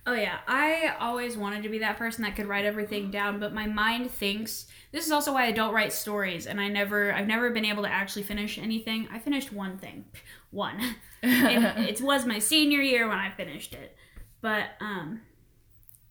Oh 0.07 0.15
yeah, 0.15 0.39
I 0.49 0.95
always 0.99 1.37
wanted 1.37 1.63
to 1.63 1.69
be 1.69 1.79
that 1.81 1.99
person 1.99 2.25
that 2.25 2.35
could 2.35 2.47
write 2.47 2.65
everything 2.65 3.11
down, 3.11 3.39
but 3.39 3.53
my 3.53 3.67
mind 3.67 4.11
thinks 4.11 4.67
this 4.93 5.07
is 5.07 5.13
also 5.13 5.35
why 5.35 5.45
I 5.45 5.53
don't 5.53 5.75
write 5.75 5.93
stories 5.93 6.47
and 6.47 6.61
I 6.61 6.69
never 6.69 7.13
I've 7.13 7.27
never 7.27 7.51
been 7.51 7.67
able 7.67 7.83
to 7.83 7.89
actually 7.89 8.23
finish 8.23 8.59
anything. 8.59 9.09
I 9.13 9.19
finished 9.19 9.53
one 9.53 9.79
thing. 9.79 10.05
One. 10.51 10.97
and 11.23 11.79
it 11.89 12.01
was 12.01 12.27
my 12.27 12.41
senior 12.41 12.81
year 12.81 13.09
when 13.09 13.19
I 13.19 13.31
finished 13.31 13.73
it. 13.73 13.95
But 14.41 14.71
um 14.81 15.21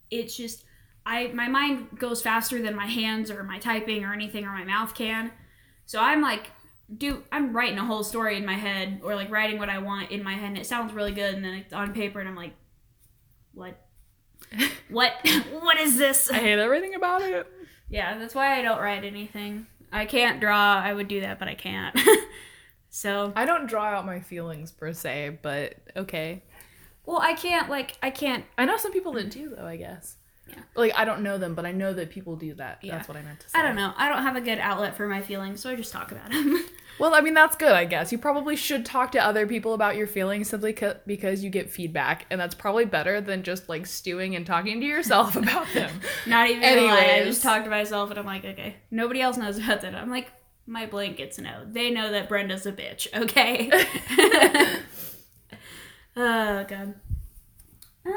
it's 0.09 0.37
just 0.37 0.63
I 1.05 1.27
my 1.33 1.49
mind 1.49 1.99
goes 1.99 2.21
faster 2.21 2.61
than 2.61 2.75
my 2.75 2.85
hands 2.85 3.29
or 3.29 3.43
my 3.43 3.59
typing 3.59 4.05
or 4.05 4.13
anything 4.13 4.45
or 4.45 4.51
my 4.51 4.63
mouth 4.63 4.93
can. 4.93 5.31
So 5.87 5.99
I'm 5.99 6.21
like 6.21 6.51
do 6.97 7.23
I'm 7.31 7.55
writing 7.55 7.77
a 7.77 7.85
whole 7.85 8.03
story 8.03 8.37
in 8.37 8.45
my 8.45 8.55
head 8.55 9.01
or 9.03 9.15
like 9.15 9.29
writing 9.29 9.59
what 9.59 9.69
I 9.69 9.77
want 9.77 10.11
in 10.11 10.23
my 10.23 10.33
head 10.33 10.49
and 10.49 10.57
it 10.57 10.65
sounds 10.65 10.93
really 10.93 11.11
good 11.11 11.35
and 11.35 11.43
then 11.43 11.53
it's 11.53 11.73
on 11.73 11.93
paper 11.93 12.19
and 12.19 12.27
I'm 12.27 12.35
like 12.35 12.53
what 13.53 13.79
what 14.89 15.13
what 15.61 15.77
is 15.79 15.97
this 15.97 16.29
I 16.31 16.37
hate 16.37 16.59
everything 16.59 16.95
about 16.95 17.21
it. 17.21 17.47
yeah 17.89 18.17
that's 18.17 18.33
why 18.33 18.57
i 18.57 18.61
don't 18.61 18.79
write 18.79 19.03
anything 19.03 19.67
i 19.91 20.05
can't 20.05 20.39
draw 20.39 20.75
i 20.75 20.93
would 20.93 21.07
do 21.07 21.21
that 21.21 21.39
but 21.39 21.47
i 21.47 21.55
can't 21.55 21.99
so 22.89 23.31
I 23.35 23.45
don't 23.45 23.67
draw 23.67 23.85
out 23.85 24.05
my 24.05 24.19
feelings 24.19 24.71
per 24.71 24.93
se, 24.93 25.39
but 25.41 25.75
okay. 25.95 26.43
well 27.05 27.19
i 27.19 27.33
can't 27.33 27.69
like 27.69 27.97
i 28.01 28.09
can't 28.09 28.45
I 28.57 28.65
know 28.65 28.77
some 28.77 28.91
people 28.93 29.11
that 29.13 29.29
do 29.29 29.49
though, 29.55 29.65
I 29.65 29.75
guess. 29.75 30.15
Yeah. 30.49 30.59
Like 30.75 30.93
I 30.95 31.05
don't 31.05 31.21
know 31.21 31.37
them, 31.37 31.55
but 31.55 31.65
I 31.65 31.71
know 31.71 31.93
that 31.93 32.09
people 32.09 32.35
do 32.35 32.53
that. 32.55 32.79
Yeah. 32.81 32.95
That's 32.95 33.07
what 33.07 33.17
I 33.17 33.21
meant 33.21 33.39
to 33.41 33.49
say. 33.49 33.59
i 33.59 33.61
don't 33.61 33.75
know 33.75 33.93
i 33.97 34.09
don't 34.09 34.23
have 34.23 34.35
a 34.35 34.41
good 34.41 34.59
outlet 34.59 34.95
for 34.95 35.07
my 35.07 35.21
feelings 35.21 35.61
so 35.61 35.69
i 35.69 35.75
just 35.75 35.91
talk 35.91 36.11
about 36.11 36.29
them 36.29 36.63
Well, 36.99 37.13
I 37.15 37.21
mean 37.21 37.33
that's 37.33 37.55
good, 37.55 37.71
I 37.71 37.85
guess. 37.85 38.11
You 38.11 38.17
probably 38.17 38.57
should 38.57 38.85
talk 38.85 39.13
to 39.13 39.19
other 39.25 39.47
people 39.47 39.73
about 39.73 39.95
your 39.95 40.05
feelings 40.05 40.49
simply 40.49 40.75
c- 40.75 40.91
because 41.07 41.41
you 41.41 41.49
get 41.49 41.71
feedback, 41.71 42.25
and 42.29 42.41
that's 42.41 42.53
probably 42.53 42.83
better 42.83 43.21
than 43.21 43.43
just 43.43 43.69
like 43.69 43.85
stewing 43.85 44.35
and 44.35 44.45
talking 44.45 44.81
to 44.81 44.85
yourself 44.85 45.35
about 45.37 45.65
them. 45.73 45.89
not 46.27 46.49
even 46.49 46.61
lie, 46.61 47.19
i 47.21 47.23
just 47.23 47.41
talk 47.41 47.63
to 47.63 47.69
myself 47.69 48.09
and 48.09 48.19
i'm 48.19 48.25
like 48.25 48.43
okay 48.43 48.75
nobody 48.91 49.21
else 49.21 49.37
knows 49.37 49.57
about 49.57 49.79
that 49.81 49.95
i'm 49.95 50.09
like 50.09 50.27
my 50.67 50.85
blank 50.85 51.15
gets 51.15 51.37
to 51.37 51.41
know 51.41 51.63
they 51.71 51.89
know 51.89 52.11
that 52.11 52.27
brenda's 52.27 52.65
a 52.65 52.71
bitch 52.73 53.07
okay 53.15 53.69
oh 56.17 56.65
god 56.67 56.95
um, 58.05 58.13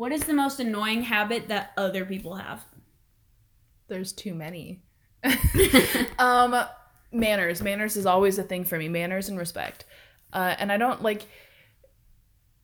what 0.00 0.12
is 0.12 0.22
the 0.22 0.32
most 0.32 0.58
annoying 0.58 1.02
habit 1.02 1.48
that 1.48 1.72
other 1.76 2.06
people 2.06 2.36
have 2.36 2.64
There's 3.88 4.12
too 4.12 4.32
many. 4.32 4.82
um, 6.18 6.56
manners. 7.12 7.60
Manners 7.60 7.98
is 7.98 8.06
always 8.06 8.38
a 8.38 8.42
thing 8.42 8.64
for 8.64 8.78
me. 8.78 8.88
Manners 8.88 9.28
and 9.28 9.38
respect. 9.38 9.84
Uh, 10.32 10.54
and 10.58 10.72
I 10.72 10.78
don't 10.78 11.02
like. 11.02 11.26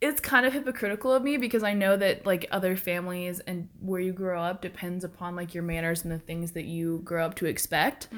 It's 0.01 0.19
kind 0.19 0.47
of 0.47 0.55
hypocritical 0.55 1.13
of 1.13 1.23
me 1.23 1.37
because 1.37 1.63
I 1.63 1.75
know 1.75 1.95
that 1.99 2.25
like 2.25 2.47
other 2.51 2.75
families 2.75 3.41
and 3.41 3.69
where 3.81 4.01
you 4.01 4.15
grow 4.15 4.41
up 4.41 4.63
depends 4.63 5.05
upon 5.05 5.37
like 5.37 5.53
your 5.53 5.63
manners 5.63 6.05
and 6.05 6.13
the 6.13 6.19
things 6.19 6.53
that 6.53 6.65
you 6.65 7.03
grow 7.05 7.27
up 7.27 7.35
to 7.35 7.45
expect. 7.45 8.09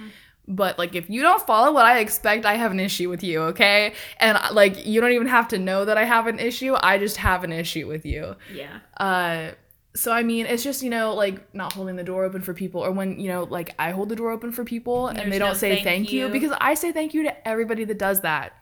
But 0.50 0.78
like 0.78 0.94
if 0.94 1.10
you 1.10 1.20
don't 1.20 1.46
follow 1.46 1.72
what 1.72 1.84
I 1.84 1.98
expect, 1.98 2.46
I 2.46 2.54
have 2.54 2.72
an 2.72 2.80
issue 2.80 3.10
with 3.10 3.22
you, 3.22 3.40
okay? 3.42 3.92
And 4.18 4.38
like 4.52 4.86
you 4.86 5.00
don't 5.00 5.12
even 5.12 5.26
have 5.28 5.48
to 5.48 5.58
know 5.58 5.84
that 5.84 5.98
I 5.98 6.04
have 6.04 6.26
an 6.26 6.38
issue. 6.38 6.74
I 6.82 6.96
just 6.98 7.18
have 7.18 7.44
an 7.44 7.52
issue 7.52 7.86
with 7.86 8.06
you. 8.06 8.34
yeah 8.52 8.78
Uh, 8.96 9.50
so 9.94 10.12
I 10.12 10.22
mean, 10.22 10.46
it's 10.46 10.62
just 10.62 10.82
you 10.82 10.90
know 10.90 11.14
like 11.14 11.54
not 11.54 11.72
holding 11.72 11.96
the 11.96 12.04
door 12.04 12.24
open 12.24 12.40
for 12.40 12.54
people, 12.54 12.80
or 12.80 12.92
when 12.92 13.18
you 13.18 13.28
know 13.28 13.44
like 13.44 13.74
I 13.78 13.90
hold 13.90 14.08
the 14.08 14.16
door 14.16 14.30
open 14.30 14.52
for 14.52 14.64
people 14.64 15.08
and 15.08 15.18
There's 15.18 15.30
they 15.30 15.38
don't 15.38 15.48
no 15.48 15.54
say 15.54 15.70
thank 15.70 15.84
thank, 15.84 16.12
you. 16.12 16.26
you. 16.26 16.32
because 16.32 16.56
I 16.60 16.74
say 16.74 16.92
thank 16.92 17.14
you 17.14 17.24
to 17.24 17.48
everybody 17.48 17.84
that 17.84 17.98
does 17.98 18.20
that. 18.20 18.52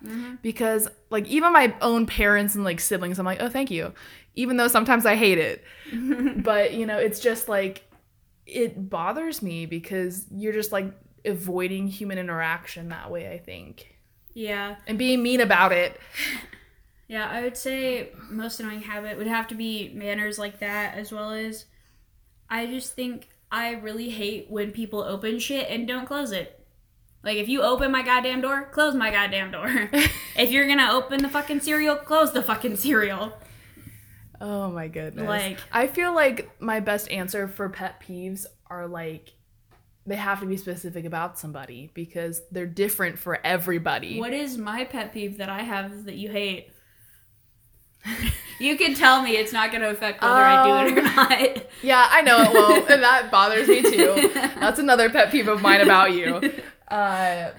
Because 0.42 0.88
like 1.10 1.26
even 1.28 1.52
my 1.52 1.74
own 1.82 2.06
parents 2.06 2.54
and 2.54 2.64
like 2.64 2.80
siblings, 2.80 3.18
I'm 3.18 3.26
like 3.26 3.42
oh 3.42 3.48
thank 3.48 3.70
you, 3.70 3.92
even 4.34 4.56
though 4.56 4.68
sometimes 4.68 5.04
I 5.04 5.14
hate 5.14 5.38
it. 5.38 5.62
but 6.42 6.72
you 6.74 6.86
know 6.86 6.96
it's 6.96 7.20
just 7.20 7.48
like 7.48 7.84
it 8.46 8.88
bothers 8.88 9.42
me 9.42 9.66
because 9.66 10.26
you're 10.30 10.52
just 10.52 10.72
like 10.72 10.92
avoiding 11.26 11.88
human 11.88 12.18
interaction 12.18 12.88
that 12.90 13.10
way. 13.10 13.32
I 13.32 13.38
think 13.38 13.94
yeah 14.34 14.76
and 14.86 14.98
being 14.98 15.22
mean 15.22 15.40
about 15.40 15.72
it. 15.72 15.98
Yeah, 17.08 17.28
I 17.30 17.42
would 17.42 17.56
say 17.56 18.10
most 18.28 18.58
annoying 18.58 18.82
habit 18.82 19.16
would 19.16 19.28
have 19.28 19.46
to 19.48 19.54
be 19.54 19.92
manners 19.94 20.40
like 20.40 20.58
that, 20.58 20.96
as 20.96 21.12
well 21.12 21.30
as 21.30 21.66
I 22.50 22.66
just 22.66 22.94
think 22.94 23.28
I 23.52 23.74
really 23.74 24.10
hate 24.10 24.50
when 24.50 24.72
people 24.72 25.02
open 25.04 25.38
shit 25.38 25.70
and 25.70 25.86
don't 25.86 26.04
close 26.06 26.32
it. 26.32 26.66
Like, 27.22 27.36
if 27.36 27.48
you 27.48 27.62
open 27.62 27.92
my 27.92 28.02
goddamn 28.02 28.40
door, 28.40 28.64
close 28.72 28.96
my 28.96 29.12
goddamn 29.12 29.52
door. 29.52 29.68
if 30.36 30.50
you're 30.50 30.66
gonna 30.66 30.90
open 30.92 31.22
the 31.22 31.28
fucking 31.28 31.60
cereal, 31.60 31.94
close 31.94 32.32
the 32.32 32.42
fucking 32.42 32.74
cereal. 32.74 33.32
Oh 34.40 34.72
my 34.72 34.88
goodness. 34.88 35.28
Like- 35.28 35.58
I 35.72 35.86
feel 35.86 36.12
like 36.12 36.50
my 36.60 36.80
best 36.80 37.08
answer 37.10 37.46
for 37.46 37.68
pet 37.68 38.02
peeves 38.06 38.46
are 38.68 38.88
like 38.88 39.32
they 40.06 40.16
have 40.16 40.40
to 40.40 40.46
be 40.46 40.56
specific 40.56 41.04
about 41.04 41.38
somebody 41.38 41.90
because 41.94 42.42
they're 42.50 42.66
different 42.66 43.18
for 43.18 43.38
everybody. 43.44 44.18
What 44.18 44.32
is 44.32 44.56
my 44.56 44.84
pet 44.84 45.12
peeve 45.12 45.38
that 45.38 45.48
I 45.48 45.62
have 45.62 46.04
that 46.04 46.14
you 46.14 46.30
hate? 46.30 46.72
you 48.60 48.76
can 48.76 48.94
tell 48.94 49.22
me 49.22 49.36
it's 49.36 49.52
not 49.52 49.72
gonna 49.72 49.88
affect 49.88 50.22
whether 50.22 50.34
I 50.34 50.84
do 50.84 50.92
it 50.92 50.98
or 50.98 51.02
not. 51.02 51.66
Yeah, 51.82 52.06
I 52.10 52.22
know 52.22 52.40
it 52.40 52.52
won't, 52.52 52.90
and 52.90 53.02
that 53.02 53.30
bothers 53.30 53.68
me 53.68 53.82
too. 53.82 54.30
That's 54.34 54.78
another 54.78 55.10
pet 55.10 55.30
peeve 55.30 55.48
of 55.48 55.60
mine 55.62 55.80
about 55.80 56.12
you. 56.12 56.52
Uh, 56.88 57.50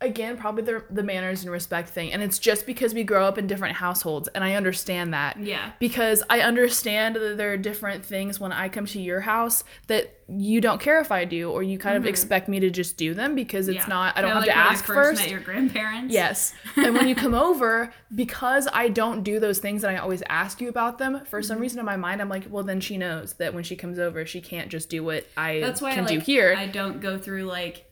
again, 0.00 0.36
probably 0.36 0.62
the 0.62 0.84
the 0.90 1.02
manners 1.02 1.42
and 1.42 1.50
respect 1.50 1.88
thing, 1.88 2.12
and 2.12 2.22
it's 2.22 2.38
just 2.38 2.66
because 2.66 2.94
we 2.94 3.02
grow 3.04 3.24
up 3.26 3.38
in 3.38 3.46
different 3.46 3.76
households, 3.76 4.28
and 4.28 4.44
I 4.44 4.54
understand 4.54 5.12
that. 5.14 5.38
Yeah. 5.38 5.72
because 5.78 6.22
I 6.30 6.40
understand 6.40 7.16
that 7.16 7.36
there 7.36 7.52
are 7.52 7.56
different 7.56 8.04
things 8.04 8.38
when 8.40 8.52
I 8.52 8.68
come 8.68 8.86
to 8.86 9.00
your 9.00 9.20
house 9.20 9.64
that 9.88 10.14
you 10.30 10.60
don't 10.60 10.80
care 10.80 11.00
if 11.00 11.10
I 11.10 11.24
do, 11.24 11.50
or 11.50 11.62
you 11.62 11.78
kind 11.78 11.96
of 11.96 12.04
expect 12.06 12.48
me 12.48 12.60
to 12.60 12.68
just 12.70 12.96
do 12.98 13.14
them 13.14 13.34
because 13.34 13.66
it's 13.68 13.78
Yeah. 13.78 13.86
not. 13.86 14.16
I 14.16 14.20
don't 14.20 14.30
have 14.30 14.40
like 14.42 14.50
to 14.50 14.56
ask 14.56 14.84
I 14.84 14.86
first. 14.86 15.08
first. 15.10 15.20
Met 15.22 15.30
your 15.30 15.40
grandparents. 15.40 16.12
Yes. 16.12 16.52
And 16.76 16.94
when 16.94 17.08
you 17.08 17.14
come 17.14 17.32
over, 17.48 17.92
because 18.14 18.68
I 18.72 18.88
don't 18.90 19.22
do 19.22 19.40
those 19.40 19.58
things 19.58 19.84
and 19.84 19.96
I 19.96 20.00
always 20.00 20.22
ask 20.28 20.60
you 20.60 20.68
about 20.68 20.98
them, 20.98 21.24
for 21.24 21.38
Mm-hmm. 21.40 21.46
some 21.48 21.58
reason 21.60 21.78
in 21.80 21.86
my 21.86 21.96
mind, 21.96 22.20
I'm 22.20 22.28
like, 22.28 22.44
well, 22.50 22.62
then 22.62 22.80
she 22.80 22.98
knows 22.98 23.32
that 23.34 23.54
when 23.54 23.64
she 23.64 23.74
comes 23.74 23.98
over, 23.98 24.26
she 24.26 24.40
can't 24.42 24.68
just 24.68 24.90
do 24.90 25.02
what 25.02 25.24
I 25.36 25.60
That's 25.60 25.80
why 25.80 25.94
can 25.94 26.04
like, 26.04 26.12
do 26.12 26.20
here. 26.20 26.54
I 26.58 26.66
don't 26.66 27.00
go 27.00 27.16
through 27.16 27.44
like 27.44 27.87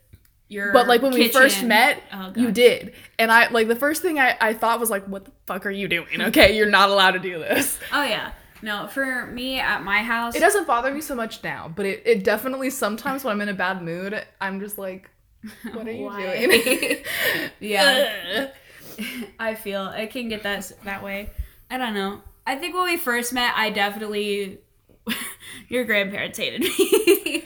your 0.48 0.72
But 0.72 0.86
like 0.86 1.02
when 1.02 1.12
we 1.12 1.28
first 1.28 1.62
met, 1.62 2.02
Oh, 2.12 2.32
you 2.36 2.50
did. 2.52 2.92
And 3.18 3.32
I 3.32 3.48
like 3.48 3.68
the 3.68 3.76
first 3.76 4.02
thing 4.02 4.18
I, 4.18 4.36
I 4.40 4.54
thought 4.54 4.80
was 4.80 4.90
like, 4.90 5.06
what 5.06 5.24
the 5.24 5.32
fuck 5.46 5.66
are 5.66 5.70
you 5.70 5.88
doing? 5.88 6.20
Okay, 6.20 6.56
you're 6.56 6.70
not 6.70 6.88
allowed 6.90 7.12
to 7.12 7.18
do 7.18 7.38
this. 7.38 7.78
Oh 7.92 8.02
yeah. 8.02 8.32
No, 8.62 8.86
for 8.86 9.26
me 9.26 9.60
at 9.60 9.82
my 9.84 9.98
house, 9.98 10.34
It 10.34 10.40
doesn't 10.40 10.66
bother 10.66 10.92
me 10.92 11.00
so 11.00 11.14
much 11.14 11.44
now, 11.44 11.70
but 11.74 11.84
it, 11.84 12.02
it 12.06 12.24
definitely 12.24 12.70
sometimes 12.70 13.22
when 13.22 13.32
I'm 13.32 13.40
in 13.42 13.48
a 13.48 13.54
bad 13.54 13.82
mood, 13.82 14.24
I'm 14.40 14.60
just 14.60 14.78
like, 14.78 15.10
what 15.72 15.86
are 15.86 15.92
you 15.92 16.10
doing? 16.10 17.04
yeah. 17.60 18.50
I 19.38 19.54
feel 19.54 19.88
it 19.88 20.10
can 20.10 20.28
get 20.28 20.42
that 20.44 20.72
that 20.84 21.02
way. 21.04 21.30
I 21.70 21.76
don't 21.76 21.94
know. 21.94 22.22
I 22.46 22.56
think 22.56 22.74
when 22.74 22.84
we 22.84 22.96
first 22.96 23.32
met, 23.32 23.52
I 23.56 23.70
definitely 23.70 24.58
your 25.68 25.84
grandparents 25.84 26.38
hated 26.38 26.62
me. 26.62 27.44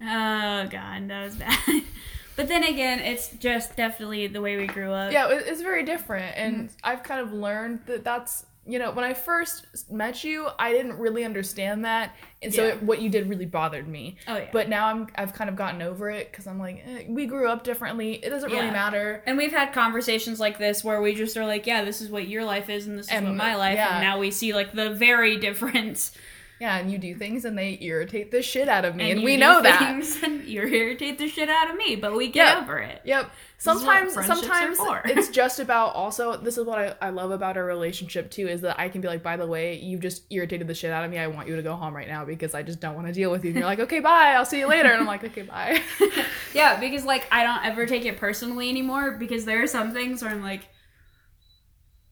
Oh 0.00 0.66
god, 0.70 1.08
that 1.08 1.24
was 1.24 1.36
bad. 1.36 1.82
But 2.36 2.46
then 2.46 2.62
again, 2.62 3.00
it's 3.00 3.30
just 3.30 3.76
definitely 3.76 4.28
the 4.28 4.40
way 4.40 4.56
we 4.56 4.68
grew 4.68 4.92
up. 4.92 5.10
yeah, 5.12 5.28
it's 5.28 5.60
very 5.60 5.82
different. 5.82 6.36
And 6.36 6.54
Mm-hmm. 6.68 6.74
I've 6.84 7.02
kind 7.02 7.20
of 7.20 7.32
learned 7.32 7.80
that 7.86 8.04
that's, 8.04 8.46
you 8.64 8.78
know, 8.78 8.92
when 8.92 9.04
I 9.04 9.12
first 9.12 9.66
met 9.90 10.22
you, 10.22 10.46
I 10.56 10.70
didn't 10.70 10.98
really 11.00 11.24
understand 11.24 11.84
that. 11.84 12.14
And 12.40 12.54
so 12.54 12.62
Yeah. 12.64 12.74
it, 12.74 12.82
what 12.84 13.02
you 13.02 13.10
did 13.10 13.28
really 13.28 13.44
bothered 13.44 13.88
me. 13.88 14.18
Oh 14.28 14.36
yeah. 14.36 14.50
But 14.52 14.68
now 14.68 14.86
I'm 14.86 15.08
I've 15.16 15.34
kind 15.34 15.50
of 15.50 15.56
gotten 15.56 15.82
over 15.82 16.10
it 16.10 16.30
because 16.30 16.46
I'm 16.46 16.60
like, 16.60 16.84
eh, 16.86 17.06
we 17.08 17.26
grew 17.26 17.48
up 17.48 17.64
differently. 17.64 18.12
It 18.24 18.30
doesn't 18.30 18.52
really 18.52 18.66
Yeah. 18.66 18.72
matter. 18.72 19.20
and 19.26 19.36
we've 19.36 19.50
had 19.50 19.72
conversations 19.72 20.38
like 20.38 20.58
this 20.58 20.84
where 20.84 21.02
we 21.02 21.16
just 21.16 21.36
are 21.36 21.44
like, 21.44 21.66
yeah, 21.66 21.82
this 21.82 22.00
is 22.00 22.08
what 22.08 22.28
your 22.28 22.44
life 22.44 22.70
is, 22.70 22.86
and 22.86 22.96
this 23.00 23.06
is 23.06 23.12
And, 23.12 23.26
what 23.26 23.34
my 23.34 23.56
life, 23.56 23.74
yeah. 23.74 23.96
and 23.96 24.04
now 24.04 24.20
we 24.20 24.30
see 24.30 24.54
like 24.54 24.72
the 24.74 24.90
very 24.90 25.38
different. 25.38 26.12
Yeah, 26.60 26.76
and 26.78 26.90
you 26.90 26.98
do 26.98 27.14
things 27.14 27.44
and 27.44 27.56
they 27.56 27.78
irritate 27.80 28.32
the 28.32 28.42
shit 28.42 28.68
out 28.68 28.84
of 28.84 28.96
me, 28.96 29.12
and, 29.12 29.20
you 29.20 29.24
we 29.24 29.36
know 29.36 29.62
that. 29.62 29.78
things 29.78 30.20
And 30.24 30.42
you 30.48 30.62
irritate 30.62 31.16
the 31.18 31.28
shit 31.28 31.48
out 31.48 31.70
of 31.70 31.76
me, 31.76 31.94
but 31.94 32.16
we 32.16 32.26
get 32.28 32.56
Yeah. 32.56 32.62
over 32.62 32.78
it. 32.78 33.00
Yep. 33.04 33.30
Sometimes, 33.58 34.12
sometimes 34.14 34.78
it's 35.04 35.28
just 35.42 35.60
about. 35.60 35.94
Also, 35.94 36.36
this 36.36 36.58
is 36.58 36.64
what 36.64 36.78
I, 36.78 36.94
I 37.06 37.10
love 37.10 37.30
about 37.32 37.56
our 37.56 37.64
relationship 37.64 38.30
too 38.30 38.46
is 38.48 38.60
that 38.62 38.78
I 38.78 38.88
can 38.88 39.00
be 39.00 39.08
like, 39.08 39.22
by 39.22 39.36
the 39.36 39.46
way, 39.46 39.76
you 39.78 39.98
just 39.98 40.22
irritated 40.30 40.66
the 40.66 40.74
shit 40.74 40.90
out 40.90 41.04
of 41.04 41.10
me. 41.10 41.18
I 41.18 41.26
want 41.28 41.48
you 41.48 41.54
to 41.56 41.62
go 41.62 41.74
home 41.74 41.94
right 41.94 42.06
now 42.08 42.24
because 42.24 42.54
I 42.54 42.62
just 42.62 42.80
don't 42.80 42.94
want 42.96 43.06
to 43.08 43.12
deal 43.12 43.30
with 43.30 43.44
you. 43.44 43.50
And 43.50 43.58
you're 43.58 43.66
like, 43.66 43.80
okay, 43.80 44.00
bye. 44.00 44.34
I'll 44.36 44.44
see 44.44 44.58
you 44.58 44.68
later. 44.68 44.88
And 44.90 45.00
I'm 45.00 45.06
like, 45.06 45.22
okay, 45.24 45.42
bye. 45.42 45.80
Yeah, 46.54 46.80
because 46.80 47.04
like 47.04 47.26
I 47.30 47.44
don't 47.44 47.64
ever 47.66 47.84
take 47.86 48.04
it 48.04 48.16
personally 48.16 48.68
anymore 48.70 49.12
because 49.12 49.44
there 49.44 49.62
are 49.62 49.66
some 49.66 49.92
things 49.92 50.22
where 50.22 50.30
I'm 50.32 50.42
like, 50.42 50.62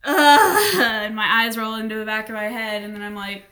Ugh, 0.05 0.75
and 0.81 1.17
my 1.17 1.27
eyes 1.45 1.59
roll 1.59 1.75
into 1.75 1.97
the 1.97 2.05
back 2.05 2.29
of 2.29 2.35
my 2.35 2.45
head, 2.45 2.83
and 2.85 2.95
then 2.95 3.03
I'm 3.03 3.15
like, 3.17 3.45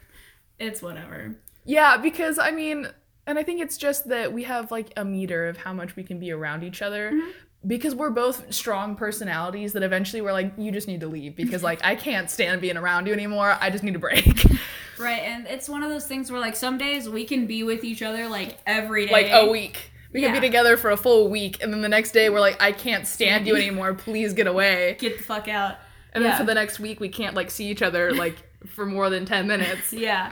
it's 0.65 0.83
whatever. 0.83 1.37
yeah, 1.65 1.97
because 1.97 2.39
I 2.39 2.51
mean, 2.51 2.89
and 3.27 3.39
I 3.39 3.43
think 3.43 3.61
it's 3.61 3.77
just 3.77 4.09
that 4.09 4.33
we 4.33 4.43
have 4.45 4.71
like 4.71 4.93
a 4.97 5.05
meter 5.05 5.47
of 5.47 5.57
how 5.59 5.73
much 5.73 5.97
we 5.97 6.03
can 6.03 6.19
be 6.19 6.31
around 6.33 6.63
each 6.65 6.83
other. 6.83 7.11
Mm-hmm. 7.13 7.31
Because 7.67 7.95
we're 7.95 8.11
both 8.11 8.53
strong 8.53 8.95
personalities, 8.95 9.73
that 9.73 9.83
eventually 9.83 10.21
we're 10.21 10.35
like, 10.35 10.53
you 10.59 10.71
just 10.71 10.87
need 10.87 11.01
to 11.01 11.07
leave 11.07 11.35
because 11.35 11.63
like 11.63 11.81
I 11.83 11.95
can't 11.97 12.31
stand 12.31 12.61
being 12.61 12.77
around 12.77 13.07
you 13.07 13.15
anymore. 13.15 13.57
I 13.59 13.71
just 13.71 13.83
need 13.85 13.97
a 13.97 13.99
break. 13.99 14.45
Right, 14.97 15.23
and 15.23 15.49
it's 15.49 15.69
one 15.69 15.83
of 15.83 15.91
those 15.91 16.07
things 16.07 16.31
where 16.31 16.41
like 16.41 16.55
some 16.55 16.79
days 16.79 17.09
we 17.09 17.25
can 17.25 17.47
be 17.47 17.65
with 17.65 17.83
each 17.83 18.01
other 18.01 18.29
like 18.29 18.59
every 18.65 19.07
day. 19.07 19.13
like 19.13 19.29
a 19.33 19.51
week. 19.51 19.91
We 20.13 20.21
can 20.21 20.33
Yeah. 20.33 20.41
be 20.41 20.47
together 20.47 20.77
for 20.77 20.93
a 20.93 20.97
full 20.97 21.29
week, 21.29 21.61
and 21.61 21.73
then 21.73 21.81
the 21.83 21.89
next 21.89 22.13
day 22.13 22.31
we're 22.31 22.39
like, 22.39 22.63
I 22.63 22.71
can't 22.71 23.05
stand 23.05 23.45
you 23.49 23.57
anymore. 23.57 23.95
Please 23.95 24.35
get 24.35 24.47
away. 24.47 24.97
Get 25.01 25.17
the 25.19 25.25
fuck 25.25 25.49
out. 25.49 25.79
And 26.13 26.23
Yeah. 26.23 26.31
then 26.31 26.39
for 26.39 26.45
the 26.45 26.55
next 26.55 26.79
week, 26.79 27.01
we 27.01 27.09
can't 27.09 27.35
like 27.35 27.51
see 27.51 27.67
each 27.67 27.83
other 27.83 28.13
like 28.15 28.37
for 28.69 28.87
more 28.87 29.11
than 29.11 29.25
ten 29.27 29.49
minutes. 29.49 29.93
Yeah. 29.93 30.31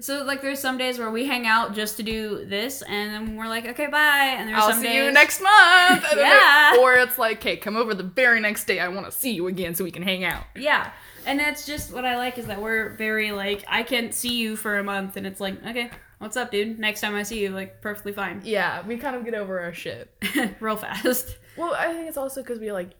So 0.00 0.24
like 0.24 0.40
there's 0.42 0.58
some 0.60 0.78
days 0.78 0.98
where 0.98 1.10
we 1.10 1.26
hang 1.26 1.46
out 1.46 1.74
just 1.74 1.96
to 1.98 2.02
do 2.02 2.44
this 2.44 2.82
and 2.82 3.12
then 3.28 3.36
we're 3.36 3.48
like, 3.48 3.66
okay, 3.66 3.86
bye. 3.86 4.34
And 4.38 4.48
there's 4.48 4.60
I'll 4.62 4.70
some 4.72 4.80
see 4.80 4.88
days 4.88 5.04
you 5.06 5.12
next 5.12 5.40
month. 5.40 6.04
And 6.10 6.20
Yeah. 6.20 6.76
or 6.80 6.94
it's 6.94 7.18
like, 7.18 7.38
okay, 7.38 7.56
come 7.56 7.76
over 7.76 7.94
the 7.94 8.02
very 8.02 8.40
next 8.40 8.64
day. 8.64 8.80
I 8.80 8.88
want 8.88 9.06
to 9.06 9.12
see 9.12 9.32
you 9.32 9.46
again 9.46 9.74
so 9.74 9.84
we 9.84 9.90
can 9.90 10.02
hang 10.02 10.24
out. 10.24 10.44
Yeah. 10.56 10.90
And 11.26 11.38
that's 11.38 11.66
just 11.66 11.92
what 11.92 12.04
I 12.06 12.16
like 12.16 12.38
is 12.38 12.46
that 12.46 12.60
we're 12.62 12.90
very 12.96 13.30
like 13.30 13.62
I 13.68 13.82
can't 13.82 14.14
see 14.14 14.34
you 14.36 14.56
for 14.56 14.78
a 14.78 14.84
month 14.84 15.16
and 15.16 15.26
it's 15.26 15.40
like, 15.40 15.64
okay, 15.66 15.90
what's 16.18 16.36
up, 16.36 16.50
dude? 16.50 16.78
Next 16.78 17.00
time 17.02 17.14
I 17.14 17.22
see 17.22 17.40
you, 17.42 17.50
like 17.50 17.82
perfectly 17.82 18.12
fine. 18.12 18.40
Yeah, 18.44 18.86
we 18.86 18.96
kind 18.96 19.14
of 19.16 19.24
get 19.24 19.34
over 19.34 19.60
our 19.60 19.74
shit. 19.74 20.10
Real 20.60 20.76
fast. 20.76 21.36
Well, 21.56 21.74
I 21.74 21.92
think 21.92 22.08
it's 22.08 22.16
also 22.16 22.42
because 22.42 22.58
we 22.58 22.72
like 22.72 22.92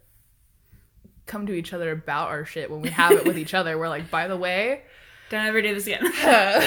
come 1.26 1.46
to 1.46 1.54
each 1.54 1.72
other 1.72 1.92
about 1.92 2.28
our 2.28 2.44
shit 2.44 2.70
when 2.70 2.82
we 2.82 2.90
have 2.90 3.12
it 3.12 3.24
with 3.24 3.38
each 3.44 3.54
other. 3.54 3.78
We're 3.78 3.88
like, 3.88 4.10
by 4.10 4.28
the 4.28 4.36
way. 4.36 4.82
Don't 5.30 5.46
ever 5.46 5.62
do 5.62 5.74
this 5.74 5.86
again. 5.86 6.04
uh, 6.24 6.62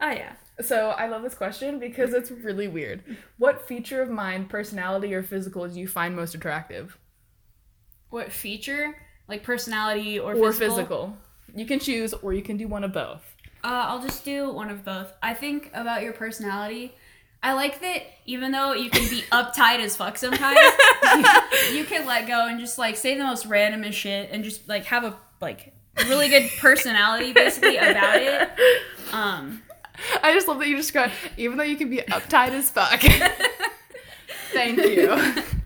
oh 0.00 0.10
yeah. 0.10 0.32
So 0.62 0.88
I 0.90 1.06
love 1.08 1.22
this 1.22 1.34
question 1.34 1.78
because 1.78 2.14
it's 2.14 2.30
really 2.30 2.66
weird. 2.68 3.02
What 3.36 3.68
feature 3.68 4.00
of 4.00 4.08
mind, 4.08 4.48
personality, 4.48 5.12
or 5.12 5.22
physical 5.22 5.68
do 5.68 5.78
you 5.78 5.86
find 5.86 6.16
most 6.16 6.34
attractive? 6.34 6.96
What 8.08 8.32
feature? 8.32 8.96
Like 9.28 9.42
personality 9.42 10.18
or, 10.18 10.34
Or 10.34 10.52
physical? 10.52 10.76
physical. 10.76 11.16
You 11.54 11.66
can 11.66 11.78
choose, 11.78 12.14
or 12.14 12.32
you 12.32 12.42
can 12.42 12.56
do 12.56 12.68
one 12.68 12.84
of 12.84 12.92
both. 12.92 13.22
Uh, 13.62 13.84
I'll 13.88 14.00
just 14.02 14.24
do 14.24 14.50
one 14.50 14.70
of 14.70 14.84
both. 14.84 15.12
I 15.22 15.34
think 15.34 15.70
about 15.74 16.02
your 16.02 16.12
personality. 16.12 16.94
I 17.42 17.52
like 17.52 17.80
that 17.80 18.02
even 18.24 18.52
though 18.52 18.72
you 18.72 18.88
can 18.88 19.08
be 19.10 19.22
uptight 19.32 19.80
as 19.80 19.96
fuck 19.96 20.16
sometimes, 20.16 20.58
you 21.72 21.84
can 21.84 22.06
let 22.06 22.26
go 22.26 22.46
and 22.46 22.58
just 22.58 22.78
like 22.78 22.96
say 22.96 23.16
the 23.18 23.24
most 23.24 23.48
randomest 23.48 23.92
shit 23.92 24.30
and 24.32 24.42
just 24.42 24.68
like 24.68 24.84
have 24.86 25.04
a 25.04 25.18
like 25.40 25.74
really 26.04 26.28
good 26.28 26.50
personality 26.58 27.32
basically 27.32 27.76
about 27.76 28.20
it. 28.20 28.50
Um, 29.12 29.62
I 30.22 30.34
just 30.34 30.48
love 30.48 30.58
that 30.58 30.68
you 30.68 30.76
describe, 30.76 31.10
even 31.36 31.58
though 31.58 31.64
you 31.64 31.76
can 31.76 31.88
be 31.88 31.98
uptight 31.98 32.50
as 32.50 32.70
fuck. 32.70 33.00
Thank 34.52 34.78
you. 34.78 35.14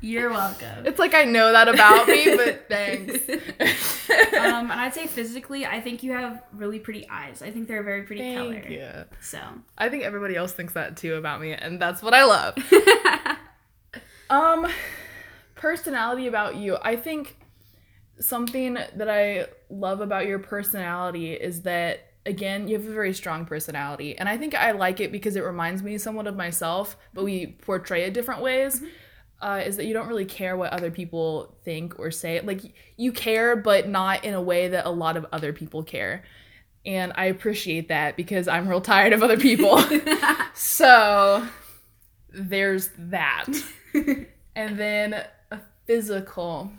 you're 0.01 0.31
welcome. 0.31 0.87
It's 0.87 0.99
like 0.99 1.15
I 1.15 1.25
know 1.25 1.53
that 1.53 1.69
about 1.69 2.09
me, 2.09 2.37
but 2.37 2.65
thanks. 2.69 3.29
Um, 3.29 4.71
and 4.71 4.73
I'd 4.73 4.95
say 4.95 5.07
physically, 5.07 5.65
I 5.67 5.81
think 5.81 6.03
you 6.03 6.13
have 6.13 6.43
really 6.53 6.79
pretty 6.79 7.09
eyes. 7.09 7.43
I 7.43 7.51
think 7.51 7.69
they're 7.69 7.81
a 7.81 7.85
very 7.85 8.03
pretty 8.03 8.35
color. 8.35 8.55
Thank 8.55 8.71
you. 8.71 8.89
So 9.21 9.39
I 9.79 9.89
think 9.89 10.05
everybody 10.05 10.35
else 10.35 10.53
thinks 10.53 10.73
that 10.73 10.97
too 10.97 11.15
about 11.15 11.41
me, 11.41 11.53
and 11.53 11.81
that's 11.81 12.03
what 12.03 12.15
I 12.15 12.25
love. 12.25 12.57
um, 14.31 14.67
personality 15.55 16.27
about 16.27 16.57
you. 16.57 16.77
I 16.83 16.97
think 16.97 17.37
something 18.21 18.75
that 18.75 19.09
I 19.09 19.47
love 19.69 20.01
about 20.01 20.27
your 20.27 20.39
personality 20.39 21.33
is 21.33 21.63
that 21.63 22.07
again, 22.27 22.69
you 22.69 22.77
have 22.77 22.87
a 22.87 22.93
very 22.93 23.15
strong 23.15 23.47
personality, 23.47 24.17
and 24.17 24.29
I 24.29 24.37
think 24.37 24.55
I 24.55 24.73
like 24.73 25.01
it 25.01 25.11
because 25.11 25.37
it 25.37 25.45
reminds 25.45 25.83
me 25.83 25.97
somewhat 25.99 26.27
of 26.27 26.37
myself, 26.37 26.97
but 27.15 27.25
we 27.25 27.47
portray 27.47 28.05
it 28.05 28.15
different 28.15 28.43
ways. 28.43 28.83
Uh, 29.43 29.63
is 29.65 29.79
that 29.79 29.87
you 29.87 29.95
don't 29.95 30.07
really 30.07 30.27
care 30.27 30.55
what 30.55 30.71
other 30.71 30.91
people 30.91 31.57
think 31.65 31.99
or 31.99 32.11
say. 32.11 32.43
Like 32.43 32.61
you 32.99 33.11
care, 33.11 33.57
but 33.57 33.89
not 33.89 34.23
in 34.23 34.35
a 34.35 34.43
way 34.43 34.69
that 34.69 34.85
a 34.85 34.91
lot 34.91 35.17
of 35.17 35.25
other 35.33 35.55
people 35.55 35.83
care. 35.83 36.25
And 36.85 37.13
I 37.15 37.25
appreciate 37.27 37.89
that 37.89 38.19
because 38.19 38.49
I'm 38.49 38.69
real 38.69 38.83
tired 38.83 39.15
of 39.15 39.23
other 39.23 39.39
people. 39.39 39.83
so 40.55 41.47
there's 42.29 42.91
that. 42.99 43.47
and 44.55 44.79
then 44.79 45.25
a 45.51 45.61
physical. 45.87 46.71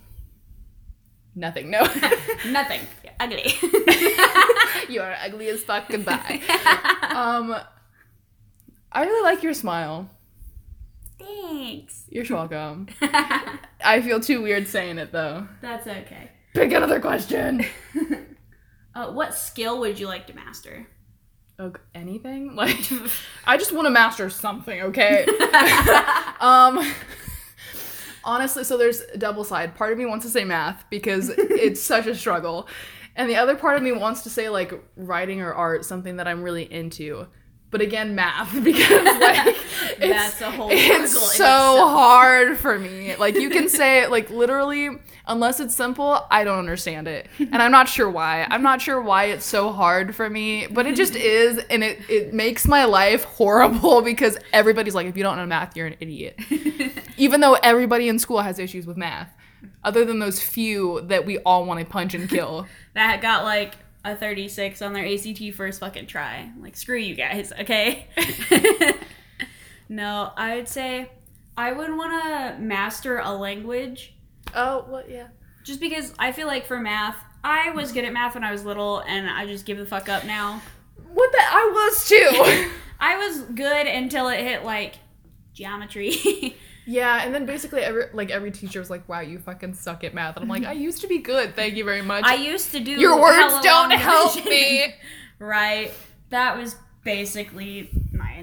Nothing. 1.35 1.69
No. 1.69 1.81
nothing. 2.47 2.81
Ugly. 3.19 3.53
you 4.89 5.01
are 5.01 5.15
ugly 5.23 5.47
as 5.49 5.63
fuck. 5.63 5.87
Goodbye. 5.87 6.41
um, 7.09 7.55
I 8.91 9.03
really 9.05 9.23
like 9.23 9.43
your 9.43 9.53
smile. 9.53 10.09
Thanks. 11.19 12.03
You're 12.09 12.25
welcome. 12.29 12.87
I 13.83 14.01
feel 14.01 14.19
too 14.19 14.41
weird 14.41 14.67
saying 14.67 14.97
it 14.97 15.11
though. 15.11 15.47
That's 15.61 15.87
okay. 15.87 16.31
Pick 16.53 16.73
another 16.73 16.99
question. 16.99 17.65
Uh, 18.93 19.11
what 19.11 19.33
skill 19.33 19.79
would 19.79 19.99
you 19.99 20.07
like 20.07 20.27
to 20.27 20.33
master? 20.33 20.87
Oh, 21.57 21.71
anything? 21.95 22.55
Like, 22.55 22.77
I 23.45 23.57
just 23.57 23.71
want 23.71 23.85
to 23.85 23.89
master 23.89 24.29
something, 24.29 24.81
okay? 24.81 25.25
um, 26.39 26.85
honestly, 28.23 28.63
so 28.63 28.77
there's 28.77 29.01
a 29.01 29.17
double 29.17 29.43
side. 29.43 29.75
Part 29.75 29.91
of 29.91 29.97
me 29.97 30.05
wants 30.05 30.25
to 30.25 30.31
say 30.31 30.43
math 30.43 30.83
because 30.89 31.29
it's 31.29 31.81
such 31.93 32.07
a 32.07 32.15
struggle, 32.15 32.67
and 33.15 33.29
the 33.29 33.35
other 33.35 33.55
part 33.55 33.77
of 33.77 33.83
me 33.83 33.91
wants 33.91 34.23
to 34.23 34.29
say 34.29 34.49
like 34.49 34.73
writing 34.95 35.41
or 35.41 35.53
art, 35.53 35.85
something 35.85 36.17
that 36.17 36.27
I'm 36.27 36.43
really 36.43 36.71
into. 36.71 37.27
But 37.69 37.81
again, 37.81 38.15
math 38.15 38.51
because 38.63 39.19
like 39.19 39.50
That's 39.99 40.41
a 40.41 40.51
whole 40.51 40.69
it's 40.71 41.35
so 41.35 41.87
hard 41.87 42.57
for 42.57 42.77
me. 42.77 43.15
Like 43.15 43.35
you 43.35 43.49
can 43.49 43.69
say 43.69 44.03
it 44.03 44.11
like 44.11 44.29
literally, 44.29 44.89
unless 45.27 45.59
it's 45.59 45.75
simple, 45.75 46.25
I 46.29 46.43
don't 46.43 46.59
understand 46.59 47.07
it, 47.07 47.27
and 47.39 47.61
I'm 47.61 47.71
not 47.71 47.89
sure 47.89 48.09
why. 48.09 48.45
I'm 48.49 48.63
not 48.63 48.81
sure 48.81 49.01
why 49.01 49.25
it's 49.25 49.45
so 49.45 49.71
hard 49.71 50.15
for 50.15 50.29
me, 50.29 50.67
but 50.67 50.85
it 50.85 50.95
just 50.95 51.15
is, 51.15 51.57
and 51.69 51.83
it 51.83 51.99
it 52.09 52.33
makes 52.33 52.67
my 52.67 52.85
life 52.85 53.23
horrible 53.23 54.01
because 54.03 54.37
everybody's 54.53 54.95
like, 54.95 55.07
if 55.07 55.17
you 55.17 55.23
don't 55.23 55.37
know 55.37 55.45
math, 55.45 55.75
you're 55.75 55.87
an 55.87 55.95
idiot. 55.99 56.39
Even 57.17 57.41
though 57.41 57.53
everybody 57.63 58.09
in 58.09 58.19
school 58.19 58.41
has 58.41 58.59
issues 58.59 58.85
with 58.85 58.97
math, 58.97 59.33
other 59.83 60.05
than 60.05 60.19
those 60.19 60.41
few 60.41 61.01
that 61.01 61.25
we 61.25 61.39
all 61.39 61.65
want 61.65 61.79
to 61.79 61.85
punch 61.85 62.13
and 62.13 62.29
kill. 62.29 62.67
That 62.93 63.21
got 63.21 63.43
like 63.43 63.75
a 64.03 64.15
36 64.15 64.81
on 64.81 64.93
their 64.93 65.05
ACT 65.05 65.53
first 65.55 65.79
fucking 65.79 66.07
try. 66.07 66.49
Like, 66.59 66.75
screw 66.75 66.97
you 66.97 67.15
guys, 67.15 67.53
okay? 67.59 68.07
No, 69.91 70.31
I 70.37 70.55
would 70.55 70.69
say 70.69 71.11
I 71.57 71.73
would 71.73 71.89
want 71.89 72.23
to 72.23 72.61
master 72.61 73.17
a 73.19 73.33
language 73.33 74.13
Oh, 74.55 74.85
well, 74.87 75.03
yeah. 75.07 75.27
just 75.65 75.81
because 75.81 76.13
I 76.17 76.31
feel 76.31 76.47
like 76.47 76.65
for 76.65 76.79
math, 76.79 77.17
I 77.43 77.71
was 77.71 77.91
good 77.91 78.05
at 78.05 78.13
math 78.13 78.35
when 78.35 78.43
I 78.45 78.53
was 78.53 78.63
little 78.63 78.99
and 78.99 79.29
I 79.29 79.45
just 79.45 79.65
give 79.65 79.77
the 79.77 79.85
fuck 79.85 80.07
up 80.07 80.23
now. 80.23 80.61
What 81.13 81.31
the? 81.33 81.39
I 81.41 81.71
was 81.73 82.07
too. 82.07 82.69
I 83.01 83.17
was 83.17 83.41
good 83.41 83.85
until 83.85 84.29
it 84.29 84.39
hit 84.39 84.63
like 84.63 84.95
geometry. 85.53 86.55
yeah, 86.85 87.23
and 87.25 87.35
then 87.35 87.45
basically 87.45 87.81
every 87.81 88.05
like 88.13 88.31
every 88.31 88.51
teacher 88.51 88.79
was 88.79 88.89
like, 88.89 89.09
"Wow, 89.09 89.19
you 89.19 89.39
fucking 89.39 89.73
suck 89.73 90.05
at 90.05 90.13
math," 90.13 90.37
and 90.37 90.43
I'm 90.43 90.49
like, 90.49 90.63
"I 90.63 90.71
used 90.71 91.01
to 91.01 91.07
be 91.07 91.17
good. 91.17 91.53
Thank 91.55 91.75
you 91.75 91.83
very 91.83 92.01
much." 92.01 92.23
I 92.23 92.35
used 92.35 92.71
to 92.71 92.79
do 92.79 92.91
Your 92.91 93.19
words 93.19 93.61
don't 93.61 93.91
help 93.91 94.45
me. 94.45 94.93
right. 95.39 95.91
That 96.29 96.57
was 96.57 96.77
basically 97.03 97.89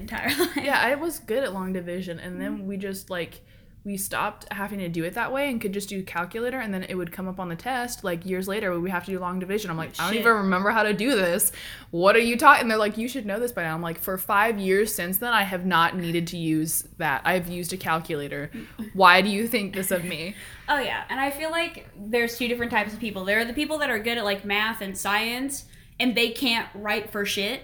entire 0.01 0.29
life. 0.39 0.57
Yeah, 0.61 0.79
I 0.79 0.95
was 0.95 1.19
good 1.19 1.43
at 1.43 1.53
long 1.53 1.73
division, 1.73 2.19
and 2.19 2.39
then 2.39 2.67
we 2.67 2.77
just 2.77 3.09
like 3.09 3.41
we 3.85 3.95
stopped 3.95 4.45
having 4.51 4.79
to 4.79 4.89
do 4.89 5.05
it 5.05 5.13
that 5.13 5.31
way 5.31 5.49
and 5.49 5.61
could 5.61 5.73
just 5.73 5.87
do 5.87 6.03
calculator, 6.03 6.59
and 6.59 6.73
then 6.73 6.83
it 6.83 6.95
would 6.95 7.11
come 7.11 7.27
up 7.27 7.39
on 7.39 7.47
the 7.47 7.55
test 7.55 8.03
like 8.03 8.25
years 8.25 8.47
later 8.47 8.71
when 8.71 8.81
we 8.81 8.89
have 8.89 9.05
to 9.05 9.11
do 9.11 9.19
long 9.19 9.39
division. 9.39 9.71
I'm 9.71 9.77
like, 9.77 9.91
I 9.97 10.07
don't 10.07 10.19
even 10.19 10.33
remember 10.33 10.71
how 10.71 10.83
to 10.83 10.93
do 10.93 11.15
this. 11.15 11.51
What 11.91 12.15
are 12.15 12.19
you 12.19 12.37
taught 12.37 12.59
And 12.59 12.69
they're 12.69 12.77
like, 12.77 12.97
you 12.97 13.07
should 13.07 13.25
know 13.25 13.39
this 13.39 13.53
by 13.53 13.63
now. 13.63 13.73
I'm 13.73 13.81
like, 13.81 13.99
for 13.99 14.17
five 14.17 14.59
years 14.59 14.93
since 14.93 15.17
then, 15.17 15.31
I 15.31 15.43
have 15.43 15.65
not 15.65 15.95
needed 15.95 16.27
to 16.27 16.37
use 16.37 16.83
that. 16.97 17.21
I've 17.23 17.47
used 17.47 17.71
a 17.71 17.77
calculator. 17.77 18.51
Why 18.93 19.21
do 19.21 19.29
you 19.29 19.47
think 19.47 19.73
this 19.73 19.91
of 19.91 20.03
me? 20.03 20.35
Oh 20.71 20.77
yeah, 20.77 21.03
and 21.09 21.19
I 21.19 21.31
feel 21.31 21.49
like 21.49 21.87
there's 21.97 22.37
two 22.37 22.47
different 22.47 22.71
types 22.71 22.93
of 22.93 22.99
people. 22.99 23.25
There 23.25 23.39
are 23.39 23.45
the 23.45 23.53
people 23.53 23.79
that 23.79 23.89
are 23.89 23.97
good 23.97 24.19
at 24.19 24.23
like 24.23 24.45
math 24.45 24.81
and 24.81 24.95
science, 24.95 25.65
and 25.99 26.15
they 26.15 26.29
can't 26.29 26.67
write 26.75 27.11
for 27.11 27.25
shit. 27.25 27.63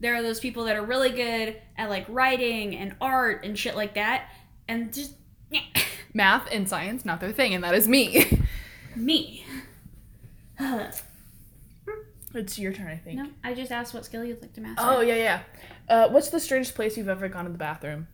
There 0.00 0.14
are 0.14 0.22
those 0.22 0.40
people 0.40 0.64
that 0.64 0.76
are 0.76 0.84
really 0.84 1.10
good 1.10 1.60
at 1.76 1.88
like 1.88 2.06
writing 2.08 2.76
and 2.76 2.94
art 3.00 3.44
and 3.44 3.58
shit 3.58 3.76
like 3.76 3.94
that, 3.94 4.28
and 4.68 4.92
just 4.92 5.14
Math 6.14 6.48
and 6.50 6.68
science, 6.68 7.04
not 7.04 7.20
their 7.20 7.32
thing, 7.32 7.54
and 7.54 7.62
that 7.62 7.74
is 7.74 7.86
me. 7.86 8.42
me. 8.96 9.44
it's 12.34 12.58
your 12.58 12.72
turn, 12.72 12.88
I 12.88 12.96
think. 12.96 13.18
no, 13.18 13.28
I 13.44 13.54
just 13.54 13.70
asked 13.70 13.94
what 13.94 14.04
skill 14.04 14.24
you'd 14.24 14.40
like 14.40 14.52
to 14.54 14.60
master. 14.60 14.84
Oh 14.84 15.00
yeah, 15.00 15.14
yeah. 15.14 15.40
Uh, 15.88 16.08
what's 16.08 16.30
the 16.30 16.40
strangest 16.40 16.74
place 16.74 16.96
you've 16.96 17.08
ever 17.08 17.28
gone 17.28 17.44
to 17.44 17.52
the 17.52 17.58
bathroom? 17.58 18.08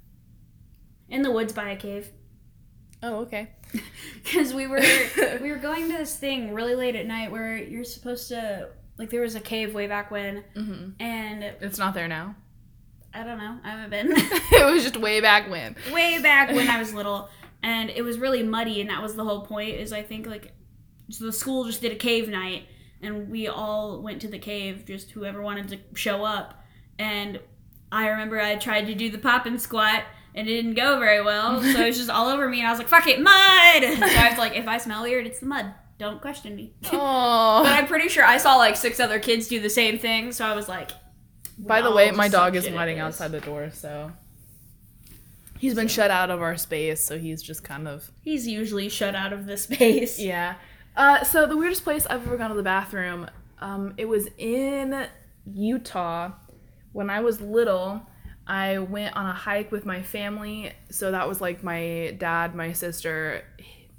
in 1.12 1.22
the 1.22 1.30
woods 1.30 1.52
by 1.52 1.70
a 1.70 1.76
cave. 1.76 2.08
Oh, 3.02 3.20
okay. 3.20 3.50
because 4.24 4.52
we 4.54 4.66
were 4.66 4.82
we 5.40 5.50
were 5.50 5.58
going 5.58 5.88
to 5.90 5.96
this 5.98 6.16
thing 6.16 6.52
really 6.52 6.74
late 6.74 6.96
at 6.96 7.06
night 7.06 7.30
where 7.30 7.56
you're 7.56 7.84
supposed 7.84 8.28
to 8.28 8.70
like 9.02 9.10
there 9.10 9.20
was 9.22 9.34
a 9.34 9.40
cave 9.40 9.74
way 9.74 9.88
back 9.88 10.10
when. 10.12 10.44
Hmm 10.54 10.90
and 11.00 11.42
It's 11.60 11.76
not 11.78 11.92
there 11.94 12.06
now. 12.06 12.36
i 13.12 13.24
don't 13.24 13.36
know. 13.38 13.58
I 13.64 13.70
haven't 13.70 13.90
been. 13.90 14.12
It 14.16 14.72
was 14.72 14.84
just 14.84 14.96
way 14.96 15.20
back 15.20 15.50
when. 15.50 15.74
way 15.92 16.20
back 16.22 16.50
when 16.50 16.68
i 16.68 16.78
was 16.78 16.94
little. 17.00 17.28
And 17.64 17.90
it 17.90 18.02
was 18.02 18.18
really 18.18 18.42
muddy 18.44 18.80
and 18.80 18.90
that 18.90 19.02
was 19.02 19.14
the 19.16 19.24
whole 19.24 19.42
point 19.44 19.74
is 19.76 19.92
i 19.92 20.02
think 20.02 20.26
like 20.26 20.52
so 21.10 21.24
the 21.26 21.32
school 21.32 21.64
just 21.64 21.80
did 21.82 21.90
a 21.92 21.96
cave 21.96 22.28
night 22.28 22.66
and 23.02 23.28
we 23.28 23.48
all 23.48 24.00
went 24.00 24.20
to 24.20 24.28
the 24.28 24.38
cave 24.38 24.84
just 24.86 25.10
whoever 25.10 25.42
wanted 25.42 25.66
to 25.70 25.78
show 25.98 26.24
up. 26.24 26.62
And 26.98 27.40
i 27.90 28.06
remember 28.08 28.40
i 28.40 28.54
tried 28.56 28.86
to 28.86 28.94
do 28.94 29.10
the 29.10 29.18
pop 29.18 29.46
and 29.46 29.60
squat 29.60 30.04
and 30.34 30.48
it 30.48 30.50
didn't 30.62 30.74
go 30.74 30.98
very 30.98 31.20
well. 31.22 31.60
So 31.60 31.80
it 31.82 31.86
was 31.88 31.98
just 31.98 32.08
all 32.08 32.28
over 32.28 32.48
me 32.48 32.58
and 32.60 32.68
i 32.68 32.70
was 32.70 32.78
like 32.78 32.88
fuck 32.88 33.06
it 33.08 33.20
mud! 33.20 33.82
So 34.12 34.18
i 34.24 34.28
was 34.30 34.38
like 34.38 34.54
if 34.56 34.66
i 34.68 34.78
smell 34.78 35.02
weird 35.02 35.26
it's 35.26 35.40
the 35.40 35.46
mud 35.46 35.74
don't 36.02 36.20
question 36.20 36.54
me 36.56 36.72
But. 36.82 37.64
I'm 37.64 37.86
pretty 37.86 38.08
sure 38.08 38.24
I 38.24 38.36
saw 38.38 38.56
like 38.56 38.76
six 38.76 39.00
other 39.00 39.18
kids 39.18 39.48
do 39.48 39.60
the 39.60 39.70
same 39.70 39.98
thing, 39.98 40.32
so 40.32 40.44
I 40.44 40.54
was 40.54 40.68
like. 40.68 40.90
By 41.58 41.80
the 41.80 41.92
way, 41.92 42.10
my 42.10 42.28
dog 42.28 42.56
is 42.56 42.64
shit 42.64 42.72
at 42.72 42.78
waiting 42.78 42.98
outside 42.98 43.30
the 43.30 43.40
door, 43.40 43.70
so 43.72 44.10
he's 45.58 45.74
been 45.74 45.86
shut 45.88 46.10
out 46.10 46.30
of 46.30 46.42
our 46.42 46.56
space, 46.56 47.00
so 47.00 47.18
he's 47.18 47.40
just 47.42 47.62
kind 47.62 47.86
of 47.86 48.10
He's 48.22 48.46
usually 48.48 48.88
shut 48.88 49.14
out 49.14 49.32
of 49.32 49.46
the 49.46 49.56
space. 49.66 50.18
yeah. 50.18 50.56
Uh, 50.96 51.22
so 51.24 51.46
the 51.46 51.56
weirdest 51.56 51.84
place 51.84 52.04
I've 52.06 52.26
ever 52.26 52.36
gone 52.36 52.50
to 52.50 52.56
the 52.56 52.62
bathroom, 52.62 53.28
um, 53.60 53.94
it 53.96 54.06
was 54.06 54.28
in 54.38 55.06
Utah 55.46 56.32
when 56.92 57.08
I 57.10 57.20
was 57.20 57.40
little. 57.40 58.02
I 58.46 58.78
went 58.78 59.14
on 59.16 59.26
a 59.26 59.32
hike 59.32 59.70
with 59.70 59.86
my 59.86 60.02
family, 60.02 60.72
so 60.90 61.12
that 61.12 61.28
was 61.28 61.40
like 61.40 61.62
my 61.62 62.16
dad, 62.18 62.54
my 62.56 62.72
sister, 62.72 63.44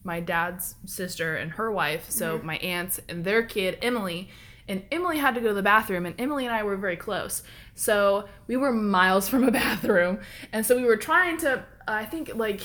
my 0.03 0.19
dad's 0.19 0.75
sister, 0.85 1.35
and 1.35 1.51
her 1.53 1.71
wife. 1.71 2.09
So 2.09 2.39
my 2.43 2.57
aunts 2.57 2.99
and 3.07 3.23
their 3.23 3.43
kid 3.43 3.77
Emily. 3.81 4.29
And 4.65 4.85
Emily 4.93 5.17
had 5.17 5.35
to 5.35 5.41
go 5.41 5.49
to 5.49 5.53
the 5.53 5.61
bathroom, 5.61 6.05
and 6.05 6.15
Emily 6.17 6.45
and 6.45 6.55
I 6.55 6.63
were 6.63 6.77
very 6.77 6.95
close. 6.95 7.43
So 7.75 8.29
we 8.47 8.55
were 8.55 8.71
miles 8.71 9.27
from 9.29 9.43
a 9.43 9.51
bathroom. 9.51 10.19
And 10.53 10.65
so 10.65 10.75
we 10.75 10.85
were 10.85 10.97
trying 10.97 11.37
to, 11.39 11.65
I 11.87 12.05
think, 12.05 12.35
like, 12.35 12.61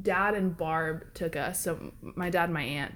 dad 0.00 0.34
and 0.34 0.56
Barb 0.56 1.14
took 1.14 1.36
us, 1.36 1.60
so 1.60 1.92
my 2.02 2.30
dad 2.30 2.44
and 2.44 2.54
my 2.54 2.62
aunt, 2.62 2.94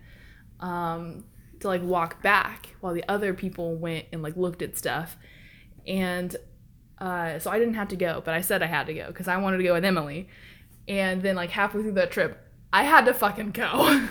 um, 0.61 1.25
to 1.61 1.69
like 1.69 1.83
walk 1.83 2.23
back 2.23 2.75
while 2.81 2.95
the 2.95 3.05
other 3.09 3.35
people 3.35 3.77
went 3.77 4.07
and 4.13 4.23
like 4.23 4.37
looked 4.37 4.63
at 4.63 4.77
stuff. 4.77 5.17
And 5.87 6.37
uh, 6.99 7.39
so 7.39 7.51
I 7.51 7.59
didn't 7.59 7.75
have 7.75 7.89
to 7.89 7.97
go, 7.97 8.23
but 8.25 8.35
I 8.35 8.41
said 8.41 8.63
I 8.63 8.67
had 8.67 8.87
to 8.87 8.95
go 8.95 9.07
because 9.09 9.29
I 9.29 9.37
wanted 9.39 9.59
to 9.59 9.65
go 9.65 9.75
with 9.75 9.85
Emily. 9.85 10.29
And 10.89 11.23
then 11.23 11.37
like 11.37 11.51
halfway 11.51 11.83
through 11.83 11.93
that 11.93 12.11
trip, 12.11 12.39
I 12.73 12.83
had 12.83 13.05
to 13.07 13.15
fucking 13.15 13.51
go. 13.53 14.09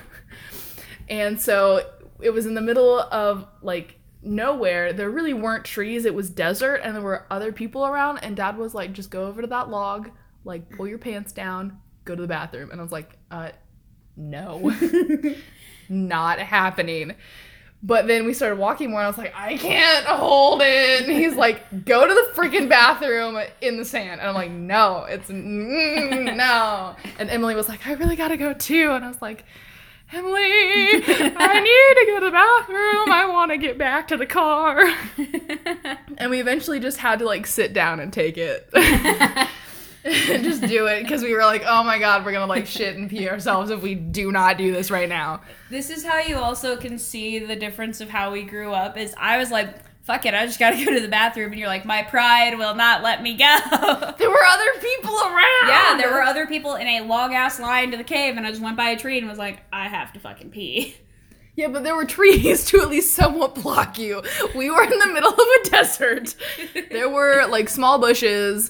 and 1.10 1.42
so 1.42 1.90
it 2.22 2.30
was 2.30 2.46
in 2.46 2.54
the 2.54 2.62
middle 2.62 3.00
of 3.00 3.48
like 3.62 4.00
nowhere. 4.22 4.94
There 4.94 5.10
really 5.10 5.34
weren't 5.34 5.66
trees. 5.66 6.06
It 6.06 6.14
was 6.14 6.30
desert 6.30 6.82
and 6.84 6.96
there 6.96 7.04
were 7.04 7.26
other 7.30 7.52
people 7.52 7.86
around 7.86 8.20
and 8.20 8.36
dad 8.36 8.58
was 8.58 8.74
like 8.74 8.94
just 8.94 9.12
go 9.12 9.26
over 9.26 9.42
to 9.42 9.48
that 9.48 9.70
log, 9.70 10.12
like 10.44 10.70
pull 10.70 10.88
your 10.88 11.00
pants 11.00 11.32
down, 11.32 11.80
go 12.06 12.16
to 12.16 12.22
the 12.22 12.28
bathroom. 12.28 12.72
And 12.72 12.80
I 12.80 12.84
was 12.84 12.92
like, 12.92 13.18
uh 13.32 13.50
no. 14.16 14.74
Not 15.90 16.40
happening. 16.40 17.16
But 17.84 18.08
then 18.08 18.26
we 18.26 18.34
started 18.34 18.58
walking 18.58 18.90
more, 18.90 19.00
and 19.00 19.06
I 19.06 19.10
was 19.10 19.18
like, 19.20 19.34
I 19.36 19.56
can't 19.56 20.06
hold 20.08 20.62
it. 20.64 21.04
And 21.04 21.12
he's 21.12 21.36
like, 21.36 21.86
go 21.86 22.08
to 22.08 22.14
the 22.14 22.32
freaking 22.34 22.68
bathroom 22.68 23.40
in 23.62 23.78
the 23.78 23.86
sand. 23.86 24.20
And 24.20 24.28
I'm 24.28 24.36
like, 24.36 24.50
no, 24.52 25.06
it's 25.08 25.30
mm, 25.30 26.36
no. 26.36 26.96
And 27.20 27.30
Emily 27.30 27.54
was 27.56 27.70
like, 27.70 27.86
I 27.86 27.94
really 27.94 28.16
gotta 28.16 28.36
go 28.36 28.54
too. 28.54 28.92
And 28.92 29.06
I 29.06 29.08
was 29.08 29.22
like, 29.22 29.46
Emily, 30.12 30.40
I 30.42 31.60
need 31.60 32.02
to 32.02 32.06
go 32.08 32.20
to 32.22 32.26
the 32.26 32.32
bathroom. 32.32 33.12
I 33.12 33.28
want 33.30 33.52
to 33.52 33.58
get 33.58 33.78
back 33.78 34.08
to 34.10 34.18
the 34.18 34.26
car. 34.26 34.84
And 36.20 36.32
we 36.32 36.40
eventually 36.40 36.80
just 36.80 36.98
had 36.98 37.20
to 37.20 37.26
like 37.26 37.46
sit 37.46 37.74
down 37.74 38.00
and 38.00 38.12
take 38.12 38.40
it. 38.40 38.68
just 40.60 40.72
do 40.72 40.88
it 40.88 41.02
because 41.04 41.22
we 41.24 41.34
were 41.34 41.44
like, 41.44 41.64
oh 41.66 41.84
my 41.84 42.00
god, 42.00 42.26
we're 42.26 42.32
gonna 42.32 42.46
like 42.46 42.66
shit 42.68 42.96
and 42.96 43.10
pee 43.10 43.30
ourselves 43.30 43.70
if 43.72 43.82
we 43.82 43.96
do 43.96 44.32
not 44.32 44.58
do 44.58 44.72
this 44.72 44.90
right 44.92 45.10
now. 45.10 45.42
This 45.70 45.90
is 45.90 46.06
how 46.06 46.20
you 46.20 46.38
also 46.38 46.78
can 46.78 46.98
see 46.98 47.40
the 47.40 47.56
difference 47.56 48.02
of 48.02 48.10
how 48.10 48.32
we 48.32 48.44
grew 48.44 48.72
up. 48.72 48.98
Is 48.98 49.14
I 49.18 49.38
was 49.38 49.52
like, 49.52 49.76
fuck 50.04 50.26
it, 50.26 50.34
I 50.34 50.46
just 50.46 50.60
gotta 50.60 50.78
go 50.86 50.94
to 50.94 51.00
the 51.00 51.08
bathroom, 51.08 51.52
and 51.52 51.60
you're 51.60 51.68
like, 51.68 51.86
my 51.86 52.04
pride 52.04 52.58
will 52.58 52.76
not 52.76 53.04
let 53.04 53.22
me 53.22 53.36
go. 53.36 53.58
There 54.18 54.30
were 54.30 54.44
other 54.44 54.80
people 54.82 55.16
around. 55.16 55.68
yeah, 55.68 55.96
there 55.98 56.12
were 56.12 56.24
other 56.24 56.48
people 56.48 56.76
in 56.76 56.88
a 56.88 57.02
long 57.02 57.34
ass 57.36 57.60
line 57.60 57.92
to 57.92 57.98
the 57.98 58.04
cave, 58.04 58.36
and 58.38 58.46
I 58.46 58.50
just 58.50 58.62
went 58.62 58.78
by 58.78 58.90
a 58.92 58.98
tree 58.98 59.18
and 59.20 59.28
was 59.28 59.38
like, 59.38 59.62
I 59.72 59.88
have 59.88 60.14
to 60.14 60.20
fucking 60.20 60.52
pee. 60.52 60.96
Yeah, 61.60 61.70
but 61.70 61.84
there 61.84 61.96
were 61.96 62.06
trees 62.06 62.66
to 62.66 62.82
at 62.82 62.90
least 62.92 63.16
somewhat 63.16 63.56
block 63.56 63.98
you. 63.98 64.22
We 64.56 64.70
were 64.70 64.84
in 64.84 65.00
the 65.00 65.08
middle 65.08 65.34
of 65.34 65.40
a 65.40 65.70
desert. 65.72 66.36
There 66.92 67.10
were 67.10 67.48
like 67.48 67.68
small 67.68 67.98
bushes, 67.98 68.70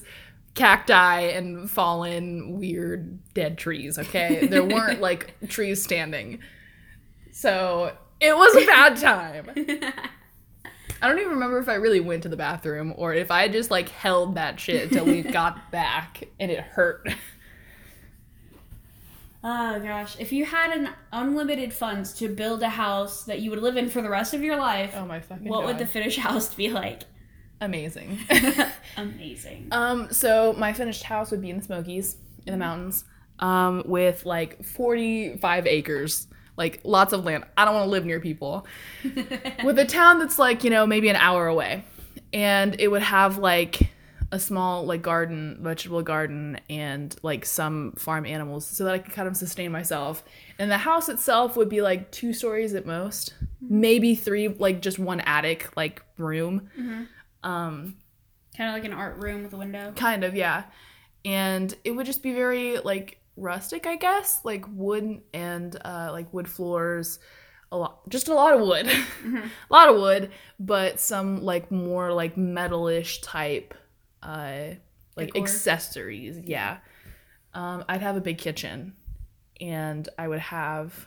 cacti, 0.58 1.20
and 1.20 1.70
fallen 1.70 2.58
weird 2.58 3.18
dead 3.34 3.56
trees, 3.56 3.98
okay? 3.98 4.46
There 4.46 4.64
weren't 4.64 5.00
like 5.00 5.34
trees 5.48 5.82
standing. 5.82 6.40
So 7.32 7.96
it 8.20 8.36
was 8.36 8.54
a 8.56 8.66
bad 8.66 8.96
time. 8.96 9.50
I 11.00 11.06
don't 11.08 11.18
even 11.20 11.30
remember 11.30 11.58
if 11.58 11.68
I 11.68 11.74
really 11.74 12.00
went 12.00 12.24
to 12.24 12.28
the 12.28 12.36
bathroom 12.36 12.92
or 12.96 13.14
if 13.14 13.30
I 13.30 13.46
just 13.46 13.70
like 13.70 13.88
held 13.88 14.34
that 14.34 14.58
shit 14.58 14.90
until 14.90 15.06
we 15.06 15.22
got 15.40 15.70
back 15.70 16.24
and 16.40 16.50
it 16.50 16.58
hurt. 16.60 17.08
Oh 19.44 19.78
gosh, 19.78 20.16
if 20.18 20.32
you 20.32 20.44
had 20.44 20.76
an 20.76 20.88
unlimited 21.12 21.72
funds 21.72 22.12
to 22.14 22.28
build 22.28 22.62
a 22.62 22.68
house 22.68 23.22
that 23.24 23.38
you 23.40 23.50
would 23.50 23.60
live 23.62 23.76
in 23.76 23.88
for 23.88 24.02
the 24.02 24.10
rest 24.10 24.34
of 24.34 24.42
your 24.42 24.56
life, 24.56 24.92
Oh 24.96 25.06
my 25.06 25.20
fucking 25.20 25.48
what 25.48 25.60
god. 25.60 25.66
would 25.66 25.78
the 25.78 25.86
finished 25.86 26.18
house 26.18 26.52
be 26.52 26.68
like? 26.70 27.02
Amazing. 27.60 28.18
Amazing. 28.96 29.68
Um, 29.72 30.08
so 30.12 30.54
my 30.54 30.72
finished 30.72 31.02
house 31.02 31.30
would 31.30 31.42
be 31.42 31.50
in 31.50 31.58
the 31.58 31.64
Smokies, 31.64 32.16
in 32.46 32.52
the 32.52 32.58
mountains, 32.58 33.04
um, 33.40 33.82
with 33.86 34.24
like 34.24 34.64
45 34.64 35.66
acres, 35.66 36.28
like 36.56 36.80
lots 36.84 37.12
of 37.12 37.24
land. 37.24 37.44
I 37.56 37.64
don't 37.64 37.74
want 37.74 37.86
to 37.86 37.90
live 37.90 38.04
near 38.04 38.20
people. 38.20 38.66
with 39.64 39.78
a 39.78 39.84
town 39.84 40.18
that's 40.18 40.38
like, 40.38 40.64
you 40.64 40.70
know, 40.70 40.86
maybe 40.86 41.08
an 41.08 41.16
hour 41.16 41.46
away. 41.46 41.84
And 42.32 42.76
it 42.78 42.88
would 42.88 43.02
have 43.02 43.38
like 43.38 43.90
a 44.30 44.38
small 44.38 44.84
like 44.84 45.00
garden, 45.02 45.58
vegetable 45.60 46.02
garden, 46.02 46.60
and 46.68 47.16
like 47.22 47.46
some 47.46 47.92
farm 47.92 48.26
animals 48.26 48.66
so 48.66 48.84
that 48.84 48.94
I 48.94 48.98
could 48.98 49.14
kind 49.14 49.26
of 49.26 49.36
sustain 49.36 49.72
myself. 49.72 50.22
And 50.58 50.70
the 50.70 50.78
house 50.78 51.08
itself 51.08 51.56
would 51.56 51.68
be 51.68 51.80
like 51.80 52.10
two 52.10 52.32
stories 52.32 52.74
at 52.74 52.84
most, 52.84 53.34
maybe 53.60 54.14
three, 54.14 54.48
like 54.48 54.82
just 54.82 54.98
one 54.98 55.20
attic, 55.20 55.74
like 55.76 56.02
room. 56.18 56.68
Um, 57.42 57.96
Kind 58.56 58.70
of 58.70 58.74
like 58.74 58.84
an 58.84 58.92
art 58.92 59.18
room 59.18 59.42
with 59.44 59.52
a 59.52 59.56
window. 59.56 59.92
Kind 59.94 60.24
of, 60.24 60.34
yeah. 60.34 60.64
and 61.24 61.72
it 61.84 61.92
would 61.92 62.06
just 62.06 62.22
be 62.22 62.32
very 62.32 62.78
like 62.78 63.20
rustic, 63.36 63.86
I 63.86 63.96
guess, 63.96 64.40
like 64.44 64.64
wood 64.68 65.20
and 65.32 65.76
uh, 65.84 66.08
like 66.10 66.32
wood 66.34 66.48
floors, 66.48 67.18
a 67.70 67.76
lot, 67.76 68.08
just 68.08 68.26
a 68.28 68.34
lot 68.34 68.54
of 68.54 68.60
wood, 68.60 68.86
Mhm. 69.22 69.44
a 69.44 69.72
lot 69.72 69.88
of 69.88 69.96
wood, 69.96 70.30
but 70.58 70.98
some 70.98 71.42
like 71.44 71.70
more 71.70 72.12
like 72.12 72.34
metalish 72.36 73.20
type, 73.22 73.74
uh, 74.22 74.70
like 75.16 75.28
Decor. 75.34 75.42
accessories. 75.42 76.38
Yeah, 76.44 76.78
um, 77.54 77.84
I'd 77.88 78.02
have 78.02 78.16
a 78.16 78.20
big 78.20 78.38
kitchen, 78.38 78.94
and 79.60 80.08
I 80.18 80.26
would 80.26 80.40
have 80.40 81.06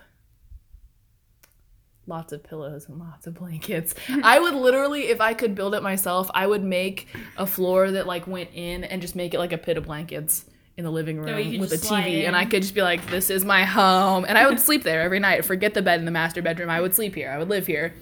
lots 2.11 2.31
of 2.31 2.43
pillows 2.43 2.87
and 2.87 2.99
lots 2.99 3.25
of 3.25 3.33
blankets. 3.33 3.95
I 4.23 4.39
would 4.39 4.53
literally, 4.53 5.03
if 5.03 5.19
I 5.19 5.33
could 5.33 5.55
build 5.55 5.73
it 5.73 5.81
myself, 5.81 6.29
I 6.35 6.45
would 6.45 6.63
make 6.63 7.07
a 7.37 7.47
floor 7.47 7.89
that 7.89 8.05
like 8.05 8.27
went 8.27 8.51
in 8.53 8.83
and 8.83 9.01
just 9.01 9.15
make 9.15 9.33
it 9.33 9.39
like 9.39 9.53
a 9.53 9.57
pit 9.57 9.77
of 9.77 9.85
blankets 9.85 10.45
in 10.77 10.83
the 10.83 10.91
living 10.91 11.21
That 11.21 11.35
way 11.35 11.41
you 11.43 11.51
room 11.53 11.61
with 11.61 11.73
a 11.73 11.77
TV, 11.77 12.27
and. 12.27 12.35
I 12.35 12.45
could 12.45 12.61
just 12.61 12.75
be 12.75 12.81
like, 12.81 13.05
"This 13.09 13.29
is 13.29 13.43
my 13.43 13.63
home," 13.65 14.25
and 14.27 14.37
I 14.37 14.47
would 14.47 14.59
sleep 14.59 14.83
there 14.83 15.01
every 15.01 15.19
night. 15.19 15.43
Forget 15.43 15.73
the 15.73 15.81
bed 15.81 15.99
in 15.99 16.05
the 16.05 16.11
master 16.11 16.41
bedroom. 16.41 16.69
I 16.69 16.79
would 16.79 16.95
sleep 16.95 17.15
here. 17.15 17.29
I 17.29 17.37
would 17.37 17.49
live 17.49 17.67
here, 17.67 17.93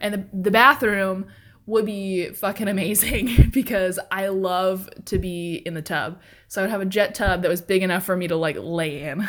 and 0.00 0.14
the, 0.14 0.26
the 0.32 0.50
bathroom 0.50 1.26
would 1.66 1.84
be 1.84 2.30
fucking 2.30 2.68
amazing 2.68 3.50
because 3.52 3.98
I 4.10 4.28
love 4.28 4.88
to 5.06 5.18
be 5.18 5.56
in 5.56 5.74
the 5.74 5.82
tub. 5.82 6.20
So 6.48 6.60
I 6.60 6.64
would 6.64 6.70
have 6.70 6.80
a 6.80 6.86
jet 6.86 7.14
tub 7.14 7.42
that 7.42 7.48
was 7.48 7.60
big 7.60 7.82
enough 7.82 8.04
for 8.04 8.16
me 8.16 8.28
to 8.28 8.36
like 8.36 8.56
lay 8.58 9.02
in. 9.02 9.28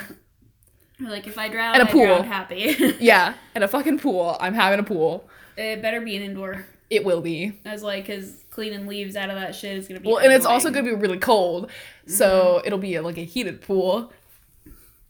Like 1.00 1.28
if 1.28 1.38
I 1.38 1.48
drown, 1.50 1.76
And 1.76 1.84
a 1.84 1.90
I 1.90 1.92
pool. 1.92 2.04
I 2.04 2.08
drown 2.08 2.24
happy. 2.26 2.96
yeah, 3.00 3.36
and 3.54 3.64
a 3.64 3.68
fucking 3.68 4.00
pool. 4.00 4.36
I'm 4.40 4.54
having 4.54 4.80
a 4.80 4.84
pool. 4.84 5.30
it 5.56 5.82
better 5.82 6.02
be 6.02 6.16
an 6.16 6.24
indoor. 6.24 6.66
It 6.90 7.04
will 7.04 7.22
be. 7.22 7.60
As 7.66 7.84
like, 7.84 8.08
cause 8.08 8.44
cleaning 8.50 8.88
leaves 8.88 9.16
out 9.16 9.30
of 9.30 9.36
that 9.36 9.54
shit 9.54 9.78
is 9.78 9.88
gonna 9.88 10.00
be. 10.00 10.08
Well, 10.08 10.18
and 10.18 10.32
it's 10.32 10.46
also 10.46 10.72
going 10.72 10.86
to 10.86 10.92
be 10.92 10.98
really 10.98 11.20
cold. 11.20 11.70
So 12.08 12.62
it'll 12.66 12.80
be 12.80 13.00
like 13.00 13.18
a 13.18 13.26
heated 13.26 13.62
pool. 13.62 14.12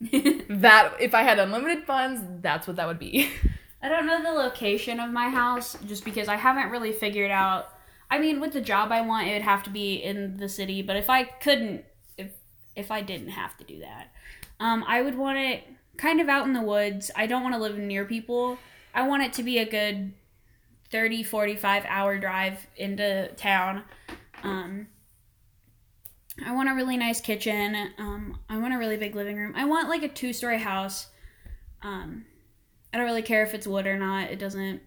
that 0.00 0.92
if 1.00 1.14
I 1.14 1.22
had 1.22 1.38
unlimited 1.38 1.84
funds, 1.84 2.22
that's 2.40 2.66
what 2.66 2.76
that 2.76 2.86
would 2.86 2.98
be. 2.98 3.30
I 3.82 3.88
don't 3.88 4.06
know 4.06 4.22
the 4.22 4.30
location 4.30 4.98
of 5.00 5.10
my 5.10 5.28
house 5.28 5.76
just 5.86 6.04
because 6.04 6.28
I 6.28 6.36
haven't 6.36 6.70
really 6.70 6.92
figured 6.92 7.30
out. 7.30 7.72
I 8.10 8.18
mean, 8.18 8.40
with 8.40 8.52
the 8.52 8.60
job 8.60 8.90
I 8.90 9.02
want, 9.02 9.28
it 9.28 9.34
would 9.34 9.42
have 9.42 9.62
to 9.64 9.70
be 9.70 9.94
in 9.94 10.36
the 10.36 10.48
city. 10.48 10.82
But 10.82 10.96
if 10.96 11.08
I 11.08 11.24
couldn't, 11.24 11.84
if 12.16 12.32
if 12.74 12.90
I 12.90 13.02
didn't 13.02 13.28
have 13.28 13.56
to 13.58 13.64
do 13.64 13.80
that, 13.80 14.12
um, 14.60 14.84
I 14.86 15.02
would 15.02 15.16
want 15.16 15.38
it 15.38 15.64
kind 15.98 16.20
of 16.20 16.28
out 16.28 16.46
in 16.46 16.54
the 16.54 16.62
woods. 16.62 17.10
I 17.14 17.26
don't 17.26 17.42
want 17.42 17.54
to 17.54 17.60
live 17.60 17.76
near 17.76 18.04
people. 18.06 18.58
I 18.94 19.06
want 19.06 19.22
it 19.22 19.34
to 19.34 19.42
be 19.42 19.58
a 19.58 19.68
good 19.68 20.12
30, 20.90 21.22
45 21.22 21.84
hour 21.86 22.18
drive 22.18 22.66
into 22.76 23.28
town. 23.36 23.82
Um, 24.42 24.86
I 26.44 26.54
want 26.54 26.70
a 26.70 26.74
really 26.74 26.96
nice 26.96 27.20
kitchen. 27.20 27.90
Um, 27.98 28.38
I 28.48 28.58
want 28.58 28.72
a 28.72 28.78
really 28.78 28.96
big 28.96 29.14
living 29.14 29.36
room. 29.36 29.52
I 29.56 29.64
want 29.64 29.88
like 29.88 30.02
a 30.02 30.08
two 30.08 30.32
story 30.32 30.58
house. 30.58 31.08
Um, 31.82 32.24
I 32.92 32.96
don't 32.96 33.06
really 33.06 33.22
care 33.22 33.42
if 33.42 33.52
it's 33.52 33.66
wood 33.66 33.86
or 33.86 33.98
not. 33.98 34.30
It 34.30 34.38
doesn't 34.38 34.80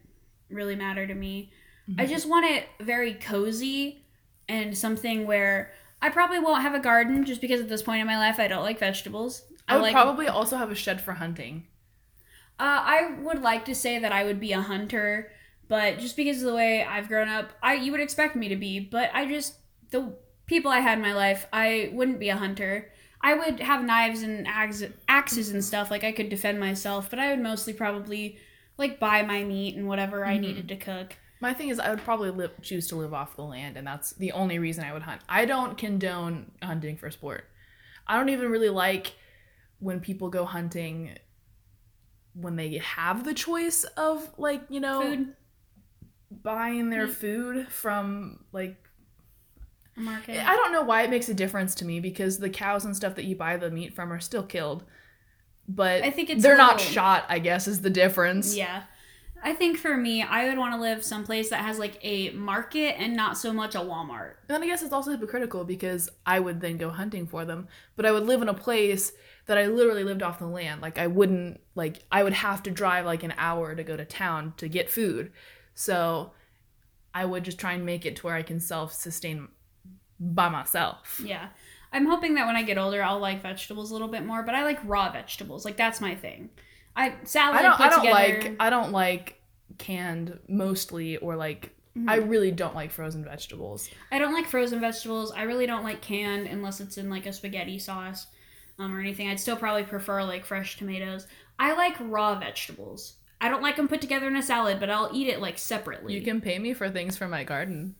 really 0.49 0.75
matter 0.75 1.05
to 1.05 1.13
me. 1.13 1.51
I 1.97 2.05
just 2.05 2.27
want 2.27 2.45
it 2.45 2.65
very 2.79 3.13
cozy 3.15 4.05
and 4.47 4.77
something 4.77 5.27
where 5.27 5.73
I 6.01 6.09
probably 6.09 6.39
won't 6.39 6.61
have 6.61 6.73
a 6.73 6.79
garden 6.79 7.25
just 7.25 7.41
because 7.41 7.59
at 7.59 7.69
this 7.69 7.81
point 7.81 8.01
in 8.01 8.07
my 8.07 8.17
life 8.17 8.39
I 8.39 8.47
don't 8.47 8.63
like 8.63 8.79
vegetables. 8.79 9.43
I 9.71 9.75
would 9.75 9.81
like 9.83 9.93
probably 9.93 10.27
also 10.27 10.57
have 10.57 10.71
a 10.71 10.75
shed 10.75 11.01
for 11.01 11.13
hunting. 11.13 11.65
uh, 12.59 12.63
I 12.85 13.15
would 13.21 13.41
like 13.41 13.65
to 13.65 13.75
say 13.75 13.99
that 13.99 14.11
I 14.11 14.23
would 14.23 14.39
be 14.39 14.51
a 14.51 14.61
hunter, 14.61 15.31
but 15.67 15.97
just 15.99 16.15
because 16.15 16.37
of 16.41 16.49
the 16.49 16.55
way 16.55 16.83
I've 16.83 17.07
grown 17.07 17.27
up, 17.27 17.51
I 17.63 17.75
you 17.75 17.91
would 17.91 18.01
expect 18.01 18.35
me 18.35 18.49
to 18.49 18.55
be, 18.55 18.79
but 18.79 19.09
I 19.13 19.25
just 19.25 19.55
the 19.89 20.13
people 20.45 20.71
I 20.71 20.79
had 20.79 20.97
in 20.97 21.01
my 21.01 21.13
life, 21.13 21.47
I 21.53 21.89
wouldn't 21.93 22.19
be 22.19 22.29
a 22.29 22.35
hunter. 22.37 22.91
I 23.23 23.35
would 23.35 23.59
have 23.59 23.83
knives 23.83 24.21
and 24.23 24.47
axe, 24.47 24.83
axes 25.07 25.49
and 25.49 25.63
stuff, 25.63 25.91
like 25.91 26.03
I 26.03 26.11
could 26.11 26.29
defend 26.29 26.59
myself, 26.59 27.09
but 27.09 27.19
I 27.19 27.29
would 27.29 27.39
mostly 27.43 27.73
probably 27.73 28.37
like 28.77 28.99
buy 28.99 29.21
my 29.21 29.43
meat 29.43 29.75
and 29.75 29.87
whatever 29.87 30.25
I 30.25 30.37
Mhm. 30.37 30.41
needed 30.41 30.67
to 30.69 30.75
cook. 30.75 31.15
My 31.39 31.53
thing 31.53 31.69
is, 31.69 31.79
I 31.79 31.89
would 31.89 32.03
probably 32.03 32.29
live, 32.31 32.51
choose 32.61 32.87
to 32.89 32.95
live 32.95 33.13
off 33.13 33.35
the 33.35 33.43
land, 33.43 33.75
and 33.77 33.85
that's 33.85 34.11
the 34.13 34.31
only 34.31 34.59
reason 34.59 34.83
I 34.83 34.93
would 34.93 35.03
hunt. 35.03 35.21
I 35.29 35.45
don't 35.45 35.77
condone 35.77 36.51
hunting 36.61 36.97
for 36.97 37.09
sport. 37.11 37.45
I 38.07 38.17
don't 38.17 38.29
even 38.29 38.49
really 38.51 38.69
like 38.69 39.13
when 39.81 39.99
people 39.99 40.29
go 40.29 40.45
hunting 40.45 41.17
when 42.33 42.55
they 42.55 42.77
have 42.77 43.25
the 43.25 43.33
choice 43.33 43.83
of, 43.97 44.31
like, 44.37 44.61
you 44.69 44.79
know, 44.79 45.01
Food, 45.01 45.35
buying 46.31 46.89
their 46.89 47.07
Mm. 47.07 47.11
food 47.13 47.67
from, 47.69 48.45
like, 48.53 48.77
market. 49.97 50.37
I 50.47 50.55
don't 50.55 50.71
know 50.71 50.83
why 50.83 51.01
it 51.03 51.09
makes 51.09 51.27
a 51.27 51.33
difference 51.33 51.75
to 51.75 51.85
me 51.85 51.99
because 51.99 52.39
the 52.39 52.49
cows 52.49 52.85
and 52.85 52.95
stuff 52.95 53.15
that 53.15 53.25
you 53.25 53.35
buy 53.35 53.57
the 53.57 53.69
meat 53.69 53.93
from 53.93 54.13
are 54.13 54.21
still 54.21 54.43
killed. 54.43 54.85
But 55.67 56.03
I 56.03 56.09
think 56.11 56.29
it's 56.29 56.41
they're 56.41 56.55
not 56.57 56.79
shot, 56.79 57.25
I 57.27 57.39
guess, 57.39 57.67
is 57.67 57.81
the 57.81 57.89
difference. 57.89 58.55
Yeah. 58.55 58.83
I 59.43 59.53
think 59.53 59.77
for 59.77 59.97
me, 59.97 60.21
I 60.21 60.47
would 60.47 60.57
want 60.57 60.73
to 60.75 60.79
live 60.79 61.03
someplace 61.03 61.49
that 61.49 61.63
has 61.63 61.79
like 61.79 61.97
a 62.03 62.29
market 62.29 62.95
and 62.99 63.15
not 63.15 63.37
so 63.37 63.51
much 63.51 63.73
a 63.75 63.79
Walmart. 63.79 64.35
And 64.47 64.49
then 64.49 64.63
I 64.63 64.67
guess 64.67 64.83
it's 64.83 64.93
also 64.93 65.11
hypocritical 65.11 65.65
because 65.65 66.09
I 66.25 66.39
would 66.39 66.61
then 66.61 66.77
go 66.77 66.89
hunting 66.91 67.25
for 67.25 67.43
them, 67.43 67.67
but 67.95 68.05
I 68.05 68.11
would 68.11 68.23
live 68.23 68.41
in 68.41 68.49
a 68.49 68.53
place 68.53 69.11
that 69.47 69.57
I 69.57 69.65
literally 69.67 70.03
lived 70.03 70.23
off 70.23 70.39
the 70.39 70.45
land. 70.47 70.81
Like 70.81 70.97
I 70.97 71.07
wouldn't 71.07 71.59
like 71.75 72.03
I 72.11 72.23
would 72.23 72.33
have 72.33 72.63
to 72.63 72.71
drive 72.71 73.05
like 73.05 73.23
an 73.23 73.33
hour 73.37 73.75
to 73.75 73.83
go 73.83 73.97
to 73.97 74.05
town 74.05 74.53
to 74.57 74.67
get 74.67 74.89
food. 74.89 75.31
So 75.73 76.31
I 77.13 77.25
would 77.25 77.43
just 77.43 77.57
try 77.59 77.73
and 77.73 77.85
make 77.85 78.05
it 78.05 78.15
to 78.17 78.25
where 78.27 78.35
I 78.35 78.41
can 78.43 78.59
self-sustain 78.59 79.47
by 80.19 80.49
myself. 80.49 81.19
Yeah. 81.23 81.49
I'm 81.93 82.05
hoping 82.05 82.35
that 82.35 82.47
when 82.47 82.55
I 82.55 82.63
get 82.63 82.77
older, 82.77 83.03
I'll 83.03 83.19
like 83.19 83.41
vegetables 83.41 83.91
a 83.91 83.93
little 83.93 84.07
bit 84.07 84.25
more, 84.25 84.43
but 84.43 84.55
I 84.55 84.63
like 84.63 84.79
raw 84.85 85.11
vegetables. 85.11 85.65
Like 85.65 85.75
that's 85.77 85.99
my 85.99 86.15
thing. 86.15 86.49
I 86.95 87.15
salad 87.23 87.57
I 87.57 87.61
don't 87.63 87.79
I 87.79 87.89
don't 87.89 87.99
together. 87.99 88.13
like 88.49 88.55
I 88.59 88.69
don't 88.69 88.91
like 88.91 89.41
canned 89.77 90.39
mostly 90.47 91.17
or 91.17 91.35
like 91.35 91.75
Mhm. 91.97 92.09
I 92.09 92.15
really 92.17 92.51
don't 92.51 92.73
like 92.73 92.89
frozen 92.89 93.25
vegetables. 93.25 93.89
I 94.13 94.19
don't 94.19 94.33
like 94.33 94.45
frozen 94.45 94.79
vegetables. 94.79 95.33
I 95.33 95.41
really 95.43 95.65
don't 95.65 95.83
like 95.83 95.99
canned 96.01 96.47
unless 96.47 96.79
it's 96.79 96.97
in 96.97 97.09
like 97.09 97.25
a 97.25 97.33
spaghetti 97.33 97.79
sauce 97.79 98.27
um, 98.79 98.95
or 98.95 98.99
anything. 98.99 99.27
I'd 99.29 99.39
still 99.39 99.55
probably 99.55 99.83
prefer 99.83 100.23
like 100.23 100.45
fresh 100.45 100.77
tomatoes. 100.77 101.27
I 101.59 101.73
like 101.75 101.95
raw 101.99 102.35
vegetables. 102.39 103.13
I 103.39 103.49
don't 103.49 103.61
like 103.63 103.75
them 103.75 103.87
put 103.87 104.01
together 104.01 104.27
in 104.27 104.35
a 104.35 104.41
salad, 104.43 104.79
but 104.79 104.89
I'll 104.89 105.09
eat 105.13 105.27
it 105.27 105.41
like 105.41 105.57
separately. 105.57 106.13
You 106.13 106.21
can 106.21 106.41
pay 106.41 106.59
me 106.59 106.73
for 106.73 106.89
things 106.89 107.17
from 107.17 107.31
my 107.31 107.43
garden. 107.43 107.95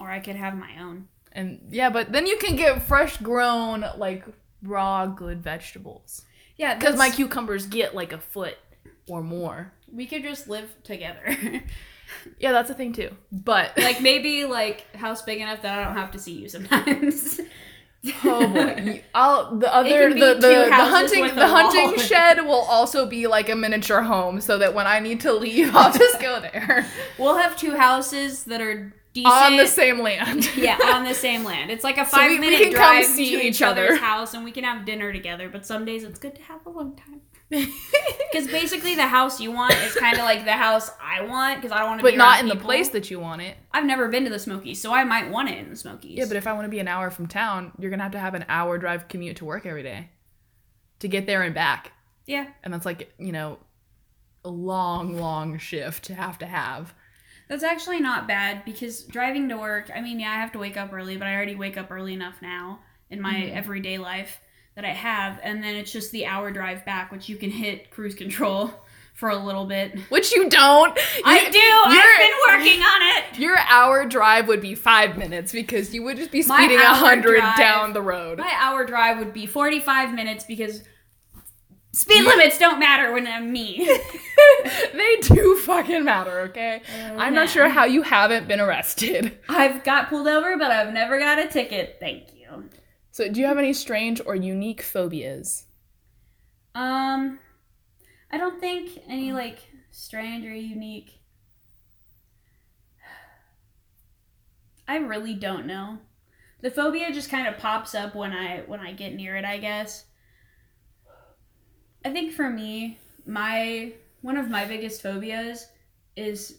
or 0.00 0.10
I 0.10 0.20
could 0.20 0.36
have 0.36 0.56
my 0.56 0.70
own. 0.80 1.08
And 1.32 1.68
yeah, 1.70 1.90
but 1.90 2.12
then 2.12 2.26
you 2.26 2.36
can 2.38 2.56
get 2.56 2.82
fresh 2.82 3.16
grown 3.18 3.84
like 3.96 4.24
raw 4.62 5.06
good 5.06 5.42
vegetables. 5.42 6.22
Yeah, 6.56 6.74
Because 6.74 6.96
my 6.96 7.10
cucumbers 7.10 7.66
get 7.66 7.94
like 7.94 8.12
a 8.12 8.18
foot 8.18 8.56
or 9.08 9.22
more. 9.22 9.72
we 9.90 10.06
could 10.06 10.22
just 10.22 10.48
live 10.48 10.74
together. 10.82 11.36
Yeah, 12.38 12.52
that's 12.52 12.68
a 12.68 12.74
thing 12.74 12.92
too. 12.92 13.08
But 13.32 13.78
like 13.78 14.02
maybe 14.02 14.44
like 14.44 14.94
house 14.94 15.22
big 15.22 15.40
enough 15.40 15.62
that 15.62 15.78
I 15.78 15.84
don't 15.84 15.96
have 15.96 16.10
to 16.10 16.18
see 16.18 16.32
you 16.34 16.46
sometimes. 16.46 17.40
oh 18.24 18.48
boy, 18.48 19.04
I'll 19.14 19.56
the 19.56 19.72
other 19.72 20.12
the 20.12 20.34
the, 20.34 20.38
the 20.40 20.74
hunting 20.74 21.22
the 21.34 21.46
hunting 21.46 21.98
shed 21.98 22.44
will 22.44 22.54
also 22.68 23.06
be 23.06 23.26
like 23.28 23.48
a 23.48 23.54
miniature 23.54 24.02
home, 24.02 24.40
so 24.40 24.58
that 24.58 24.74
when 24.74 24.86
I 24.86 24.98
need 24.98 25.20
to 25.20 25.32
leave, 25.32 25.74
I'll 25.74 25.92
just 25.96 26.20
go 26.20 26.40
there 26.40 26.86
we'll 27.18 27.36
have 27.36 27.56
two 27.56 27.76
houses 27.76 28.44
that 28.44 28.60
are 28.60 28.92
decent. 29.12 29.32
on 29.32 29.56
the 29.56 29.66
same 29.66 30.00
land. 30.00 30.50
yeah, 30.56 30.78
on 30.84 31.04
the 31.04 31.14
same 31.14 31.44
land. 31.44 31.70
It's 31.70 31.84
like 31.84 31.98
a 31.98 32.04
five 32.04 32.28
we- 32.30 32.40
we 32.40 32.40
minute 32.40 32.58
can 32.60 32.72
come 32.72 32.80
drive 32.96 33.06
see 33.06 33.30
to 33.32 33.38
each 33.38 33.44
each 33.56 33.62
other's 33.62 33.90
other. 33.90 33.96
house, 33.98 34.34
and 34.34 34.44
we 34.44 34.52
can 34.52 34.64
have 34.64 34.84
dinner 34.84 35.12
together. 35.12 35.48
But 35.48 35.64
some 35.66 35.84
days 35.84 36.04
it's 36.04 36.18
good 36.18 36.34
to 36.34 36.42
have 36.42 36.66
alone 36.66 36.96
time. 36.96 37.21
Because 37.52 38.46
basically, 38.48 38.94
the 38.94 39.06
house 39.06 39.40
you 39.40 39.52
want 39.52 39.74
is 39.74 39.94
kind 39.94 40.14
of 40.16 40.24
like 40.24 40.44
the 40.46 40.52
house 40.52 40.90
I 41.02 41.22
want. 41.22 41.60
Because 41.60 41.70
I 41.70 41.80
don't 41.80 41.88
want 41.90 42.00
to, 42.00 42.02
but 42.02 42.12
be 42.12 42.16
not 42.16 42.40
in 42.40 42.48
the 42.48 42.56
place 42.56 42.88
that 42.90 43.10
you 43.10 43.20
want 43.20 43.42
it. 43.42 43.56
I've 43.72 43.84
never 43.84 44.08
been 44.08 44.24
to 44.24 44.30
the 44.30 44.38
Smokies, 44.38 44.80
so 44.80 44.92
I 44.92 45.04
might 45.04 45.30
want 45.30 45.50
it 45.50 45.58
in 45.58 45.68
the 45.68 45.76
Smokies. 45.76 46.16
Yeah, 46.18 46.24
but 46.26 46.36
if 46.36 46.46
I 46.46 46.52
want 46.54 46.64
to 46.64 46.70
be 46.70 46.78
an 46.78 46.88
hour 46.88 47.10
from 47.10 47.26
town, 47.26 47.72
you're 47.78 47.90
gonna 47.90 48.02
have 48.02 48.12
to 48.12 48.18
have 48.18 48.34
an 48.34 48.46
hour 48.48 48.78
drive 48.78 49.08
commute 49.08 49.36
to 49.36 49.44
work 49.44 49.66
every 49.66 49.82
day 49.82 50.08
to 51.00 51.08
get 51.08 51.26
there 51.26 51.42
and 51.42 51.54
back. 51.54 51.92
yeah, 52.26 52.46
and 52.64 52.72
that's 52.72 52.86
like 52.86 53.12
you 53.18 53.32
know 53.32 53.58
a 54.44 54.48
long 54.50 55.16
long 55.18 55.58
shift 55.58 56.04
to 56.04 56.14
have 56.14 56.38
to 56.38 56.46
have 56.46 56.94
That's 57.48 57.62
actually 57.62 58.00
not 58.00 58.26
bad 58.26 58.64
because 58.64 59.02
driving 59.04 59.48
to 59.50 59.56
work, 59.58 59.90
I 59.94 60.00
mean, 60.00 60.18
yeah, 60.20 60.30
I 60.30 60.36
have 60.36 60.52
to 60.52 60.58
wake 60.58 60.76
up 60.78 60.92
early, 60.92 61.16
but 61.18 61.26
I 61.28 61.34
already 61.34 61.54
wake 61.54 61.76
up 61.76 61.90
early 61.90 62.14
enough 62.14 62.36
now 62.40 62.80
in 63.10 63.20
my 63.20 63.34
Mhm. 63.34 63.54
everyday 63.54 63.98
life 63.98 64.40
that 64.74 64.84
I 64.84 64.90
have. 64.92 65.38
And 65.42 65.62
then 65.62 65.76
it's 65.76 65.92
just 65.92 66.10
the 66.12 66.26
hour 66.26 66.50
drive 66.50 66.84
back, 66.84 67.12
which 67.12 67.28
you 67.28 67.36
can 67.36 67.50
hit 67.50 67.90
cruise 67.90 68.14
control 68.14 68.70
for 69.14 69.28
a 69.28 69.36
little 69.36 69.66
bit. 69.66 69.98
which 70.08 70.32
you 70.32 70.48
don't 70.48 70.98
I 71.24 71.40
You- 71.40 71.52
do! 71.52 71.58
I've 71.84 72.18
been 72.18 72.56
working 72.72 72.82
on 72.82 73.02
it! 73.02 73.38
your 73.38 73.56
hour 73.68 74.04
drive 74.06 74.48
would 74.48 74.60
be 74.62 74.74
five 74.74 75.16
minutes 75.18 75.52
because 75.52 75.94
you 75.94 76.02
would 76.02 76.16
just 76.16 76.30
be 76.30 76.42
speeding 76.42 76.78
a 76.78 76.94
hundred 76.94 77.40
down 77.56 77.92
the 77.92 78.00
road 78.02 78.38
My 78.38 78.52
hour 78.58 78.84
drive 78.86 79.18
would 79.18 79.32
be 79.34 79.44
45 79.46 80.14
minutes 80.14 80.44
because 80.44 80.82
speed 81.92 82.24
limits 82.24 82.58
don't 82.58 82.78
matter 82.80 83.12
when 83.12 83.26
I'm 83.26 83.52
me. 83.52 83.86
they 84.94 85.16
do 85.20 85.56
fucking 85.58 86.04
matter 86.04 86.40
okay 86.40 86.80
oh, 87.10 87.16
i'm 87.18 87.34
not 87.34 87.48
sure 87.50 87.68
how 87.68 87.84
you 87.84 88.02
haven't 88.02 88.48
been 88.48 88.60
arrested 88.60 89.38
I've 89.48 89.84
got 89.84 90.08
pulled 90.08 90.26
over, 90.28 90.56
but 90.56 90.70
I've 90.70 90.92
never 90.94 91.18
got 91.18 91.38
a 91.38 91.48
ticket. 91.48 91.98
Thank 92.00 92.34
you. 92.34 92.70
So, 93.12 93.28
do 93.28 93.40
you 93.40 93.46
have 93.46 93.58
any 93.58 93.74
strange 93.74 94.22
or 94.24 94.34
unique 94.34 94.80
phobias? 94.80 95.66
Um, 96.74 97.38
I 98.30 98.38
don't 98.38 98.58
think 98.58 98.98
any 99.06 99.32
like 99.32 99.58
strange 99.90 100.46
or 100.46 100.54
unique. 100.54 101.20
I 104.88 104.96
really 104.96 105.34
don't 105.34 105.66
know. 105.66 105.98
The 106.62 106.70
phobia 106.70 107.12
just 107.12 107.28
kind 107.28 107.46
of 107.46 107.58
pops 107.58 107.94
up 107.94 108.14
when 108.14 108.32
I 108.32 108.60
when 108.66 108.80
I 108.80 108.92
get 108.92 109.14
near 109.14 109.36
it, 109.36 109.44
I 109.44 109.58
guess. 109.58 110.06
I 112.06 112.10
think 112.10 112.32
for 112.32 112.48
me, 112.48 112.98
my 113.26 113.92
one 114.22 114.38
of 114.38 114.48
my 114.48 114.64
biggest 114.64 115.02
phobias 115.02 115.66
is 116.16 116.58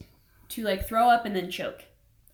to 0.50 0.64
like 0.64 0.88
throw 0.88 1.10
up 1.10 1.26
and 1.26 1.36
then 1.36 1.50
choke. 1.50 1.84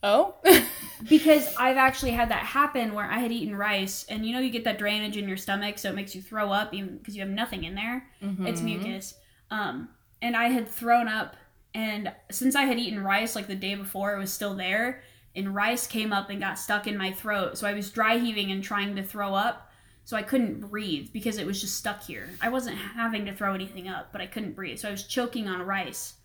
Oh? 0.03 0.35
Because 1.07 1.55
I've 1.55 1.77
actually 1.77 2.11
had 2.11 2.29
that 2.29 2.43
happen 2.43 2.93
where 2.93 3.05
I 3.05 3.19
had 3.19 3.31
eaten 3.31 3.55
rice, 3.55 4.05
and 4.09 4.25
you 4.25 4.33
know 4.33 4.39
you 4.39 4.49
get 4.49 4.65
that 4.65 4.77
drainage 4.77 5.15
in 5.15 5.29
your 5.29 5.37
stomach, 5.37 5.77
so 5.79 5.89
it 5.89 5.95
makes 5.95 6.13
you 6.13 6.21
throw 6.21 6.51
up 6.51 6.73
even 6.73 6.97
because 6.97 7.15
you 7.15 7.21
have 7.21 7.29
nothing 7.31 7.63
in 7.63 7.73
there. 7.73 8.05
It's 8.45 8.59
Mhm. 8.61 8.65
mucus. 8.65 9.15
Um, 9.49 9.89
and 10.21 10.35
I 10.35 10.49
had 10.49 10.67
thrown 10.67 11.07
up, 11.07 11.37
and 11.73 12.11
since 12.29 12.53
I 12.53 12.63
had 12.63 12.77
eaten 12.77 13.01
rice 13.01 13.33
like 13.33 13.47
the 13.47 13.55
day 13.55 13.75
before, 13.75 14.13
it 14.13 14.19
was 14.19 14.31
still 14.31 14.55
there, 14.55 15.01
and 15.37 15.55
rice 15.55 15.87
came 15.87 16.11
up 16.11 16.29
and 16.29 16.41
got 16.41 16.59
stuck 16.59 16.85
in 16.85 16.97
my 16.97 17.13
throat. 17.13 17.57
So 17.57 17.65
I 17.65 17.73
was 17.73 17.89
dry 17.89 18.17
heaving 18.17 18.51
and 18.51 18.61
trying 18.61 18.95
to 18.97 19.03
throw 19.03 19.33
up, 19.33 19.71
so 20.03 20.17
I 20.17 20.21
couldn't 20.21 20.59
breathe 20.59 21.11
because 21.13 21.37
it 21.37 21.47
was 21.47 21.61
just 21.61 21.77
stuck 21.77 22.03
here. 22.03 22.29
I 22.41 22.49
wasn't 22.49 22.77
having 22.77 23.25
to 23.25 23.33
throw 23.33 23.53
anything 23.53 23.87
up, 23.87 24.11
but 24.11 24.19
I 24.19 24.27
couldn't 24.27 24.53
breathe, 24.53 24.79
so 24.79 24.89
I 24.89 24.91
was 24.91 25.03
choking 25.03 25.47
on 25.47 25.61
rice. 25.61 26.15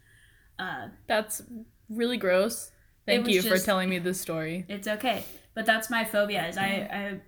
Uh, 0.59 0.89
That's 1.07 1.43
really 1.89 2.17
gross. 2.17 2.73
Thank 3.07 3.29
you 3.29 3.43
for 3.43 3.59
telling 3.59 3.89
me 3.89 3.99
this 3.99 4.21
story. 4.21 4.65
it's 4.69 4.89
okay, 4.89 5.25
but 5.55 5.67
that's 5.67 5.91
my 5.91 6.05
phobia. 6.05 6.47
Is 6.49 6.57
I, 6.57 6.65
I 6.65 7.21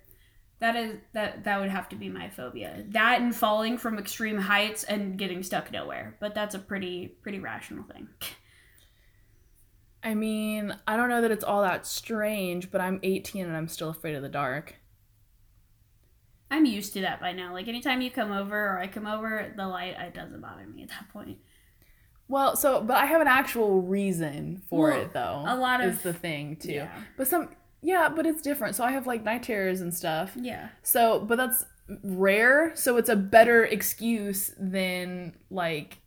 that 0.58 0.74
is 0.76 0.96
that 1.12 1.44
that 1.44 1.60
would 1.60 1.68
have 1.68 1.88
to 1.90 1.96
be 1.96 2.08
my 2.08 2.30
phobia. 2.30 2.84
That 2.88 3.20
and 3.20 3.34
falling 3.34 3.76
from 3.76 3.98
extreme 3.98 4.38
heights 4.38 4.84
and 4.84 5.18
getting 5.18 5.42
stuck 5.42 5.70
nowhere. 5.70 6.16
But 6.18 6.34
that's 6.34 6.54
a 6.54 6.58
pretty 6.58 7.18
pretty 7.22 7.40
rational 7.40 7.84
thing. 7.84 8.08
I 10.02 10.14
mean, 10.14 10.74
I 10.86 10.96
don't 10.96 11.08
know 11.08 11.20
that 11.20 11.30
it's 11.30 11.44
all 11.44 11.62
that 11.62 11.84
strange, 11.84 12.70
but 12.70 12.80
I'm 12.80 13.00
18 13.02 13.44
and 13.44 13.56
I'm 13.56 13.66
still 13.66 13.90
afraid 13.90 14.14
of 14.14 14.22
the 14.22 14.28
dark. 14.28 14.76
I'm 16.50 16.64
used 16.64 16.92
to 16.92 17.00
that 17.00 17.20
by 17.20 17.32
now. 17.32 17.52
Like 17.52 17.68
anytime 17.68 18.00
you 18.00 18.10
come 18.10 18.32
over 18.32 18.56
or 18.56 18.78
I 18.78 18.86
come 18.86 19.06
over, 19.06 19.52
the 19.56 19.66
light 19.66 19.96
it 19.98 20.14
doesn't 20.14 20.40
bother 20.40 20.66
me 20.66 20.84
at 20.84 20.90
that 20.90 21.08
point. 21.12 21.38
Well, 22.28 22.56
so 22.56 22.80
but 22.82 22.96
I 22.96 23.06
have 23.06 23.20
an 23.20 23.28
actual 23.28 23.80
reason 23.82 24.62
for 24.68 24.90
Well, 24.90 25.00
it 25.02 25.12
though. 25.12 25.44
a 25.46 25.56
lot 25.56 25.80
is 25.82 25.96
of- 25.96 26.02
the 26.02 26.12
thing 26.12 26.56
too. 26.56 26.72
Yeah. 26.72 26.90
But 27.16 27.28
some 27.28 27.50
yeah, 27.82 28.08
but 28.08 28.26
it's 28.26 28.42
different. 28.42 28.74
So 28.74 28.84
I 28.84 28.90
have 28.92 29.06
like 29.06 29.22
night 29.22 29.42
terrors 29.44 29.80
and 29.80 29.94
stuff. 29.94 30.32
Yeah. 30.34 30.68
So, 30.82 31.20
but 31.20 31.36
that's 31.36 31.64
rare. 32.02 32.72
So 32.74 32.96
it's 32.96 33.08
a 33.08 33.14
better 33.16 33.64
excuse 33.64 34.52
than 34.58 35.36
like 35.50 35.98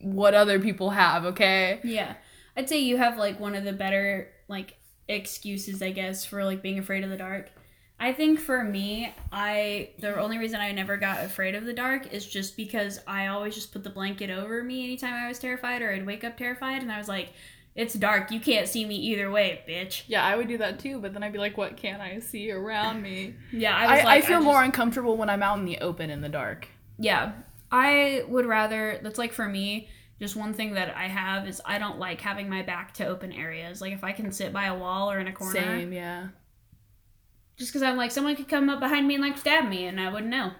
what 0.00 0.34
other 0.34 0.60
people 0.60 0.90
have. 0.90 1.24
Okay. 1.24 1.80
Yeah. 1.82 2.14
I'd 2.56 2.68
say 2.68 2.78
you 2.78 2.96
have 2.98 3.18
like 3.18 3.40
one 3.40 3.54
of 3.54 3.64
the 3.64 3.72
better 3.72 4.28
like 4.48 4.76
excuses, 5.08 5.82
I 5.82 5.90
guess, 5.90 6.24
for 6.24 6.44
like 6.44 6.62
being 6.62 6.78
afraid 6.78 7.02
of 7.04 7.10
the 7.10 7.16
dark. 7.16 7.50
I 8.02 8.14
think 8.14 8.40
for 8.40 8.64
me, 8.64 9.14
I 9.30 9.90
the 9.98 10.18
only 10.18 10.38
reason 10.38 10.58
I 10.58 10.72
never 10.72 10.96
got 10.96 11.22
afraid 11.22 11.54
of 11.54 11.66
the 11.66 11.74
dark 11.74 12.12
is 12.14 12.26
just 12.26 12.56
because 12.56 12.98
I 13.06 13.26
always 13.26 13.54
just 13.54 13.72
put 13.72 13.84
the 13.84 13.90
blanket 13.90 14.30
over 14.30 14.64
me 14.64 14.84
anytime 14.84 15.12
I 15.12 15.28
was 15.28 15.38
terrified 15.38 15.82
or 15.82 15.92
I'd 15.92 16.06
wake 16.06 16.24
up 16.24 16.36
terrified 16.38 16.82
and 16.82 16.90
I 16.90 16.96
was 16.96 17.08
like, 17.08 17.34
it's 17.74 17.94
dark, 17.94 18.30
you 18.30 18.40
can't 18.40 18.66
see 18.66 18.84
me 18.86 18.96
either 18.96 19.30
way, 19.30 19.62
bitch. 19.68 20.02
Yeah, 20.08 20.24
I 20.24 20.34
would 20.34 20.48
do 20.48 20.56
that 20.58 20.78
too. 20.80 20.98
But 20.98 21.12
then 21.12 21.22
I'd 21.22 21.32
be 21.32 21.38
like, 21.38 21.58
what 21.58 21.76
can 21.76 22.00
I 22.00 22.18
see 22.20 22.50
around 22.50 23.02
me? 23.02 23.34
Yeah, 23.52 23.76
I 23.76 23.84
I, 23.84 23.86
like 24.04 24.06
I 24.06 24.20
feel 24.22 24.38
just- 24.38 24.44
more 24.46 24.62
uncomfortable 24.62 25.16
when 25.18 25.28
I'm 25.28 25.42
out 25.42 25.58
in 25.58 25.66
the 25.66 25.78
open 25.78 26.08
in 26.08 26.22
the 26.22 26.28
dark. 26.30 26.68
Yeah. 26.98 27.32
I 27.70 28.24
would 28.28 28.46
rather 28.46 28.98
that's 29.02 29.18
like 29.18 29.32
for 29.32 29.46
me, 29.46 29.88
just 30.18 30.36
one 30.36 30.52
thing 30.54 30.74
that 30.74 30.94
I 30.96 31.04
have 31.04 31.46
is 31.46 31.60
I 31.64 31.78
don't 31.78 31.98
like 31.98 32.20
having 32.20 32.48
my 32.48 32.62
back 32.62 32.94
to 32.94 33.06
open 33.06 33.30
areas. 33.32 33.80
Like 33.80 33.92
if 33.92 34.02
I 34.04 34.12
can 34.12 34.32
sit 34.32 34.52
by 34.52 34.64
a 34.66 34.76
wall 34.76 35.10
or 35.10 35.18
in 35.20 35.28
a 35.28 35.32
corner, 35.32 35.60
Same, 35.60 35.92
yeah. 35.92 36.28
Just 37.60 37.72
because 37.72 37.82
I'm 37.82 37.98
like 37.98 38.10
someone 38.10 38.34
could 38.34 38.48
come 38.48 38.70
up 38.70 38.80
behind 38.80 39.06
me 39.06 39.14
and 39.14 39.22
like 39.22 39.36
stab 39.36 39.68
me 39.68 39.84
and 39.86 40.00
I 40.00 40.10
wouldn't 40.10 40.30
know. 40.30 40.52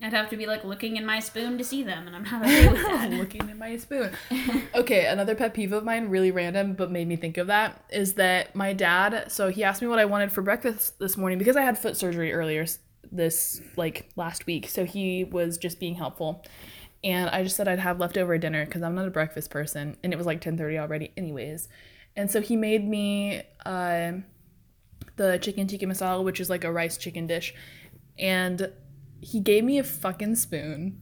I'd 0.00 0.12
have 0.12 0.30
to 0.30 0.36
be 0.36 0.46
like 0.46 0.64
looking 0.64 0.96
in 0.96 1.06
my 1.06 1.20
spoon 1.20 1.58
to 1.58 1.64
see 1.64 1.84
them, 1.84 2.08
and 2.08 2.16
I'm 2.16 2.24
not 2.24 2.42
okay 2.42 2.68
with 2.68 2.82
that. 2.82 3.10
Looking 3.12 3.48
in 3.48 3.58
my 3.58 3.76
spoon. 3.76 4.10
Okay, 4.74 5.06
another 5.06 5.36
pet 5.36 5.54
peeve 5.54 5.72
of 5.72 5.84
mine, 5.84 6.08
really 6.08 6.32
random, 6.32 6.72
but 6.72 6.90
made 6.90 7.06
me 7.06 7.14
think 7.14 7.36
of 7.36 7.46
that, 7.48 7.84
is 7.90 8.14
that 8.14 8.56
my 8.56 8.72
dad. 8.72 9.30
So 9.30 9.48
he 9.48 9.62
asked 9.62 9.80
me 9.80 9.86
what 9.86 10.00
I 10.00 10.06
wanted 10.06 10.32
for 10.32 10.42
breakfast 10.42 10.98
this 10.98 11.16
morning 11.16 11.38
because 11.38 11.56
I 11.56 11.62
had 11.62 11.78
foot 11.78 11.96
surgery 11.96 12.32
earlier 12.32 12.66
this 13.12 13.60
like 13.76 14.10
last 14.16 14.46
week. 14.46 14.68
So 14.68 14.84
he 14.84 15.22
was 15.22 15.56
just 15.56 15.78
being 15.78 15.94
helpful, 15.94 16.44
and 17.04 17.30
I 17.30 17.44
just 17.44 17.54
said 17.54 17.68
I'd 17.68 17.78
have 17.78 18.00
leftover 18.00 18.38
dinner 18.38 18.64
because 18.64 18.82
I'm 18.82 18.96
not 18.96 19.06
a 19.06 19.10
breakfast 19.10 19.50
person, 19.50 19.96
and 20.02 20.12
it 20.12 20.16
was 20.16 20.26
like 20.26 20.40
10:30 20.40 20.80
already, 20.80 21.12
anyways. 21.16 21.68
And 22.16 22.28
so 22.28 22.40
he 22.40 22.56
made 22.56 22.88
me 22.88 23.42
uh, 23.64 24.12
the 25.16 25.38
chicken 25.38 25.66
tikka 25.66 25.86
masala, 25.86 26.22
which 26.24 26.40
is 26.40 26.48
like 26.50 26.64
a 26.64 26.72
rice 26.72 26.96
chicken 26.96 27.26
dish, 27.26 27.54
and 28.18 28.70
he 29.20 29.40
gave 29.40 29.64
me 29.64 29.78
a 29.78 29.84
fucking 29.84 30.36
spoon. 30.36 30.98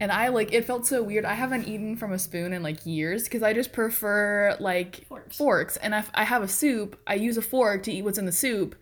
And 0.00 0.12
I 0.12 0.28
like 0.28 0.52
it 0.52 0.64
felt 0.64 0.86
so 0.86 1.02
weird. 1.02 1.24
I 1.24 1.34
haven't 1.34 1.66
eaten 1.66 1.96
from 1.96 2.12
a 2.12 2.18
spoon 2.20 2.52
in 2.52 2.62
like 2.62 2.86
years 2.86 3.24
because 3.24 3.42
I 3.42 3.52
just 3.52 3.72
prefer 3.72 4.56
like 4.60 5.04
Forks. 5.08 5.36
forks. 5.36 5.76
And 5.76 5.92
if 5.92 6.08
I 6.14 6.22
have 6.24 6.42
a 6.42 6.48
soup, 6.48 7.00
I 7.06 7.14
use 7.14 7.36
a 7.36 7.42
fork 7.42 7.82
to 7.84 7.92
eat 7.92 8.02
what's 8.02 8.18
in 8.18 8.24
the 8.26 8.30
soup, 8.32 8.76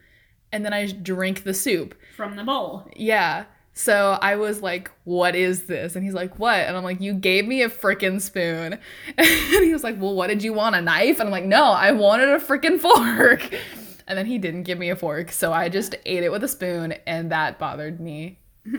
and 0.52 0.62
then 0.64 0.74
I 0.74 0.86
drink 0.86 1.44
the 1.44 1.54
soup. 1.54 1.94
From 2.16 2.36
the 2.36 2.44
bowl. 2.44 2.90
Yeah. 2.94 3.46
So 3.72 4.18
I 4.22 4.36
was 4.36 4.62
like, 4.62 4.90
"What 5.04 5.34
is 5.34 5.64
this?" 5.66 5.96
And 5.96 6.04
he's 6.04 6.14
like, 6.14 6.38
"What?" 6.38 6.56
And 6.60 6.76
I'm 6.76 6.84
like, 6.84 7.00
"You 7.00 7.14
gave 7.14 7.46
me 7.46 7.62
a 7.62 7.68
freaking 7.70 8.20
spoon." 8.20 8.78
And 9.18 9.64
he 9.64 9.72
was 9.72 9.84
like, 9.84 9.98
"Well, 10.00 10.14
what 10.14 10.26
did 10.28 10.42
you 10.42 10.52
want? 10.52 10.76
A 10.76 10.82
knife?" 10.82 11.18
And 11.20 11.28
I'm 11.28 11.32
like, 11.32 11.44
"No, 11.44 11.64
I 11.64 11.92
wanted 11.92 12.28
a 12.28 12.38
freaking 12.38 12.78
fork." 12.78 13.54
And 14.06 14.16
then 14.16 14.26
he 14.26 14.38
didn't 14.38 14.62
give 14.62 14.78
me 14.78 14.90
a 14.90 14.96
fork, 14.96 15.32
so 15.32 15.52
I 15.52 15.68
just 15.68 15.96
ate 16.06 16.22
it 16.22 16.30
with 16.30 16.44
a 16.44 16.48
spoon, 16.48 16.94
and 17.06 17.32
that 17.32 17.58
bothered 17.58 18.00
me. 18.00 18.38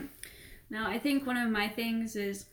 No, 0.70 0.86
I 0.86 0.98
think 0.98 1.26
one 1.26 1.36
of 1.36 1.50
my 1.50 1.68
things 1.68 2.14
is 2.14 2.46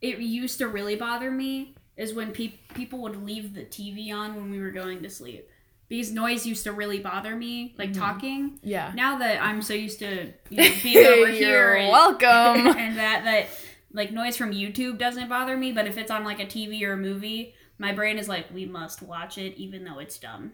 it 0.00 0.18
used 0.18 0.58
to 0.58 0.68
really 0.68 0.96
bother 0.96 1.30
me 1.30 1.74
is 1.96 2.14
when 2.14 2.32
pe- 2.32 2.54
people 2.74 3.00
would 3.00 3.24
leave 3.24 3.54
the 3.54 3.64
TV 3.64 4.12
on 4.12 4.34
when 4.34 4.50
we 4.50 4.60
were 4.60 4.70
going 4.70 5.02
to 5.02 5.10
sleep. 5.10 5.48
Because 5.88 6.12
noise 6.12 6.46
used 6.46 6.64
to 6.64 6.72
really 6.72 7.00
bother 7.00 7.34
me, 7.34 7.74
like 7.76 7.90
mm-hmm. 7.90 8.00
talking. 8.00 8.58
Yeah. 8.62 8.92
Now 8.94 9.18
that 9.18 9.42
I'm 9.42 9.60
so 9.60 9.74
used 9.74 9.98
to 9.98 10.32
you 10.48 10.56
know, 10.56 10.70
being 10.82 11.06
over 11.06 11.26
here 11.28 11.50
You're 11.50 11.74
and, 11.74 11.90
welcome. 11.90 12.26
and 12.78 12.96
that 12.96 13.24
that 13.24 13.48
like 13.92 14.12
noise 14.12 14.36
from 14.36 14.52
YouTube 14.52 14.98
doesn't 14.98 15.28
bother 15.28 15.56
me, 15.56 15.72
but 15.72 15.86
if 15.86 15.98
it's 15.98 16.10
on 16.10 16.24
like 16.24 16.40
a 16.40 16.46
TV 16.46 16.82
or 16.82 16.92
a 16.92 16.96
movie, 16.96 17.54
my 17.78 17.92
brain 17.92 18.18
is 18.18 18.28
like, 18.28 18.46
we 18.54 18.66
must 18.66 19.02
watch 19.02 19.36
it, 19.36 19.56
even 19.56 19.84
though 19.84 19.98
it's 19.98 20.18
dumb. 20.18 20.52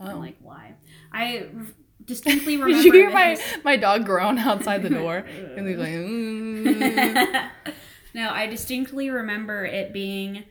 I'm 0.00 0.16
Oh. 0.16 0.18
like, 0.18 0.36
why? 0.40 0.74
I 1.12 1.46
distinctly 2.04 2.56
remember. 2.58 2.74
Did 2.74 2.84
you 2.84 2.92
hear 2.92 3.10
my 3.10 3.38
my 3.64 3.76
dog 3.76 4.04
groan 4.04 4.38
outside 4.38 4.82
the 4.82 4.90
door? 4.90 5.16
and 5.56 5.66
he's 5.68 5.78
like, 5.78 5.88
mm. 5.90 7.50
no, 8.14 8.30
I 8.30 8.46
distinctly 8.46 9.10
remember 9.10 9.64
it 9.64 9.92
being 9.92 10.44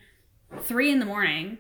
three 0.61 0.91
in 0.91 0.99
the 0.99 1.05
morning, 1.05 1.57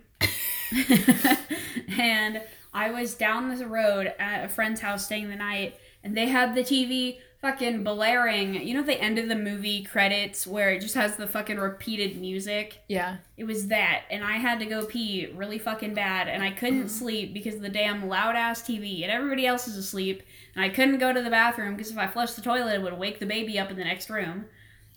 and 1.97 2.41
I 2.73 2.91
was 2.91 3.15
down 3.15 3.55
the 3.55 3.67
road 3.67 4.13
at 4.19 4.45
a 4.45 4.49
friend's 4.49 4.81
house 4.81 5.05
staying 5.05 5.29
the 5.29 5.35
night, 5.35 5.77
and 6.03 6.15
they 6.17 6.27
had 6.27 6.55
the 6.55 6.61
TV 6.61 7.19
fucking 7.43 7.83
blaring. 7.83 8.55
You 8.65 8.73
know 8.73 8.83
the 8.83 8.99
end 8.99 9.19
of 9.19 9.27
the 9.27 9.35
movie 9.35 9.83
credits 9.83 10.47
where 10.47 10.71
it 10.71 10.79
just 10.79 10.95
has 10.95 11.17
the 11.17 11.27
fucking 11.27 11.57
repeated 11.57 12.19
music. 12.19 12.79
yeah. 12.87 13.17
It 13.35 13.43
was 13.43 13.67
that, 13.67 14.03
and 14.09 14.23
I 14.23 14.37
had 14.37 14.59
to 14.59 14.65
go 14.65 14.85
pee 14.85 15.27
really 15.35 15.59
fucking 15.59 15.93
bad, 15.93 16.29
and 16.29 16.41
I 16.41 16.51
couldn't 16.51 16.79
mm-hmm. 16.79 16.87
sleep 16.87 17.33
because 17.33 17.55
of 17.55 17.61
the 17.61 17.69
damn 17.69 18.07
loud 18.07 18.35
ass 18.35 18.61
TV, 18.61 19.03
and 19.03 19.11
everybody 19.11 19.45
else 19.45 19.67
is 19.67 19.75
asleep, 19.75 20.23
and 20.55 20.63
I 20.63 20.69
couldn't 20.69 20.99
go 20.99 21.11
to 21.11 21.21
the 21.21 21.29
bathroom 21.29 21.75
because 21.75 21.91
if 21.91 21.97
I 21.97 22.07
flushed 22.07 22.37
the 22.37 22.41
toilet, 22.41 22.75
it 22.75 22.81
would 22.81 22.97
wake 22.97 23.19
the 23.19 23.25
baby 23.25 23.59
up 23.59 23.69
in 23.69 23.77
the 23.77 23.83
next 23.83 24.09
room. 24.09 24.45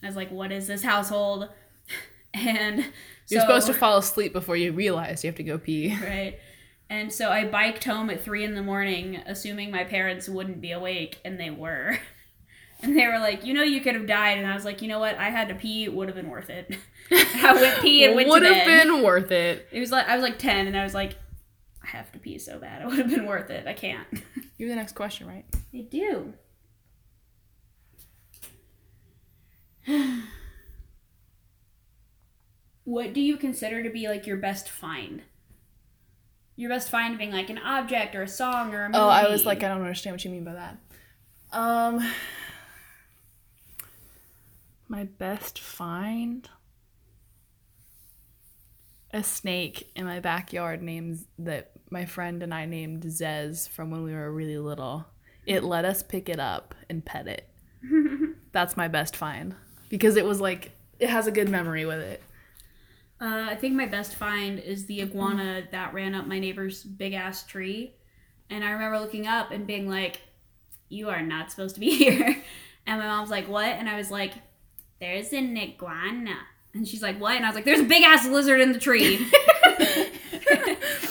I 0.02 0.06
was 0.06 0.16
like, 0.16 0.30
"What 0.30 0.52
is 0.52 0.68
this 0.68 0.82
household?" 0.82 1.48
And 2.34 2.84
You're 3.28 3.40
supposed 3.40 3.66
to 3.68 3.72
fall 3.72 3.96
asleep 3.96 4.34
before 4.34 4.58
you 4.58 4.70
realize 4.70 5.24
you 5.24 5.28
have 5.28 5.36
to 5.36 5.42
go 5.42 5.56
pee. 5.56 5.96
right. 6.02 6.38
And 6.90 7.10
so 7.10 7.30
I 7.30 7.44
biked 7.44 7.84
home 7.84 8.10
at 8.10 8.22
three 8.22 8.44
in 8.44 8.54
the 8.54 8.62
morning, 8.62 9.22
assuming 9.24 9.70
my 9.70 9.84
parents 9.84 10.28
wouldn't 10.28 10.60
be 10.60 10.70
awake, 10.72 11.18
and 11.24 11.40
they 11.40 11.50
were. 11.50 11.98
And 12.86 12.96
they 12.96 13.06
were 13.06 13.18
like, 13.18 13.44
"You 13.44 13.52
know, 13.54 13.62
you 13.62 13.80
could 13.80 13.94
have 13.94 14.06
died," 14.06 14.38
and 14.38 14.46
I 14.46 14.54
was 14.54 14.64
like, 14.64 14.80
"You 14.80 14.88
know 14.88 15.00
what? 15.00 15.16
I 15.16 15.30
had 15.30 15.48
to 15.48 15.54
pee. 15.54 15.84
It 15.84 15.92
would 15.92 16.08
have 16.08 16.16
been 16.16 16.30
worth 16.30 16.50
it." 16.50 16.76
I 17.10 17.52
went 17.54 17.82
pee 17.82 18.04
and 18.04 18.14
went 18.14 18.26
to 18.26 18.32
Would 18.32 18.42
have 18.44 18.64
been 18.64 19.02
worth 19.02 19.30
it. 19.32 19.68
It 19.72 19.80
was 19.80 19.90
like 19.90 20.06
I 20.08 20.14
was 20.14 20.22
like 20.22 20.38
ten, 20.38 20.66
and 20.66 20.76
I 20.76 20.84
was 20.84 20.94
like, 20.94 21.16
I 21.82 21.88
have 21.88 22.12
to 22.12 22.18
pee 22.18 22.38
so 22.38 22.58
bad. 22.58 22.82
It 22.82 22.88
would 22.88 22.98
have 22.98 23.10
been 23.10 23.26
worth 23.26 23.50
it. 23.50 23.66
I 23.66 23.72
can't. 23.72 24.06
You're 24.58 24.68
the 24.68 24.76
next 24.76 24.94
question, 24.94 25.26
right? 25.26 25.44
I 25.74 25.80
do. 25.80 26.34
what 32.84 33.12
do 33.12 33.20
you 33.20 33.36
consider 33.36 33.82
to 33.82 33.90
be 33.90 34.08
like 34.08 34.26
your 34.26 34.36
best 34.36 34.68
find? 34.68 35.22
your 36.56 36.70
best 36.70 36.90
find 36.90 37.18
being 37.18 37.32
like 37.32 37.50
an 37.50 37.58
object 37.58 38.14
or 38.14 38.22
a 38.22 38.28
song 38.28 38.74
or 38.74 38.84
a 38.84 38.88
movie. 38.88 38.98
Oh, 38.98 39.08
I 39.08 39.28
was 39.28 39.44
like, 39.44 39.62
I 39.62 39.68
don't 39.68 39.82
understand 39.82 40.14
what 40.14 40.24
you 40.24 40.30
mean 40.30 40.44
by 40.44 40.54
that. 40.54 40.78
Um, 41.52 42.00
my 44.88 45.04
best 45.04 45.58
find 45.58 46.48
a 49.12 49.22
snake 49.22 49.90
in 49.94 50.04
my 50.04 50.20
backyard 50.20 50.82
named 50.82 51.24
that 51.38 51.72
my 51.90 52.04
friend 52.04 52.42
and 52.42 52.52
I 52.52 52.66
named 52.66 53.04
Zez 53.04 53.68
from 53.68 53.90
when 53.90 54.02
we 54.02 54.12
were 54.12 54.32
really 54.32 54.58
little. 54.58 55.06
It 55.46 55.64
let 55.64 55.84
us 55.84 56.02
pick 56.02 56.28
it 56.28 56.40
up 56.40 56.74
and 56.90 57.04
pet 57.04 57.26
it. 57.28 57.48
That's 58.52 58.76
my 58.76 58.88
best 58.88 59.16
find 59.16 59.54
because 59.88 60.16
it 60.16 60.24
was 60.24 60.40
like 60.40 60.72
it 60.98 61.08
has 61.08 61.26
a 61.26 61.32
good 61.32 61.48
memory 61.48 61.86
with 61.86 62.00
it. 62.00 62.22
Uh, 63.20 63.46
I 63.48 63.54
think 63.54 63.74
my 63.74 63.86
best 63.86 64.14
find 64.14 64.58
is 64.58 64.86
the 64.86 65.00
iguana 65.00 65.62
that 65.70 65.94
ran 65.94 66.14
up 66.14 66.26
my 66.26 66.38
neighbor's 66.38 66.82
big 66.82 67.14
ass 67.14 67.46
tree. 67.46 67.94
And 68.50 68.62
I 68.62 68.70
remember 68.70 68.98
looking 68.98 69.26
up 69.26 69.50
and 69.50 69.66
being 69.66 69.88
like, 69.88 70.20
You 70.88 71.08
are 71.08 71.22
not 71.22 71.50
supposed 71.50 71.74
to 71.76 71.80
be 71.80 71.90
here. 71.96 72.42
And 72.86 73.00
my 73.00 73.06
mom's 73.06 73.30
like, 73.30 73.48
What? 73.48 73.66
And 73.66 73.88
I 73.88 73.96
was 73.96 74.10
like, 74.10 74.34
There's 75.00 75.32
an 75.32 75.56
iguana. 75.56 76.38
And 76.74 76.86
she's 76.86 77.02
like, 77.02 77.20
What? 77.20 77.36
And 77.36 77.44
I 77.44 77.48
was 77.48 77.56
like, 77.56 77.64
There's 77.64 77.80
a 77.80 77.84
big 77.84 78.02
ass 78.02 78.26
lizard 78.26 78.60
in 78.60 78.72
the 78.72 78.78
tree. 78.78 79.16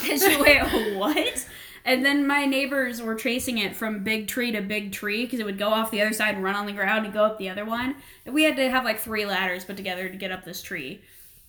and 0.10 0.22
she 0.22 0.38
went, 0.38 0.96
What? 0.98 1.46
And 1.86 2.04
then 2.04 2.26
my 2.26 2.46
neighbors 2.46 3.00
were 3.00 3.14
chasing 3.14 3.60
it 3.60 3.76
from 3.76 4.04
big 4.04 4.28
tree 4.28 4.52
to 4.52 4.62
big 4.62 4.92
tree 4.92 5.24
because 5.24 5.40
it 5.40 5.46
would 5.46 5.60
go 5.60 5.70
off 5.70 5.92
the 5.92 6.02
other 6.02 6.14
side 6.14 6.34
and 6.34 6.44
run 6.44 6.56
on 6.56 6.66
the 6.66 6.72
ground 6.72 7.06
and 7.06 7.14
go 7.14 7.24
up 7.24 7.38
the 7.38 7.50
other 7.50 7.64
one. 7.64 7.96
And 8.26 8.34
we 8.34 8.44
had 8.44 8.56
to 8.56 8.70
have 8.72 8.84
like 8.84 9.00
three 9.00 9.26
ladders 9.26 9.66
put 9.66 9.78
together 9.78 10.10
to 10.10 10.18
get 10.18 10.32
up 10.32 10.44
this 10.44 10.64
tree 10.64 11.02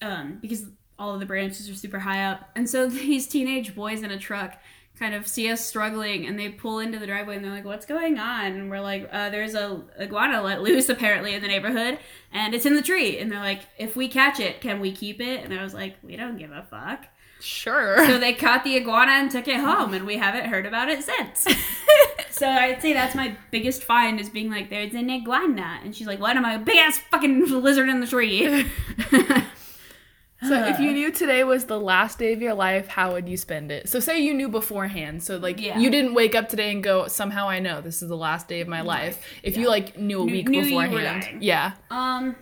um, 0.03 0.39
because 0.43 0.67
all 0.99 1.15
of 1.15 1.21
the 1.21 1.27
branches 1.27 1.71
are 1.71 1.75
super 1.75 1.99
high 1.99 2.25
up. 2.25 2.51
And 2.55 2.69
so 2.69 2.87
these 2.89 3.27
teenage 3.27 3.75
boys 3.75 4.03
in 4.03 4.11
a 4.11 4.19
truck 4.19 4.61
kind 4.99 5.15
of 5.15 5.27
see 5.27 5.51
us 5.51 5.65
struggling 5.65 6.27
and 6.27 6.39
they 6.39 6.49
pull 6.49 6.79
into 6.79 6.99
the 6.99 7.07
driveway 7.07 7.37
and 7.37 7.45
they're 7.45 7.53
like, 7.53 7.65
What's 7.65 7.87
going 7.87 8.19
on? 8.19 8.53
And 8.53 8.71
we're 8.71 8.81
like, 8.81 9.09
uh, 9.13 9.31
There's 9.31 9.55
a 9.55 9.83
iguana 10.01 10.43
let 10.43 10.63
loose 10.63 10.89
apparently 10.89 11.35
in 11.35 11.43
the 11.43 11.49
neighborhood 11.49 11.99
and 12.33 12.55
it's 12.55 12.67
in 12.67 12.75
the 12.75 12.83
tree. 12.83 13.19
And 13.19 13.31
they're 13.31 13.41
like, 13.41 13.63
If 13.79 13.97
we 13.97 14.09
catch 14.09 14.41
it, 14.41 14.61
can 14.61 14.81
we 14.81 14.93
keep 14.93 15.21
it? 15.21 15.45
And 15.45 15.53
I 15.53 15.63
was 15.63 15.75
like, 15.75 15.97
We 16.03 16.17
don't 16.17 16.39
give 16.39 16.51
a 16.51 16.67
fuck. 16.71 17.07
Sure. 17.41 18.05
So 18.07 18.19
they 18.19 18.33
caught 18.33 18.65
the 18.65 18.77
iguana 18.77 19.13
and 19.13 19.31
took 19.31 19.47
it 19.47 19.61
home, 19.61 19.93
and 19.93 20.07
we 20.07 20.17
haven't 20.17 20.47
heard 20.47 20.65
about 20.65 20.89
it 20.89 21.05
since. 21.05 21.47
so 22.31 22.49
I'd 22.49 22.81
say 22.81 22.93
that's 22.93 23.15
my 23.15 23.37
biggest 23.51 23.85
find 23.85 24.19
is 24.19 24.31
being 24.31 24.51
like, 24.51 24.71
there's 24.71 24.95
an 24.95 25.11
iguana. 25.11 25.81
And 25.85 25.95
she's 25.95 26.07
like, 26.07 26.19
what 26.19 26.37
am 26.37 26.45
I? 26.45 26.55
A 26.55 26.59
big 26.59 26.77
ass 26.77 26.99
fucking 27.11 27.45
lizard 27.63 27.89
in 27.89 28.01
the 28.01 28.07
tree. 28.07 28.67
So 30.43 30.67
if 30.67 30.79
you 30.79 30.93
knew 30.93 31.11
today 31.11 31.45
was 31.45 31.65
the 31.65 31.81
last 31.81 32.19
day 32.19 32.33
of 32.35 32.43
your 32.43 32.53
life, 32.55 32.89
how 32.89 33.13
would 33.13 33.27
you 33.29 33.37
spend 33.39 33.73
it? 33.73 33.89
So 33.89 34.01
say 34.01 34.21
you 34.21 34.35
knew 34.35 34.49
beforehand. 34.49 35.23
So 35.23 35.39
like 35.39 35.61
Yeah. 35.61 35.79
you 35.79 35.89
didn't 35.91 36.13
wake 36.15 36.35
up 36.35 36.49
today 36.51 36.71
and 36.73 36.83
go, 36.85 37.09
somehow 37.09 37.49
I 37.49 37.59
know 37.59 37.81
this 37.81 38.03
is 38.03 38.09
the 38.09 38.17
last 38.17 38.47
day 38.47 38.61
of 38.61 38.69
my 38.69 38.83
life. 38.83 39.23
If 39.43 39.57
you 39.57 39.69
like 39.69 39.99
knew 39.99 40.21
a 40.21 40.25
week 40.25 40.49
knew 40.49 40.63
beforehand. 40.65 41.43
Yeah. 41.43 41.73
um, 41.91 42.37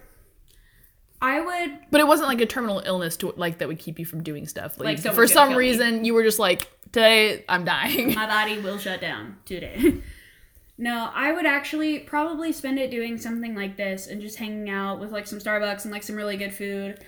I 1.23 1.41
would 1.41 1.79
But 1.91 2.01
it 2.01 2.07
wasn't 2.09 2.29
like 2.29 2.41
a 2.41 2.47
terminal 2.47 2.81
illness 2.85 3.17
to 3.19 3.33
like 3.37 3.59
that 3.59 3.69
would 3.69 3.79
keep 3.79 3.99
you 4.01 4.05
from 4.05 4.23
doing 4.25 4.47
stuff. 4.49 4.79
Like, 4.79 5.05
Like 5.05 5.15
for 5.15 5.27
some 5.29 5.51
kill 5.51 5.59
me. 5.59 5.65
reason 5.65 6.05
you 6.05 6.15
were 6.15 6.25
just 6.25 6.39
like, 6.41 6.69
Today 6.93 7.45
I'm 7.49 7.65
dying. 7.65 8.15
my 8.15 8.27
body 8.27 8.59
will 8.61 8.79
shut 8.79 9.01
down 9.01 9.37
today. 9.47 9.95
no, 10.79 11.11
I 11.15 11.33
would 11.33 11.47
actually 11.47 12.01
probably 12.01 12.53
spend 12.53 12.79
it 12.81 12.91
doing 12.91 13.19
something 13.19 13.55
like 13.55 13.77
this 13.77 14.09
and 14.09 14.21
just 14.21 14.37
hanging 14.39 14.69
out 14.69 14.99
with 15.01 15.13
like 15.13 15.27
some 15.29 15.39
Starbucks 15.39 15.85
and 15.85 15.93
like 15.93 16.03
some 16.03 16.17
really 16.17 16.37
good 16.37 16.53
food 16.53 16.99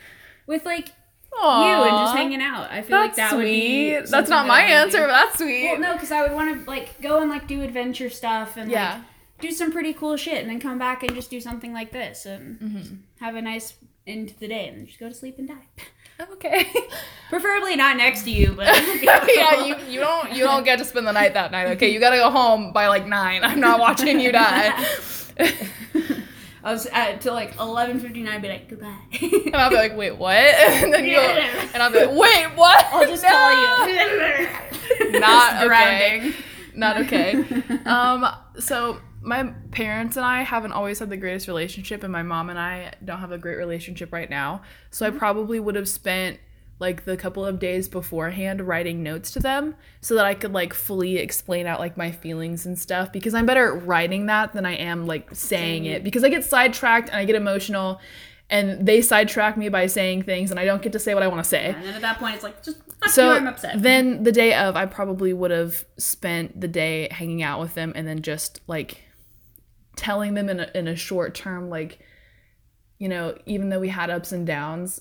with 0.47 0.65
like 0.65 0.89
you 1.33 1.43
and 1.43 1.91
just 1.91 2.17
hanging 2.17 2.41
out. 2.41 2.71
I 2.71 2.81
feel 2.83 2.99
like 2.99 3.15
That's 3.15 3.31
that 3.33 3.37
would 3.37 3.45
be 3.45 3.99
That's 3.99 4.31
not 4.31 4.47
my 4.47 4.63
answer, 4.63 5.01
but 5.01 5.09
that's 5.09 5.39
sweet. 5.39 5.65
Well, 5.71 5.81
no, 5.81 5.93
because 5.93 6.11
I 6.11 6.23
would 6.23 6.33
want 6.33 6.65
to 6.65 6.71
like 6.71 7.01
go 7.03 7.21
and 7.21 7.29
like 7.31 7.47
do 7.47 7.61
adventure 7.63 8.09
stuff 8.09 8.57
and 8.57 8.71
Yeah. 8.71 8.95
like 8.95 9.03
do 9.43 9.51
some 9.51 9.71
pretty 9.71 9.93
cool 9.93 10.17
shit, 10.17 10.39
and 10.41 10.49
then 10.49 10.59
come 10.61 10.79
back 10.79 11.03
and 11.03 11.15
just 11.15 11.31
do 11.31 11.41
something 11.41 11.73
like 11.75 11.93
this 11.93 12.25
and 12.25 12.59
Mm-hmm. 12.59 12.95
have 13.21 13.35
a 13.35 13.43
nice 13.43 13.75
end 14.07 14.29
to 14.29 14.41
the 14.41 14.49
day, 14.49 14.69
and 14.69 14.87
just 14.87 14.99
go 14.99 15.09
to 15.09 15.15
sleep 15.15 15.39
and 15.39 15.49
die. 15.49 15.67
Okay. 16.33 16.67
Preferably 17.29 17.77
not 17.77 17.99
next 17.99 18.23
to 18.23 18.31
you, 18.31 18.53
but 18.53 18.65
yeah, 19.03 19.67
you, 19.67 19.77
you 19.87 20.01
don't 20.01 20.33
you 20.33 20.45
don't 20.45 20.65
get 20.65 20.79
to 20.79 20.85
spend 20.87 21.07
the 21.07 21.13
night 21.13 21.35
that 21.35 21.53
night. 21.53 21.67
Okay, 21.73 21.91
you 21.93 22.01
gotta 22.01 22.17
go 22.17 22.31
home 22.31 22.73
by 22.73 22.87
like 22.89 23.07
nine. 23.07 23.45
I'm 23.45 23.61
not 23.61 23.79
watching 23.81 24.19
you 24.19 24.33
die. 24.33 24.73
I 26.67 26.73
was 26.73 26.87
at 26.87 27.21
till 27.21 27.33
like 27.33 27.57
eleven 27.61 28.01
fifty 28.01 28.23
nine, 28.25 28.41
be 28.43 28.49
like 28.49 28.69
goodbye. 28.69 28.97
And 29.23 29.55
I'll 29.55 29.71
be 29.71 29.77
like, 29.77 29.97
wait, 29.97 30.17
what? 30.17 30.35
And 30.83 30.93
then 30.93 31.05
you 31.07 31.17
and 31.17 31.81
I'll 31.81 31.93
be 31.93 32.01
like, 32.05 32.11
wait, 32.11 32.57
what? 32.57 32.87
I'll 32.93 33.07
just 33.07 33.23
No! 33.23 33.29
call 33.31 33.89
you. 33.89 35.21
Not 35.21 35.65
okay. 35.65 36.33
Not 36.75 37.01
okay. 37.03 37.45
Um, 37.87 38.27
so 38.59 39.01
my 39.23 39.45
parents 39.71 40.17
and 40.17 40.27
I 40.27 40.43
haven't 40.43 40.73
always 40.73 40.99
had 40.99 41.09
the 41.09 41.17
greatest 41.17 41.47
relationship, 41.47 42.03
and 42.03 42.13
my 42.13 42.23
mom 42.25 42.51
and 42.51 42.59
I 42.59 42.95
don't 43.05 43.19
have 43.21 43.31
a 43.33 43.39
great 43.39 43.57
relationship 43.59 44.13
right 44.13 44.29
now. 44.29 44.63
So 44.91 45.07
I 45.07 45.11
probably 45.11 45.61
would 45.61 45.77
have 45.77 45.89
spent 45.89 46.39
like 46.79 47.05
the 47.05 47.17
couple 47.17 47.45
of 47.45 47.59
days 47.59 47.89
beforehand 47.89 48.61
writing 48.61 49.03
notes 49.03 49.31
to 49.33 49.41
them 49.41 49.75
so 50.01 50.15
that 50.15 50.27
I 50.27 50.35
could 50.35 50.53
like 50.53 50.75
fully 50.75 51.17
explain 51.17 51.67
out 51.67 51.81
like 51.81 51.97
my 51.97 52.11
feelings 52.11 52.67
and 52.67 52.79
stuff 52.79 53.13
because 53.13 53.35
I'm 53.35 53.47
better 53.47 53.77
at 53.77 53.87
writing 53.87 54.27
that 54.27 54.53
than 54.53 54.67
I 54.67 54.75
am 54.75 55.07
like 55.07 55.35
saying 55.35 55.87
it 55.87 56.05
because 56.05 56.23
I 56.23 56.29
get 56.29 56.45
sidetracked 56.45 57.09
and 57.09 57.19
I 57.19 57.25
get 57.25 57.35
emotional 57.35 58.01
and 58.51 58.87
they 58.87 59.01
sidetrack 59.01 59.57
me 59.57 59.69
by 59.69 59.87
saying 59.87 60.23
things 60.23 60.51
and 60.51 60.61
I 60.61 60.65
don't 60.65 60.83
get 60.83 60.93
to 60.93 60.99
say 60.99 61.15
what 61.15 61.23
I 61.23 61.29
want 61.29 61.43
to 61.43 61.49
say. 61.49 61.67
And 61.67 61.83
then 61.83 61.95
at 61.95 62.03
that 62.03 62.19
point, 62.19 62.35
it's 62.35 62.45
like 62.45 62.63
just 62.63 62.79
So 63.09 63.33
I'm 63.33 63.47
upset. 63.47 63.83
then 63.83 64.23
the 64.23 64.33
day 64.33 64.55
of, 64.55 64.77
I 64.77 64.87
probably 64.87 65.33
would 65.33 65.51
have 65.51 65.85
spent 65.99 66.61
the 66.61 66.69
day 66.69 67.09
hanging 67.11 67.43
out 67.43 67.59
with 67.59 67.75
them 67.75 67.93
and 67.97 68.07
then 68.07 68.23
just 68.23 68.61
like 68.67 69.03
telling 69.97 70.35
them 70.35 70.49
in 70.49 70.61
a, 70.61 70.71
in 70.75 70.87
a 70.87 70.95
short 70.95 71.35
term, 71.35 71.71
like, 71.71 71.99
you 72.99 73.09
know, 73.09 73.37
even 73.47 73.71
though 73.71 73.81
we 73.81 73.89
had 73.89 74.11
ups 74.11 74.31
and 74.31 74.47
downs 74.47 75.01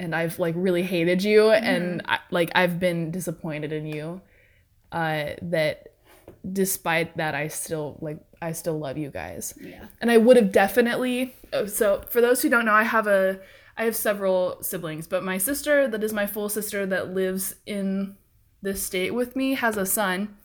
and 0.00 0.14
I've 0.14 0.38
like 0.38 0.54
really 0.56 0.82
hated 0.82 1.22
you 1.22 1.50
and 1.50 2.02
I, 2.06 2.18
like 2.30 2.50
I've 2.54 2.80
been 2.80 3.10
disappointed 3.10 3.70
in 3.70 3.86
you, 3.86 4.22
uh, 4.90 5.34
that 5.42 5.94
despite 6.50 7.18
that, 7.18 7.34
I 7.34 7.48
still 7.48 7.98
like, 8.00 8.18
I 8.40 8.52
still 8.52 8.78
love 8.78 8.96
you 8.96 9.10
guys 9.10 9.54
yeah. 9.60 9.84
and 10.00 10.10
I 10.10 10.16
would 10.16 10.36
have 10.36 10.52
definitely. 10.52 11.36
oh, 11.52 11.66
So 11.66 12.02
for 12.08 12.22
those 12.22 12.40
who 12.40 12.48
don't 12.48 12.64
know, 12.64 12.72
I 12.72 12.84
have 12.84 13.06
a 13.06 13.40
I 13.76 13.84
have 13.84 13.96
several 13.96 14.62
siblings, 14.62 15.06
but 15.06 15.22
my 15.22 15.38
sister, 15.38 15.86
that 15.88 16.02
is 16.02 16.12
my 16.12 16.26
full 16.26 16.48
sister 16.48 16.84
that 16.86 17.14
lives 17.14 17.54
in 17.64 18.16
this 18.60 18.82
state 18.82 19.14
with 19.14 19.36
me, 19.36 19.54
has 19.54 19.76
a 19.78 19.86
son, 19.86 20.36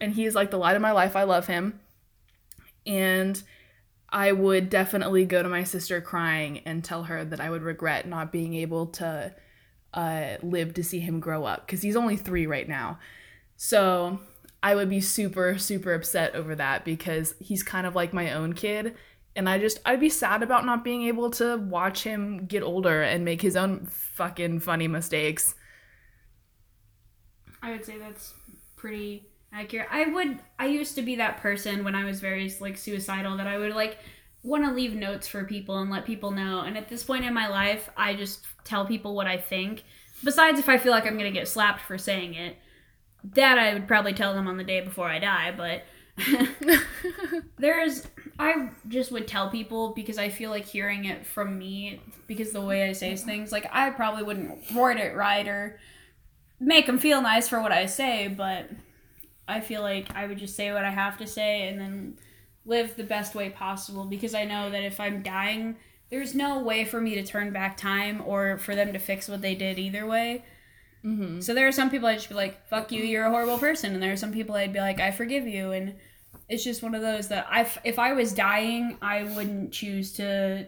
and 0.00 0.14
he's 0.14 0.34
like 0.34 0.50
the 0.50 0.58
light 0.58 0.74
of 0.74 0.82
my 0.82 0.90
life. 0.90 1.14
I 1.14 1.22
love 1.22 1.46
him, 1.46 1.78
and 2.84 3.40
I 4.12 4.32
would 4.32 4.68
definitely 4.68 5.24
go 5.24 5.42
to 5.42 5.48
my 5.48 5.64
sister 5.64 6.00
crying 6.02 6.58
and 6.66 6.84
tell 6.84 7.04
her 7.04 7.24
that 7.24 7.40
I 7.40 7.48
would 7.48 7.62
regret 7.62 8.06
not 8.06 8.30
being 8.30 8.54
able 8.54 8.88
to 8.88 9.34
uh, 9.94 10.36
live 10.42 10.74
to 10.74 10.84
see 10.84 11.00
him 11.00 11.18
grow 11.18 11.44
up 11.44 11.66
because 11.66 11.80
he's 11.80 11.96
only 11.96 12.16
three 12.16 12.46
right 12.46 12.68
now. 12.68 12.98
So 13.56 14.20
I 14.62 14.74
would 14.74 14.90
be 14.90 15.00
super, 15.00 15.56
super 15.56 15.94
upset 15.94 16.34
over 16.34 16.54
that 16.56 16.84
because 16.84 17.34
he's 17.40 17.62
kind 17.62 17.86
of 17.86 17.94
like 17.94 18.12
my 18.12 18.32
own 18.32 18.52
kid. 18.52 18.96
And 19.34 19.48
I 19.48 19.58
just, 19.58 19.80
I'd 19.86 20.00
be 20.00 20.10
sad 20.10 20.42
about 20.42 20.66
not 20.66 20.84
being 20.84 21.04
able 21.04 21.30
to 21.32 21.56
watch 21.56 22.02
him 22.02 22.44
get 22.44 22.62
older 22.62 23.02
and 23.02 23.24
make 23.24 23.40
his 23.40 23.56
own 23.56 23.86
fucking 23.86 24.60
funny 24.60 24.88
mistakes. 24.88 25.54
I 27.62 27.70
would 27.70 27.84
say 27.84 27.96
that's 27.96 28.34
pretty 28.76 29.31
accurate. 29.52 29.88
I 29.90 30.06
would 30.06 30.38
I 30.58 30.66
used 30.66 30.94
to 30.96 31.02
be 31.02 31.16
that 31.16 31.38
person 31.38 31.84
when 31.84 31.94
I 31.94 32.04
was 32.04 32.20
very 32.20 32.52
like 32.60 32.76
suicidal 32.76 33.36
that 33.36 33.46
I 33.46 33.58
would 33.58 33.74
like 33.74 33.98
want 34.42 34.64
to 34.64 34.72
leave 34.72 34.94
notes 34.94 35.28
for 35.28 35.44
people 35.44 35.78
and 35.78 35.90
let 35.90 36.04
people 36.04 36.30
know. 36.30 36.60
And 36.60 36.76
at 36.76 36.88
this 36.88 37.04
point 37.04 37.24
in 37.24 37.34
my 37.34 37.48
life, 37.48 37.90
I 37.96 38.14
just 38.14 38.44
tell 38.64 38.86
people 38.86 39.14
what 39.14 39.26
I 39.26 39.36
think. 39.36 39.84
Besides 40.24 40.58
if 40.58 40.68
I 40.68 40.78
feel 40.78 40.92
like 40.92 41.06
I'm 41.06 41.18
going 41.18 41.32
to 41.32 41.38
get 41.38 41.48
slapped 41.48 41.82
for 41.82 41.98
saying 41.98 42.34
it. 42.34 42.56
That 43.34 43.56
I 43.56 43.72
would 43.72 43.86
probably 43.86 44.14
tell 44.14 44.34
them 44.34 44.48
on 44.48 44.56
the 44.56 44.64
day 44.64 44.80
before 44.80 45.08
I 45.08 45.20
die, 45.20 45.54
but 45.56 45.84
there's 47.58 48.06
I 48.38 48.70
just 48.88 49.12
would 49.12 49.28
tell 49.28 49.48
people 49.48 49.92
because 49.94 50.18
I 50.18 50.28
feel 50.28 50.50
like 50.50 50.66
hearing 50.66 51.04
it 51.04 51.24
from 51.24 51.56
me 51.56 52.00
because 52.26 52.50
the 52.50 52.60
way 52.60 52.88
I 52.88 52.92
say 52.92 53.14
things 53.16 53.52
like 53.52 53.66
I 53.72 53.90
probably 53.90 54.24
wouldn't 54.24 54.72
word 54.72 54.98
it 54.98 55.14
right 55.14 55.46
or 55.46 55.78
make 56.58 56.86
them 56.86 56.98
feel 56.98 57.22
nice 57.22 57.48
for 57.48 57.60
what 57.60 57.72
I 57.72 57.86
say, 57.86 58.28
but 58.28 58.70
I 59.52 59.60
feel 59.60 59.82
like 59.82 60.14
I 60.14 60.26
would 60.26 60.38
just 60.38 60.56
say 60.56 60.72
what 60.72 60.84
I 60.84 60.90
have 60.90 61.18
to 61.18 61.26
say 61.26 61.68
and 61.68 61.78
then 61.78 62.18
live 62.64 62.96
the 62.96 63.04
best 63.04 63.34
way 63.34 63.50
possible 63.50 64.04
because 64.04 64.34
I 64.34 64.44
know 64.44 64.70
that 64.70 64.82
if 64.82 64.98
I'm 64.98 65.22
dying, 65.22 65.76
there's 66.10 66.34
no 66.34 66.58
way 66.60 66.84
for 66.84 67.00
me 67.00 67.14
to 67.14 67.22
turn 67.22 67.52
back 67.52 67.76
time 67.76 68.22
or 68.24 68.58
for 68.58 68.74
them 68.74 68.92
to 68.92 68.98
fix 68.98 69.28
what 69.28 69.40
they 69.40 69.54
did 69.54 69.78
either 69.78 70.06
way. 70.06 70.44
Mm-hmm. 71.04 71.40
So 71.40 71.54
there 71.54 71.66
are 71.66 71.72
some 71.72 71.90
people 71.90 72.08
I'd 72.08 72.16
just 72.16 72.28
be 72.28 72.34
like, 72.34 72.66
fuck 72.68 72.92
you, 72.92 73.02
you're 73.02 73.26
a 73.26 73.30
horrible 73.30 73.58
person. 73.58 73.94
And 73.94 74.02
there 74.02 74.12
are 74.12 74.16
some 74.16 74.32
people 74.32 74.54
I'd 74.54 74.72
be 74.72 74.80
like, 74.80 75.00
I 75.00 75.10
forgive 75.10 75.46
you. 75.46 75.72
And 75.72 75.96
it's 76.48 76.64
just 76.64 76.82
one 76.82 76.94
of 76.94 77.02
those 77.02 77.28
that 77.28 77.46
I, 77.50 77.68
if 77.84 77.98
I 77.98 78.12
was 78.12 78.32
dying, 78.32 78.98
I 79.02 79.24
wouldn't 79.24 79.72
choose 79.72 80.12
to, 80.14 80.66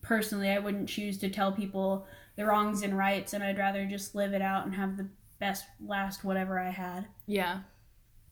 personally, 0.00 0.48
I 0.48 0.58
wouldn't 0.58 0.88
choose 0.88 1.18
to 1.18 1.28
tell 1.28 1.52
people 1.52 2.06
the 2.36 2.46
wrongs 2.46 2.82
and 2.82 2.96
rights. 2.96 3.32
And 3.34 3.44
I'd 3.44 3.58
rather 3.58 3.84
just 3.84 4.14
live 4.14 4.32
it 4.32 4.42
out 4.42 4.64
and 4.64 4.74
have 4.74 4.96
the 4.96 5.08
best 5.38 5.64
last 5.84 6.24
whatever 6.24 6.58
I 6.58 6.70
had. 6.70 7.06
Yeah. 7.26 7.60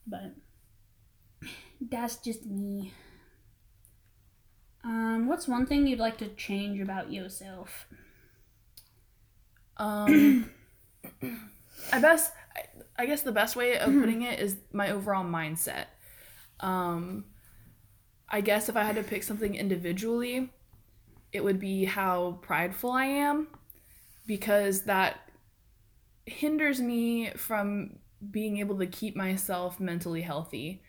But 0.07 0.35
that's 1.81 2.17
just 2.17 2.47
me. 2.47 2.93
Um, 4.85 5.27
what's 5.27 5.49
one 5.49 5.67
thing 5.67 5.87
you'd 5.87 5.99
like 5.99 6.19
to 6.19 6.29
change 6.29 6.81
about 6.81 7.13
yourself? 7.13 7.87
Um, 9.77 10.51
I 11.93 12.01
best, 12.01 12.33
I, 12.57 12.63
I 13.03 13.07
guess 13.07 13.23
the 13.23 13.33
best 13.33 13.57
way 13.57 13.79
of 13.79 13.93
putting 13.93 14.23
it 14.23 14.39
is 14.39 14.57
my 14.73 14.91
overall 14.91 15.25
mindset. 15.25 15.87
Um, 16.61 17.25
I 18.29 18.41
guess 18.41 18.69
if 18.69 18.77
I 18.77 18.85
had 18.85 18.97
to 18.97 19.03
pick 19.03 19.23
something 19.23 19.55
individually, 19.55 20.51
it 21.33 21.43
would 21.43 21.61
be 21.61 21.85
how 21.85 22.39
prideful 22.43 22.93
I 22.93 23.05
am, 23.05 23.49
because 24.27 24.83
that 24.83 25.26
hinders 26.27 26.81
me 26.81 27.31
from 27.37 27.99
being 28.31 28.59
able 28.59 28.79
to 28.79 28.87
keep 28.87 29.17
myself 29.17 29.81
mentally 29.81 30.23
healthy. 30.23 30.83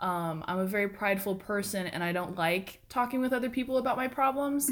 Um, 0.00 0.44
I'm 0.46 0.58
a 0.58 0.66
very 0.66 0.88
prideful 0.88 1.36
person, 1.36 1.86
and 1.86 2.02
I 2.02 2.12
don't 2.12 2.36
like 2.36 2.82
talking 2.88 3.20
with 3.20 3.32
other 3.32 3.48
people 3.48 3.78
about 3.78 3.96
my 3.96 4.08
problems 4.08 4.70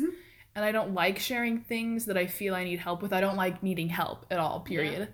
and 0.54 0.64
I 0.64 0.72
don't 0.72 0.94
like 0.94 1.18
sharing 1.18 1.60
things 1.60 2.06
that 2.06 2.16
I 2.16 2.26
feel 2.26 2.54
I 2.54 2.64
need 2.64 2.78
help 2.78 3.02
with. 3.02 3.12
I 3.12 3.20
don't 3.20 3.36
like 3.36 3.62
needing 3.62 3.88
help 3.88 4.26
at 4.30 4.38
all, 4.38 4.60
period. 4.60 5.08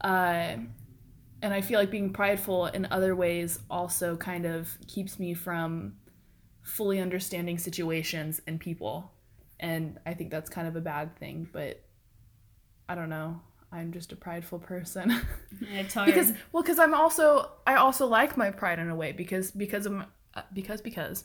Uh, 0.00 0.56
and 1.42 1.54
I 1.54 1.60
feel 1.60 1.78
like 1.78 1.90
being 1.90 2.12
prideful 2.12 2.66
in 2.66 2.86
other 2.90 3.14
ways 3.14 3.60
also 3.70 4.16
kind 4.16 4.44
of 4.44 4.76
keeps 4.88 5.18
me 5.18 5.34
from 5.34 5.94
fully 6.62 7.00
understanding 7.00 7.58
situations 7.58 8.40
and 8.46 8.58
people. 8.58 9.12
And 9.60 9.98
I 10.04 10.14
think 10.14 10.30
that's 10.30 10.50
kind 10.50 10.66
of 10.66 10.74
a 10.74 10.80
bad 10.80 11.16
thing, 11.16 11.48
but 11.52 11.80
I 12.88 12.96
don't 12.96 13.08
know. 13.08 13.40
I'm 13.72 13.90
just 13.92 14.12
a 14.12 14.16
prideful 14.16 14.58
person. 14.58 15.06
It's 15.62 15.94
hard. 15.94 16.06
because 16.06 16.32
well 16.52 16.62
because 16.62 16.78
i'm 16.78 16.92
also 16.94 17.50
i 17.66 17.74
also 17.76 18.06
like 18.06 18.36
my 18.36 18.50
pride 18.50 18.78
in 18.78 18.88
a 18.90 18.96
way 18.96 19.12
because 19.12 19.50
because 19.52 19.86
of 19.86 19.92
my, 19.92 20.06
uh, 20.34 20.42
because 20.52 20.80
because 20.80 21.24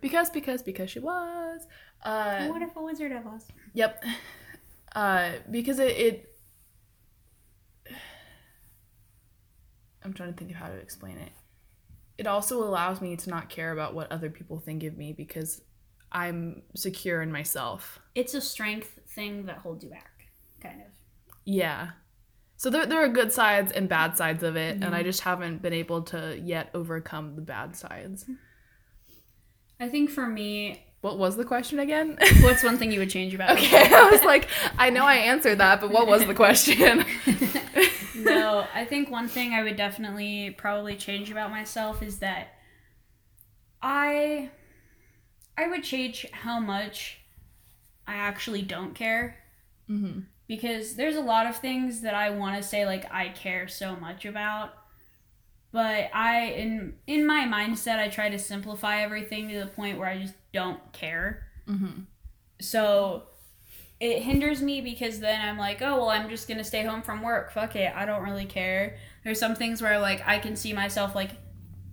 because 0.00 0.30
because 0.30 0.62
because 0.62 0.90
she 0.90 0.98
was 1.00 1.66
uh 2.04 2.48
a 2.76 2.82
wizard 2.82 3.12
of 3.12 3.26
Oz? 3.26 3.46
yep 3.72 4.02
uh 4.94 5.30
because 5.50 5.78
it, 5.78 5.96
it 5.96 6.36
i'm 10.02 10.12
trying 10.12 10.32
to 10.32 10.36
think 10.38 10.50
of 10.50 10.56
how 10.56 10.68
to 10.68 10.74
explain 10.76 11.16
it 11.16 11.32
it 12.18 12.26
also 12.26 12.62
allows 12.62 13.00
me 13.00 13.16
to 13.16 13.30
not 13.30 13.48
care 13.48 13.72
about 13.72 13.94
what 13.94 14.10
other 14.12 14.30
people 14.30 14.58
think 14.60 14.82
of 14.84 14.96
me 14.96 15.12
because 15.12 15.62
i'm 16.12 16.62
secure 16.74 17.22
in 17.22 17.32
myself 17.32 17.98
It's 18.14 18.34
a 18.34 18.40
strength 18.40 18.98
thing 19.08 19.46
that 19.46 19.58
holds 19.58 19.82
you 19.84 19.90
back, 19.90 20.26
kind 20.60 20.80
of. 20.80 20.92
Yeah. 21.44 21.90
So 22.56 22.70
there, 22.70 22.86
there 22.86 23.02
are 23.02 23.08
good 23.08 23.32
sides 23.32 23.72
and 23.72 23.88
bad 23.88 24.16
sides 24.16 24.42
of 24.42 24.56
it, 24.56 24.82
and 24.82 24.94
I 24.94 25.02
just 25.02 25.20
haven't 25.20 25.60
been 25.60 25.72
able 25.72 26.02
to 26.02 26.38
yet 26.42 26.70
overcome 26.72 27.34
the 27.36 27.42
bad 27.42 27.76
sides. 27.76 28.24
I 29.80 29.88
think 29.88 30.08
for 30.10 30.26
me, 30.26 30.84
What 31.00 31.18
was 31.18 31.36
the 31.36 31.44
question 31.44 31.78
again? 31.80 32.16
what's 32.42 32.62
one 32.62 32.78
thing 32.78 32.92
you 32.92 33.00
would 33.00 33.10
change 33.10 33.34
about 33.34 33.50
okay, 33.58 33.92
I 33.92 34.08
was 34.10 34.22
like, 34.22 34.48
I 34.78 34.90
know 34.90 35.04
I 35.04 35.16
answered 35.16 35.58
that, 35.58 35.80
but 35.80 35.90
what 35.90 36.06
was 36.06 36.24
the 36.26 36.34
question? 36.34 37.04
no, 38.16 38.66
I 38.72 38.84
think 38.84 39.10
one 39.10 39.28
thing 39.28 39.52
I 39.52 39.62
would 39.62 39.76
definitely 39.76 40.50
probably 40.56 40.96
change 40.96 41.30
about 41.30 41.50
myself 41.50 42.02
is 42.02 42.20
that 42.20 42.48
I 43.82 44.50
I 45.58 45.68
would 45.68 45.84
change 45.84 46.26
how 46.32 46.58
much 46.60 47.18
I 48.06 48.14
actually 48.14 48.62
don't 48.62 48.94
care 48.94 49.36
hmm 49.86 50.20
because 50.46 50.96
there's 50.96 51.16
a 51.16 51.20
lot 51.20 51.46
of 51.46 51.56
things 51.56 52.02
that 52.02 52.14
I 52.14 52.30
want 52.30 52.56
to 52.56 52.62
say 52.62 52.86
like 52.86 53.12
I 53.12 53.28
care 53.30 53.68
so 53.68 53.96
much 53.96 54.24
about 54.24 54.74
but 55.72 56.10
I 56.14 56.46
in 56.52 56.94
in 57.06 57.26
my 57.26 57.46
mindset 57.46 57.98
I 57.98 58.08
try 58.08 58.28
to 58.28 58.38
simplify 58.38 59.02
everything 59.02 59.48
to 59.48 59.58
the 59.60 59.66
point 59.66 59.98
where 59.98 60.08
I 60.08 60.18
just 60.18 60.34
don't 60.52 60.80
care. 60.92 61.48
hmm 61.66 62.02
So 62.60 63.24
it 64.00 64.22
hinders 64.22 64.60
me 64.60 64.80
because 64.80 65.20
then 65.20 65.40
I'm 65.40 65.58
like, 65.58 65.80
oh 65.82 65.96
well, 65.96 66.10
I'm 66.10 66.28
just 66.28 66.48
gonna 66.48 66.64
stay 66.64 66.84
home 66.84 67.02
from 67.02 67.22
work. 67.22 67.52
Fuck 67.52 67.76
it, 67.76 67.92
I 67.94 68.04
don't 68.04 68.22
really 68.22 68.44
care. 68.46 68.98
There's 69.24 69.40
some 69.40 69.54
things 69.54 69.80
where 69.82 69.98
like 69.98 70.22
I 70.26 70.38
can 70.38 70.56
see 70.56 70.72
myself 70.72 71.14
like 71.14 71.30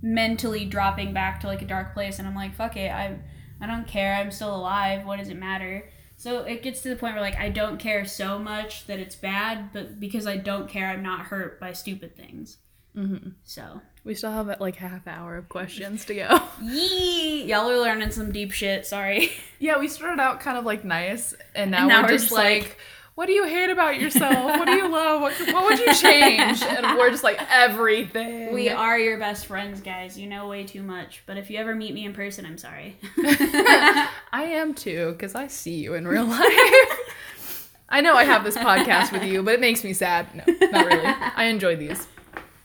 mentally 0.02 0.66
dropping 0.66 1.14
back 1.14 1.40
to 1.42 1.48
like 1.48 1.62
a 1.62 1.66
dark 1.66 1.94
place, 1.94 2.20
and 2.20 2.28
I'm 2.28 2.36
like, 2.36 2.56
fuck 2.56 2.76
it, 2.78 2.92
I 2.92 3.18
I 3.62 3.68
don't 3.68 3.88
care. 3.88 4.16
I'm 4.16 4.32
still 4.32 4.56
alive. 4.56 5.06
What 5.06 5.20
does 5.20 5.30
it 5.30 5.38
matter? 5.38 5.90
So 6.22 6.44
it 6.44 6.62
gets 6.62 6.82
to 6.84 6.90
the 6.90 6.96
point 6.96 7.16
where 7.16 7.22
like 7.24 7.40
I 7.40 7.50
don't 7.50 7.80
care 7.80 8.06
so 8.06 8.38
much 8.38 8.86
that 8.86 9.00
it's 9.00 9.16
bad, 9.16 9.74
but 9.74 10.00
because 10.00 10.28
I 10.28 10.38
don't 10.38 10.70
care, 10.70 10.88
I'm 10.88 11.02
not 11.02 11.22
hurt 11.22 11.60
by 11.60 11.74
stupid 11.74 12.16
things. 12.16 12.58
hmm 12.94 13.30
So 13.44 13.82
We 14.04 14.14
still 14.14 14.30
have 14.32 14.60
like 14.60 14.76
half 14.76 15.08
hour 15.08 15.36
of 15.36 15.50
questions 15.50 16.06
to 16.06 16.14
go. 16.14 16.40
yee, 16.62 17.46
y'all 17.46 17.68
are 17.72 17.80
learning 17.80 18.12
some 18.12 18.32
deep 18.32 18.52
shit. 18.52 18.86
Sorry. 18.86 19.32
yeah, 19.58 19.80
we 19.80 19.88
started 19.88 20.22
out 20.22 20.42
kind 20.42 20.60
of 20.60 20.64
like 20.64 20.86
nice, 20.86 21.34
and 21.56 21.72
now, 21.72 21.80
And 21.80 21.88
now 21.88 22.02
we're, 22.02 22.04
we're 22.04 22.10
just 22.10 22.26
just 22.26 22.34
like, 22.34 22.62
like- 22.62 22.78
what 23.16 23.26
do 23.28 23.34
you 23.34 23.46
hate 23.46 23.70
about 23.70 24.00
yourself? 24.00 24.34
What 24.34 24.66
do 24.66 24.74
you 24.74 24.88
love? 24.92 25.22
What, 25.22 25.34
what 25.54 25.66
would 25.66 25.80
you 25.80 25.94
change? 25.94 26.62
And 26.64 26.98
we're 26.98 27.10
just 27.12 27.24
like 27.24 27.40
everything. 27.52 28.54
We 28.54 28.70
are 28.70 28.98
your 28.98 29.18
best 29.20 29.46
friends, 29.48 29.82
guys. 29.82 30.18
You 30.18 30.28
know 30.28 30.48
way 30.48 30.64
too 30.64 30.82
much. 30.82 31.24
But 31.26 31.38
if 31.38 31.50
you 31.50 31.58
ever 31.58 31.76
meet 31.76 31.94
me 31.94 32.06
in 32.06 32.14
person, 32.14 32.46
I'm 32.46 32.58
sorry. 32.58 32.98
I 33.18 34.14
am 34.54 34.74
too, 34.74 35.12
because 35.12 35.36
I 35.36 35.48
see 35.48 35.76
you 35.76 35.94
in 35.94 36.08
real 36.08 36.26
life. 36.26 37.76
I 37.90 38.00
know 38.02 38.16
I 38.16 38.24
have 38.24 38.44
this 38.46 38.56
podcast 38.56 39.12
with 39.12 39.24
you, 39.24 39.44
but 39.44 39.54
it 39.56 39.60
makes 39.60 39.84
me 39.84 39.92
sad. 39.94 40.28
No, 40.34 40.44
not 40.72 40.86
really. 40.86 41.06
I 41.06 41.46
enjoy 41.46 41.76
these. 41.76 42.08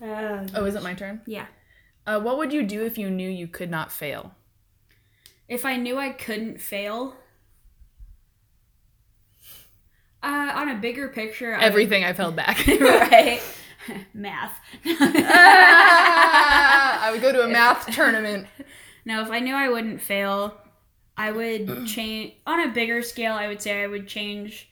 Oh, 0.00 0.64
is 0.64 0.74
it 0.76 0.82
my 0.82 0.94
turn? 0.94 1.20
yeah. 1.26 1.46
Uh, 2.06 2.20
what 2.20 2.38
would 2.38 2.52
you 2.52 2.62
do 2.62 2.84
if 2.86 2.96
you 2.96 3.10
knew 3.10 3.28
you 3.28 3.48
could 3.48 3.68
not 3.68 3.90
fail? 3.90 4.32
If 5.48 5.64
I 5.66 5.76
knew 5.76 5.98
I 5.98 6.10
couldn't 6.10 6.60
fail, 6.60 7.16
uh, 10.26 10.52
on 10.60 10.68
a 10.70 10.76
bigger 10.76 11.08
picture, 11.08 11.54
I 11.54 11.58
would- 11.58 11.64
Everything 11.64 12.04
I've 12.04 12.16
held 12.16 12.36
back. 12.36 12.66
right? 12.80 13.40
Math. 14.14 14.58
Ah, 14.86 17.00
I 17.06 17.10
would 17.12 17.22
go 17.22 17.32
to 17.32 17.42
a 17.42 17.48
math 17.48 17.86
tournament. 17.94 18.46
no, 19.04 19.22
if 19.22 19.30
I 19.30 19.40
knew 19.40 19.54
I 19.54 19.68
wouldn't 19.68 20.00
fail, 20.02 20.56
I 21.16 21.30
would 21.30 21.76
change 21.86 22.34
on 22.46 22.68
a 22.68 22.72
bigger 22.72 23.02
scale. 23.02 23.34
I 23.34 23.48
would 23.48 23.62
say 23.62 23.82
I 23.82 23.86
would 23.86 24.08
change 24.08 24.68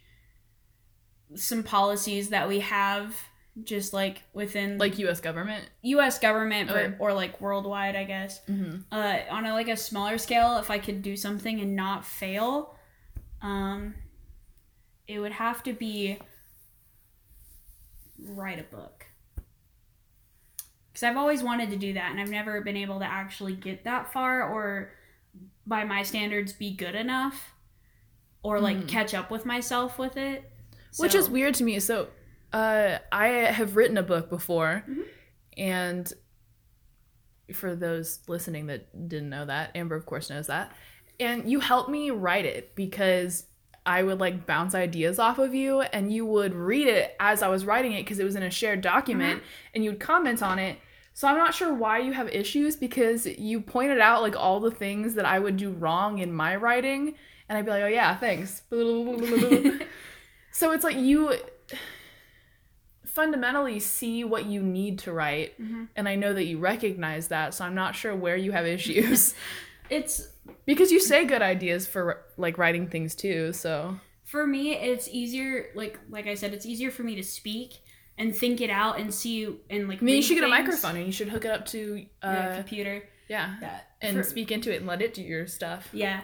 some 1.37 1.63
policies 1.63 2.31
that 2.31 2.49
we 2.49 2.61
have, 2.61 3.17
just 3.63 3.93
like 3.93 4.23
within 4.33 4.79
Like 4.79 4.99
U.S. 4.99 5.21
government. 5.21 5.65
U.S. 5.83 6.19
government 6.19 6.71
or, 6.71 6.97
or 6.99 7.13
like 7.13 7.41
worldwide, 7.41 7.97
I 7.97 8.05
guess. 8.05 8.41
Mm-hmm. 8.49 8.81
Uh, 8.93 9.19
on 9.31 9.47
a 9.47 9.53
like 9.53 9.69
a 9.69 9.77
smaller 9.77 10.19
scale, 10.19 10.59
if 10.59 10.71
I 10.71 10.79
could 10.79 11.03
do 11.03 11.17
something 11.17 11.61
and 11.61 11.77
not 11.77 12.05
fail, 12.05 12.77
um, 13.43 13.95
it 15.07 15.19
would 15.19 15.33
have 15.33 15.63
to 15.65 15.73
be 15.73 16.19
write 18.19 18.59
a 18.59 18.63
book. 18.75 19.07
Because 20.93 21.03
I've 21.03 21.17
always 21.17 21.43
wanted 21.43 21.71
to 21.71 21.77
do 21.77 21.95
that, 21.95 22.11
and 22.13 22.21
I've 22.21 22.31
never 22.31 22.61
been 22.61 22.77
able 22.77 23.01
to 23.01 23.05
actually 23.05 23.55
get 23.55 23.85
that 23.85 24.13
far, 24.13 24.49
or 24.49 24.93
by 25.67 25.85
my 25.85 26.03
standards, 26.03 26.53
be 26.53 26.75
good 26.75 26.95
enough, 26.95 27.53
or 28.43 28.61
like 28.61 28.77
Mhm. 28.77 28.89
catch 28.89 29.15
up 29.15 29.31
with 29.31 29.45
myself 29.45 29.99
with 29.99 30.17
it. 30.17 30.51
Which 30.99 31.15
is 31.15 31.29
weird 31.29 31.55
to 31.55 31.65
me. 31.65 31.81
So, 31.81 32.11
uh, 32.53 32.99
I 33.11 33.27
have 33.27 33.75
written 33.75 33.99
a 33.99 34.03
book 34.03 34.31
before, 34.31 34.85
Mhm. 34.89 35.09
and 35.57 36.13
for 37.53 37.75
those 37.75 38.27
listening 38.29 38.67
that 38.67 39.09
didn't 39.09 39.29
know 39.29 39.45
that, 39.47 39.75
Amber, 39.75 39.97
of 39.97 40.07
course, 40.07 40.31
knows 40.31 40.47
that. 40.47 40.75
And 41.19 41.51
you 41.51 41.61
helped 41.61 41.91
me 41.91 42.11
write 42.11 42.45
it 42.45 42.75
because 42.77 43.47
I 43.87 44.03
would 44.03 44.19
like 44.19 44.47
bounce 44.47 44.75
ideas 44.75 45.19
off 45.19 45.39
of 45.39 45.55
you, 45.55 45.81
and 45.83 46.13
you 46.13 46.25
would 46.27 46.55
read 46.55 46.87
it 46.89 47.15
as 47.21 47.43
I 47.43 47.49
was 47.49 47.65
writing 47.67 47.93
it 47.93 48.03
because 48.05 48.19
it 48.19 48.25
was 48.25 48.35
in 48.37 48.43
a 48.43 48.51
shared 48.51 48.81
document, 48.81 49.43
and 49.75 49.85
you 49.85 49.91
would 49.91 50.01
comment 50.01 50.43
on 50.43 50.59
it. 50.59 50.79
So 51.13 51.29
I'm 51.29 51.37
not 51.37 51.55
sure 51.55 51.73
why 51.73 51.99
you 51.99 52.13
have 52.13 52.29
issues 52.29 52.75
because 52.77 53.27
you 53.27 53.61
pointed 53.61 54.01
out 54.01 54.23
like 54.23 54.37
all 54.37 54.59
the 54.59 54.71
things 54.71 55.15
that 55.15 55.25
I 55.27 55.39
would 55.39 55.57
do 55.57 55.71
wrong 55.71 56.19
in 56.19 56.33
my 56.33 56.57
writing, 56.57 57.15
and 57.49 57.59
I'd 57.59 57.65
be 57.65 57.71
like, 57.71 57.83
oh 57.83 57.89
yeah, 57.89 58.17
thanks. 58.17 58.63
So 60.57 60.71
it's 60.71 60.85
like 60.85 60.97
you 60.97 61.35
fundamentally 63.05 63.81
see 63.81 64.25
what 64.25 64.47
you 64.47 64.63
need 64.63 64.99
to 65.01 65.13
write, 65.13 65.61
Mhm. 65.61 65.89
and 65.97 66.09
I 66.09 66.15
know 66.17 66.33
that 66.33 66.45
you 66.45 66.59
recognize 66.59 67.29
that, 67.29 67.55
so 67.55 67.65
I'm 67.65 67.75
not 67.75 67.95
sure 67.95 68.15
where 68.15 68.37
you 68.37 68.53
have 68.53 68.67
issues. 68.67 69.35
it's 69.91 70.29
because 70.67 70.91
you 70.93 71.01
say 71.01 71.25
good 71.25 71.43
ideas 71.43 71.87
for 71.87 72.23
like 72.37 72.59
writing 72.59 72.89
things 72.89 73.15
too, 73.15 73.53
so 73.53 73.99
for 74.25 74.47
me 74.47 74.73
it's 74.75 75.07
easier 75.09 75.67
like 75.75 75.99
like 76.09 76.27
i 76.27 76.35
said 76.35 76.55
it's 76.55 76.65
easier 76.67 76.91
for 76.91 77.03
me 77.03 77.15
to 77.15 77.23
speak 77.23 77.75
and 78.19 78.35
think 78.35 78.61
it 78.61 78.71
out 78.71 78.99
and 78.99 79.13
see 79.13 79.45
and 79.69 79.87
like 79.87 80.01
I 80.01 80.05
mean 80.05 80.17
you 80.17 80.23
should 80.23 80.35
get 80.35 80.45
a 80.45 80.49
microphone 80.49 80.97
and 80.97 81.05
you 81.07 81.13
should 81.13 81.29
hook 81.29 81.45
it 81.45 81.51
up 81.51 81.67
to 81.67 82.07
uh 82.23 82.57
computer 82.57 83.03
yeah, 83.29 83.55
yeah 83.61 83.81
and 84.01 84.17
for- 84.17 84.23
speak 84.23 84.51
into 84.51 84.73
it 84.73 84.79
and 84.79 84.87
let 84.87 85.03
it 85.03 85.13
do 85.15 85.23
your 85.23 85.47
stuff. 85.47 85.89
yeah 85.93 86.23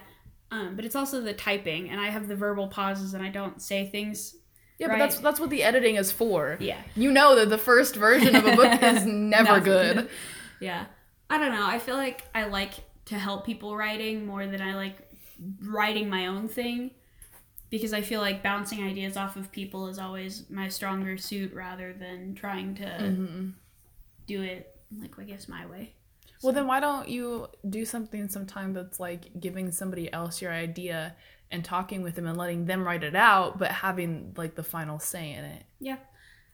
um, 0.50 0.74
but 0.76 0.84
it's 0.84 0.96
also 0.96 1.20
the 1.20 1.34
typing 1.34 1.90
and 1.90 2.00
i 2.00 2.08
have 2.08 2.26
the 2.26 2.34
verbal 2.34 2.68
pauses 2.68 3.12
and 3.14 3.22
i 3.22 3.28
don't 3.28 3.60
say 3.62 3.86
things 3.86 4.34
Yeah, 4.78 4.86
right? 4.88 4.94
but 4.94 5.04
that's 5.04 5.18
that's 5.18 5.38
what 5.38 5.50
the 5.50 5.62
editing 5.62 5.96
is 5.96 6.10
for. 6.10 6.56
Yeah. 6.58 6.80
You 6.96 7.12
know 7.12 7.36
that 7.36 7.50
the 7.50 7.58
first 7.58 7.94
version 7.96 8.34
of 8.34 8.44
a 8.46 8.56
book 8.56 8.82
is 8.82 9.04
Never. 9.06 9.60
good. 9.60 10.08
Yeah. 10.60 10.86
I 11.28 11.38
don't 11.38 11.52
know. 11.52 11.66
I 11.66 11.78
feel 11.78 11.96
like 11.96 12.22
I 12.34 12.44
like 12.46 12.72
to 13.10 13.18
help 13.18 13.44
people 13.46 13.76
writing 13.76 14.26
more 14.26 14.46
than 14.46 14.60
I 14.62 14.74
like 14.74 14.96
writing 15.62 16.08
my 16.08 16.26
own 16.26 16.48
thing 16.48 16.90
because 17.70 17.92
I 17.92 18.00
feel 18.02 18.20
like 18.20 18.42
bouncing 18.42 18.82
ideas 18.82 19.16
off 19.16 19.36
of 19.36 19.52
people 19.52 19.86
is 19.88 19.98
always 19.98 20.48
my 20.50 20.68
stronger 20.68 21.16
suit 21.16 21.52
rather 21.54 21.92
than 21.92 22.34
trying 22.34 22.74
to 22.76 22.84
Mm-hmm. 22.84 23.48
do 24.26 24.42
it 24.42 24.76
like 25.00 25.18
I 25.18 25.24
guess 25.24 25.48
my 25.48 25.66
way. 25.66 25.92
Well, 26.42 26.52
then 26.54 26.66
why 26.66 26.80
don't 26.80 27.08
you 27.08 27.48
do 27.68 27.84
something 27.84 28.28
sometime 28.28 28.72
that's 28.72 28.98
like 28.98 29.38
giving 29.38 29.70
somebody 29.72 30.10
else 30.12 30.40
your 30.40 30.52
idea 30.52 31.14
and 31.50 31.62
talking 31.64 32.02
with 32.02 32.14
them 32.14 32.26
and 32.26 32.38
letting 32.38 32.64
them 32.64 32.82
write 32.84 33.04
it 33.04 33.14
out, 33.14 33.58
but 33.58 33.70
having 33.70 34.32
like 34.36 34.54
the 34.54 34.62
final 34.62 34.98
say 34.98 35.32
in 35.32 35.44
it? 35.44 35.64
Yeah. 35.80 35.96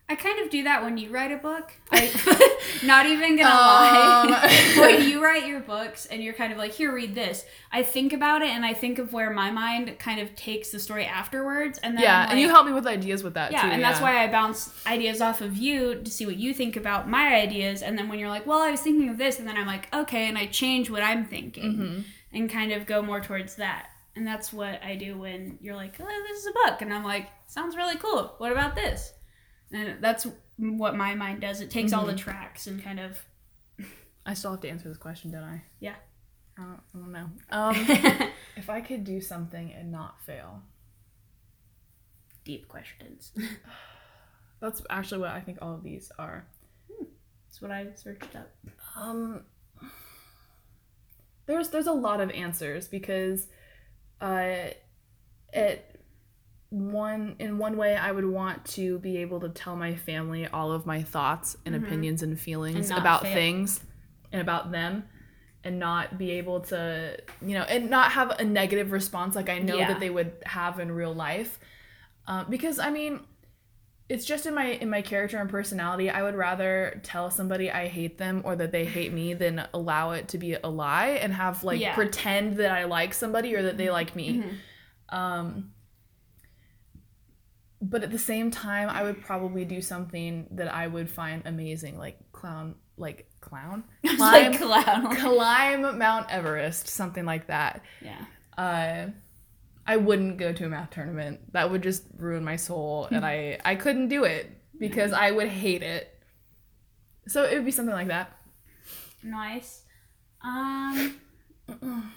I 0.09 0.15
kind 0.15 0.39
of 0.39 0.49
do 0.49 0.63
that 0.63 0.83
when 0.83 0.97
you 0.97 1.09
write 1.09 1.33
a 1.33 1.37
book. 1.37 1.73
I, 1.91 2.09
not 2.85 3.05
even 3.07 3.35
gonna 3.35 3.49
Um. 3.49 4.29
lie. 4.31 4.73
when 4.77 5.09
you 5.09 5.21
write 5.21 5.45
your 5.47 5.59
books 5.59 6.05
and 6.05 6.23
you're 6.23 6.33
kind 6.33 6.53
of 6.53 6.57
like, 6.57 6.71
here, 6.71 6.93
read 6.93 7.13
this. 7.13 7.43
I 7.73 7.83
think 7.83 8.13
about 8.13 8.41
it 8.41 8.47
and 8.49 8.63
I 8.63 8.73
think 8.73 8.99
of 8.99 9.11
where 9.11 9.29
my 9.31 9.51
mind 9.51 9.99
kind 9.99 10.21
of 10.21 10.33
takes 10.35 10.69
the 10.71 10.79
story 10.79 11.05
afterwards, 11.05 11.77
and 11.79 11.95
then 11.97 12.03
yeah, 12.03 12.21
I'm 12.23 12.29
and 12.31 12.39
you 12.39 12.47
help 12.47 12.65
me 12.65 12.71
with 12.71 12.87
ideas 12.87 13.21
with 13.21 13.33
that 13.33 13.51
yeah, 13.51 13.63
too. 13.63 13.67
and 13.67 13.83
that's 13.83 13.99
why 13.99 14.23
I 14.23 14.27
bounce 14.31 14.71
ideas 14.87 15.19
off 15.21 15.41
of 15.41 15.57
you 15.57 15.95
to 16.01 16.09
see 16.09 16.25
what 16.25 16.37
you 16.37 16.53
think 16.53 16.77
about 16.77 17.09
my 17.09 17.35
ideas, 17.35 17.81
and 17.83 17.97
then 17.97 18.07
when 18.07 18.17
you're 18.17 18.29
like, 18.29 18.45
well, 18.47 18.61
I 18.61 18.71
was 18.71 18.79
thinking 18.79 19.09
of 19.09 19.17
this, 19.17 19.39
and 19.39 19.47
then 19.47 19.57
I'm 19.57 19.67
like, 19.67 19.93
okay, 19.93 20.29
and 20.29 20.37
I 20.37 20.45
change 20.45 20.89
what 20.89 21.03
I'm 21.03 21.25
thinking 21.25 21.73
Mm-hmm. 21.73 21.99
and 22.33 22.49
kind 22.49 22.71
of 22.71 22.85
go 22.85 23.01
more 23.01 23.19
towards 23.19 23.55
that. 23.55 23.89
And 24.15 24.25
that's 24.25 24.51
what 24.53 24.81
I 24.83 24.95
do 24.95 25.17
when 25.17 25.59
you're 25.61 25.75
like, 25.75 25.95
oh, 25.99 26.23
this 26.29 26.39
is 26.39 26.47
a 26.47 26.51
book. 26.53 26.81
And 26.81 26.91
I'm 26.93 27.03
like, 27.03 27.27
sounds 27.47 27.75
really 27.75 27.97
cool. 27.97 28.33
What 28.39 28.51
about 28.51 28.73
this? 28.73 29.13
And 29.71 30.01
that's 30.01 30.25
what 30.57 30.95
my 30.95 31.13
mind 31.15 31.41
does. 31.41 31.61
It 31.61 31.69
takes 31.69 31.91
all 31.93 32.05
the 32.05 32.13
Mm-hmm. 32.13 32.19
tracks 32.21 32.67
and 32.67 32.83
kind 32.83 32.99
of. 32.99 33.17
I 34.25 34.33
still 34.33 34.51
have 34.51 34.61
to 34.61 34.69
answer 34.69 34.87
this 34.89 34.97
question, 34.97 35.31
don't 35.31 35.43
I? 35.43 35.61
Yeah. 35.79 35.95
I 36.57 36.61
don't, 36.63 36.79
I 36.95 36.97
don't 36.97 37.11
know. 37.11 37.29
Um, 37.51 38.29
if 38.57 38.69
I 38.69 38.81
could 38.81 39.03
do 39.03 39.21
something 39.21 39.71
and 39.73 39.91
not 39.91 40.21
fail, 40.23 40.63
Deep 42.43 42.67
questions. 42.69 43.31
that's 44.59 44.81
actually 44.89 45.19
what 45.21 45.31
I 45.31 45.41
think 45.41 45.57
all 45.61 45.75
of 45.75 45.83
these 45.83 46.11
are. 46.17 46.47
that's 47.45 47.61
what 47.61 47.71
I 47.71 47.87
searched 47.95 48.35
up. 48.35 48.49
Um, 48.95 49.41
there's 51.45 51.69
there's 51.69 51.87
a 51.87 51.91
lot 51.93 52.21
of 52.21 52.29
answers 52.31 52.87
because, 52.87 53.47
uh, 54.21 54.69
it 55.53 55.96
one 56.69 57.35
in 57.39 57.57
one 57.57 57.77
way 57.77 57.95
I 57.95 58.11
would 58.11 58.25
want 58.25 58.65
to 58.71 58.99
be 58.99 59.17
able 59.17 59.39
to 59.41 59.49
tell 59.49 59.75
my 59.75 59.95
family 59.95 60.47
all 60.47 60.71
of 60.71 60.85
my 60.85 61.01
thoughts 61.01 61.55
and 61.65 61.75
opinions 61.75 62.23
and 62.23 62.37
feelings 62.39 62.89
And 62.89 62.99
about 62.99 63.21
fail. 63.23 63.33
things 63.33 63.81
and 64.33 64.41
about 64.41 64.71
them 64.71 65.05
and 65.63 65.79
not 65.79 66.17
be 66.17 66.31
able 66.31 66.59
to 66.61 67.17
you 67.41 67.53
know 67.53 67.63
and 67.63 67.89
not 67.89 68.11
have 68.11 68.31
a 68.31 68.43
negative 68.43 68.91
response 68.91 69.35
like 69.35 69.49
I 69.49 69.59
know 69.59 69.77
Yeah. 69.77 69.87
that 69.87 69.99
they 70.01 70.09
would 70.09 70.33
have 70.45 70.79
in 70.79 70.91
real 70.91 71.13
life 71.13 71.57
um, 72.27 72.47
because 72.49 72.79
I 72.79 72.89
mean 72.89 73.21
it's 74.09 74.25
just 74.25 74.45
in 74.45 74.53
my 74.53 74.65
in 74.67 74.89
my 74.89 75.01
character 75.01 75.37
and 75.37 75.49
personality 75.49 76.09
i 76.09 76.23
would 76.23 76.35
rather 76.35 76.97
tell 77.03 77.29
somebody 77.29 77.69
i 77.69 77.87
hate 77.87 78.17
them 78.17 78.41
or 78.45 78.55
that 78.55 78.71
they 78.71 78.85
hate 78.85 79.11
me 79.11 79.33
than 79.33 79.67
allow 79.73 80.11
it 80.11 80.29
to 80.29 80.37
be 80.37 80.53
a 80.53 80.67
lie 80.69 81.07
and 81.21 81.33
have 81.33 81.61
like 81.65 81.81
Yeah. 81.81 81.93
pretend 81.93 82.55
that 82.55 82.71
i 82.71 82.85
like 82.85 83.13
somebody 83.13 83.53
or 83.53 83.63
that 83.63 83.75
they 83.75 83.89
like 83.89 84.15
me 84.15 84.43
um 85.09 85.73
but 87.81 88.03
at 88.03 88.11
the 88.11 88.19
same 88.19 88.49
time 88.51 88.89
i 88.89 89.03
would 89.03 89.21
probably 89.21 89.65
do 89.65 89.81
something 89.81 90.47
that 90.51 90.73
i 90.73 90.87
would 90.87 91.09
find 91.09 91.43
amazing 91.45 91.97
like 91.97 92.17
clown 92.31 92.75
like 92.97 93.29
clown 93.41 93.83
climb, 94.17 94.51
like 94.51 94.59
clown. 94.59 95.15
climb 95.15 95.97
mount 95.97 96.29
everest 96.29 96.87
something 96.87 97.25
like 97.25 97.47
that 97.47 97.83
yeah. 98.01 98.25
uh, 98.57 99.09
I 99.87 99.95
wouldn't 99.95 100.37
go 100.37 100.51
to 100.51 100.65
a 100.65 100.69
math 100.69 100.89
tournament. 100.89 101.53
That 101.53 101.71
would 101.71 101.81
just 101.81 102.03
ruin 102.17 102.43
my 102.43 102.57
soul, 102.57 103.07
and 103.09 103.25
I 103.33 103.57
I 103.63 103.75
couldn't 103.75 104.09
do 104.09 104.25
it 104.25 104.51
because 104.77 105.13
I 105.13 105.31
would 105.31 105.47
hate 105.47 105.81
it. 105.81 106.13
So 107.27 107.43
it 107.43 107.55
would 107.55 107.65
be 107.65 107.71
something 107.71 107.95
like 107.95 108.07
that. 108.07 108.37
Nice. 109.23 109.83
Um. 110.41 111.15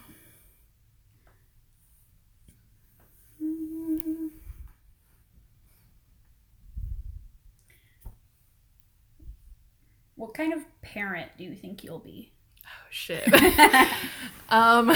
What 10.20 10.34
kind 10.34 10.52
of 10.52 10.60
parent 10.82 11.30
do 11.38 11.44
you 11.44 11.55
think 11.55 11.82
you'll 11.82 11.98
be? 11.98 12.30
Oh 12.62 12.88
shit. 12.90 13.26
um, 14.51 14.92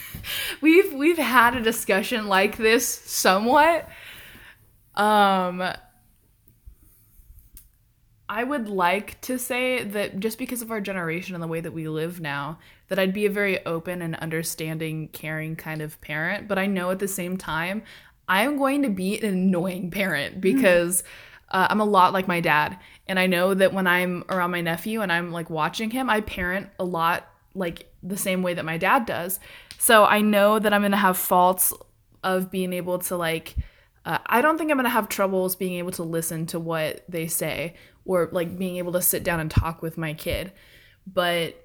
we've 0.60 0.92
we've 0.92 1.16
had 1.16 1.56
a 1.56 1.62
discussion 1.62 2.26
like 2.26 2.58
this 2.58 2.86
somewhat. 2.86 3.88
Um, 4.94 5.72
I 8.28 8.44
would 8.44 8.68
like 8.68 9.18
to 9.22 9.38
say 9.38 9.84
that 9.84 10.20
just 10.20 10.36
because 10.36 10.60
of 10.60 10.70
our 10.70 10.82
generation 10.82 11.34
and 11.34 11.42
the 11.42 11.48
way 11.48 11.62
that 11.62 11.72
we 11.72 11.88
live 11.88 12.20
now, 12.20 12.58
that 12.88 12.98
I'd 12.98 13.14
be 13.14 13.24
a 13.24 13.30
very 13.30 13.64
open 13.64 14.02
and 14.02 14.16
understanding, 14.16 15.08
caring 15.14 15.56
kind 15.56 15.80
of 15.80 15.98
parent. 16.02 16.46
But 16.46 16.58
I 16.58 16.66
know 16.66 16.90
at 16.90 16.98
the 16.98 17.08
same 17.08 17.38
time, 17.38 17.84
I 18.28 18.42
am 18.42 18.58
going 18.58 18.82
to 18.82 18.90
be 18.90 19.18
an 19.18 19.24
annoying 19.32 19.90
parent 19.90 20.42
because 20.42 21.04
uh, 21.50 21.68
I'm 21.70 21.80
a 21.80 21.86
lot 21.86 22.12
like 22.12 22.28
my 22.28 22.40
dad. 22.40 22.78
And 23.08 23.18
I 23.18 23.26
know 23.26 23.54
that 23.54 23.72
when 23.72 23.86
I'm 23.86 24.24
around 24.28 24.50
my 24.50 24.60
nephew 24.60 25.00
and 25.00 25.10
I'm 25.10 25.32
like 25.32 25.50
watching 25.50 25.90
him, 25.90 26.10
I 26.10 26.20
parent 26.20 26.68
a 26.78 26.84
lot 26.84 27.26
like 27.54 27.90
the 28.02 28.18
same 28.18 28.42
way 28.42 28.54
that 28.54 28.64
my 28.64 28.76
dad 28.76 29.06
does. 29.06 29.40
So 29.78 30.04
I 30.04 30.20
know 30.20 30.58
that 30.58 30.72
I'm 30.72 30.82
going 30.82 30.92
to 30.92 30.98
have 30.98 31.16
faults 31.16 31.72
of 32.22 32.50
being 32.50 32.72
able 32.72 32.98
to 32.98 33.16
like 33.16 33.56
uh, 34.08 34.18
I 34.24 34.40
don't 34.40 34.56
think 34.56 34.70
I'm 34.70 34.78
gonna 34.78 34.88
have 34.88 35.10
troubles 35.10 35.54
being 35.54 35.74
able 35.74 35.90
to 35.92 36.02
listen 36.02 36.46
to 36.46 36.58
what 36.58 37.04
they 37.10 37.26
say 37.26 37.74
or 38.06 38.30
like 38.32 38.58
being 38.58 38.76
able 38.76 38.92
to 38.92 39.02
sit 39.02 39.22
down 39.22 39.38
and 39.38 39.50
talk 39.50 39.82
with 39.82 39.98
my 39.98 40.14
kid, 40.14 40.50
but 41.06 41.62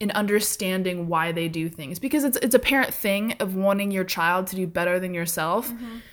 in 0.00 0.10
understanding 0.12 1.06
why 1.06 1.32
they 1.32 1.48
do 1.48 1.68
things 1.68 1.98
because 1.98 2.24
it's 2.24 2.38
it's 2.38 2.54
a 2.54 2.58
parent 2.58 2.94
thing 2.94 3.34
of 3.40 3.54
wanting 3.54 3.90
your 3.90 4.04
child 4.04 4.46
to 4.48 4.56
do 4.56 4.66
better 4.66 4.98
than 4.98 5.12
yourself. 5.12 5.70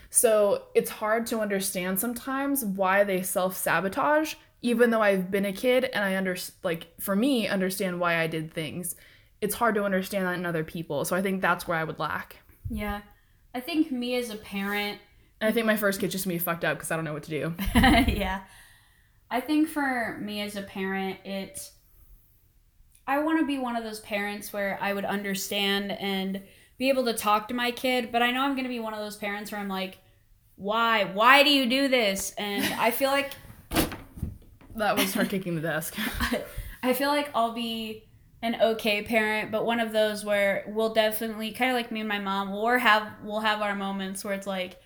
So 0.09 0.63
it's 0.75 0.89
hard 0.89 1.25
to 1.27 1.39
understand 1.39 1.97
sometimes 1.99 2.65
why 2.65 3.05
they 3.05 3.21
self 3.21 3.55
sabotage, 3.55 4.35
even 4.61 4.89
though 4.89 5.01
I've 5.01 5.31
been 5.31 5.45
a 5.45 5.53
kid 5.53 5.85
and 5.85 6.03
I 6.03 6.17
under 6.17 6.35
like 6.63 6.87
for 6.99 7.15
me 7.15 7.47
understand 7.47 7.99
why 7.99 8.17
I 8.17 8.27
did 8.27 8.53
things. 8.53 8.95
It's 9.41 9.55
hard 9.55 9.75
to 9.75 9.83
understand 9.83 10.25
that 10.25 10.35
in 10.35 10.45
other 10.45 10.63
people. 10.63 11.05
So 11.05 11.15
I 11.15 11.21
think 11.21 11.41
that's 11.41 11.67
where 11.67 11.77
I 11.77 11.83
would 11.83 11.99
lack. 11.99 12.37
Yeah. 12.69 13.01
I 13.55 13.61
think 13.61 13.91
me 13.91 14.15
as 14.15 14.29
a 14.29 14.35
parent, 14.35 14.99
And 15.39 15.49
I 15.49 15.51
think 15.53 15.65
my 15.65 15.77
first 15.77 15.99
kid 15.99 16.11
just 16.11 16.25
gonna 16.25 16.37
fucked 16.39 16.65
up 16.65 16.77
because 16.77 16.91
I 16.91 16.95
don't 16.95 17.05
know 17.05 17.13
what 17.13 17.23
to 17.23 17.29
do. 17.29 17.55
yeah. 17.75 18.41
I 19.31 19.41
think 19.41 19.69
for 19.69 20.17
me 20.21 20.41
as 20.41 20.55
a 20.55 20.61
parent, 20.61 21.19
it. 21.23 21.71
I 23.07 23.19
want 23.19 23.39
to 23.39 23.45
be 23.45 23.57
one 23.57 23.75
of 23.75 23.83
those 23.83 24.01
parents 24.01 24.53
where 24.53 24.77
I 24.79 24.93
would 24.93 25.05
understand 25.05 25.91
and 25.91 26.43
be 26.77 26.89
able 26.89 27.05
to 27.05 27.13
talk 27.13 27.47
to 27.47 27.55
my 27.55 27.71
kid, 27.71 28.11
but 28.11 28.21
I 28.21 28.31
know 28.31 28.41
I'm 28.41 28.51
going 28.51 28.65
to 28.65 28.69
be 28.69 28.79
one 28.79 28.93
of 28.93 28.99
those 28.99 29.15
parents 29.15 29.51
where 29.51 29.59
I'm 29.59 29.67
like, 29.67 29.97
why? 30.55 31.05
Why 31.05 31.43
do 31.43 31.49
you 31.49 31.67
do 31.67 31.87
this? 31.87 32.33
And 32.37 32.63
I 32.75 32.91
feel 32.91 33.09
like 33.09 33.31
That 34.79 34.97
was 34.97 35.13
her 35.13 35.25
kicking 35.25 35.55
the 35.55 35.61
desk. 35.61 35.95
I 36.83 36.93
feel 36.93 37.09
like 37.09 37.29
I'll 37.35 37.53
be 37.53 38.05
an 38.41 38.55
okay 38.61 39.03
parent, 39.03 39.51
but 39.51 39.65
one 39.65 39.81
of 39.81 39.91
those 39.91 40.23
where 40.23 40.63
we'll 40.67 40.93
definitely 40.93 41.51
kind 41.51 41.69
of 41.69 41.75
like 41.75 41.91
me 41.91 41.99
and 41.99 42.07
my 42.07 42.19
mom, 42.19 42.51
we'll 42.51 42.77
have 42.77 43.11
we'll 43.23 43.41
have 43.41 43.61
our 43.61 43.75
moments 43.75 44.23
where 44.23 44.33
it's 44.33 44.47
like 44.47 44.79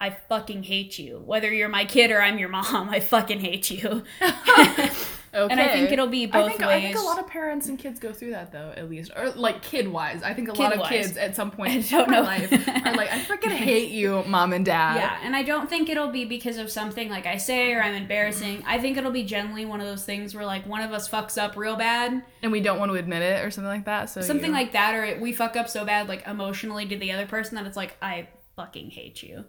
I 0.00 0.10
fucking 0.10 0.64
hate 0.64 0.98
you. 0.98 1.22
Whether 1.24 1.52
you're 1.52 1.70
my 1.70 1.86
kid 1.86 2.10
or 2.10 2.20
I'm 2.20 2.38
your 2.38 2.50
mom, 2.50 2.88
I 2.90 3.00
fucking 3.00 3.40
hate 3.40 3.70
you. 3.70 4.04
Okay. 5.34 5.50
And 5.52 5.60
I 5.60 5.68
think 5.68 5.90
it'll 5.90 6.06
be 6.06 6.24
I 6.24 6.26
both 6.26 6.48
think, 6.48 6.60
ways. 6.60 6.68
I 6.70 6.80
think 6.80 6.96
a 6.96 7.02
lot 7.02 7.18
of 7.18 7.26
parents 7.26 7.66
and 7.68 7.78
kids 7.78 7.98
go 7.98 8.12
through 8.12 8.30
that 8.30 8.52
though, 8.52 8.72
at 8.76 8.88
least, 8.88 9.10
or 9.16 9.30
like 9.30 9.62
kid 9.62 9.88
wise. 9.88 10.22
I 10.22 10.32
think 10.34 10.48
a 10.48 10.52
lot 10.52 10.72
of 10.72 10.86
kids 10.88 11.16
at 11.16 11.34
some 11.34 11.50
point 11.50 11.70
I 11.72 11.74
in 11.74 11.82
don't 11.82 12.10
my 12.10 12.16
know. 12.18 12.22
life 12.22 12.52
are 12.52 12.94
like, 12.94 13.12
I 13.12 13.18
freaking 13.20 13.50
hate 13.52 13.90
you, 13.90 14.22
mom 14.26 14.52
and 14.52 14.64
dad. 14.64 14.96
Yeah, 14.96 15.18
and 15.22 15.34
I 15.34 15.42
don't 15.42 15.68
think 15.68 15.88
it'll 15.88 16.08
be 16.12 16.24
because 16.24 16.56
of 16.58 16.70
something 16.70 17.08
like 17.10 17.26
I 17.26 17.36
say 17.38 17.72
or 17.72 17.82
I'm 17.82 17.94
embarrassing. 17.94 18.62
I 18.66 18.78
think 18.78 18.96
it'll 18.96 19.10
be 19.10 19.24
generally 19.24 19.64
one 19.64 19.80
of 19.80 19.86
those 19.86 20.04
things 20.04 20.34
where 20.34 20.46
like 20.46 20.66
one 20.66 20.82
of 20.82 20.92
us 20.92 21.08
fucks 21.08 21.36
up 21.36 21.56
real 21.56 21.76
bad, 21.76 22.22
and 22.42 22.52
we 22.52 22.60
don't 22.60 22.78
want 22.78 22.92
to 22.92 22.96
admit 22.96 23.22
it 23.22 23.44
or 23.44 23.50
something 23.50 23.68
like 23.70 23.86
that. 23.86 24.10
So 24.10 24.20
something 24.20 24.46
you- 24.46 24.52
like 24.52 24.72
that, 24.72 24.94
or 24.94 25.20
we 25.20 25.32
fuck 25.32 25.56
up 25.56 25.68
so 25.68 25.84
bad 25.84 26.08
like 26.08 26.26
emotionally 26.26 26.86
to 26.86 26.96
the 26.96 27.12
other 27.12 27.26
person 27.26 27.56
that 27.56 27.66
it's 27.66 27.76
like 27.76 27.96
I 28.00 28.28
fucking 28.56 28.90
hate 28.90 29.22
you. 29.22 29.44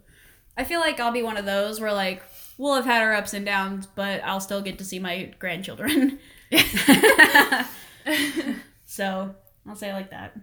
I 0.57 0.63
feel 0.63 0.79
like 0.79 0.99
I'll 1.01 1.11
be 1.11 1.21
one 1.21 1.35
of 1.37 1.45
those 1.45 1.81
where 1.81 1.91
like 1.93 2.23
we'll 2.57 2.75
have 2.75 2.85
had 2.85 3.01
our 3.01 3.13
ups 3.13 3.33
and 3.33 3.45
downs, 3.45 3.85
but 3.87 4.21
I'll 4.23 4.39
still 4.39 4.61
get 4.61 4.77
to 4.79 4.85
see 4.85 4.99
my 4.99 5.33
grandchildren. 5.39 6.19
so 8.85 9.35
I'll 9.67 9.75
say 9.75 9.89
it 9.89 9.93
like 9.93 10.11
that. 10.11 10.37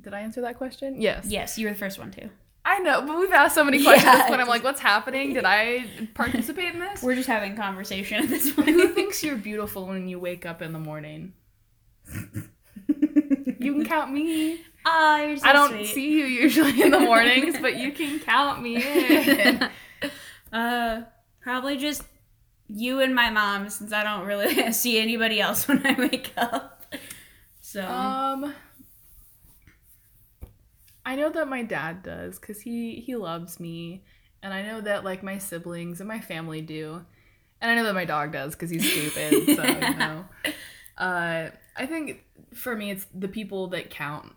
Did 0.00 0.14
I 0.14 0.20
answer 0.20 0.40
that 0.42 0.56
question? 0.56 1.00
Yes. 1.00 1.26
Yes, 1.28 1.58
you 1.58 1.66
were 1.66 1.72
the 1.72 1.78
first 1.78 1.98
one 1.98 2.10
too. 2.10 2.30
I 2.64 2.78
know, 2.78 3.02
but 3.02 3.18
we've 3.18 3.32
asked 3.32 3.56
so 3.56 3.64
many 3.64 3.82
questions 3.82 4.04
Yeah. 4.06 4.30
when 4.30 4.40
I'm 4.40 4.46
like, 4.46 4.62
what's 4.62 4.80
happening? 4.80 5.34
Did 5.34 5.44
I 5.44 5.84
participate 6.14 6.74
in 6.74 6.80
this? 6.80 7.02
We're 7.02 7.16
just 7.16 7.26
having 7.28 7.56
conversation 7.56 8.22
at 8.22 8.28
this 8.28 8.52
point. 8.52 8.68
Who 8.68 8.88
thinks 8.88 9.22
you're 9.24 9.36
beautiful 9.36 9.86
when 9.88 10.08
you 10.08 10.20
wake 10.20 10.46
up 10.46 10.62
in 10.62 10.72
the 10.72 10.78
morning? 10.78 11.32
You 13.58 13.74
can 13.74 13.84
count 13.86 14.12
me. 14.12 14.60
Ah, 14.84 15.20
you're 15.22 15.36
so 15.36 15.46
I 15.48 15.52
don't 15.52 15.70
sweet. 15.70 15.86
see 15.86 16.10
you 16.18 16.24
usually 16.26 16.82
in 16.82 16.90
the 16.90 16.98
mornings, 16.98 17.56
but 17.60 17.76
you 17.76 17.92
can 17.92 18.18
count 18.18 18.60
me 18.60 18.76
in. 18.82 19.68
uh, 20.52 21.02
probably 21.42 21.76
just 21.76 22.04
you 22.68 23.00
and 23.00 23.14
my 23.14 23.30
mom, 23.30 23.68
since 23.70 23.92
I 23.92 24.02
don't 24.02 24.26
really 24.26 24.72
see 24.74 24.98
anybody 25.00 25.40
else 25.40 25.68
when 25.68 25.86
I 25.86 25.94
wake 25.98 26.32
up. 26.36 26.84
So 27.60 27.82
Um, 27.82 28.54
I 31.04 31.16
know 31.16 31.30
that 31.30 31.48
my 31.48 31.62
dad 31.62 32.02
does 32.02 32.38
because 32.38 32.60
he 32.62 32.96
he 33.00 33.16
loves 33.16 33.58
me, 33.58 34.04
and 34.42 34.54
I 34.54 34.62
know 34.62 34.80
that 34.82 35.04
like 35.04 35.22
my 35.22 35.38
siblings 35.38 36.00
and 36.00 36.08
my 36.08 36.20
family 36.20 36.60
do, 36.60 37.04
and 37.60 37.70
I 37.70 37.74
know 37.74 37.84
that 37.84 37.94
my 37.94 38.04
dog 38.04 38.32
does 38.32 38.54
because 38.54 38.70
he's 38.70 38.88
stupid. 38.88 39.56
so 39.56 39.64
you 39.64 39.94
know, 39.96 40.24
uh, 40.98 41.50
I 41.76 41.86
think 41.86 42.24
for 42.54 42.76
me 42.76 42.90
it's 42.92 43.06
the 43.14 43.28
people 43.28 43.68
that 43.68 43.90
count 43.90 44.32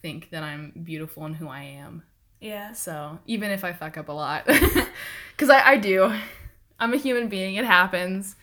think 0.00 0.30
that 0.30 0.42
I'm 0.42 0.72
beautiful 0.84 1.24
and 1.24 1.36
who 1.36 1.48
I 1.48 1.62
am. 1.62 2.02
Yeah, 2.42 2.72
So 2.72 3.20
even 3.24 3.52
if 3.52 3.62
I 3.62 3.72
fuck 3.72 3.96
up 3.96 4.08
a 4.08 4.12
lot, 4.12 4.44
because 4.46 5.48
I, 5.48 5.62
I 5.64 5.76
do, 5.76 6.12
I'm 6.80 6.92
a 6.92 6.96
human 6.96 7.28
being. 7.28 7.54
It 7.54 7.64
happens 7.64 8.34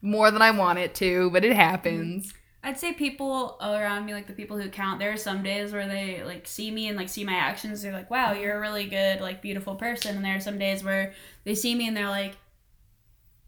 more 0.00 0.30
than 0.30 0.40
I 0.40 0.52
want 0.52 0.78
it 0.78 0.94
to, 0.96 1.30
but 1.30 1.44
it 1.44 1.56
happens. 1.56 2.28
Mm-hmm. 2.28 2.38
I'd 2.68 2.78
say 2.78 2.92
people 2.92 3.58
around 3.60 4.06
me, 4.06 4.14
like 4.14 4.28
the 4.28 4.32
people 4.34 4.56
who 4.56 4.70
count, 4.70 5.00
there 5.00 5.12
are 5.12 5.16
some 5.16 5.42
days 5.42 5.72
where 5.72 5.88
they 5.88 6.22
like 6.22 6.46
see 6.46 6.70
me 6.70 6.86
and 6.86 6.96
like 6.96 7.08
see 7.08 7.24
my 7.24 7.34
actions. 7.34 7.82
They're 7.82 7.92
like, 7.92 8.10
"Wow, 8.10 8.32
you're 8.32 8.56
a 8.56 8.60
really 8.60 8.86
good, 8.86 9.20
like, 9.20 9.42
beautiful 9.42 9.74
person." 9.74 10.16
And 10.16 10.24
there 10.24 10.36
are 10.36 10.40
some 10.40 10.58
days 10.58 10.84
where 10.84 11.12
they 11.42 11.56
see 11.56 11.74
me 11.74 11.88
and 11.88 11.96
they're 11.96 12.08
like, 12.08 12.36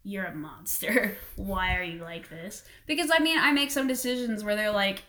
"You're 0.03 0.25
a 0.25 0.35
monster. 0.35 1.17
Why 1.37 1.77
are 1.77 1.83
you 1.83 2.01
like 2.01 2.29
this?" 2.29 2.63
Because 2.85 3.09
I 3.11 3.19
mean, 3.19 3.39
I 3.39 3.51
make 3.53 3.71
some 3.71 3.87
decisions 3.87 4.43
where 4.43 4.55
they're 4.55 4.69
like, 4.69 5.01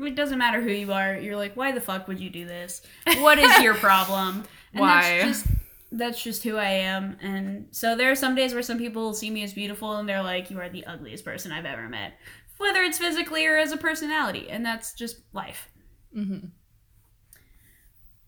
"It 0.00 0.14
doesn't 0.14 0.38
matter 0.38 0.60
who 0.60 0.70
you 0.70 0.92
are." 0.92 1.16
You're 1.16 1.36
like, 1.36 1.56
"Why 1.56 1.72
the 1.72 1.80
fuck 1.80 2.08
would 2.08 2.20
you 2.20 2.30
do 2.30 2.44
this? 2.46 2.82
What 3.18 3.38
is 3.38 3.62
your 3.62 3.74
problem?" 3.86 4.44
And 4.72 4.80
Why? 4.80 5.18
That's 5.18 5.24
just 5.24 5.46
that's 5.92 6.22
just 6.22 6.44
who 6.44 6.56
I 6.56 6.70
am. 6.70 7.16
And 7.20 7.66
so 7.72 7.96
there 7.96 8.10
are 8.10 8.16
some 8.16 8.34
days 8.34 8.54
where 8.54 8.62
some 8.62 8.78
people 8.78 9.12
see 9.12 9.30
me 9.30 9.42
as 9.42 9.52
beautiful 9.52 9.96
and 9.96 10.08
they're 10.08 10.22
like, 10.22 10.50
"You 10.50 10.60
are 10.60 10.68
the 10.68 10.86
ugliest 10.86 11.24
person 11.24 11.52
I've 11.52 11.66
ever 11.66 11.88
met." 11.88 12.14
whether 12.60 12.82
it's 12.82 12.98
physically 12.98 13.46
or 13.46 13.56
as 13.56 13.72
a 13.72 13.76
personality, 13.76 14.48
and 14.50 14.64
that's 14.64 14.92
just 14.92 15.20
life. 15.32 15.70
Mm-hmm. 16.14 16.46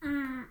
Mm, 0.08 0.44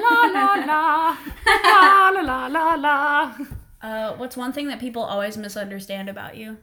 la 0.00 0.26
la 0.26 0.54
la 0.54 1.16
la 1.44 2.10
la 2.10 2.20
la 2.22 2.46
la 2.46 2.74
la. 2.74 3.34
Uh, 3.82 4.14
what's 4.16 4.36
one 4.36 4.52
thing 4.52 4.68
that 4.68 4.78
people 4.78 5.02
always 5.02 5.38
misunderstand 5.38 6.10
about 6.10 6.36
you? 6.36 6.58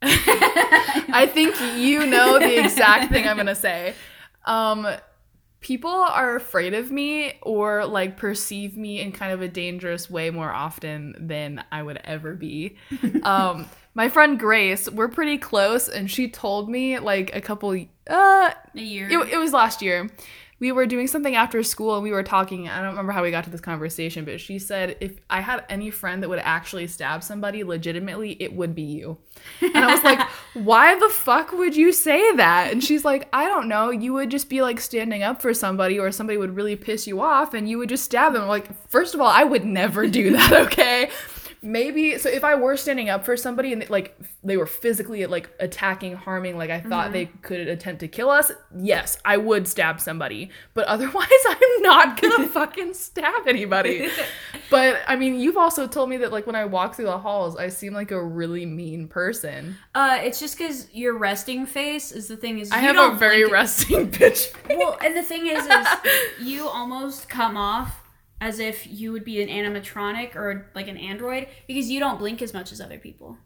I 0.00 1.28
think 1.32 1.56
you 1.76 2.06
know 2.06 2.38
the 2.38 2.60
exact 2.64 3.10
thing 3.10 3.26
I'm 3.26 3.36
gonna 3.36 3.56
say. 3.56 3.94
Um, 4.44 4.86
people 5.60 5.90
are 5.90 6.36
afraid 6.36 6.74
of 6.74 6.92
me 6.92 7.32
or 7.42 7.84
like 7.84 8.16
perceive 8.16 8.76
me 8.76 9.00
in 9.00 9.10
kind 9.10 9.32
of 9.32 9.42
a 9.42 9.48
dangerous 9.48 10.08
way 10.08 10.30
more 10.30 10.52
often 10.52 11.16
than 11.18 11.64
I 11.72 11.82
would 11.82 12.00
ever 12.04 12.34
be. 12.34 12.76
Um, 13.24 13.68
my 13.94 14.08
friend 14.08 14.38
Grace, 14.38 14.88
we're 14.88 15.08
pretty 15.08 15.36
close, 15.38 15.88
and 15.88 16.08
she 16.08 16.28
told 16.28 16.70
me 16.70 17.00
like 17.00 17.34
a 17.34 17.40
couple 17.40 17.70
uh, 17.70 17.74
a 18.06 18.54
year. 18.74 19.08
It, 19.10 19.32
it 19.32 19.38
was 19.38 19.52
last 19.52 19.82
year. 19.82 20.08
We 20.58 20.72
were 20.72 20.86
doing 20.86 21.06
something 21.06 21.34
after 21.34 21.62
school 21.62 21.94
and 21.94 22.02
we 22.02 22.12
were 22.12 22.22
talking. 22.22 22.68
I 22.68 22.78
don't 22.78 22.90
remember 22.90 23.12
how 23.12 23.22
we 23.22 23.30
got 23.30 23.44
to 23.44 23.50
this 23.50 23.60
conversation, 23.60 24.24
but 24.24 24.40
she 24.40 24.58
said 24.58 24.96
if 25.00 25.12
I 25.28 25.40
had 25.40 25.64
any 25.68 25.90
friend 25.90 26.22
that 26.22 26.28
would 26.28 26.38
actually 26.38 26.86
stab 26.86 27.22
somebody 27.22 27.62
legitimately, 27.62 28.36
it 28.40 28.54
would 28.54 28.74
be 28.74 28.82
you. 28.82 29.18
And 29.60 29.76
I 29.76 29.92
was 29.94 30.02
like, 30.02 30.20
why 30.54 30.98
the 30.98 31.10
fuck 31.10 31.52
would 31.52 31.76
you 31.76 31.92
say 31.92 32.34
that? 32.36 32.72
And 32.72 32.82
she's 32.82 33.04
like, 33.04 33.28
I 33.32 33.46
don't 33.46 33.68
know. 33.68 33.90
You 33.90 34.14
would 34.14 34.30
just 34.30 34.48
be 34.48 34.62
like 34.62 34.80
standing 34.80 35.22
up 35.22 35.42
for 35.42 35.52
somebody 35.52 35.98
or 35.98 36.10
somebody 36.10 36.38
would 36.38 36.56
really 36.56 36.76
piss 36.76 37.06
you 37.06 37.20
off 37.20 37.52
and 37.52 37.68
you 37.68 37.76
would 37.78 37.90
just 37.90 38.04
stab 38.04 38.32
them. 38.32 38.42
I'm 38.42 38.48
like, 38.48 38.68
first 38.88 39.14
of 39.14 39.20
all, 39.20 39.30
I 39.30 39.44
would 39.44 39.64
never 39.64 40.06
do 40.06 40.30
that, 40.32 40.52
okay? 40.66 41.10
Maybe 41.66 42.16
so 42.18 42.28
if 42.28 42.44
I 42.44 42.54
were 42.54 42.76
standing 42.76 43.10
up 43.10 43.24
for 43.24 43.36
somebody 43.36 43.72
and 43.72 43.88
like 43.90 44.16
they 44.44 44.56
were 44.56 44.66
physically 44.66 45.26
like 45.26 45.50
attacking, 45.60 46.14
harming, 46.14 46.56
like 46.56 46.70
I 46.70 46.80
thought 46.80 47.12
they 47.12 47.26
could 47.26 47.66
attempt 47.66 48.00
to 48.00 48.08
kill 48.08 48.30
us, 48.30 48.52
yes, 48.78 49.18
I 49.24 49.36
would 49.36 49.66
stab 49.66 50.00
somebody. 50.00 50.50
But 50.74 50.86
otherwise, 50.94 51.26
I'm 51.48 51.82
not 51.82 52.20
gonna 52.20 52.46
fucking 52.60 52.94
stab 52.94 53.46
anybody. 53.46 54.08
But 54.68 55.00
I 55.06 55.14
mean, 55.14 55.38
you've 55.38 55.56
also 55.56 55.86
told 55.86 56.08
me 56.10 56.16
that 56.16 56.32
like 56.32 56.44
when 56.46 56.56
I 56.56 56.64
walk 56.64 56.96
through 56.96 57.04
the 57.04 57.18
halls, 57.18 57.56
I 57.56 57.68
seem 57.68 57.92
like 57.94 58.10
a 58.10 58.20
really 58.20 58.66
mean 58.66 59.06
person. 59.06 59.76
uh, 59.94 60.18
it's 60.22 60.40
just 60.40 60.58
because 60.58 60.92
your 60.92 61.16
resting 61.16 61.66
face 61.66 62.10
is 62.10 62.26
the 62.26 62.36
thing. 62.36 62.58
Is 62.58 62.72
I 62.72 62.78
have 62.78 62.96
a 62.96 63.16
very 63.16 63.44
resting 63.44 64.10
bitch. 64.10 64.46
face. 64.46 64.52
well, 64.70 64.98
and 65.04 65.16
the 65.16 65.22
thing 65.22 65.46
is, 65.46 65.64
is 65.64 65.86
you 66.40 66.66
almost 66.66 67.28
come 67.28 67.56
off 67.56 68.05
as 68.40 68.58
if 68.58 68.86
you 68.86 69.12
would 69.12 69.24
be 69.24 69.40
an 69.42 69.48
animatronic 69.48 70.36
or 70.36 70.70
like 70.74 70.88
an 70.88 70.96
android 70.98 71.48
because 71.66 71.90
you 71.90 71.98
don't 72.00 72.18
blink 72.18 72.42
as 72.42 72.52
much 72.52 72.70
as 72.72 72.80
other 72.80 72.98
people. 72.98 73.38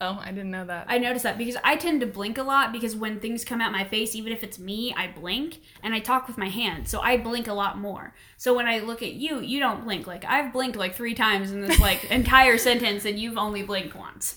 oh, 0.00 0.18
I 0.20 0.32
didn't 0.32 0.50
know 0.50 0.64
that. 0.64 0.86
I 0.88 0.98
noticed 0.98 1.22
that 1.22 1.38
because 1.38 1.56
I 1.62 1.76
tend 1.76 2.00
to 2.00 2.08
blink 2.08 2.36
a 2.36 2.42
lot 2.42 2.72
because 2.72 2.96
when 2.96 3.20
things 3.20 3.44
come 3.44 3.60
out 3.60 3.70
my 3.70 3.84
face, 3.84 4.16
even 4.16 4.32
if 4.32 4.42
it's 4.42 4.58
me, 4.58 4.92
I 4.96 5.06
blink 5.06 5.60
and 5.80 5.94
I 5.94 6.00
talk 6.00 6.26
with 6.26 6.36
my 6.36 6.48
hands. 6.48 6.90
So 6.90 7.00
I 7.00 7.16
blink 7.18 7.46
a 7.46 7.52
lot 7.52 7.78
more. 7.78 8.12
So 8.36 8.52
when 8.52 8.66
I 8.66 8.80
look 8.80 9.00
at 9.02 9.12
you, 9.12 9.38
you 9.38 9.60
don't 9.60 9.84
blink. 9.84 10.08
Like 10.08 10.24
I've 10.24 10.52
blinked 10.52 10.76
like 10.76 10.96
three 10.96 11.14
times 11.14 11.52
in 11.52 11.60
this 11.60 11.78
like 11.78 12.02
entire 12.10 12.58
sentence 12.58 13.04
and 13.04 13.16
you've 13.16 13.38
only 13.38 13.62
blinked 13.62 13.94
once. 13.94 14.34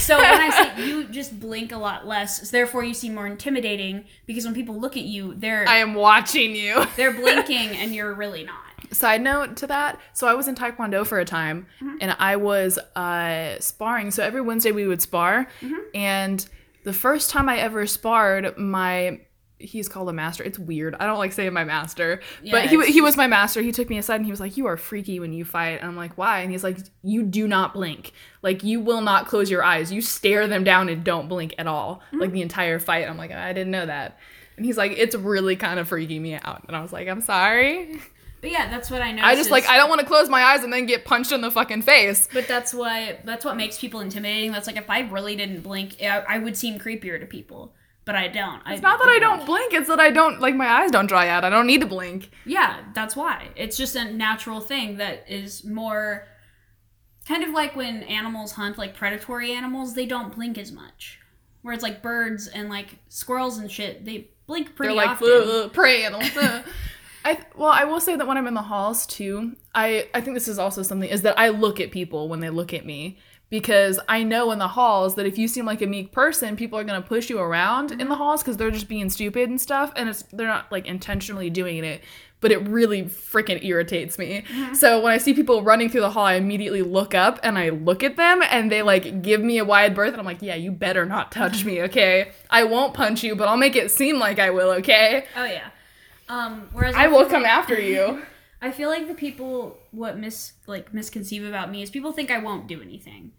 So 0.00 0.18
when 0.18 0.40
I 0.40 0.50
say 0.50 0.84
you 0.88 1.04
just 1.04 1.38
blink 1.38 1.70
a 1.70 1.78
lot 1.78 2.04
less, 2.04 2.50
therefore 2.50 2.82
you 2.82 2.94
seem 2.94 3.14
more 3.14 3.28
intimidating 3.28 4.04
because 4.26 4.44
when 4.46 4.54
people 4.54 4.80
look 4.80 4.96
at 4.96 5.04
you, 5.04 5.34
they're 5.34 5.68
I 5.68 5.76
am 5.76 5.94
watching 5.94 6.56
you. 6.56 6.84
they're 6.96 7.12
blinking 7.22 7.76
and 7.76 7.94
you're 7.94 8.14
really 8.14 8.42
not. 8.42 8.64
Side 8.92 9.20
note 9.20 9.56
to 9.58 9.66
that, 9.66 10.00
so 10.12 10.26
I 10.26 10.34
was 10.34 10.48
in 10.48 10.54
Taekwondo 10.54 11.06
for 11.06 11.18
a 11.18 11.24
time 11.24 11.66
mm-hmm. 11.80 11.96
and 12.00 12.16
I 12.18 12.36
was 12.36 12.78
uh, 12.96 13.58
sparring. 13.60 14.10
So 14.10 14.22
every 14.22 14.40
Wednesday 14.40 14.72
we 14.72 14.86
would 14.86 15.02
spar. 15.02 15.46
Mm-hmm. 15.60 15.74
And 15.94 16.48
the 16.84 16.92
first 16.92 17.30
time 17.30 17.48
I 17.48 17.58
ever 17.58 17.86
sparred, 17.86 18.56
my 18.56 19.20
he's 19.58 19.88
called 19.88 20.08
a 20.08 20.12
master. 20.12 20.44
It's 20.44 20.58
weird. 20.58 20.94
I 20.98 21.06
don't 21.06 21.18
like 21.18 21.32
saying 21.32 21.52
my 21.52 21.64
master, 21.64 22.20
Yeah, 22.42 22.52
but 22.52 22.66
he, 22.66 22.92
he 22.92 23.00
was 23.00 23.16
my 23.16 23.26
master. 23.26 23.60
He 23.60 23.72
took 23.72 23.90
me 23.90 23.98
aside 23.98 24.16
and 24.16 24.24
he 24.24 24.30
was 24.30 24.40
like, 24.40 24.56
"You 24.56 24.66
are 24.66 24.76
freaky 24.76 25.20
when 25.20 25.32
you 25.32 25.44
fight." 25.44 25.80
And 25.80 25.84
I'm 25.88 25.96
like, 25.96 26.16
"Why?" 26.16 26.40
And 26.40 26.50
he's 26.50 26.64
like, 26.64 26.78
"You 27.02 27.22
do 27.22 27.48
not 27.48 27.74
blink. 27.74 28.12
Like 28.42 28.62
you 28.62 28.80
will 28.80 29.00
not 29.00 29.26
close 29.26 29.50
your 29.50 29.62
eyes. 29.62 29.92
You 29.92 30.00
stare 30.00 30.46
them 30.46 30.64
down 30.64 30.88
and 30.88 31.04
don't 31.04 31.28
blink 31.28 31.54
at 31.58 31.66
all, 31.66 32.02
mm-hmm. 32.06 32.20
like 32.20 32.32
the 32.32 32.42
entire 32.42 32.78
fight." 32.78 33.08
I'm 33.08 33.18
like, 33.18 33.32
"I 33.32 33.52
didn't 33.52 33.72
know 33.72 33.86
that." 33.86 34.18
And 34.56 34.64
he's 34.64 34.76
like, 34.76 34.92
"It's 34.96 35.14
really 35.14 35.56
kind 35.56 35.78
of 35.78 35.88
freaking 35.88 36.20
me 36.20 36.34
out." 36.34 36.64
And 36.66 36.76
I 36.76 36.80
was 36.80 36.92
like, 36.92 37.08
"I'm 37.08 37.20
sorry." 37.20 38.00
But 38.40 38.50
yeah, 38.50 38.70
that's 38.70 38.90
what 38.90 39.02
I 39.02 39.12
know. 39.12 39.22
I 39.22 39.34
just 39.34 39.50
like 39.50 39.66
I 39.68 39.76
don't 39.76 39.88
want 39.88 40.00
to 40.00 40.06
close 40.06 40.28
my 40.28 40.42
eyes 40.42 40.62
and 40.62 40.72
then 40.72 40.86
get 40.86 41.04
punched 41.04 41.32
in 41.32 41.40
the 41.40 41.50
fucking 41.50 41.82
face. 41.82 42.28
But 42.32 42.46
that's 42.46 42.72
why 42.72 43.18
that's 43.24 43.44
what 43.44 43.56
makes 43.56 43.78
people 43.78 44.00
intimidating. 44.00 44.52
That's 44.52 44.66
like 44.66 44.76
if 44.76 44.88
I 44.88 45.00
really 45.00 45.34
didn't 45.36 45.62
blink, 45.62 45.96
I, 46.02 46.24
I 46.28 46.38
would 46.38 46.56
seem 46.56 46.78
creepier 46.78 47.18
to 47.18 47.26
people. 47.26 47.74
But 48.04 48.14
I 48.14 48.28
don't. 48.28 48.62
It's 48.66 48.80
not 48.80 48.98
that 49.00 49.08
I 49.08 49.18
don't 49.18 49.44
blink, 49.44 49.74
it's 49.74 49.88
that 49.88 50.00
I 50.00 50.10
don't 50.10 50.40
like 50.40 50.54
my 50.54 50.66
eyes 50.66 50.90
don't 50.90 51.08
dry 51.08 51.28
out. 51.28 51.44
I 51.44 51.50
don't 51.50 51.66
need 51.66 51.82
to 51.82 51.86
blink. 51.86 52.30
Yeah, 52.46 52.80
that's 52.94 53.14
why. 53.14 53.48
It's 53.54 53.76
just 53.76 53.96
a 53.96 54.10
natural 54.10 54.60
thing 54.60 54.96
that 54.96 55.24
is 55.28 55.62
more 55.64 56.26
kind 57.26 57.44
of 57.44 57.50
like 57.50 57.76
when 57.76 58.02
animals 58.04 58.52
hunt, 58.52 58.78
like 58.78 58.94
predatory 58.94 59.52
animals, 59.52 59.94
they 59.94 60.06
don't 60.06 60.34
blink 60.34 60.56
as 60.56 60.72
much. 60.72 61.20
Whereas 61.60 61.82
like 61.82 62.00
birds 62.00 62.46
and 62.46 62.70
like 62.70 62.98
squirrels 63.08 63.58
and 63.58 63.70
shit, 63.70 64.06
they 64.06 64.30
blink 64.46 64.74
pretty 64.74 64.94
They're 64.94 65.06
like 65.06 65.20
often. 65.20 65.70
Prey 65.70 66.04
uh. 66.04 66.06
animals. 66.06 66.30
Ugh." 67.24 67.36
I 67.36 67.44
well, 67.56 67.70
I 67.70 67.84
will 67.84 68.00
say 68.00 68.16
that 68.16 68.26
when 68.26 68.36
I'm 68.36 68.46
in 68.46 68.54
the 68.54 68.62
halls 68.62 69.06
too, 69.06 69.56
I 69.74 70.08
I 70.14 70.20
think 70.20 70.34
this 70.34 70.48
is 70.48 70.58
also 70.58 70.82
something 70.82 71.08
is 71.08 71.22
that 71.22 71.38
I 71.38 71.48
look 71.48 71.80
at 71.80 71.90
people 71.90 72.28
when 72.28 72.40
they 72.40 72.50
look 72.50 72.72
at 72.72 72.84
me 72.86 73.18
because 73.50 73.98
I 74.08 74.22
know 74.24 74.50
in 74.50 74.58
the 74.58 74.68
halls 74.68 75.14
that 75.14 75.26
if 75.26 75.38
you 75.38 75.48
seem 75.48 75.64
like 75.64 75.80
a 75.80 75.86
meek 75.86 76.12
person, 76.12 76.56
people 76.56 76.78
are 76.78 76.84
gonna 76.84 77.02
push 77.02 77.30
you 77.30 77.38
around 77.38 77.92
in 77.92 77.98
the 77.98 78.04
mm-hmm. 78.04 78.14
halls 78.14 78.42
because 78.42 78.56
they're 78.56 78.70
just 78.70 78.88
being 78.88 79.08
stupid 79.10 79.48
and 79.48 79.60
stuff, 79.60 79.92
and 79.96 80.08
it's 80.08 80.22
they're 80.32 80.46
not 80.46 80.70
like 80.70 80.86
intentionally 80.86 81.48
doing 81.48 81.82
it, 81.84 82.02
but 82.40 82.52
it 82.52 82.66
really 82.68 83.04
freaking 83.04 83.62
irritates 83.64 84.18
me. 84.18 84.44
Mm-hmm. 84.48 84.74
So 84.74 85.00
when 85.00 85.12
I 85.12 85.18
see 85.18 85.32
people 85.32 85.62
running 85.62 85.88
through 85.88 86.02
the 86.02 86.10
hall, 86.10 86.26
I 86.26 86.34
immediately 86.34 86.82
look 86.82 87.14
up 87.14 87.40
and 87.42 87.58
I 87.58 87.70
look 87.70 88.02
at 88.02 88.16
them, 88.16 88.42
and 88.50 88.70
they 88.70 88.82
like 88.82 89.22
give 89.22 89.40
me 89.40 89.58
a 89.58 89.64
wide 89.64 89.94
berth, 89.94 90.12
and 90.12 90.20
I'm 90.20 90.26
like, 90.26 90.42
yeah, 90.42 90.54
you 90.54 90.70
better 90.70 91.06
not 91.06 91.32
touch 91.32 91.64
me, 91.64 91.82
okay? 91.82 92.32
I 92.50 92.64
won't 92.64 92.94
punch 92.94 93.22
you, 93.22 93.34
but 93.34 93.48
I'll 93.48 93.56
make 93.56 93.76
it 93.76 93.90
seem 93.90 94.18
like 94.18 94.38
I 94.38 94.50
will, 94.50 94.70
okay? 94.72 95.24
Oh 95.36 95.44
yeah. 95.44 95.70
Um, 96.28 96.68
whereas 96.72 96.94
I 96.94 97.06
will 97.08 97.26
come 97.26 97.42
like- 97.42 97.52
after 97.52 97.80
you. 97.80 98.22
I 98.60 98.72
feel 98.72 98.88
like 98.88 99.06
the 99.06 99.14
people 99.14 99.78
what 99.92 100.18
mis 100.18 100.52
like 100.66 100.92
misconceive 100.92 101.44
about 101.44 101.70
me 101.70 101.80
is 101.82 101.90
people 101.90 102.10
think 102.12 102.30
I 102.30 102.38
won't 102.38 102.66
do 102.66 102.82
anything. 102.82 103.32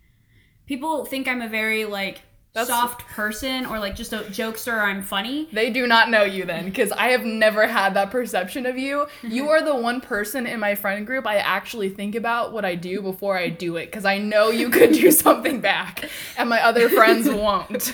people 0.65 1.03
think 1.05 1.27
I'm 1.27 1.41
a 1.41 1.49
very 1.49 1.83
like 1.85 2.21
That's- 2.53 2.67
soft 2.69 3.05
person 3.07 3.65
or 3.65 3.79
like 3.79 3.95
just 3.97 4.13
a 4.13 4.19
jokester 4.19 4.71
or 4.73 4.79
I'm 4.81 5.03
funny. 5.03 5.49
They 5.51 5.71
do 5.71 5.85
not 5.87 6.09
know 6.09 6.23
you 6.23 6.45
then, 6.45 6.65
because 6.65 6.91
I 6.93 7.09
have 7.09 7.25
never 7.25 7.67
had 7.67 7.93
that 7.95 8.11
perception 8.11 8.65
of 8.65 8.77
you. 8.77 9.07
You 9.21 9.49
are 9.49 9.61
the 9.61 9.75
one 9.75 9.99
person 10.01 10.47
in 10.47 10.59
my 10.59 10.73
friend 10.75 11.05
group 11.05 11.27
I 11.27 11.35
actually 11.37 11.89
think 11.89 12.15
about 12.15 12.53
what 12.53 12.63
I 12.63 12.75
do 12.75 13.01
before 13.01 13.37
I 13.37 13.49
do 13.49 13.75
it, 13.75 13.87
because 13.87 14.05
I 14.05 14.17
know 14.19 14.49
you 14.51 14.69
could 14.69 14.93
do 14.93 15.11
something 15.25 15.59
back, 15.59 16.09
and 16.37 16.49
my 16.49 16.61
other 16.63 16.87
friends 16.89 17.27
won't. 17.43 17.93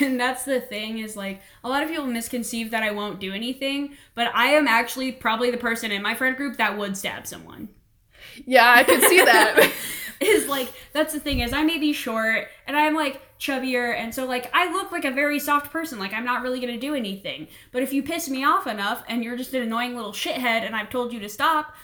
And 0.00 0.18
that's 0.18 0.44
the 0.44 0.60
thing 0.60 0.98
is 0.98 1.16
like 1.16 1.40
a 1.64 1.68
lot 1.68 1.82
of 1.82 1.88
people 1.88 2.06
misconceive 2.06 2.70
that 2.70 2.82
I 2.82 2.90
won't 2.90 3.20
do 3.20 3.32
anything, 3.32 3.96
but 4.14 4.30
I 4.34 4.48
am 4.48 4.66
actually 4.66 5.12
probably 5.12 5.50
the 5.50 5.58
person 5.58 5.92
in 5.92 6.02
my 6.02 6.14
friend 6.14 6.36
group 6.36 6.56
that 6.56 6.76
would 6.76 6.96
stab 6.96 7.26
someone. 7.26 7.68
Yeah, 8.46 8.72
I 8.72 8.84
could 8.84 9.02
see 9.02 9.18
that. 9.18 9.72
is 10.22 10.48
like 10.48 10.72
that's 10.92 11.12
the 11.12 11.20
thing 11.20 11.40
is 11.40 11.52
I 11.52 11.62
may 11.62 11.78
be 11.78 11.92
short 11.92 12.48
and 12.66 12.76
I'm 12.76 12.94
like 12.94 13.20
chubbier 13.38 13.94
and 13.94 14.14
so 14.14 14.24
like 14.24 14.50
I 14.54 14.72
look 14.72 14.92
like 14.92 15.04
a 15.04 15.10
very 15.10 15.40
soft 15.40 15.72
person 15.72 15.98
like 15.98 16.12
I'm 16.12 16.24
not 16.24 16.42
really 16.42 16.60
gonna 16.60 16.78
do 16.78 16.94
anything 16.94 17.48
but 17.72 17.82
if 17.82 17.92
you 17.92 18.02
piss 18.02 18.28
me 18.28 18.44
off 18.44 18.66
enough 18.66 19.02
and 19.08 19.24
you're 19.24 19.36
just 19.36 19.52
an 19.54 19.62
annoying 19.62 19.96
little 19.96 20.12
shithead 20.12 20.64
and 20.64 20.76
I've 20.76 20.90
told 20.90 21.12
you 21.12 21.20
to 21.20 21.28
stop 21.28 21.74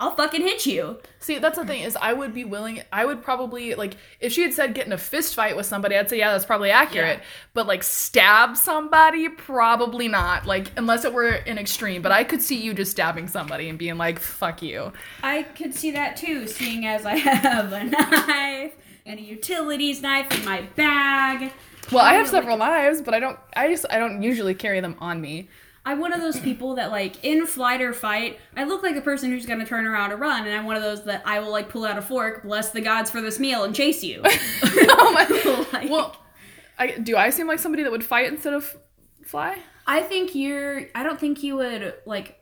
I'll 0.00 0.14
fucking 0.14 0.42
hit 0.42 0.64
you 0.66 0.98
See, 1.20 1.38
that's 1.38 1.58
the 1.58 1.64
thing 1.66 1.82
is 1.82 1.96
I 1.96 2.12
would 2.12 2.32
be 2.32 2.44
willing 2.44 2.82
I 2.92 3.04
would 3.04 3.22
probably 3.22 3.74
like 3.74 3.96
if 4.20 4.32
she 4.32 4.42
had 4.42 4.54
said 4.54 4.74
get 4.74 4.86
in 4.86 4.92
a 4.92 4.98
fist 4.98 5.34
fight 5.34 5.56
with 5.56 5.66
somebody, 5.66 5.96
I'd 5.96 6.08
say 6.08 6.18
yeah, 6.18 6.32
that's 6.32 6.44
probably 6.46 6.70
accurate. 6.70 7.18
Yeah. 7.18 7.24
But 7.54 7.66
like 7.66 7.82
stab 7.82 8.56
somebody, 8.56 9.28
probably 9.28 10.08
not. 10.08 10.46
Like 10.46 10.70
unless 10.76 11.04
it 11.04 11.12
were 11.12 11.28
an 11.28 11.58
extreme. 11.58 12.02
But 12.02 12.12
I 12.12 12.24
could 12.24 12.40
see 12.40 12.56
you 12.62 12.72
just 12.74 12.92
stabbing 12.92 13.28
somebody 13.28 13.68
and 13.68 13.78
being 13.78 13.96
like, 13.98 14.18
fuck 14.20 14.62
you. 14.62 14.92
I 15.22 15.42
could 15.42 15.74
see 15.74 15.90
that 15.92 16.16
too 16.16 16.46
seeing 16.46 16.86
as 16.86 17.04
I 17.04 17.16
have 17.16 17.72
a 17.72 17.84
knife 17.84 18.74
and 19.04 19.18
a 19.18 19.22
utilities 19.22 20.00
knife 20.02 20.30
in 20.38 20.44
my 20.44 20.62
bag 20.76 21.52
Well, 21.90 22.04
I 22.04 22.14
have 22.14 22.26
Like, 22.26 22.30
several 22.30 22.56
knives, 22.58 23.02
but 23.02 23.14
I 23.14 23.20
don't 23.20 23.38
I 23.56 23.68
just 23.70 23.86
I 23.90 23.98
don't 23.98 24.22
usually 24.22 24.54
carry 24.54 24.80
them 24.80 24.96
on 25.00 25.20
me. 25.20 25.48
I'm 25.88 26.00
one 26.00 26.12
of 26.12 26.20
those 26.20 26.38
people 26.38 26.74
that 26.74 26.90
like 26.90 27.24
in 27.24 27.46
flight 27.46 27.80
or 27.80 27.94
fight, 27.94 28.38
I 28.54 28.64
look 28.64 28.82
like 28.82 28.94
a 28.94 29.00
person 29.00 29.30
who's 29.30 29.46
gonna 29.46 29.64
turn 29.64 29.86
around 29.86 30.12
and 30.12 30.20
run, 30.20 30.46
and 30.46 30.54
I'm 30.54 30.66
one 30.66 30.76
of 30.76 30.82
those 30.82 31.04
that 31.04 31.22
I 31.24 31.40
will 31.40 31.50
like 31.50 31.70
pull 31.70 31.86
out 31.86 31.96
a 31.96 32.02
fork, 32.02 32.42
bless 32.42 32.72
the 32.72 32.82
gods 32.82 33.10
for 33.10 33.22
this 33.22 33.38
meal, 33.40 33.64
and 33.64 33.74
chase 33.74 34.04
you. 34.04 34.20
oh 34.64 35.66
my 35.72 35.78
Like- 35.78 35.90
Well, 35.90 36.14
I, 36.78 36.98
do 36.98 37.16
I 37.16 37.30
seem 37.30 37.48
like 37.48 37.58
somebody 37.58 37.84
that 37.84 37.90
would 37.90 38.04
fight 38.04 38.30
instead 38.30 38.52
of 38.52 38.76
fly? 39.24 39.56
I 39.86 40.02
think 40.02 40.34
you're. 40.34 40.88
I 40.94 41.02
don't 41.04 41.18
think 41.18 41.42
you 41.42 41.56
would 41.56 41.94
like 42.04 42.38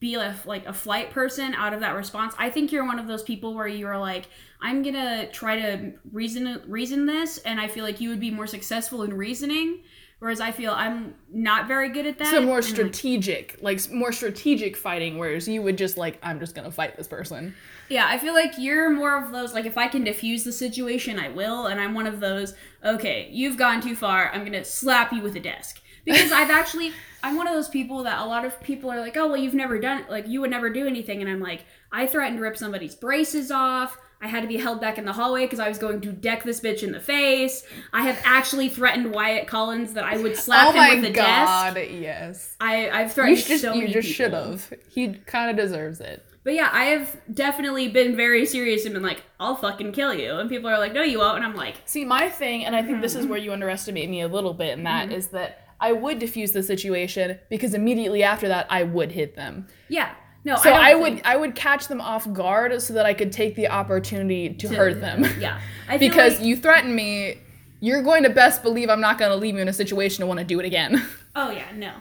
be 0.00 0.16
a 0.16 0.34
like 0.44 0.66
a 0.66 0.72
flight 0.72 1.10
person 1.10 1.54
out 1.54 1.72
of 1.72 1.78
that 1.80 1.94
response. 1.94 2.34
I 2.36 2.50
think 2.50 2.72
you're 2.72 2.84
one 2.84 2.98
of 2.98 3.06
those 3.06 3.22
people 3.22 3.54
where 3.54 3.68
you're 3.68 3.96
like, 3.96 4.26
I'm 4.60 4.82
gonna 4.82 5.30
try 5.30 5.54
to 5.60 5.92
reason 6.10 6.62
reason 6.66 7.06
this, 7.06 7.38
and 7.38 7.60
I 7.60 7.68
feel 7.68 7.84
like 7.84 8.00
you 8.00 8.08
would 8.08 8.18
be 8.18 8.32
more 8.32 8.48
successful 8.48 9.04
in 9.04 9.14
reasoning. 9.14 9.82
Whereas 10.20 10.40
I 10.40 10.50
feel 10.50 10.72
I'm 10.72 11.14
not 11.32 11.68
very 11.68 11.90
good 11.90 12.04
at 12.04 12.18
that. 12.18 12.26
So 12.28 12.40
more 12.40 12.56
and, 12.56 12.64
like, 12.66 12.74
strategic, 12.74 13.56
like 13.62 13.88
more 13.90 14.10
strategic 14.10 14.76
fighting, 14.76 15.16
whereas 15.16 15.46
you 15.46 15.62
would 15.62 15.78
just 15.78 15.96
like, 15.96 16.18
I'm 16.22 16.40
just 16.40 16.56
gonna 16.56 16.72
fight 16.72 16.96
this 16.96 17.06
person. 17.06 17.54
Yeah, 17.88 18.06
I 18.08 18.18
feel 18.18 18.34
like 18.34 18.54
you're 18.58 18.90
more 18.90 19.22
of 19.22 19.30
those 19.30 19.54
like 19.54 19.64
if 19.64 19.78
I 19.78 19.86
can 19.86 20.02
diffuse 20.02 20.42
the 20.42 20.52
situation, 20.52 21.20
I 21.20 21.28
will, 21.28 21.66
and 21.66 21.80
I'm 21.80 21.94
one 21.94 22.08
of 22.08 22.18
those. 22.18 22.54
Okay, 22.84 23.28
you've 23.30 23.56
gone 23.56 23.80
too 23.80 23.94
far. 23.94 24.30
I'm 24.32 24.44
gonna 24.44 24.64
slap 24.64 25.12
you 25.12 25.22
with 25.22 25.36
a 25.36 25.40
desk 25.40 25.80
because 26.04 26.32
I've 26.32 26.50
actually 26.60 26.92
I'm 27.22 27.36
one 27.36 27.46
of 27.46 27.54
those 27.54 27.68
people 27.68 28.02
that 28.02 28.20
a 28.20 28.24
lot 28.24 28.44
of 28.44 28.60
people 28.60 28.90
are 28.90 29.00
like, 29.00 29.16
oh 29.16 29.28
well, 29.28 29.36
you've 29.36 29.54
never 29.54 29.78
done 29.78 30.04
like 30.10 30.26
you 30.26 30.40
would 30.40 30.50
never 30.50 30.68
do 30.68 30.84
anything, 30.86 31.20
and 31.20 31.30
I'm 31.30 31.40
like, 31.40 31.64
I 31.92 32.08
threatened 32.08 32.38
to 32.38 32.42
rip 32.42 32.56
somebody's 32.56 32.96
braces 32.96 33.52
off. 33.52 33.96
I 34.20 34.26
had 34.26 34.40
to 34.42 34.48
be 34.48 34.56
held 34.56 34.80
back 34.80 34.98
in 34.98 35.04
the 35.04 35.12
hallway 35.12 35.44
because 35.44 35.60
I 35.60 35.68
was 35.68 35.78
going 35.78 36.00
to 36.00 36.12
deck 36.12 36.42
this 36.42 36.60
bitch 36.60 36.82
in 36.82 36.92
the 36.92 37.00
face. 37.00 37.62
I 37.92 38.02
have 38.02 38.20
actually 38.24 38.68
threatened 38.68 39.12
Wyatt 39.12 39.46
Collins 39.46 39.94
that 39.94 40.04
I 40.04 40.16
would 40.16 40.36
slap 40.44 40.74
him 40.74 41.00
with 41.02 41.10
a 41.10 41.14
desk. 41.14 41.50
Oh 41.50 41.64
my 41.74 41.74
god, 41.74 41.76
yes. 41.92 42.56
I, 42.60 42.90
I've 42.90 43.08
You 43.08 43.12
threatened 43.14 43.36
just 43.38 43.62
so 43.62 43.72
you 43.74 43.80
many 43.82 43.92
just 43.92 44.08
should 44.08 44.32
have. 44.32 44.72
He 44.88 45.14
kind 45.14 45.50
of 45.50 45.56
deserves 45.56 46.00
it. 46.00 46.24
But 46.44 46.54
yeah, 46.54 46.70
I 46.72 46.84
have 46.86 47.16
definitely 47.34 47.88
been 47.88 48.16
very 48.16 48.46
serious 48.46 48.84
and 48.86 48.94
been 48.94 49.02
like, 49.02 49.22
I'll 49.38 49.54
fucking 49.56 49.92
kill 49.92 50.14
you. 50.14 50.32
And 50.38 50.48
people 50.48 50.70
are 50.70 50.78
like, 50.78 50.94
no, 50.94 51.02
you 51.02 51.18
won't. 51.18 51.36
And 51.36 51.44
I'm 51.44 51.54
like, 51.54 51.82
See, 51.84 52.04
my 52.06 52.28
thing, 52.30 52.64
and 52.64 52.74
I 52.74 52.82
think 52.82 53.00
this 53.02 53.14
is 53.14 53.20
Mm-hmm. 53.22 53.30
where 53.30 53.38
you 53.38 53.52
underestimate 53.52 54.08
me 54.08 54.22
a 54.22 54.28
little 54.28 54.54
bit, 54.54 54.76
and 54.78 54.86
that 54.86 55.12
is 55.12 55.28
that 55.28 55.66
I 55.80 55.92
would 55.92 56.18
diffuse 56.18 56.52
the 56.52 56.62
situation 56.62 57.38
because 57.50 57.74
immediately 57.74 58.22
after 58.22 58.48
that 58.48 58.66
I 58.70 58.82
would 58.82 59.12
hit 59.12 59.36
them. 59.36 59.66
yeah. 59.88 60.14
No, 60.48 60.56
So 60.56 60.70
don't 60.70 60.80
I, 60.80 60.94
would 60.94 61.12
think- 61.12 61.26
I 61.26 61.36
would 61.36 61.54
catch 61.54 61.88
them 61.88 62.00
off 62.00 62.32
guard 62.32 62.80
so 62.80 62.94
that 62.94 63.04
I 63.04 63.12
could 63.12 63.32
take 63.32 63.54
the 63.54 63.68
opportunity 63.68 64.54
to, 64.54 64.68
hurt 64.68 64.98
them. 64.98 65.26
Yeah. 65.38 65.60
I 65.86 65.98
because 65.98 66.36
like- 66.38 66.46
you 66.46 66.56
threaten 66.56 66.94
me, 66.94 67.38
you're 67.80 68.02
going 68.02 68.22
to 68.22 68.30
best 68.30 68.62
believe 68.62 68.88
I'm 68.88 69.02
not 69.02 69.18
going 69.18 69.30
to 69.30 69.36
leave 69.36 69.56
you 69.56 69.60
in 69.60 69.68
a 69.68 69.74
situation 69.74 70.22
to 70.22 70.26
want 70.26 70.38
to 70.40 70.44
do 70.46 70.58
it 70.58 70.64
again. 70.64 71.06
oh, 71.36 71.50
yeah, 71.50 71.66
no. 71.74 71.92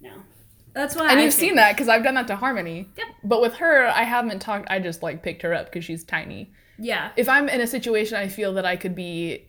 No. 0.00 0.12
That's 0.74 0.94
why 0.94 1.10
and 1.10 1.18
I 1.18 1.24
you've 1.24 1.34
seen 1.34 1.56
that 1.56 1.72
because 1.72 1.88
I've 1.88 2.04
done 2.04 2.14
that 2.14 2.28
to 2.28 2.36
Harmony. 2.36 2.88
Yep. 2.96 3.06
But 3.24 3.40
with 3.40 3.54
her, 3.54 3.88
I 3.88 4.04
haven't 4.04 4.38
talked. 4.38 4.70
I 4.70 4.78
just 4.78 5.02
like 5.02 5.24
picked 5.24 5.42
her 5.42 5.52
up 5.52 5.66
because 5.66 5.84
she's 5.84 6.04
tiny. 6.04 6.52
Yeah. 6.78 7.10
If 7.16 7.28
I'm 7.28 7.48
in 7.48 7.60
a 7.60 7.66
situation 7.66 8.16
I 8.16 8.28
feel 8.28 8.54
that 8.54 8.64
I 8.64 8.76
could 8.76 8.94
be 8.94 9.48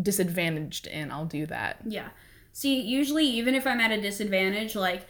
disadvantaged 0.00 0.86
in, 0.86 1.10
I'll 1.10 1.24
do 1.24 1.46
that. 1.46 1.78
Yeah. 1.86 2.08
See, 2.52 2.78
usually, 2.80 3.24
even 3.24 3.54
if 3.54 3.66
I'm 3.66 3.80
at 3.80 3.90
a 3.90 4.00
disadvantage, 4.00 4.74
like, 4.76 5.06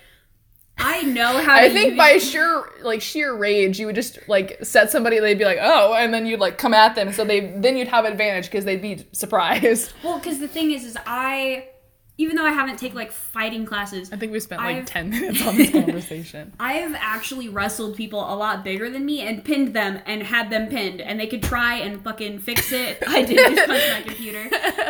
I 0.79 1.03
know 1.03 1.43
how 1.43 1.59
to 1.59 1.67
I 1.67 1.71
think 1.71 1.97
by 1.97 2.19
sheer 2.19 2.65
like 2.83 3.01
sheer 3.01 3.35
rage, 3.35 3.79
you 3.79 3.87
would 3.87 3.95
just 3.95 4.19
like 4.29 4.59
set 4.63 4.91
somebody. 4.91 5.19
They'd 5.19 5.39
be 5.39 5.45
like, 5.45 5.59
"Oh," 5.61 5.95
and 5.95 6.13
then 6.13 6.27
you'd 6.27 6.41
like 6.41 6.59
come 6.59 6.75
at 6.75 6.95
them. 6.95 7.13
So 7.13 7.25
they 7.25 7.41
then 7.57 7.77
you'd 7.77 7.89
have 7.89 8.05
advantage 8.05 8.47
because 8.47 8.65
they'd 8.65 8.83
be 8.83 9.07
surprised. 9.13 9.93
Well, 10.05 10.19
because 10.19 10.39
the 10.39 10.49
thing 10.49 10.73
is, 10.73 10.85
is 10.85 10.97
I, 11.07 11.69
even 12.19 12.37
though 12.37 12.47
I 12.47 12.53
haven't 12.53 12.79
taken, 12.79 12.97
like, 12.97 13.13
fighting 13.13 13.67
classes, 13.67 14.13
I 14.13 14.17
think 14.17 14.33
we 14.33 14.41
spent 14.41 14.63
like 14.63 14.77
I've- 14.79 14.87
ten 14.87 15.11
minutes 15.11 15.47
on 15.47 15.57
this 15.57 15.71
conversation. 15.73 16.53
I've 16.59 16.95
actually 16.95 17.49
wrestled 17.51 17.97
people 17.97 18.21
a 18.21 18.35
lot 18.35 18.65
bigger 18.65 18.89
than 18.89 19.05
me 19.05 19.21
and 19.21 19.45
pinned 19.45 19.75
them 19.75 20.01
and 20.07 20.23
had 20.23 20.49
them 20.51 20.69
pinned, 20.69 21.01
and 21.01 21.21
they 21.21 21.27
could 21.27 21.43
try 21.43 21.75
and 21.77 22.03
fucking 22.03 22.39
fix 22.39 22.73
it. 22.73 23.03
I 23.07 23.23
did 23.23 23.37
just 23.55 23.67
punch 23.69 23.83
my 23.93 24.03
computer, 24.03 24.43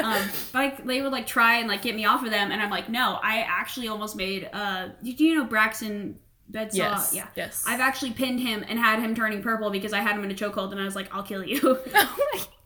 um, 0.05 0.23
but 0.53 0.59
I, 0.59 0.79
they 0.85 1.03
would 1.03 1.13
like 1.13 1.27
try 1.27 1.59
and 1.59 1.69
like 1.69 1.83
get 1.83 1.97
me 1.97 2.05
off 2.05 2.25
of 2.25 2.31
them, 2.31 2.53
and 2.53 2.63
I'm 2.63 2.71
like, 2.71 2.89
no, 2.89 3.19
I 3.23 3.39
actually 3.49 3.89
almost 3.89 4.15
made. 4.17 4.49
Uh, 4.53 4.89
did 5.03 5.19
you 5.21 5.35
know 5.35 5.45
Braxton 5.45 6.19
Bedsaw? 6.51 6.75
Yes, 6.75 7.13
Yeah. 7.13 7.27
yes. 7.35 7.65
I've 7.67 7.81
actually 7.81 8.13
pinned 8.13 8.39
him 8.39 8.65
and 8.69 8.79
had 8.79 9.01
him 9.01 9.17
turning 9.17 9.43
purple 9.43 9.71
because 9.71 9.93
I 9.93 9.99
had 9.99 10.15
him 10.17 10.23
in 10.23 10.31
a 10.31 10.35
chokehold, 10.35 10.71
and 10.71 10.81
I 10.81 10.85
was 10.85 10.95
like, 10.95 11.13
I'll 11.15 11.25
kill 11.25 11.43
you. 11.45 11.79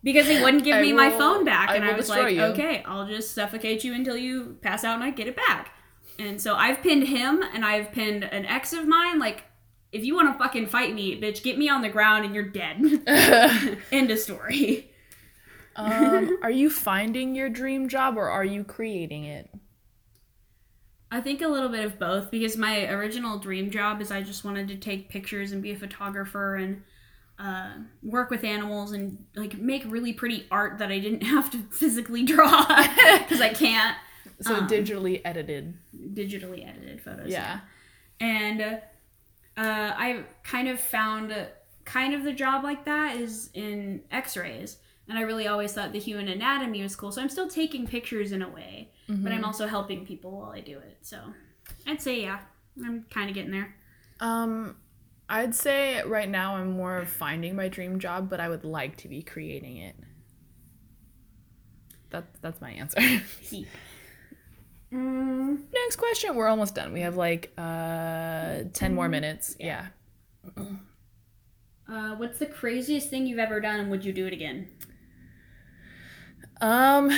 Because 0.03 0.27
he 0.27 0.43
wouldn't 0.43 0.65
give 0.65 0.77
I 0.77 0.83
me 0.83 0.93
my 0.93 1.11
phone 1.11 1.45
back, 1.45 1.69
I 1.71 1.77
and 1.77 1.85
I 1.85 1.93
was 1.95 2.09
like, 2.09 2.35
you. 2.35 2.43
okay, 2.43 2.83
I'll 2.87 3.07
just 3.07 3.35
suffocate 3.35 3.85
you 3.85 3.93
until 3.93 4.17
you 4.17 4.57
pass 4.63 4.83
out 4.83 4.95
and 4.95 5.05
I 5.05 5.11
get 5.11 5.27
it 5.27 5.37
back. 5.37 5.75
And 6.19 6.41
so 6.41 6.55
I've 6.55 6.83
pinned 6.83 7.09
him, 7.09 7.43
and 7.43 7.65
I've 7.65 7.93
pinned 7.93 8.25
an 8.25 8.47
ex 8.47 8.73
of 8.73 8.87
mine. 8.87 9.19
Like, 9.19 9.45
if 9.93 10.05
you 10.05 10.15
want 10.15 10.33
to 10.33 10.39
fucking 10.43 10.67
fight 10.67 10.95
me, 10.95 11.21
bitch, 11.21 11.43
get 11.43 11.59
me 11.59 11.69
on 11.69 11.83
the 11.83 11.89
ground 11.89 12.25
and 12.25 12.35
you're 12.35 12.49
dead. 12.49 13.03
End 13.93 14.11
of 14.11 14.19
story. 14.19 14.91
um, 15.77 16.39
are 16.43 16.51
you 16.51 16.71
finding 16.71 17.35
your 17.35 17.49
dream 17.49 17.89
job 17.89 18.17
or 18.17 18.29
are 18.29 18.45
you 18.45 18.65
creating 18.65 19.25
it? 19.25 19.51
I 21.13 21.21
think 21.21 21.43
a 21.43 21.49
little 21.49 21.69
bit 21.69 21.85
of 21.85 21.99
both 21.99 22.31
because 22.31 22.57
my 22.57 22.89
original 22.89 23.39
dream 23.39 23.71
job 23.71 24.01
is 24.01 24.13
I 24.13 24.23
just 24.23 24.45
wanted 24.45 24.69
to 24.69 24.77
take 24.77 25.11
pictures 25.11 25.51
and 25.51 25.61
be 25.61 25.73
a 25.73 25.77
photographer 25.77 26.55
and 26.55 26.85
uh, 27.41 27.71
work 28.03 28.29
with 28.31 28.45
animals 28.45 28.93
and 28.93 29.25
like 29.35 29.57
make 29.59 29.83
really 29.87 30.13
pretty 30.13 30.47
art 30.51 30.79
that 30.79 30.91
I 30.93 30.99
didn't 30.99 31.23
have 31.35 31.51
to 31.53 31.59
physically 31.73 32.23
draw 32.25 32.65
because 33.19 33.41
I 33.41 33.49
can't. 33.55 33.97
So 34.43 34.57
Um, 34.57 34.69
digitally 34.69 35.21
edited. 35.25 35.75
digitally 36.15 36.69
edited 36.69 37.01
photos. 37.03 37.29
Yeah. 37.31 37.61
And 38.21 38.61
uh, 38.63 38.81
I 39.57 40.25
kind 40.45 40.69
of 40.69 40.79
found 40.81 41.35
kind 41.85 42.15
of 42.15 42.23
the 42.25 42.33
job 42.33 42.63
like 42.65 42.85
that 42.85 43.17
is 43.17 43.51
in 43.55 44.03
x-rays. 44.11 44.77
And 45.09 45.19
I 45.19 45.23
really 45.23 45.49
always 45.49 45.73
thought 45.73 45.93
the 45.93 45.99
human 45.99 46.29
anatomy 46.29 46.83
was 46.83 46.95
cool. 46.95 47.11
So 47.11 47.21
I'm 47.21 47.29
still 47.29 47.49
taking 47.49 47.87
pictures 47.87 48.33
in 48.33 48.43
a 48.43 48.49
way, 48.49 48.93
but 49.09 49.33
I'm 49.33 49.45
also 49.45 49.67
helping 49.67 50.07
people 50.07 50.31
while 50.39 50.51
I 50.53 50.61
do 50.61 50.79
it. 50.79 50.99
So 51.03 51.19
I'd 51.87 52.01
say, 52.01 52.23
yeah, 52.23 52.39
I'm 52.85 53.07
kind 53.11 53.29
of 53.29 53.35
getting 53.35 53.51
there. 53.51 53.75
Um, 54.21 54.77
I'd 55.33 55.55
say 55.55 56.03
right 56.03 56.29
now 56.29 56.57
I'm 56.57 56.73
more 56.73 56.99
of 56.99 57.09
finding 57.09 57.55
my 57.55 57.69
dream 57.69 58.01
job, 58.01 58.29
but 58.29 58.41
I 58.41 58.49
would 58.49 58.65
like 58.65 58.97
to 58.99 59.09
be 59.09 59.23
creating 59.23 59.77
it. 59.77 59.95
That 62.11 62.25
that's 62.43 62.61
my 62.61 62.71
answer. 62.73 63.01
Mm, 64.93 65.59
Next 65.73 65.97
question. 65.97 66.35
We're 66.35 66.49
almost 66.49 66.75
done. 66.75 66.93
We 66.93 67.03
have 67.03 67.17
like 67.17 67.53
uh 67.57 68.65
10 68.73 68.93
more 68.93 69.09
minutes. 69.09 69.55
Yeah. 69.61 69.87
uh, 70.57 72.17
what's 72.17 72.41
the 72.41 72.47
craziest 72.47 73.09
thing 73.09 73.25
you've 73.25 73.39
ever 73.39 73.61
done 73.61 73.79
and 73.79 73.89
would 73.93 74.05
you 74.05 74.13
do 74.13 74.27
it 74.27 74.33
again? 74.33 74.69
Um 76.61 77.17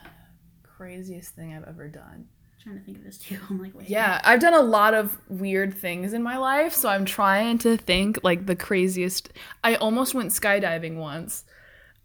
craziest 0.62 1.34
thing 1.34 1.54
I've 1.54 1.64
ever 1.64 1.88
done. 1.88 2.26
Trying 2.66 2.78
to 2.80 2.84
think 2.84 2.98
of 2.98 3.04
this 3.04 3.18
too. 3.18 3.38
I'm 3.50 3.62
like, 3.62 3.74
wait. 3.74 3.88
Yeah, 3.88 4.20
I've 4.24 4.40
done 4.40 4.54
a 4.54 4.60
lot 4.60 4.92
of 4.94 5.16
weird 5.28 5.72
things 5.72 6.12
in 6.12 6.22
my 6.22 6.36
life, 6.36 6.72
so 6.74 6.88
I'm 6.88 7.04
trying 7.04 7.58
to 7.58 7.76
think 7.76 8.18
like 8.24 8.46
the 8.46 8.56
craziest. 8.56 9.30
I 9.62 9.76
almost 9.76 10.14
went 10.14 10.30
skydiving 10.30 10.96
once. 10.96 11.44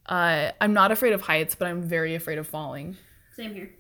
Uh, 0.06 0.52
I'm 0.62 0.74
not 0.74 0.92
afraid 0.92 1.14
of 1.14 1.22
heights, 1.22 1.56
but 1.56 1.68
I'm 1.68 1.82
very 1.82 2.14
afraid 2.16 2.38
of 2.38 2.48
falling. 2.48 2.98
Same 3.36 3.54
here. 3.54 3.72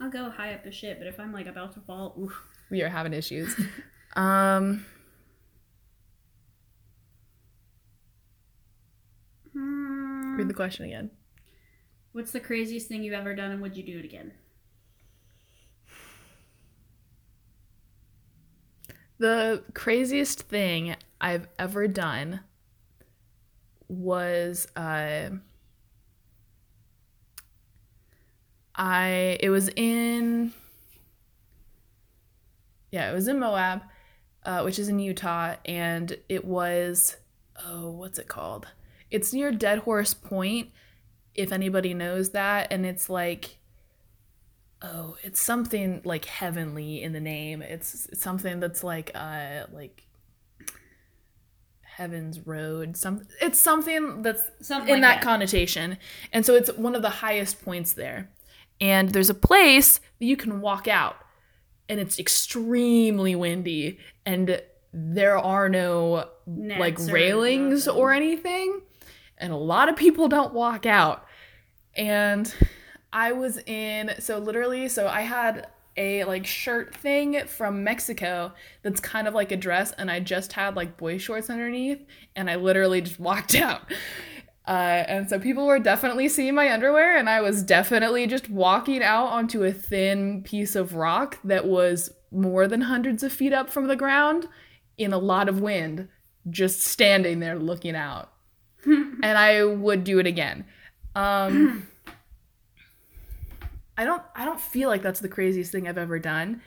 I'll 0.00 0.10
go 0.10 0.30
high 0.30 0.54
up 0.54 0.66
as 0.66 0.74
shit, 0.74 0.98
but 0.98 1.06
if 1.08 1.18
I'm 1.18 1.32
like 1.32 1.46
about 1.46 1.72
to 1.74 1.80
fall, 1.80 2.14
oof. 2.20 2.40
We 2.70 2.82
are 2.82 2.88
having 2.88 3.12
issues. 3.12 3.54
um, 4.16 4.84
Hmm. 9.52 10.36
read 10.36 10.48
the 10.48 10.54
question 10.54 10.84
again. 10.84 11.10
What's 12.12 12.32
the 12.32 12.40
craziest 12.40 12.88
thing 12.88 13.02
you've 13.02 13.14
ever 13.14 13.34
done, 13.34 13.50
and 13.52 13.62
would 13.62 13.76
you 13.76 13.82
do 13.84 13.98
it 13.98 14.04
again? 14.04 14.32
The 19.18 19.62
craziest 19.74 20.42
thing 20.42 20.96
I've 21.20 21.46
ever 21.58 21.86
done 21.86 22.40
was 23.88 24.66
uh 24.76 25.30
I 28.74 29.38
it 29.40 29.50
was 29.50 29.68
in 29.76 30.52
yeah, 32.90 33.10
it 33.10 33.14
was 33.14 33.26
in 33.26 33.40
Moab, 33.40 33.82
uh, 34.44 34.62
which 34.62 34.78
is 34.78 34.88
in 34.88 35.00
Utah, 35.00 35.56
and 35.64 36.16
it 36.28 36.44
was 36.44 37.16
oh, 37.64 37.90
what's 37.90 38.18
it 38.18 38.28
called? 38.28 38.68
It's 39.10 39.32
near 39.32 39.52
Dead 39.52 39.80
Horse 39.80 40.14
Point, 40.14 40.70
if 41.34 41.52
anybody 41.52 41.94
knows 41.94 42.30
that, 42.30 42.72
and 42.72 42.84
it's 42.84 43.08
like 43.08 43.58
oh, 44.84 45.16
it's 45.22 45.40
something 45.40 46.02
like 46.04 46.26
heavenly 46.26 47.02
in 47.02 47.12
the 47.12 47.20
name. 47.20 47.62
It's, 47.62 48.06
something 48.14 48.60
that's 48.60 48.84
like 48.84 49.10
uh 49.14 49.64
like 49.72 50.02
Heaven's 51.82 52.46
Road. 52.46 52.96
Some 52.96 53.22
it's 53.40 53.58
something 53.58 54.22
that's 54.22 54.42
Something 54.60 54.96
in 54.96 55.00
like 55.00 55.02
that, 55.02 55.20
that. 55.20 55.24
connotation. 55.24 55.96
And 56.32 56.44
so 56.44 56.54
it's 56.54 56.70
one 56.72 56.94
of 56.94 57.02
the 57.02 57.10
highest 57.10 57.64
points 57.64 57.92
there. 57.94 58.30
And 58.80 59.10
there's 59.10 59.30
a 59.30 59.34
place 59.34 59.98
that 60.18 60.26
you 60.26 60.36
can 60.36 60.60
walk 60.60 60.86
out 60.88 61.16
and 61.88 62.00
it's 62.00 62.18
extremely 62.18 63.34
windy 63.34 63.98
and 64.26 64.60
there 64.92 65.38
are 65.38 65.68
no 65.68 66.28
like 66.46 67.00
or 67.00 67.12
railings 67.12 67.86
nothing. 67.86 68.00
or 68.00 68.12
anything. 68.12 68.80
And 69.38 69.52
a 69.52 69.56
lot 69.56 69.88
of 69.88 69.96
people 69.96 70.28
don't 70.28 70.52
walk 70.52 70.86
out. 70.86 71.26
And 71.96 72.52
I 73.14 73.30
was 73.32 73.58
in 73.58 74.10
so 74.18 74.38
literally 74.38 74.88
so 74.88 75.06
I 75.06 75.20
had 75.22 75.68
a 75.96 76.24
like 76.24 76.44
shirt 76.44 76.94
thing 76.94 77.46
from 77.46 77.84
Mexico 77.84 78.52
that's 78.82 78.98
kind 78.98 79.28
of 79.28 79.34
like 79.34 79.52
a 79.52 79.56
dress 79.56 79.92
and 79.92 80.10
I 80.10 80.18
just 80.18 80.52
had 80.52 80.74
like 80.74 80.96
boy 80.96 81.18
shorts 81.18 81.48
underneath 81.48 82.04
and 82.34 82.50
I 82.50 82.56
literally 82.56 83.00
just 83.00 83.20
walked 83.20 83.54
out. 83.54 83.82
Uh, 84.66 85.04
and 85.06 85.28
so 85.28 85.38
people 85.38 85.66
were 85.66 85.78
definitely 85.78 86.28
seeing 86.28 86.54
my 86.54 86.72
underwear 86.72 87.16
and 87.16 87.30
I 87.30 87.40
was 87.40 87.62
definitely 87.62 88.26
just 88.26 88.50
walking 88.50 89.02
out 89.02 89.26
onto 89.26 89.62
a 89.62 89.72
thin 89.72 90.42
piece 90.42 90.74
of 90.74 90.94
rock 90.94 91.38
that 91.44 91.66
was 91.66 92.10
more 92.32 92.66
than 92.66 92.80
hundreds 92.80 93.22
of 93.22 93.32
feet 93.32 93.52
up 93.52 93.70
from 93.70 93.86
the 93.86 93.94
ground 93.94 94.48
in 94.98 95.12
a 95.12 95.18
lot 95.18 95.48
of 95.48 95.60
wind 95.60 96.08
just 96.50 96.80
standing 96.80 97.38
there 97.38 97.58
looking 97.58 97.94
out. 97.94 98.32
and 98.84 99.24
I 99.38 99.62
would 99.64 100.02
do 100.02 100.18
it 100.18 100.26
again. 100.26 100.64
Um 101.14 101.86
I 103.96 104.04
don't 104.04 104.22
I 104.34 104.44
don't 104.44 104.60
feel 104.60 104.88
like 104.88 105.02
that's 105.02 105.20
the 105.20 105.28
craziest 105.28 105.72
thing 105.72 105.88
I've 105.88 105.98
ever 105.98 106.18
done, 106.18 106.62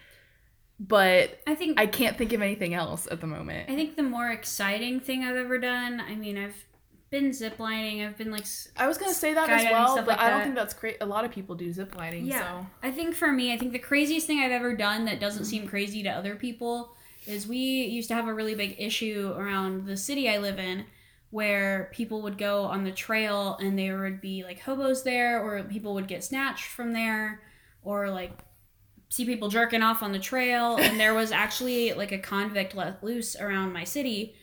but 0.79 1.41
I 1.45 1.55
think 1.55 1.79
I 1.79 1.87
can't 1.87 2.17
think 2.17 2.33
of 2.33 2.41
anything 2.41 2.73
else 2.73 3.07
at 3.09 3.21
the 3.21 3.27
moment. 3.27 3.69
I 3.69 3.75
think 3.75 3.95
the 3.95 4.03
more 4.03 4.29
exciting 4.29 4.99
thing 4.99 5.23
I've 5.23 5.35
ever 5.35 5.57
done. 5.57 5.99
I 5.99 6.15
mean, 6.15 6.37
I've 6.37 6.65
been 7.09 7.31
ziplining. 7.31 8.05
I've 8.05 8.17
been 8.17 8.31
like, 8.31 8.45
I 8.75 8.87
was 8.87 8.97
gonna 8.97 9.13
say 9.13 9.33
that 9.33 9.49
as 9.49 9.63
well, 9.65 9.95
but 9.97 10.07
like 10.07 10.19
I 10.19 10.29
don't 10.29 10.43
think 10.43 10.55
that's 10.55 10.73
great. 10.73 10.97
A 11.01 11.05
lot 11.05 11.25
of 11.25 11.31
people 11.31 11.55
do 11.55 11.71
zip 11.71 11.95
lining, 11.95 12.25
yeah. 12.25 12.39
so 12.39 12.67
I 12.83 12.91
think 12.91 13.15
for 13.15 13.31
me, 13.31 13.53
I 13.53 13.57
think 13.57 13.73
the 13.73 13.79
craziest 13.79 14.27
thing 14.27 14.39
I've 14.39 14.51
ever 14.51 14.75
done 14.75 15.05
that 15.05 15.19
doesn't 15.19 15.45
seem 15.45 15.67
crazy 15.67 16.03
to 16.03 16.09
other 16.09 16.35
people 16.35 16.93
is 17.25 17.47
we 17.47 17.57
used 17.57 18.07
to 18.07 18.15
have 18.15 18.27
a 18.27 18.33
really 18.33 18.55
big 18.55 18.75
issue 18.79 19.33
around 19.35 19.85
the 19.85 19.97
city 19.97 20.29
I 20.29 20.37
live 20.37 20.59
in 20.59 20.85
where 21.29 21.89
people 21.93 22.21
would 22.21 22.37
go 22.37 22.63
on 22.63 22.83
the 22.83 22.91
trail 22.91 23.57
and 23.59 23.77
there 23.77 23.99
would 23.99 24.21
be 24.21 24.43
like 24.43 24.61
hobos 24.61 25.03
there 25.03 25.41
or 25.41 25.61
people 25.63 25.93
would 25.93 26.07
get 26.07 26.23
snatched 26.23 26.65
from 26.65 26.93
there 26.93 27.41
or 27.83 28.09
like 28.09 28.31
see 29.09 29.25
people 29.25 29.49
jerking 29.49 29.83
off 29.83 30.03
on 30.03 30.11
the 30.11 30.19
trail. 30.19 30.77
And 30.77 30.99
there 30.99 31.13
was 31.13 31.31
actually 31.31 31.93
like 31.93 32.11
a 32.11 32.17
convict 32.17 32.75
let 32.75 33.03
loose 33.03 33.35
around 33.35 33.73
my 33.73 33.83
city. 33.83 34.35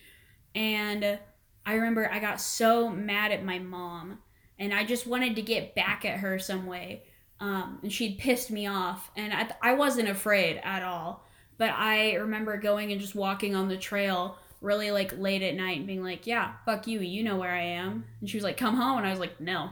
And 0.55 1.19
I 1.66 1.74
remember 1.74 2.11
I 2.11 2.19
got 2.19 2.40
so 2.40 2.89
mad 2.90 3.32
at 3.32 3.44
my 3.44 3.59
mom 3.59 4.19
and 4.59 4.73
I 4.73 4.85
just 4.85 5.06
wanted 5.06 5.36
to 5.36 5.43
get 5.43 5.74
back 5.74 6.05
at 6.05 6.20
her 6.20 6.39
some 6.39 6.66
way. 6.66 7.05
Um, 7.40 7.81
and 7.82 7.93
she'd 7.93 8.19
pissed 8.19 8.51
me 8.51 8.66
off 8.66 9.11
and 9.16 9.32
I, 9.32 9.51
I 9.62 9.74
wasn't 9.74 10.09
afraid 10.09 10.61
at 10.62 10.82
all. 10.82 11.24
But 11.56 11.70
i 11.70 12.15
remember 12.15 12.56
going 12.56 12.90
and 12.90 13.01
just 13.01 13.15
walking 13.15 13.55
on 13.55 13.69
the 13.69 13.77
trail 13.77 14.39
really 14.65 14.91
like 14.91 15.16
late 15.19 15.43
at 15.43 15.55
night 15.55 15.78
and 15.78 15.86
being 15.86 16.03
like 16.03 16.27
yeah 16.27 16.53
fuck 16.65 16.86
you 16.86 17.01
you 17.01 17.23
know 17.23 17.36
where 17.36 17.53
i 17.53 17.62
am 17.62 18.05
and 18.20 18.28
she 18.28 18.36
was 18.36 18.45
like 18.45 18.57
come 18.57 18.77
home 18.77 18.99
and 18.99 19.07
i 19.07 19.11
was 19.11 19.20
like 19.20 19.41
no 19.41 19.70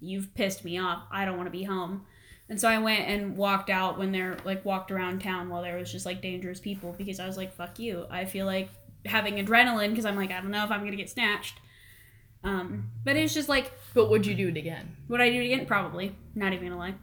you've 0.00 0.32
pissed 0.34 0.64
me 0.64 0.78
off 0.78 1.02
i 1.10 1.24
don't 1.24 1.36
want 1.36 1.46
to 1.46 1.50
be 1.50 1.64
home 1.64 2.04
and 2.48 2.60
so 2.60 2.68
i 2.68 2.78
went 2.78 3.00
and 3.08 3.36
walked 3.36 3.70
out 3.70 3.98
when 3.98 4.12
they're 4.12 4.36
like 4.44 4.64
walked 4.64 4.90
around 4.90 5.20
town 5.20 5.48
while 5.48 5.62
there 5.62 5.76
was 5.76 5.90
just 5.90 6.06
like 6.06 6.22
dangerous 6.22 6.60
people 6.60 6.94
because 6.96 7.18
i 7.20 7.26
was 7.26 7.36
like 7.36 7.52
fuck 7.52 7.78
you 7.78 8.06
i 8.10 8.24
feel 8.24 8.46
like 8.46 8.70
having 9.04 9.34
adrenaline 9.44 9.90
because 9.90 10.06
i'm 10.06 10.16
like 10.16 10.30
i 10.30 10.40
don't 10.40 10.50
know 10.50 10.64
if 10.64 10.70
i'm 10.70 10.84
gonna 10.84 10.96
get 10.96 11.10
snatched 11.10 11.58
um, 12.42 12.90
but 13.04 13.16
it's 13.16 13.34
just 13.34 13.50
like 13.50 13.70
but 13.94 14.10
would 14.10 14.26
you 14.26 14.34
do 14.34 14.48
it 14.48 14.56
again? 14.56 14.96
would 15.08 15.20
I 15.20 15.30
do 15.30 15.40
it 15.40 15.46
again? 15.46 15.66
Probably. 15.66 16.14
Not 16.34 16.52
even 16.52 16.68
gonna 16.68 16.78
lie. 16.78 16.94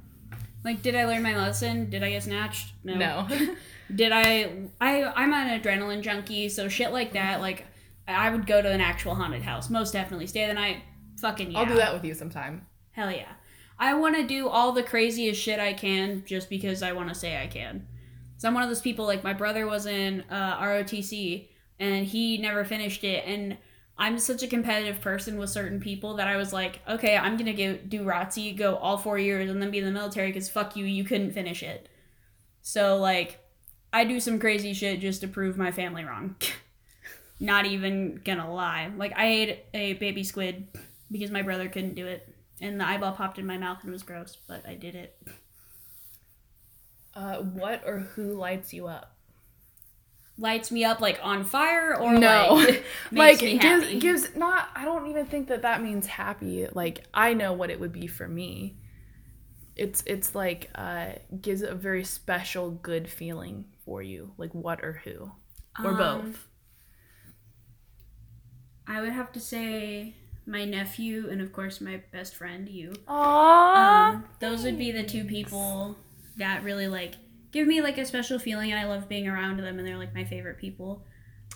Like, 0.64 0.82
did 0.82 0.95
I 0.95 1.06
learn 1.06 1.22
my 1.22 1.38
lesson? 1.38 1.90
Did 1.90 2.04
I 2.04 2.12
get 2.12 2.24
snatched? 2.24 2.74
No. 2.84 2.95
No. 2.95 3.28
Did 3.94 4.12
I? 4.12 4.70
I 4.82 5.04
I'm 5.04 5.34
an 5.34 5.60
adrenaline 5.60 6.02
junkie, 6.02 6.50
so 6.50 6.68
shit 6.68 6.92
like 6.92 7.14
that. 7.14 7.42
Like, 7.42 7.66
I 8.08 8.30
would 8.30 8.46
go 8.46 8.62
to 8.62 8.70
an 8.70 8.82
actual 8.82 9.16
haunted 9.16 9.44
house. 9.44 9.70
Most 9.70 9.94
definitely. 9.94 10.28
Stay 10.28 10.46
the 10.46 10.54
night. 10.54 10.78
Fucking 11.20 11.52
yeah. 11.52 11.60
I'll 11.60 11.66
do 11.66 11.76
that 11.76 11.94
with 11.94 12.04
you 12.04 12.14
sometime. 12.14 12.66
Hell 12.92 13.12
yeah. 13.12 13.32
I 13.80 13.94
want 13.94 14.16
to 14.16 14.26
do 14.26 14.48
all 14.48 14.72
the 14.72 14.84
craziest 14.84 15.42
shit 15.42 15.60
I 15.60 15.74
can 15.74 16.24
just 16.26 16.50
because 16.50 16.82
I 16.82 16.94
want 16.94 17.10
to 17.10 17.16
say 17.16 17.42
I 17.42 17.48
can. 17.48 17.88
So 18.38 18.48
I'm 18.48 18.54
one 18.54 18.64
of 18.64 18.70
those 18.70 18.82
people. 18.82 19.06
Like 19.06 19.24
my 19.24 19.34
brother 19.34 19.66
was 19.66 19.86
in 19.86 20.24
uh, 20.30 20.60
ROTC 20.60 21.48
and 21.80 22.06
he 22.06 22.38
never 22.38 22.66
finished 22.66 23.04
it, 23.04 23.24
and 23.26 23.58
I'm 24.00 24.20
such 24.20 24.44
a 24.44 24.48
competitive 24.48 25.02
person 25.02 25.38
with 25.38 25.50
certain 25.50 25.80
people 25.80 26.16
that 26.16 26.28
I 26.28 26.38
was 26.38 26.54
like, 26.54 26.82
okay, 26.88 27.18
I'm 27.18 27.38
gonna 27.38 27.54
go 27.54 27.78
do 27.78 28.04
ROTC, 28.04 28.58
go 28.58 28.76
all 28.76 28.98
four 28.98 29.18
years, 29.18 29.50
and 29.50 29.62
then 29.62 29.72
be 29.72 29.80
in 29.80 29.86
the 29.86 29.92
military 29.92 30.28
because 30.28 30.50
fuck 30.50 30.76
you, 30.76 30.86
you 30.86 31.04
couldn't 31.04 31.32
finish 31.32 31.64
it. 31.64 31.90
So 32.62 32.98
like, 32.98 33.40
I 33.92 34.04
do 34.04 34.20
some 34.20 34.40
crazy 34.40 34.74
shit 34.74 35.00
just 35.00 35.22
to 35.22 35.28
prove 35.28 35.58
my 35.58 35.72
family 35.72 36.04
wrong. 36.04 36.36
Not 37.40 37.66
even 37.66 38.22
gonna 38.24 38.52
lie. 38.52 38.92
Like 38.96 39.14
I 39.16 39.28
ate 39.28 39.66
a 39.74 39.94
baby 39.94 40.24
squid 40.24 40.68
because 41.12 41.32
my 41.32 41.42
brother 41.42 41.70
couldn't 41.70 41.96
do 41.96 42.08
it, 42.08 42.28
and 42.60 42.80
the 42.80 42.88
eyeball 42.88 43.14
popped 43.14 43.38
in 43.38 43.46
my 43.46 43.58
mouth 43.58 43.80
and 43.82 43.90
it 43.90 43.94
was 43.94 44.04
gross, 44.04 44.38
but 44.48 44.68
I 44.68 44.74
did 44.74 44.96
it. 44.96 45.18
Uh, 47.14 47.38
what 47.38 47.84
or 47.86 48.00
who 48.00 48.34
lights 48.34 48.74
you 48.74 48.88
up? 48.88 49.16
Lights 50.40 50.72
me 50.72 50.84
up 50.84 51.00
like 51.00 51.20
on 51.24 51.44
fire 51.44 51.96
or 51.96 52.14
no, 52.14 52.56
like 52.56 52.84
like 53.12 53.42
makes 53.42 53.42
me 53.42 53.58
gives 53.58 54.02
gives 54.02 54.36
not. 54.36 54.70
I 54.76 54.86
don't 54.86 55.08
even 55.10 55.26
think 55.26 55.48
that 55.48 55.62
that 55.62 55.82
means 55.82 56.08
happy. 56.08 56.68
Like 56.72 57.04
I 57.14 57.34
know 57.34 57.54
what 57.54 57.70
it 57.70 57.80
would 57.80 57.94
be 57.94 58.08
for 58.08 58.28
me. 58.28 58.78
It's 59.76 60.04
it's 60.08 60.34
like 60.36 60.70
uh, 60.76 61.14
gives 61.40 61.62
a 61.62 61.74
very 61.76 62.04
special 62.04 62.72
good 62.72 63.08
feeling 63.08 63.66
for 63.88 64.02
you. 64.04 64.34
Like 64.38 64.54
what 64.54 64.84
or 64.84 65.02
who 65.06 65.32
or 65.84 65.92
Um, 65.92 65.98
both. 65.98 66.48
I 68.86 69.02
would 69.02 69.14
have 69.14 69.32
to 69.34 69.40
say 69.40 70.14
my 70.46 70.64
nephew 70.66 71.30
and 71.30 71.42
of 71.42 71.52
course 71.52 71.82
my 71.82 72.02
best 72.12 72.36
friend 72.36 72.68
you. 72.70 72.92
Aww. 73.08 74.14
Um, 74.16 74.26
those 74.40 74.64
would 74.64 74.78
be 74.78 74.92
the 74.92 75.04
two 75.04 75.24
people 75.26 75.96
that 76.38 76.64
really 76.64 76.88
like 76.88 77.16
give 77.52 77.66
me 77.68 77.82
like 77.82 77.98
a 77.98 78.06
special 78.06 78.40
feeling 78.40 78.72
and 78.72 78.80
I 78.80 78.86
love 78.86 79.10
being 79.10 79.28
around 79.28 79.58
them 79.58 79.80
and 79.80 79.88
they're 79.88 79.98
like 79.98 80.14
my 80.14 80.24
favorite 80.26 80.58
people. 80.58 81.06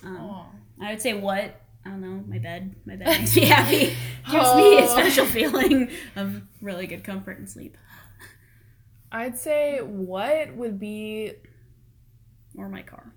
Um, 0.04 0.46
I 0.82 0.92
would 0.92 1.02
say 1.02 1.14
what 1.14 1.62
I 1.86 1.90
don't 1.90 2.02
know 2.02 2.24
my 2.28 2.38
bed. 2.40 2.76
My 2.86 2.96
bed 2.96 3.08
makes 3.20 3.36
me 3.36 3.46
happy. 3.46 3.94
Gives 4.30 4.56
me 4.56 4.78
a 4.80 4.84
Oh. 4.84 4.88
special 4.88 5.26
feeling 5.26 5.90
of 6.16 6.42
really 6.62 6.88
good 6.88 7.04
comfort 7.04 7.38
and 7.40 7.50
sleep. 7.50 7.78
I'd 9.12 9.38
say 9.38 9.80
what 9.82 10.54
would 10.56 10.80
be 10.80 11.34
Or 12.58 12.70
my 12.70 12.82
car. 12.82 13.14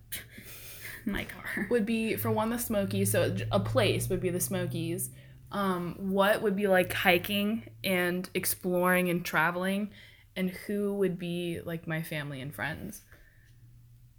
my 1.07 1.25
car. 1.25 1.67
would 1.71 1.87
be 1.87 2.17
for 2.17 2.31
one 2.31 2.51
the 2.51 2.59
Smokies. 2.59 3.13
So 3.13 3.37
a 3.51 3.61
place 3.61 4.09
would 4.09 4.21
be 4.21 4.31
the 4.31 4.41
Smokies. 4.41 5.11
Um, 5.53 5.97
what 5.99 6.43
would 6.43 6.57
be 6.57 6.67
like 6.67 6.93
hiking 6.93 7.69
and 7.85 8.29
exploring 8.35 9.09
and 9.09 9.25
traveling, 9.25 9.91
and 10.35 10.51
who 10.51 10.95
would 10.95 11.19
be 11.19 11.61
like 11.65 11.87
my 11.87 12.03
family 12.03 12.41
and 12.41 12.53
friends, 12.53 13.03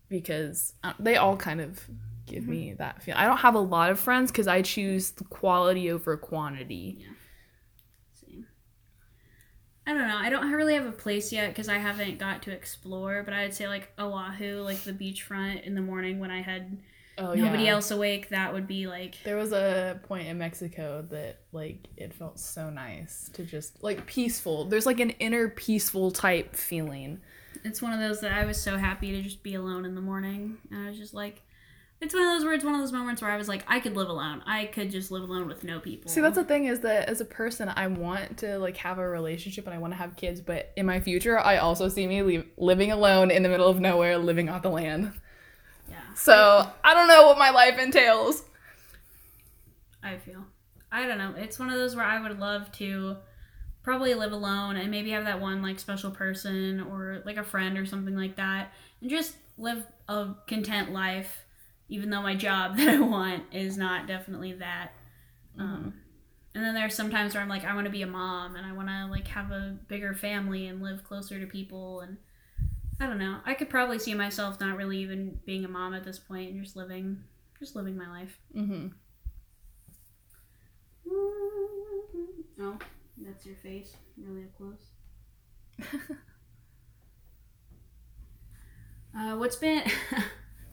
because 0.07 0.73
uh, 0.83 0.93
they 0.97 1.17
all 1.17 1.35
kind 1.35 1.59
of 1.59 1.89
give 2.25 2.47
me 2.47 2.73
that 2.73 3.03
feel. 3.03 3.15
I 3.17 3.25
don't 3.25 3.37
have 3.37 3.55
a 3.55 3.59
lot 3.59 3.91
of 3.91 3.99
friends 3.99 4.31
because 4.31 4.47
I 4.47 4.61
choose 4.61 5.13
quality 5.29 5.91
over 5.91 6.17
quantity. 6.17 7.05
I 9.87 9.93
don't 9.93 10.07
know. 10.07 10.17
I 10.17 10.29
don't 10.29 10.51
really 10.51 10.73
have 10.73 10.85
a 10.85 10.91
place 10.91 11.31
yet 11.31 11.49
because 11.49 11.69
I 11.69 11.77
haven't 11.77 12.17
got 12.17 12.43
to 12.43 12.51
explore. 12.51 13.23
But 13.23 13.33
I'd 13.33 13.53
say 13.53 13.67
like 13.67 13.91
Oahu, 13.99 14.61
like 14.61 14.83
the 14.83 14.93
beachfront 14.93 15.63
in 15.63 15.75
the 15.75 15.81
morning 15.81 16.19
when 16.19 16.31
I 16.31 16.41
had 16.41 16.77
Oh 17.17 17.33
nobody 17.33 17.67
else 17.67 17.91
awake. 17.91 18.29
That 18.29 18.53
would 18.53 18.67
be 18.67 18.87
like 18.87 19.15
There 19.23 19.37
was 19.37 19.53
a 19.53 19.99
point 20.03 20.27
in 20.27 20.37
Mexico 20.37 21.05
that 21.11 21.39
like 21.51 21.87
it 21.95 22.13
felt 22.13 22.39
so 22.39 22.69
nice 22.69 23.29
to 23.33 23.43
just 23.43 23.81
like 23.83 24.05
peaceful. 24.05 24.65
There's 24.65 24.85
like 24.85 24.99
an 24.99 25.11
inner 25.11 25.49
peaceful 25.49 26.11
type 26.11 26.55
feeling. 26.55 27.21
it's 27.63 27.81
one 27.81 27.93
of 27.93 27.99
those 27.99 28.19
that 28.21 28.33
I 28.33 28.45
was 28.45 28.61
so 28.61 28.77
happy 28.77 29.11
to 29.11 29.21
just 29.21 29.43
be 29.43 29.55
alone 29.55 29.85
in 29.85 29.95
the 29.95 30.01
morning. 30.01 30.57
And 30.71 30.85
I 30.85 30.89
was 30.89 30.97
just 30.97 31.13
like, 31.13 31.41
it's 32.01 32.13
one 32.13 32.23
of 32.23 32.29
those 32.29 32.43
where 32.43 32.53
it's 32.53 32.63
one 32.63 32.75
of 32.75 32.81
those 32.81 32.91
moments 32.91 33.21
where 33.21 33.31
I 33.31 33.37
was 33.37 33.47
like, 33.47 33.63
I 33.67 33.79
could 33.79 33.95
live 33.95 34.09
alone. 34.09 34.43
I 34.45 34.65
could 34.65 34.91
just 34.91 35.11
live 35.11 35.23
alone 35.23 35.47
with 35.47 35.63
no 35.63 35.79
people. 35.79 36.11
See, 36.11 36.21
that's 36.21 36.35
the 36.35 36.43
thing 36.43 36.65
is 36.65 36.81
that 36.81 37.07
as 37.07 37.21
a 37.21 37.25
person, 37.25 37.71
I 37.73 37.87
want 37.87 38.37
to 38.39 38.59
like 38.59 38.77
have 38.77 38.99
a 38.99 39.07
relationship 39.07 39.65
and 39.65 39.73
I 39.73 39.77
want 39.77 39.93
to 39.93 39.97
have 39.97 40.15
kids, 40.15 40.41
but 40.41 40.71
in 40.75 40.85
my 40.85 40.99
future, 40.99 41.39
I 41.39 41.57
also 41.57 41.87
see 41.87 42.05
me 42.05 42.21
leave, 42.21 42.45
living 42.57 42.91
alone 42.91 43.31
in 43.31 43.43
the 43.43 43.49
middle 43.49 43.67
of 43.67 43.79
nowhere, 43.79 44.17
living 44.17 44.49
off 44.49 44.61
the 44.61 44.69
land. 44.69 45.13
yeah. 45.89 45.97
So 46.15 46.69
I 46.83 46.93
don't 46.93 47.07
know 47.07 47.27
what 47.27 47.37
my 47.37 47.51
life 47.51 47.79
entails. 47.79 48.43
I 50.03 50.17
feel. 50.17 50.45
I 50.91 51.07
don't 51.07 51.17
know. 51.17 51.33
It's 51.37 51.57
one 51.57 51.69
of 51.69 51.75
those 51.75 51.95
where 51.95 52.05
I 52.05 52.21
would 52.21 52.39
love 52.39 52.71
to 52.73 53.17
probably 53.83 54.13
live 54.15 54.31
alone 54.31 54.75
and 54.75 54.91
maybe 54.91 55.11
have 55.11 55.25
that 55.25 55.39
one 55.39 55.61
like 55.61 55.79
special 55.79 56.11
person 56.11 56.81
or 56.81 57.21
like 57.23 57.37
a 57.37 57.43
friend 57.43 57.77
or 57.77 57.85
something 57.85 58.15
like 58.15 58.35
that 58.35 58.73
and 58.99 59.09
just 59.09 59.35
live 59.57 59.85
a 60.09 60.33
content 60.47 60.91
life 60.91 61.44
even 61.89 62.09
though 62.09 62.21
my 62.21 62.35
job 62.35 62.77
that 62.77 62.87
I 62.87 62.99
want 62.99 63.43
is 63.51 63.77
not 63.77 64.07
definitely 64.07 64.53
that. 64.53 64.91
Um, 65.57 65.93
and 66.53 66.63
then 66.63 66.73
there's 66.73 66.95
sometimes 66.95 67.33
where 67.33 67.43
I'm 67.43 67.49
like 67.49 67.65
I 67.65 67.75
want 67.75 67.85
to 67.85 67.91
be 67.91 68.01
a 68.01 68.07
mom 68.07 68.55
and 68.55 68.65
I 68.65 68.71
want 68.71 68.87
to 68.87 69.07
like 69.09 69.27
have 69.27 69.51
a 69.51 69.77
bigger 69.87 70.13
family 70.13 70.67
and 70.67 70.81
live 70.81 71.03
closer 71.03 71.39
to 71.39 71.45
people 71.45 72.01
and 72.01 72.17
I 72.99 73.07
don't 73.07 73.19
know. 73.19 73.39
I 73.45 73.53
could 73.55 73.69
probably 73.69 73.99
see 73.99 74.13
myself 74.15 74.59
not 74.59 74.77
really 74.77 74.99
even 74.99 75.39
being 75.45 75.65
a 75.65 75.67
mom 75.67 75.93
at 75.93 76.05
this 76.05 76.17
point 76.17 76.51
and 76.51 76.63
just 76.63 76.75
living 76.77 77.23
just 77.59 77.75
living 77.75 77.97
my 77.97 78.09
life. 78.09 78.37
Mm-hmm. 78.55 78.87
Oh, 82.57 82.77
that's 83.17 83.45
your 83.45 83.57
face. 83.57 83.97
Really 84.17 84.45
up 84.45 84.55
close. 84.55 84.91
uh, 89.17 89.35
what's 89.35 89.57
been 89.57 89.83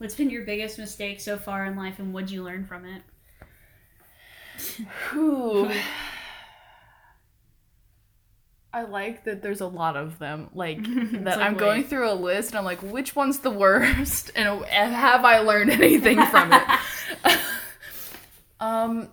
what's 0.03 0.17
been 0.17 0.31
your 0.31 0.45
biggest 0.45 0.79
mistake 0.79 1.21
so 1.21 1.39
far 1.39 1.65
in 1.65 1.77
life, 1.77 2.01
and 2.01 2.13
what'd 2.13 2.31
you 2.31 2.43
learn 2.43 2.67
from 2.67 2.85
it? 2.85 3.03
Ooh. 5.15 5.71
I 8.75 8.83
like 8.83 9.25
that 9.25 9.43
there's 9.43 9.61
a 9.61 9.67
lot 9.67 9.97
of 9.97 10.19
them. 10.19 10.51
Like 10.55 10.83
that 10.85 11.25
like, 11.25 11.39
I'm 11.39 11.57
going 11.57 11.83
wait. 11.83 11.89
through 11.89 12.11
a 12.11 12.15
list 12.15 12.51
and 12.51 12.59
I'm 12.59 12.65
like, 12.65 12.83
which 12.83 13.15
one's 13.15 13.39
the 13.41 13.51
worst? 13.51 14.31
And 14.37 14.65
have 14.67 15.25
I 15.25 15.39
learned 15.39 15.71
anything 15.71 16.25
from 16.27 16.53
it? 16.53 16.63
um 18.61 19.09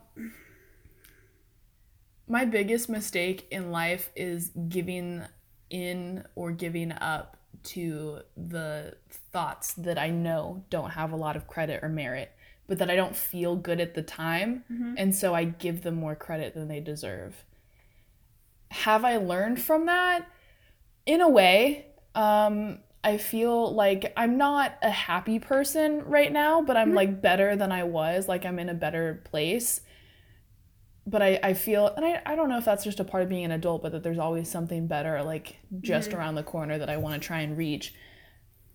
my 2.27 2.45
biggest 2.45 2.89
mistake 2.89 3.47
in 3.51 3.71
life 3.71 4.11
is 4.15 4.51
giving 4.69 5.23
in 5.69 6.23
or 6.35 6.51
giving 6.51 6.91
up 6.91 7.38
to 7.63 8.19
the 8.35 8.95
thoughts 9.09 9.73
that 9.73 9.97
I 9.97 10.09
know 10.09 10.63
don't 10.69 10.91
have 10.91 11.11
a 11.11 11.15
lot 11.15 11.35
of 11.35 11.47
credit 11.47 11.83
or 11.83 11.89
merit, 11.89 12.31
but 12.67 12.77
that 12.79 12.89
I 12.89 12.95
don't 12.95 13.15
feel 13.15 13.55
good 13.55 13.79
at 13.79 13.93
the 13.93 14.01
time. 14.01 14.63
Mhm. 14.71 14.95
And 14.97 15.15
so 15.15 15.33
I 15.33 15.43
give 15.45 15.81
them 15.83 15.95
more 15.95 16.15
credit 16.15 16.53
than 16.53 16.67
they 16.67 16.79
deserve. 16.79 17.43
Have 18.71 19.03
I 19.03 19.17
learned 19.17 19.61
from 19.61 19.85
that? 19.87 20.27
In 21.05 21.21
a 21.21 21.29
way. 21.29 21.87
Um, 22.15 22.79
I 23.03 23.17
feel 23.17 23.73
like 23.73 24.11
I'm 24.17 24.37
not 24.37 24.77
a 24.81 24.89
happy 24.89 25.39
person 25.39 26.03
right 26.03 26.31
now, 26.31 26.61
but 26.61 26.75
I'm 26.75 26.93
like 26.93 27.21
better 27.21 27.55
than 27.55 27.71
I 27.71 27.83
was. 27.83 28.27
Like 28.27 28.45
I'm 28.45 28.59
in 28.59 28.67
a 28.67 28.73
better 28.73 29.21
place 29.23 29.81
but 31.11 31.21
I, 31.21 31.39
I 31.41 31.53
feel 31.53 31.87
and 31.95 32.05
I, 32.05 32.21
I 32.25 32.35
don't 32.35 32.49
know 32.49 32.57
if 32.57 32.65
that's 32.65 32.83
just 32.83 32.99
a 32.99 33.03
part 33.03 33.23
of 33.23 33.29
being 33.29 33.45
an 33.45 33.51
adult 33.51 33.81
but 33.81 33.91
that 33.93 34.03
there's 34.03 34.19
always 34.19 34.49
something 34.49 34.87
better 34.87 35.23
like 35.23 35.57
just 35.81 36.11
Mhm. 36.11 36.17
around 36.17 36.35
the 36.35 36.43
corner 36.43 36.77
that 36.77 36.89
i 36.89 36.97
want 36.97 37.19
to 37.21 37.25
try 37.25 37.39
and 37.39 37.57
reach 37.57 37.93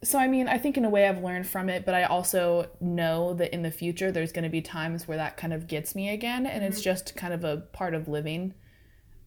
so 0.03 0.19
i 0.19 0.27
mean 0.27 0.49
i 0.49 0.59
think 0.59 0.77
in 0.77 0.85
a 0.85 0.91
way 0.91 1.07
i've 1.09 1.23
learned 1.23 1.47
from 1.47 1.69
it 1.69 1.85
but 1.87 1.95
i 1.95 2.05
also 2.05 2.69
know 2.81 3.35
that 3.35 3.53
in 3.55 3.63
the 3.63 3.71
future 3.71 4.11
there's 4.11 4.33
going 4.33 4.43
to 4.45 4.51
be 4.51 4.61
times 4.63 5.07
where 5.07 5.17
that 5.19 5.37
kind 5.37 5.53
of 5.53 5.67
gets 5.69 5.95
me 5.95 6.09
again 6.11 6.47
and 6.47 6.65
it's 6.65 6.81
Mhm. 6.81 6.85
just 6.85 7.15
kind 7.17 7.33
of 7.35 7.45
a 7.45 7.59
part 7.73 7.95
of 7.95 8.09
living 8.09 8.55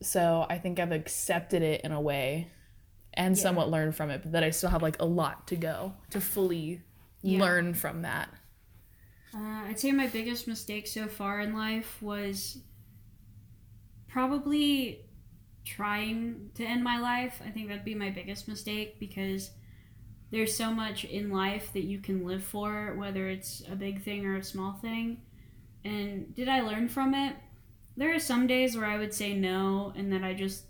so 0.02 0.46
i 0.50 0.58
think 0.58 0.80
i've 0.80 0.92
accepted 0.92 1.62
it 1.62 1.82
in 1.82 1.92
a 1.92 2.02
way 2.02 2.48
and 3.14 3.36
Yeah. 3.38 3.42
somewhat 3.44 3.70
learned 3.70 3.96
from 3.96 4.10
it 4.10 4.22
but 4.24 4.32
that 4.34 4.44
i 4.44 4.50
still 4.52 4.70
have 4.70 4.82
like 4.84 5.00
a 5.02 5.06
lot 5.06 5.48
to 5.48 5.56
go 5.56 5.94
to 6.12 6.20
fully 6.22 6.82
Yeah. 7.22 7.40
learn 7.40 7.74
from 7.74 8.02
that 8.04 8.30
Uh, 9.34 9.66
I'd 9.68 9.80
say 9.80 9.92
my 9.92 10.08
biggest 10.08 10.48
mistake 10.48 10.88
so 10.88 11.06
far 11.08 11.42
in 11.42 11.54
life 11.54 12.02
was 12.02 12.60
probably 14.08 15.06
trying 15.66 16.50
to 16.56 16.64
end 16.64 16.84
my 16.84 17.00
life. 17.00 17.42
I 17.46 17.50
think 17.50 17.68
that'd 17.68 17.84
be 17.84 17.96
my 17.96 18.10
biggest 18.10 18.48
mistake 18.48 19.00
because 19.00 19.52
there's 20.32 20.56
so 20.56 20.72
much 20.72 21.06
in 21.06 21.32
life 21.32 21.72
that 21.74 21.84
you 21.84 22.00
can 22.00 22.26
live 22.26 22.44
for, 22.44 22.96
whether 22.96 23.28
it's 23.28 23.64
a 23.72 23.76
big 23.76 24.04
thing 24.04 24.26
or 24.26 24.38
a 24.38 24.44
small 24.44 24.74
thing. 24.74 25.22
And 25.86 26.34
did 26.36 26.50
I 26.50 26.62
learn 26.62 26.90
from 26.90 27.14
it? 27.14 27.36
There 27.96 28.14
are 28.14 28.20
some 28.20 28.48
days 28.48 28.76
where 28.76 28.86
I 28.86 28.98
would 28.98 29.14
say 29.14 29.34
no, 29.34 29.94
and 29.96 30.12
that 30.12 30.24
I 30.24 30.34
just 30.34 30.64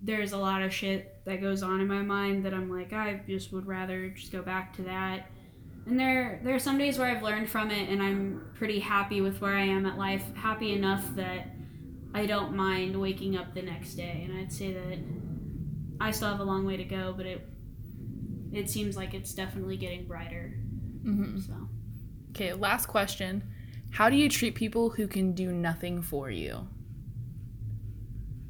there's 0.00 0.32
a 0.32 0.38
lot 0.38 0.62
of 0.62 0.72
shit 0.72 1.24
that 1.24 1.40
goes 1.40 1.62
on 1.62 1.80
in 1.80 1.88
my 1.88 2.02
mind 2.02 2.44
that 2.44 2.52
I'm 2.52 2.70
like 2.70 2.92
I 2.92 3.22
just 3.26 3.52
would 3.52 3.66
rather 3.66 4.10
just 4.10 4.30
go 4.32 4.42
back 4.42 4.74
to 4.76 4.82
that. 4.82 5.30
And 5.86 5.98
there 5.98 6.40
there 6.44 6.54
are 6.54 6.60
some 6.60 6.78
days 6.78 6.98
where 6.98 7.08
I've 7.08 7.22
learned 7.22 7.48
from 7.48 7.70
it 7.70 7.88
and 7.88 8.02
I'm 8.02 8.46
pretty 8.54 8.78
happy 8.78 9.20
with 9.20 9.40
where 9.40 9.56
I 9.56 9.64
am 9.64 9.86
at 9.86 9.98
life, 9.98 10.24
happy 10.34 10.72
enough 10.74 11.04
that 11.16 11.53
I 12.14 12.26
don't 12.26 12.54
mind 12.54 12.98
waking 12.98 13.36
up 13.36 13.54
the 13.54 13.62
next 13.62 13.94
day. 13.94 14.26
And 14.26 14.38
I'd 14.38 14.52
say 14.52 14.72
that 14.72 14.98
I 16.00 16.12
still 16.12 16.28
have 16.28 16.40
a 16.40 16.44
long 16.44 16.64
way 16.64 16.76
to 16.76 16.84
go, 16.84 17.12
but 17.16 17.26
it 17.26 17.46
it 18.52 18.70
seems 18.70 18.96
like 18.96 19.14
it's 19.14 19.34
definitely 19.34 19.76
getting 19.76 20.06
brighter. 20.06 20.54
mm-hmm. 21.04 21.40
So 21.40 21.68
Okay, 22.30 22.52
last 22.52 22.86
question. 22.86 23.42
How 23.90 24.08
do 24.08 24.16
you 24.16 24.28
treat 24.28 24.54
people 24.54 24.90
who 24.90 25.06
can 25.08 25.32
do 25.34 25.52
nothing 25.52 26.02
for 26.02 26.30
you? 26.30 26.68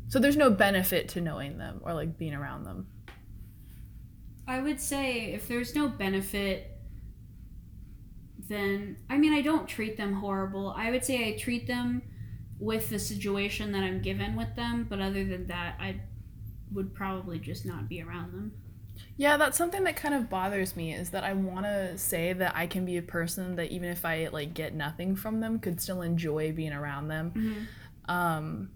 So 0.09 0.19
there's 0.19 0.37
no 0.37 0.51
benefit 0.51 1.09
to 1.11 1.21
knowing 1.21 1.59
them 1.59 1.81
or 1.83 1.93
like 1.95 2.19
being 2.19 2.35
around 2.35 2.65
them. 2.65 2.87
I 4.47 4.61
would 4.61 4.81
say 4.81 5.33
if 5.33 5.49
there's 5.49 5.75
no 5.75 5.89
benefit 5.89 6.71
then 8.49 8.99
I 9.09 9.17
mean 9.17 9.33
I 9.33 9.41
don't 9.41 9.67
treat 9.67 9.97
them 9.97 10.15
horrible. 10.15 10.75
I 10.77 10.91
would 10.91 11.05
say 11.05 11.29
I 11.29 11.39
treat 11.39 11.67
them 11.67 12.03
with 12.59 12.89
the 12.91 12.99
situation 12.99 13.73
that 13.73 13.83
I'm 13.83 14.01
given 14.01 14.37
with 14.37 14.55
them, 14.57 14.87
but 14.89 15.01
other 15.01 15.25
than 15.25 15.47
that 15.49 15.77
I 15.81 16.01
would 16.73 16.95
probably 16.95 17.39
just 17.39 17.67
not 17.67 17.89
be 17.89 18.03
around 18.03 18.33
them. 18.33 18.53
Yeah, 19.17 19.37
that's 19.37 19.59
something 19.59 19.85
that 19.85 19.97
kind 19.97 20.15
of 20.15 20.31
bothers 20.31 20.77
me 20.77 20.93
is 20.93 21.11
that 21.11 21.25
I 21.25 21.33
want 21.33 21.67
to 21.67 21.99
say 21.99 22.33
that 22.33 22.55
I 22.55 22.67
can 22.67 22.85
be 22.85 22.97
a 22.97 23.03
person 23.03 23.57
that 23.57 23.71
even 23.71 23.89
if 23.89 24.05
I 24.05 24.29
like 24.33 24.55
get 24.55 24.75
nothing 24.75 25.17
from 25.17 25.41
them 25.41 25.59
could 25.59 25.81
still 25.81 26.03
enjoy 26.03 26.53
being 26.53 26.73
around 26.73 27.09
them. 27.09 27.69
Um 28.07 28.71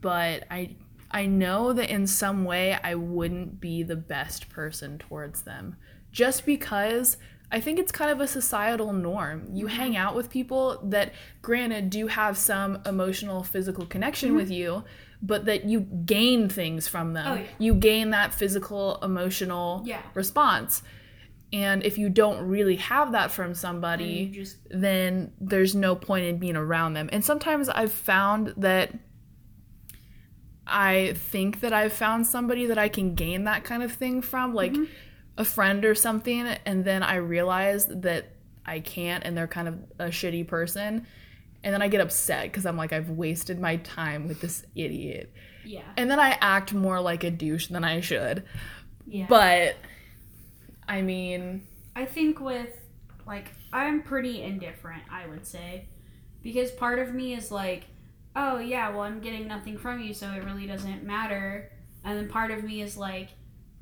but 0.00 0.44
I 0.50 0.76
I 1.10 1.26
know 1.26 1.72
that 1.72 1.90
in 1.90 2.06
some 2.06 2.44
way 2.44 2.78
I 2.84 2.94
wouldn't 2.94 3.60
be 3.60 3.82
the 3.82 3.96
best 3.96 4.48
person 4.48 4.98
towards 4.98 5.42
them 5.42 5.76
just 6.12 6.44
because 6.44 7.16
I 7.52 7.60
think 7.60 7.78
it's 7.78 7.90
kind 7.92 8.10
of 8.10 8.20
a 8.20 8.26
societal 8.28 8.92
norm. 8.92 9.48
You 9.52 9.66
Mhm. 9.66 9.70
hang 9.70 9.96
out 9.96 10.14
with 10.14 10.30
people 10.30 10.80
that 10.84 11.12
granted 11.42 11.90
do 11.90 12.06
have 12.06 12.36
some 12.38 12.78
emotional 12.86 13.42
physical 13.42 13.86
connection 13.86 14.32
Mhm. 14.32 14.36
with 14.36 14.50
you, 14.50 14.84
but 15.20 15.46
that 15.46 15.64
you 15.64 15.80
gain 15.80 16.48
things 16.48 16.86
from 16.86 17.12
them. 17.14 17.26
Oh, 17.26 17.34
yeah. 17.34 17.46
You 17.58 17.74
gain 17.74 18.10
that 18.10 18.32
physical 18.32 18.98
emotional 19.02 19.82
Yeah. 19.84 20.02
response. 20.14 20.82
And 21.52 21.82
if 21.82 21.98
you 21.98 22.08
don't 22.08 22.46
really 22.46 22.76
have 22.76 23.10
that 23.12 23.32
from 23.32 23.54
somebody, 23.54 24.30
just 24.32 24.58
then 24.70 25.32
there's 25.40 25.74
no 25.74 25.96
point 25.96 26.24
in 26.26 26.38
being 26.38 26.54
around 26.54 26.92
them. 26.94 27.10
And 27.12 27.24
sometimes 27.24 27.68
I've 27.68 27.90
found 27.92 28.54
that 28.58 28.92
I 30.66 31.14
think 31.16 31.60
that 31.60 31.72
I've 31.72 31.92
found 31.92 32.26
somebody 32.28 32.66
that 32.66 32.78
I 32.78 32.88
can 32.88 33.14
gain 33.16 33.42
that 33.44 33.64
kind 33.64 33.82
of 33.82 33.90
thing 33.92 34.22
from, 34.22 34.54
like 34.54 34.72
Mhm. 34.72 34.88
A 35.40 35.44
friend 35.44 35.86
or 35.86 35.94
something, 35.94 36.46
and 36.66 36.84
then 36.84 37.02
I 37.02 37.16
realize 37.16 37.86
that 37.86 38.26
I 38.66 38.80
can't 38.80 39.24
and 39.24 39.34
they're 39.34 39.48
kind 39.48 39.68
of 39.68 39.78
a 39.98 40.04
shitty 40.08 40.46
person. 40.46 41.06
And 41.64 41.72
then 41.74 41.80
I 41.80 41.88
get 41.88 42.02
upset 42.02 42.44
because 42.44 42.66
I'm 42.66 42.76
like, 42.76 42.92
I've 42.92 43.08
wasted 43.08 43.58
my 43.58 43.76
time 43.76 44.28
with 44.28 44.42
this 44.42 44.64
idiot. 44.74 45.32
yeah. 45.64 45.82
And 45.96 46.10
then 46.10 46.20
I 46.20 46.36
act 46.40 46.74
more 46.74 47.00
like 47.00 47.24
a 47.24 47.30
douche 47.30 47.68
than 47.68 47.84
I 47.84 48.00
should. 48.00 48.44
Yeah. 49.06 49.26
But 49.28 49.76
I 50.86 51.00
mean, 51.00 51.66
I 51.96 52.04
think 52.04 52.38
with 52.38 52.76
like 53.26 53.48
I'm 53.72 54.02
pretty 54.02 54.42
indifferent, 54.42 55.02
I 55.10 55.26
would 55.26 55.46
say. 55.46 55.88
Because 56.42 56.70
part 56.70 56.98
of 56.98 57.14
me 57.14 57.34
is 57.34 57.50
like 57.50 57.84
oh 58.36 58.58
yeah, 58.58 58.90
well 58.90 59.02
I'm 59.02 59.20
getting 59.20 59.48
nothing 59.48 59.78
from 59.78 60.00
you, 60.00 60.12
so 60.12 60.30
it 60.32 60.44
really 60.44 60.66
doesn't 60.66 61.02
matter. 61.02 61.72
And 62.04 62.18
then 62.18 62.28
part 62.28 62.50
of 62.50 62.62
me 62.62 62.82
is 62.82 62.96
like, 62.96 63.28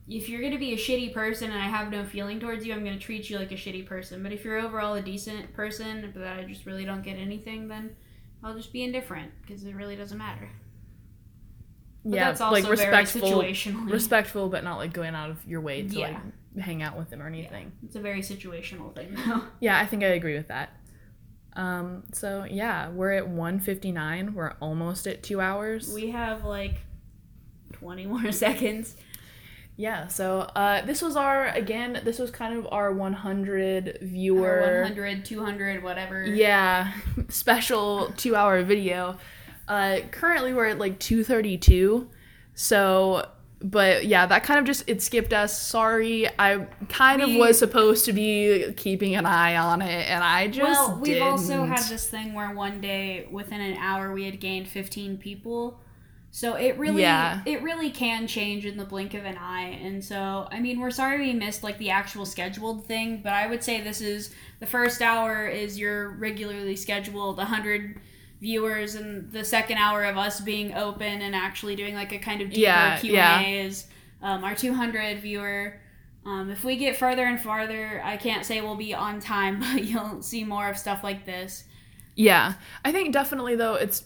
if 0.09 0.29
you're 0.29 0.41
gonna 0.41 0.59
be 0.59 0.73
a 0.73 0.77
shitty 0.77 1.13
person 1.13 1.51
and 1.51 1.61
I 1.61 1.67
have 1.67 1.91
no 1.91 2.05
feeling 2.05 2.41
towards 2.41 2.65
you, 2.67 2.73
I'm 2.73 2.85
gonna 2.85 2.99
treat 2.99 3.29
you 3.29 3.39
like 3.39 3.53
a 3.53 3.57
shitty 3.57 3.87
person. 3.87 4.23
But 4.23 4.33
if 4.33 4.45
you're 4.45 4.59
overall 4.59 4.95
a 4.95 5.03
decent 5.03 5.53
person, 5.55 6.11
but 6.15 6.27
I 6.27 6.45
just 6.45 6.67
really 6.67 6.85
don't 6.85 7.03
get 7.03 7.19
anything, 7.19 7.69
then 7.69 7.95
I'll 8.43 8.55
just 8.57 8.73
be 8.73 8.83
indifferent 8.83 9.33
because 9.43 9.65
it 9.65 9.75
really 9.75 9.97
doesn't 9.97 10.17
matter. 10.19 10.49
But 12.05 12.15
yeah, 12.15 12.25
that's 12.29 12.41
also 12.41 12.55
like 12.55 12.65
very 12.79 12.91
respectful, 12.91 13.43
situational. 13.43 13.91
respectful, 13.93 14.49
but 14.49 14.65
not 14.65 14.79
like 14.79 14.93
going 14.93 15.15
out 15.15 15.31
of 15.31 15.45
your 15.47 15.61
way 15.61 15.83
to 15.83 15.99
Yeah. 15.99 16.21
like 16.55 16.65
hang 16.65 16.83
out 16.83 16.97
with 16.97 17.11
them 17.11 17.21
or 17.21 17.27
anything. 17.27 17.73
It's 17.85 17.97
a 17.97 18.01
very 18.01 18.21
situational 18.23 18.95
thing 18.95 19.15
though. 19.15 19.43
Yeah, 19.61 19.79
I 19.79 19.87
think 19.87 20.03
I 20.03 20.09
agree 20.09 20.37
with 20.37 20.49
that. 20.49 20.71
Um, 21.55 22.05
so 22.13 22.47
yeah, 22.49 22.89
we're 22.91 23.13
at 23.13 23.29
159. 23.29 24.33
We're 24.33 24.53
almost 24.61 25.07
at 25.07 25.23
two 25.23 25.41
hours. 25.41 25.93
We 25.93 26.11
have 26.11 26.45
like 26.45 26.77
20 27.73 28.07
more 28.07 28.33
seconds. 28.33 28.97
Yeah, 29.79 30.09
so 30.09 30.41
uh, 30.57 30.83
this 30.85 31.01
was 31.01 31.17
our 31.17 31.47
again. 31.49 32.01
This 32.05 32.19
was 32.19 32.31
kind 32.33 32.59
of 32.59 32.67
our 32.73 32.93
100 32.93 33.89
Or 33.89 33.93
viewer. 34.07 34.81
100, 34.83 35.25
200, 35.25 35.83
whatever. 35.85 36.25
Yeah, 36.27 36.93
special 37.29 38.13
two 38.17 38.35
hour 38.35 38.63
video. 38.65 39.17
Uh, 39.69 40.01
currently, 40.11 40.53
we're 40.53 40.67
at 40.67 40.79
like 40.79 40.99
232. 40.99 42.09
So, 42.55 43.29
but 43.61 44.05
yeah, 44.07 44.27
that 44.27 44.43
kind 44.43 44.59
of 44.59 44.67
just 44.67 44.83
it 44.89 45.01
skipped 45.01 45.33
us. 45.33 45.57
Sorry, 45.57 46.29
I 46.39 46.67
kind 46.89 47.23
of 47.23 47.33
was 47.37 47.57
supposed 47.61 48.05
to 48.07 48.13
be 48.13 48.73
keeping 48.77 49.15
an 49.15 49.27
eye 49.27 49.57
on 49.57 49.81
it, 49.81 50.09
and 50.11 50.25
I 50.25 50.49
just 50.49 50.63
Well, 50.69 50.97
we've 50.97 51.15
didn't. 51.15 51.29
also 51.29 51.65
had 51.67 51.83
this 51.89 52.09
thing 52.09 52.35
where 52.35 52.53
one 52.53 52.81
day 52.81 53.29
within 53.31 53.61
an 53.61 53.77
hour 53.77 54.13
we 54.13 54.25
had 54.25 54.41
gained 54.41 54.67
15 54.67 55.19
people. 55.19 55.79
So 56.31 56.55
it 56.55 56.77
really 56.79 57.03
Yeah. 57.03 57.41
it 57.47 57.63
really 57.63 57.91
can 57.91 58.27
change 58.27 58.67
in 58.67 58.77
the 58.77 58.85
blink 58.85 59.15
of 59.15 59.25
an 59.25 59.37
eye. 59.39 59.79
And 59.83 60.05
so 60.05 60.49
I 60.53 60.61
mean, 60.61 60.79
we're 60.81 60.91
sorry 60.91 61.19
we 61.19 61.33
missed 61.33 61.63
like 61.63 61.79
the 61.79 61.91
actual 61.91 62.27
scheduled 62.27 62.87
thing, 62.87 63.21
but 63.23 63.33
I 63.33 63.47
would 63.47 63.63
say 63.65 63.81
this 63.81 64.01
is 64.01 64.35
the 64.61 64.67
first 64.67 65.01
hour 65.03 65.47
is 65.49 65.79
your 65.79 66.11
regularly 66.11 66.77
scheduled 66.77 67.39
100 67.39 68.01
viewers 68.41 68.95
and 68.95 69.33
the 69.33 69.45
second 69.45 69.79
hour 69.79 70.05
of 70.05 70.17
us 70.17 70.41
being 70.41 70.73
open 70.75 71.23
and 71.23 71.35
actually 71.35 71.75
doing 71.75 71.95
like 71.95 72.13
a 72.13 72.19
kind 72.19 72.41
of 72.41 72.51
deeper 72.51 72.61
Yeah, 72.61 72.99
Q&A 72.99 73.15
yeah. 73.15 73.41
is 73.41 73.87
um, 74.23 74.45
our 74.45 74.55
200 74.55 75.21
viewer 75.21 75.81
um, 76.27 76.51
if 76.51 76.63
we 76.63 76.77
get 76.77 76.97
further 76.97 77.25
and 77.25 77.41
farther, 77.41 78.03
I 78.05 78.19
can't 78.19 78.45
say 78.45 78.61
we'll 78.61 78.75
be 78.77 78.93
on 78.93 79.19
time, 79.19 79.61
but 79.73 79.85
you'll 79.85 80.21
see 80.23 80.45
more 80.45 80.69
of 80.69 80.77
stuff 80.77 81.03
like 81.03 81.25
this. 81.25 81.65
Yeah, 82.17 82.55
I 82.85 82.93
think 82.93 83.13
definitely 83.13 83.57
though 83.57 83.75
it's 83.75 84.05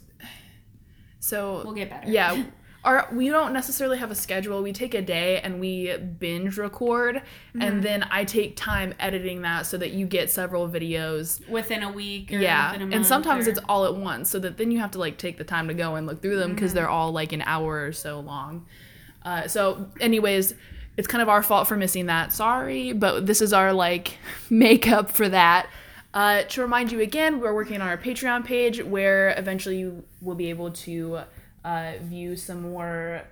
so 1.22 1.62
We'll 1.64 1.74
get 1.74 1.88
better. 1.90 2.10
yeah. 2.10 2.42
Our, 2.84 3.06
we 3.12 3.28
don't 3.28 3.52
necessarily 3.52 3.96
have 3.98 4.10
a 4.10 4.14
schedule. 4.16 4.60
We 4.60 4.72
take 4.72 4.92
a 4.92 5.02
day 5.02 5.38
and 5.40 5.60
we 5.60 5.96
binge 5.96 6.56
record, 6.58 7.14
Mm-hmm. 7.54 7.62
and 7.62 7.80
then 7.80 8.04
I 8.10 8.24
take 8.24 8.56
time 8.56 8.92
editing 8.98 9.42
that 9.42 9.66
so 9.66 9.78
that 9.78 9.92
you 9.92 10.04
get 10.04 10.32
several 10.32 10.68
videos 10.68 11.48
within 11.48 11.84
a 11.84 11.92
week. 11.92 12.32
Or 12.32 12.38
yeah 12.40 12.72
within 12.72 12.92
a 12.92 12.96
and 12.96 13.06
sometimes 13.06 13.46
or- 13.46 13.50
it's 13.50 13.60
all 13.68 13.84
at 13.86 13.94
once 13.94 14.30
so 14.30 14.40
that 14.40 14.56
then 14.56 14.72
you 14.72 14.80
have 14.80 14.90
to 14.92 14.98
like 14.98 15.16
take 15.16 15.38
the 15.38 15.44
time 15.44 15.68
to 15.68 15.74
go 15.74 15.94
and 15.94 16.08
look 16.08 16.22
through 16.22 16.38
them 16.38 16.54
because 16.54 16.70
Mm-hmm. 16.72 16.76
they're 16.78 16.88
all 16.88 17.12
like 17.12 17.32
an 17.32 17.42
hour 17.42 17.84
or 17.86 17.92
so 17.92 18.18
long 18.18 18.66
uh, 19.24 19.46
so 19.46 19.88
anyways 20.00 20.54
it's 20.96 21.06
kind 21.06 21.22
of 21.22 21.28
our 21.28 21.42
fault 21.44 21.68
for 21.68 21.76
missing 21.76 22.06
that 22.06 22.32
sorry 22.32 22.92
but 22.92 23.26
this 23.26 23.40
is 23.40 23.52
our 23.52 23.72
like 23.72 24.18
makeup 24.50 25.08
for 25.12 25.28
that 25.28 25.68
uh, 26.14 26.42
to 26.44 26.60
remind 26.60 26.92
you 26.92 27.00
again 27.00 27.40
we're 27.40 27.54
working 27.54 27.80
on 27.80 27.88
our 27.88 27.96
patreon 27.98 28.44
page 28.44 28.82
where 28.82 29.34
eventually 29.38 29.78
you 29.78 30.04
will 30.20 30.34
be 30.34 30.50
able 30.50 30.70
to 30.70 31.20
uh, 31.64 31.92
view 32.02 32.36
some 32.36 32.60
more 32.62 33.22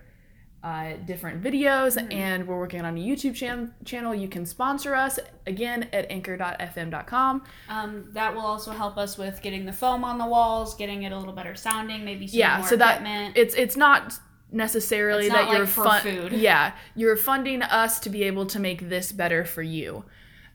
uh, 0.62 0.93
different 1.07 1.43
videos 1.43 1.97
and 2.12 2.47
we're 2.47 2.59
working 2.59 2.82
on 2.82 2.97
a 2.97 3.01
youtube 3.01 3.35
chan- 3.35 3.73
channel 3.85 4.15
you 4.15 4.28
can 4.28 4.44
sponsor 4.44 4.94
us 4.94 5.19
again 5.47 5.89
at 5.93 6.11
anchor.fm.com 6.11 7.43
Um, 7.69 8.05
that 8.12 8.35
will 8.35 8.43
also 8.43 8.70
help 8.73 8.97
us 8.98 9.16
with 9.16 9.40
getting 9.43 9.65
the 9.66 9.73
foam 9.73 10.05
on 10.05 10.19
the 10.19 10.27
walls, 10.27 10.74
getting 10.74 11.02
it 11.05 11.12
a 11.12 11.19
little 11.19 11.32
better 11.32 11.55
sounding, 11.55 12.05
maybe 12.05 12.27
some 12.27 12.39
yeah 12.39 12.59
more 12.59 12.66
so 12.69 12.77
that 12.77 12.97
equipment. 12.97 13.36
it's 13.36 13.55
it's 13.55 13.77
not 13.77 14.19
necessarily 14.52 15.27
It's 15.27 15.35
that 15.35 15.44
not 15.44 15.51
you're 15.52 15.61
like 15.61 15.69
for 15.69 15.85
fun- 15.85 16.02
food. 16.02 16.32
yeah 16.32 16.73
you're 16.94 17.16
funding 17.16 17.62
us 17.62 18.01
to 18.01 18.11
be 18.11 18.24
able 18.24 18.47
to 18.47 18.59
make 18.59 18.89
this 18.89 19.12
better 19.12 19.44
for 19.44 19.62
you 19.62 20.05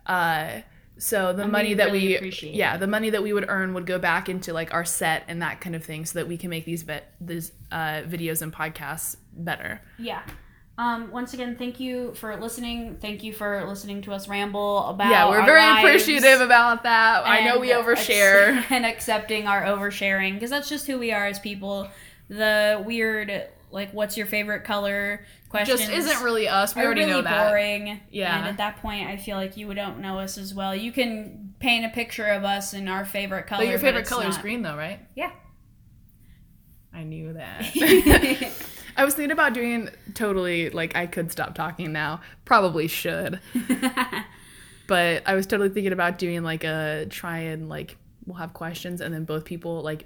uh 0.05 0.59
so 0.97 1.33
the 1.33 1.47
money 1.47 1.73
that 1.73 1.87
really 1.87 2.07
we 2.07 2.15
appreciate 2.15 2.55
yeah 2.55 2.77
the 2.77 2.87
money 2.87 3.09
that 3.09 3.21
we 3.21 3.33
would 3.33 3.45
earn 3.49 3.73
would 3.73 3.85
go 3.85 3.99
back 3.99 4.29
into 4.29 4.53
like 4.53 4.73
our 4.73 4.85
set 4.85 5.23
and 5.27 5.41
that 5.41 5.59
kind 5.59 5.75
of 5.75 5.83
thing 5.83 6.05
so 6.05 6.19
that 6.19 6.27
we 6.27 6.37
can 6.37 6.49
make 6.49 6.63
these 6.65 6.85
these 7.19 7.51
uh 7.71 8.01
videos 8.03 8.41
and 8.41 8.53
podcasts 8.53 9.17
better 9.33 9.81
yeah. 9.97 10.21
Um, 10.77 11.09
once 11.09 11.33
again, 11.33 11.55
thank 11.55 11.79
you 11.79 12.13
for 12.15 12.35
listening. 12.35 12.97
Thank 12.99 13.23
you 13.23 13.31
for 13.31 13.65
listening 13.65 14.01
to 14.01 14.11
us 14.11 14.27
ramble 14.27 14.85
about. 14.87 15.09
yeah 15.09 15.29
we're 15.29 15.45
very 15.45 15.79
appreciative 15.79 16.41
about 16.41 16.83
that 16.83 17.25
i 17.25 17.45
know 17.45 17.59
we 17.59 17.69
overshare 17.69 18.61
and 18.69 18.85
accepting 18.85 19.47
our 19.47 19.63
oversharing 19.63 20.33
because 20.33 20.49
that's 20.49 20.67
just 20.67 20.85
who 20.85 20.99
we 20.99 21.11
are 21.13 21.27
as 21.27 21.39
people. 21.39 21.87
The 22.27 22.83
weird, 22.85 23.47
like, 23.71 23.93
what's 23.93 24.17
your 24.17 24.25
favorite 24.25 24.63
color 24.65 25.25
questions 25.55 25.79
just 25.81 25.91
isn't 25.91 26.23
really 26.23 26.47
us 26.47 26.75
we 26.75 26.81
already 26.83 27.01
really 27.01 27.13
know 27.13 27.21
that 27.21 27.49
boring. 27.49 27.99
Yeah. 28.11 28.37
And 28.37 28.47
at 28.47 28.57
that 28.57 28.77
point, 28.77 29.07
I 29.07 29.17
feel 29.17 29.37
like 29.37 29.57
you 29.57 29.73
don't 29.73 29.99
know 29.99 30.19
us 30.19 30.37
as 30.37 30.53
well. 30.53 30.75
You 30.75 30.91
can 30.91 31.53
paint 31.59 31.85
a 31.85 31.89
picture 31.89 32.27
of 32.27 32.43
us 32.43 32.73
in 32.73 32.87
our 32.87 33.05
favorite 33.05 33.47
color. 33.47 33.63
but 33.63 33.69
your 33.69 33.79
favorite 33.79 34.01
it's 34.01 34.09
color 34.09 34.27
is 34.27 34.37
green 34.37 34.61
though 34.61 34.75
right 34.77 34.99
Yeah. 35.15 35.31
i 36.93 37.03
knew 37.03 37.33
that 37.33 37.65
I 38.97 39.03
was 39.03 39.13
thinking 39.13 39.31
about 39.31 39.53
doing 39.53 39.89
totally 40.13 40.69
like 40.69 40.95
I 40.95 41.05
could 41.05 41.29
stop 41.29 41.53
talking 41.53 41.91
now. 41.91 42.21
Probably 42.45 42.87
should. 42.87 43.41
But 44.87 45.23
I 45.25 45.33
was 45.33 45.47
totally 45.47 45.69
thinking 45.69 45.93
about 45.93 46.17
doing 46.19 46.43
like 46.43 46.63
a 46.63 47.07
try 47.09 47.39
and 47.39 47.67
like 47.69 47.97
we'll 48.25 48.37
have 48.37 48.53
questions 48.53 49.01
and 49.01 49.13
then 49.13 49.25
both 49.25 49.43
people 49.43 49.81
like 49.81 50.05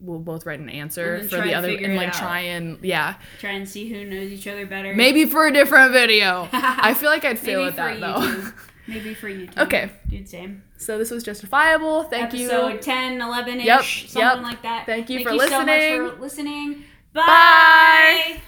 we'll 0.00 0.18
both 0.18 0.46
write 0.46 0.60
an 0.60 0.68
answer 0.68 1.22
for 1.28 1.40
the 1.40 1.54
other 1.54 1.68
and 1.70 1.96
like 1.96 2.12
try 2.12 2.40
and 2.40 2.78
yeah. 2.82 3.14
Try 3.40 3.50
and 3.52 3.68
see 3.68 3.88
who 3.88 4.04
knows 4.04 4.30
each 4.32 4.46
other 4.46 4.66
better. 4.66 4.94
Maybe 4.94 5.24
for 5.24 5.46
a 5.46 5.52
different 5.52 5.92
video. 5.92 6.48
I 6.52 6.94
feel 6.94 7.10
like 7.10 7.24
I'd 7.24 7.38
fail 7.38 7.64
at 7.64 7.76
that 7.76 8.00
though. 8.00 8.50
Maybe 8.86 9.14
for 9.14 9.28
YouTube. 9.30 9.56
Okay. 9.58 9.90
Dude, 10.08 10.28
same. 10.28 10.62
So 10.76 10.98
this 10.98 11.10
was 11.10 11.22
justifiable. 11.22 12.04
Thank 12.04 12.34
Episode 12.34 12.68
you. 12.74 12.78
10, 12.78 13.20
11 13.20 13.60
ish, 13.60 13.66
Yep, 13.66 13.82
something 13.82 14.20
yep. 14.20 14.42
like 14.42 14.62
that. 14.62 14.86
Thank 14.86 15.08
you 15.08 15.18
Thank 15.24 15.28
for 15.28 15.34
you 15.34 15.48
so 15.48 15.64
much 15.64 16.14
for 16.14 16.20
listening. 16.20 16.84
Bye. 17.14 18.42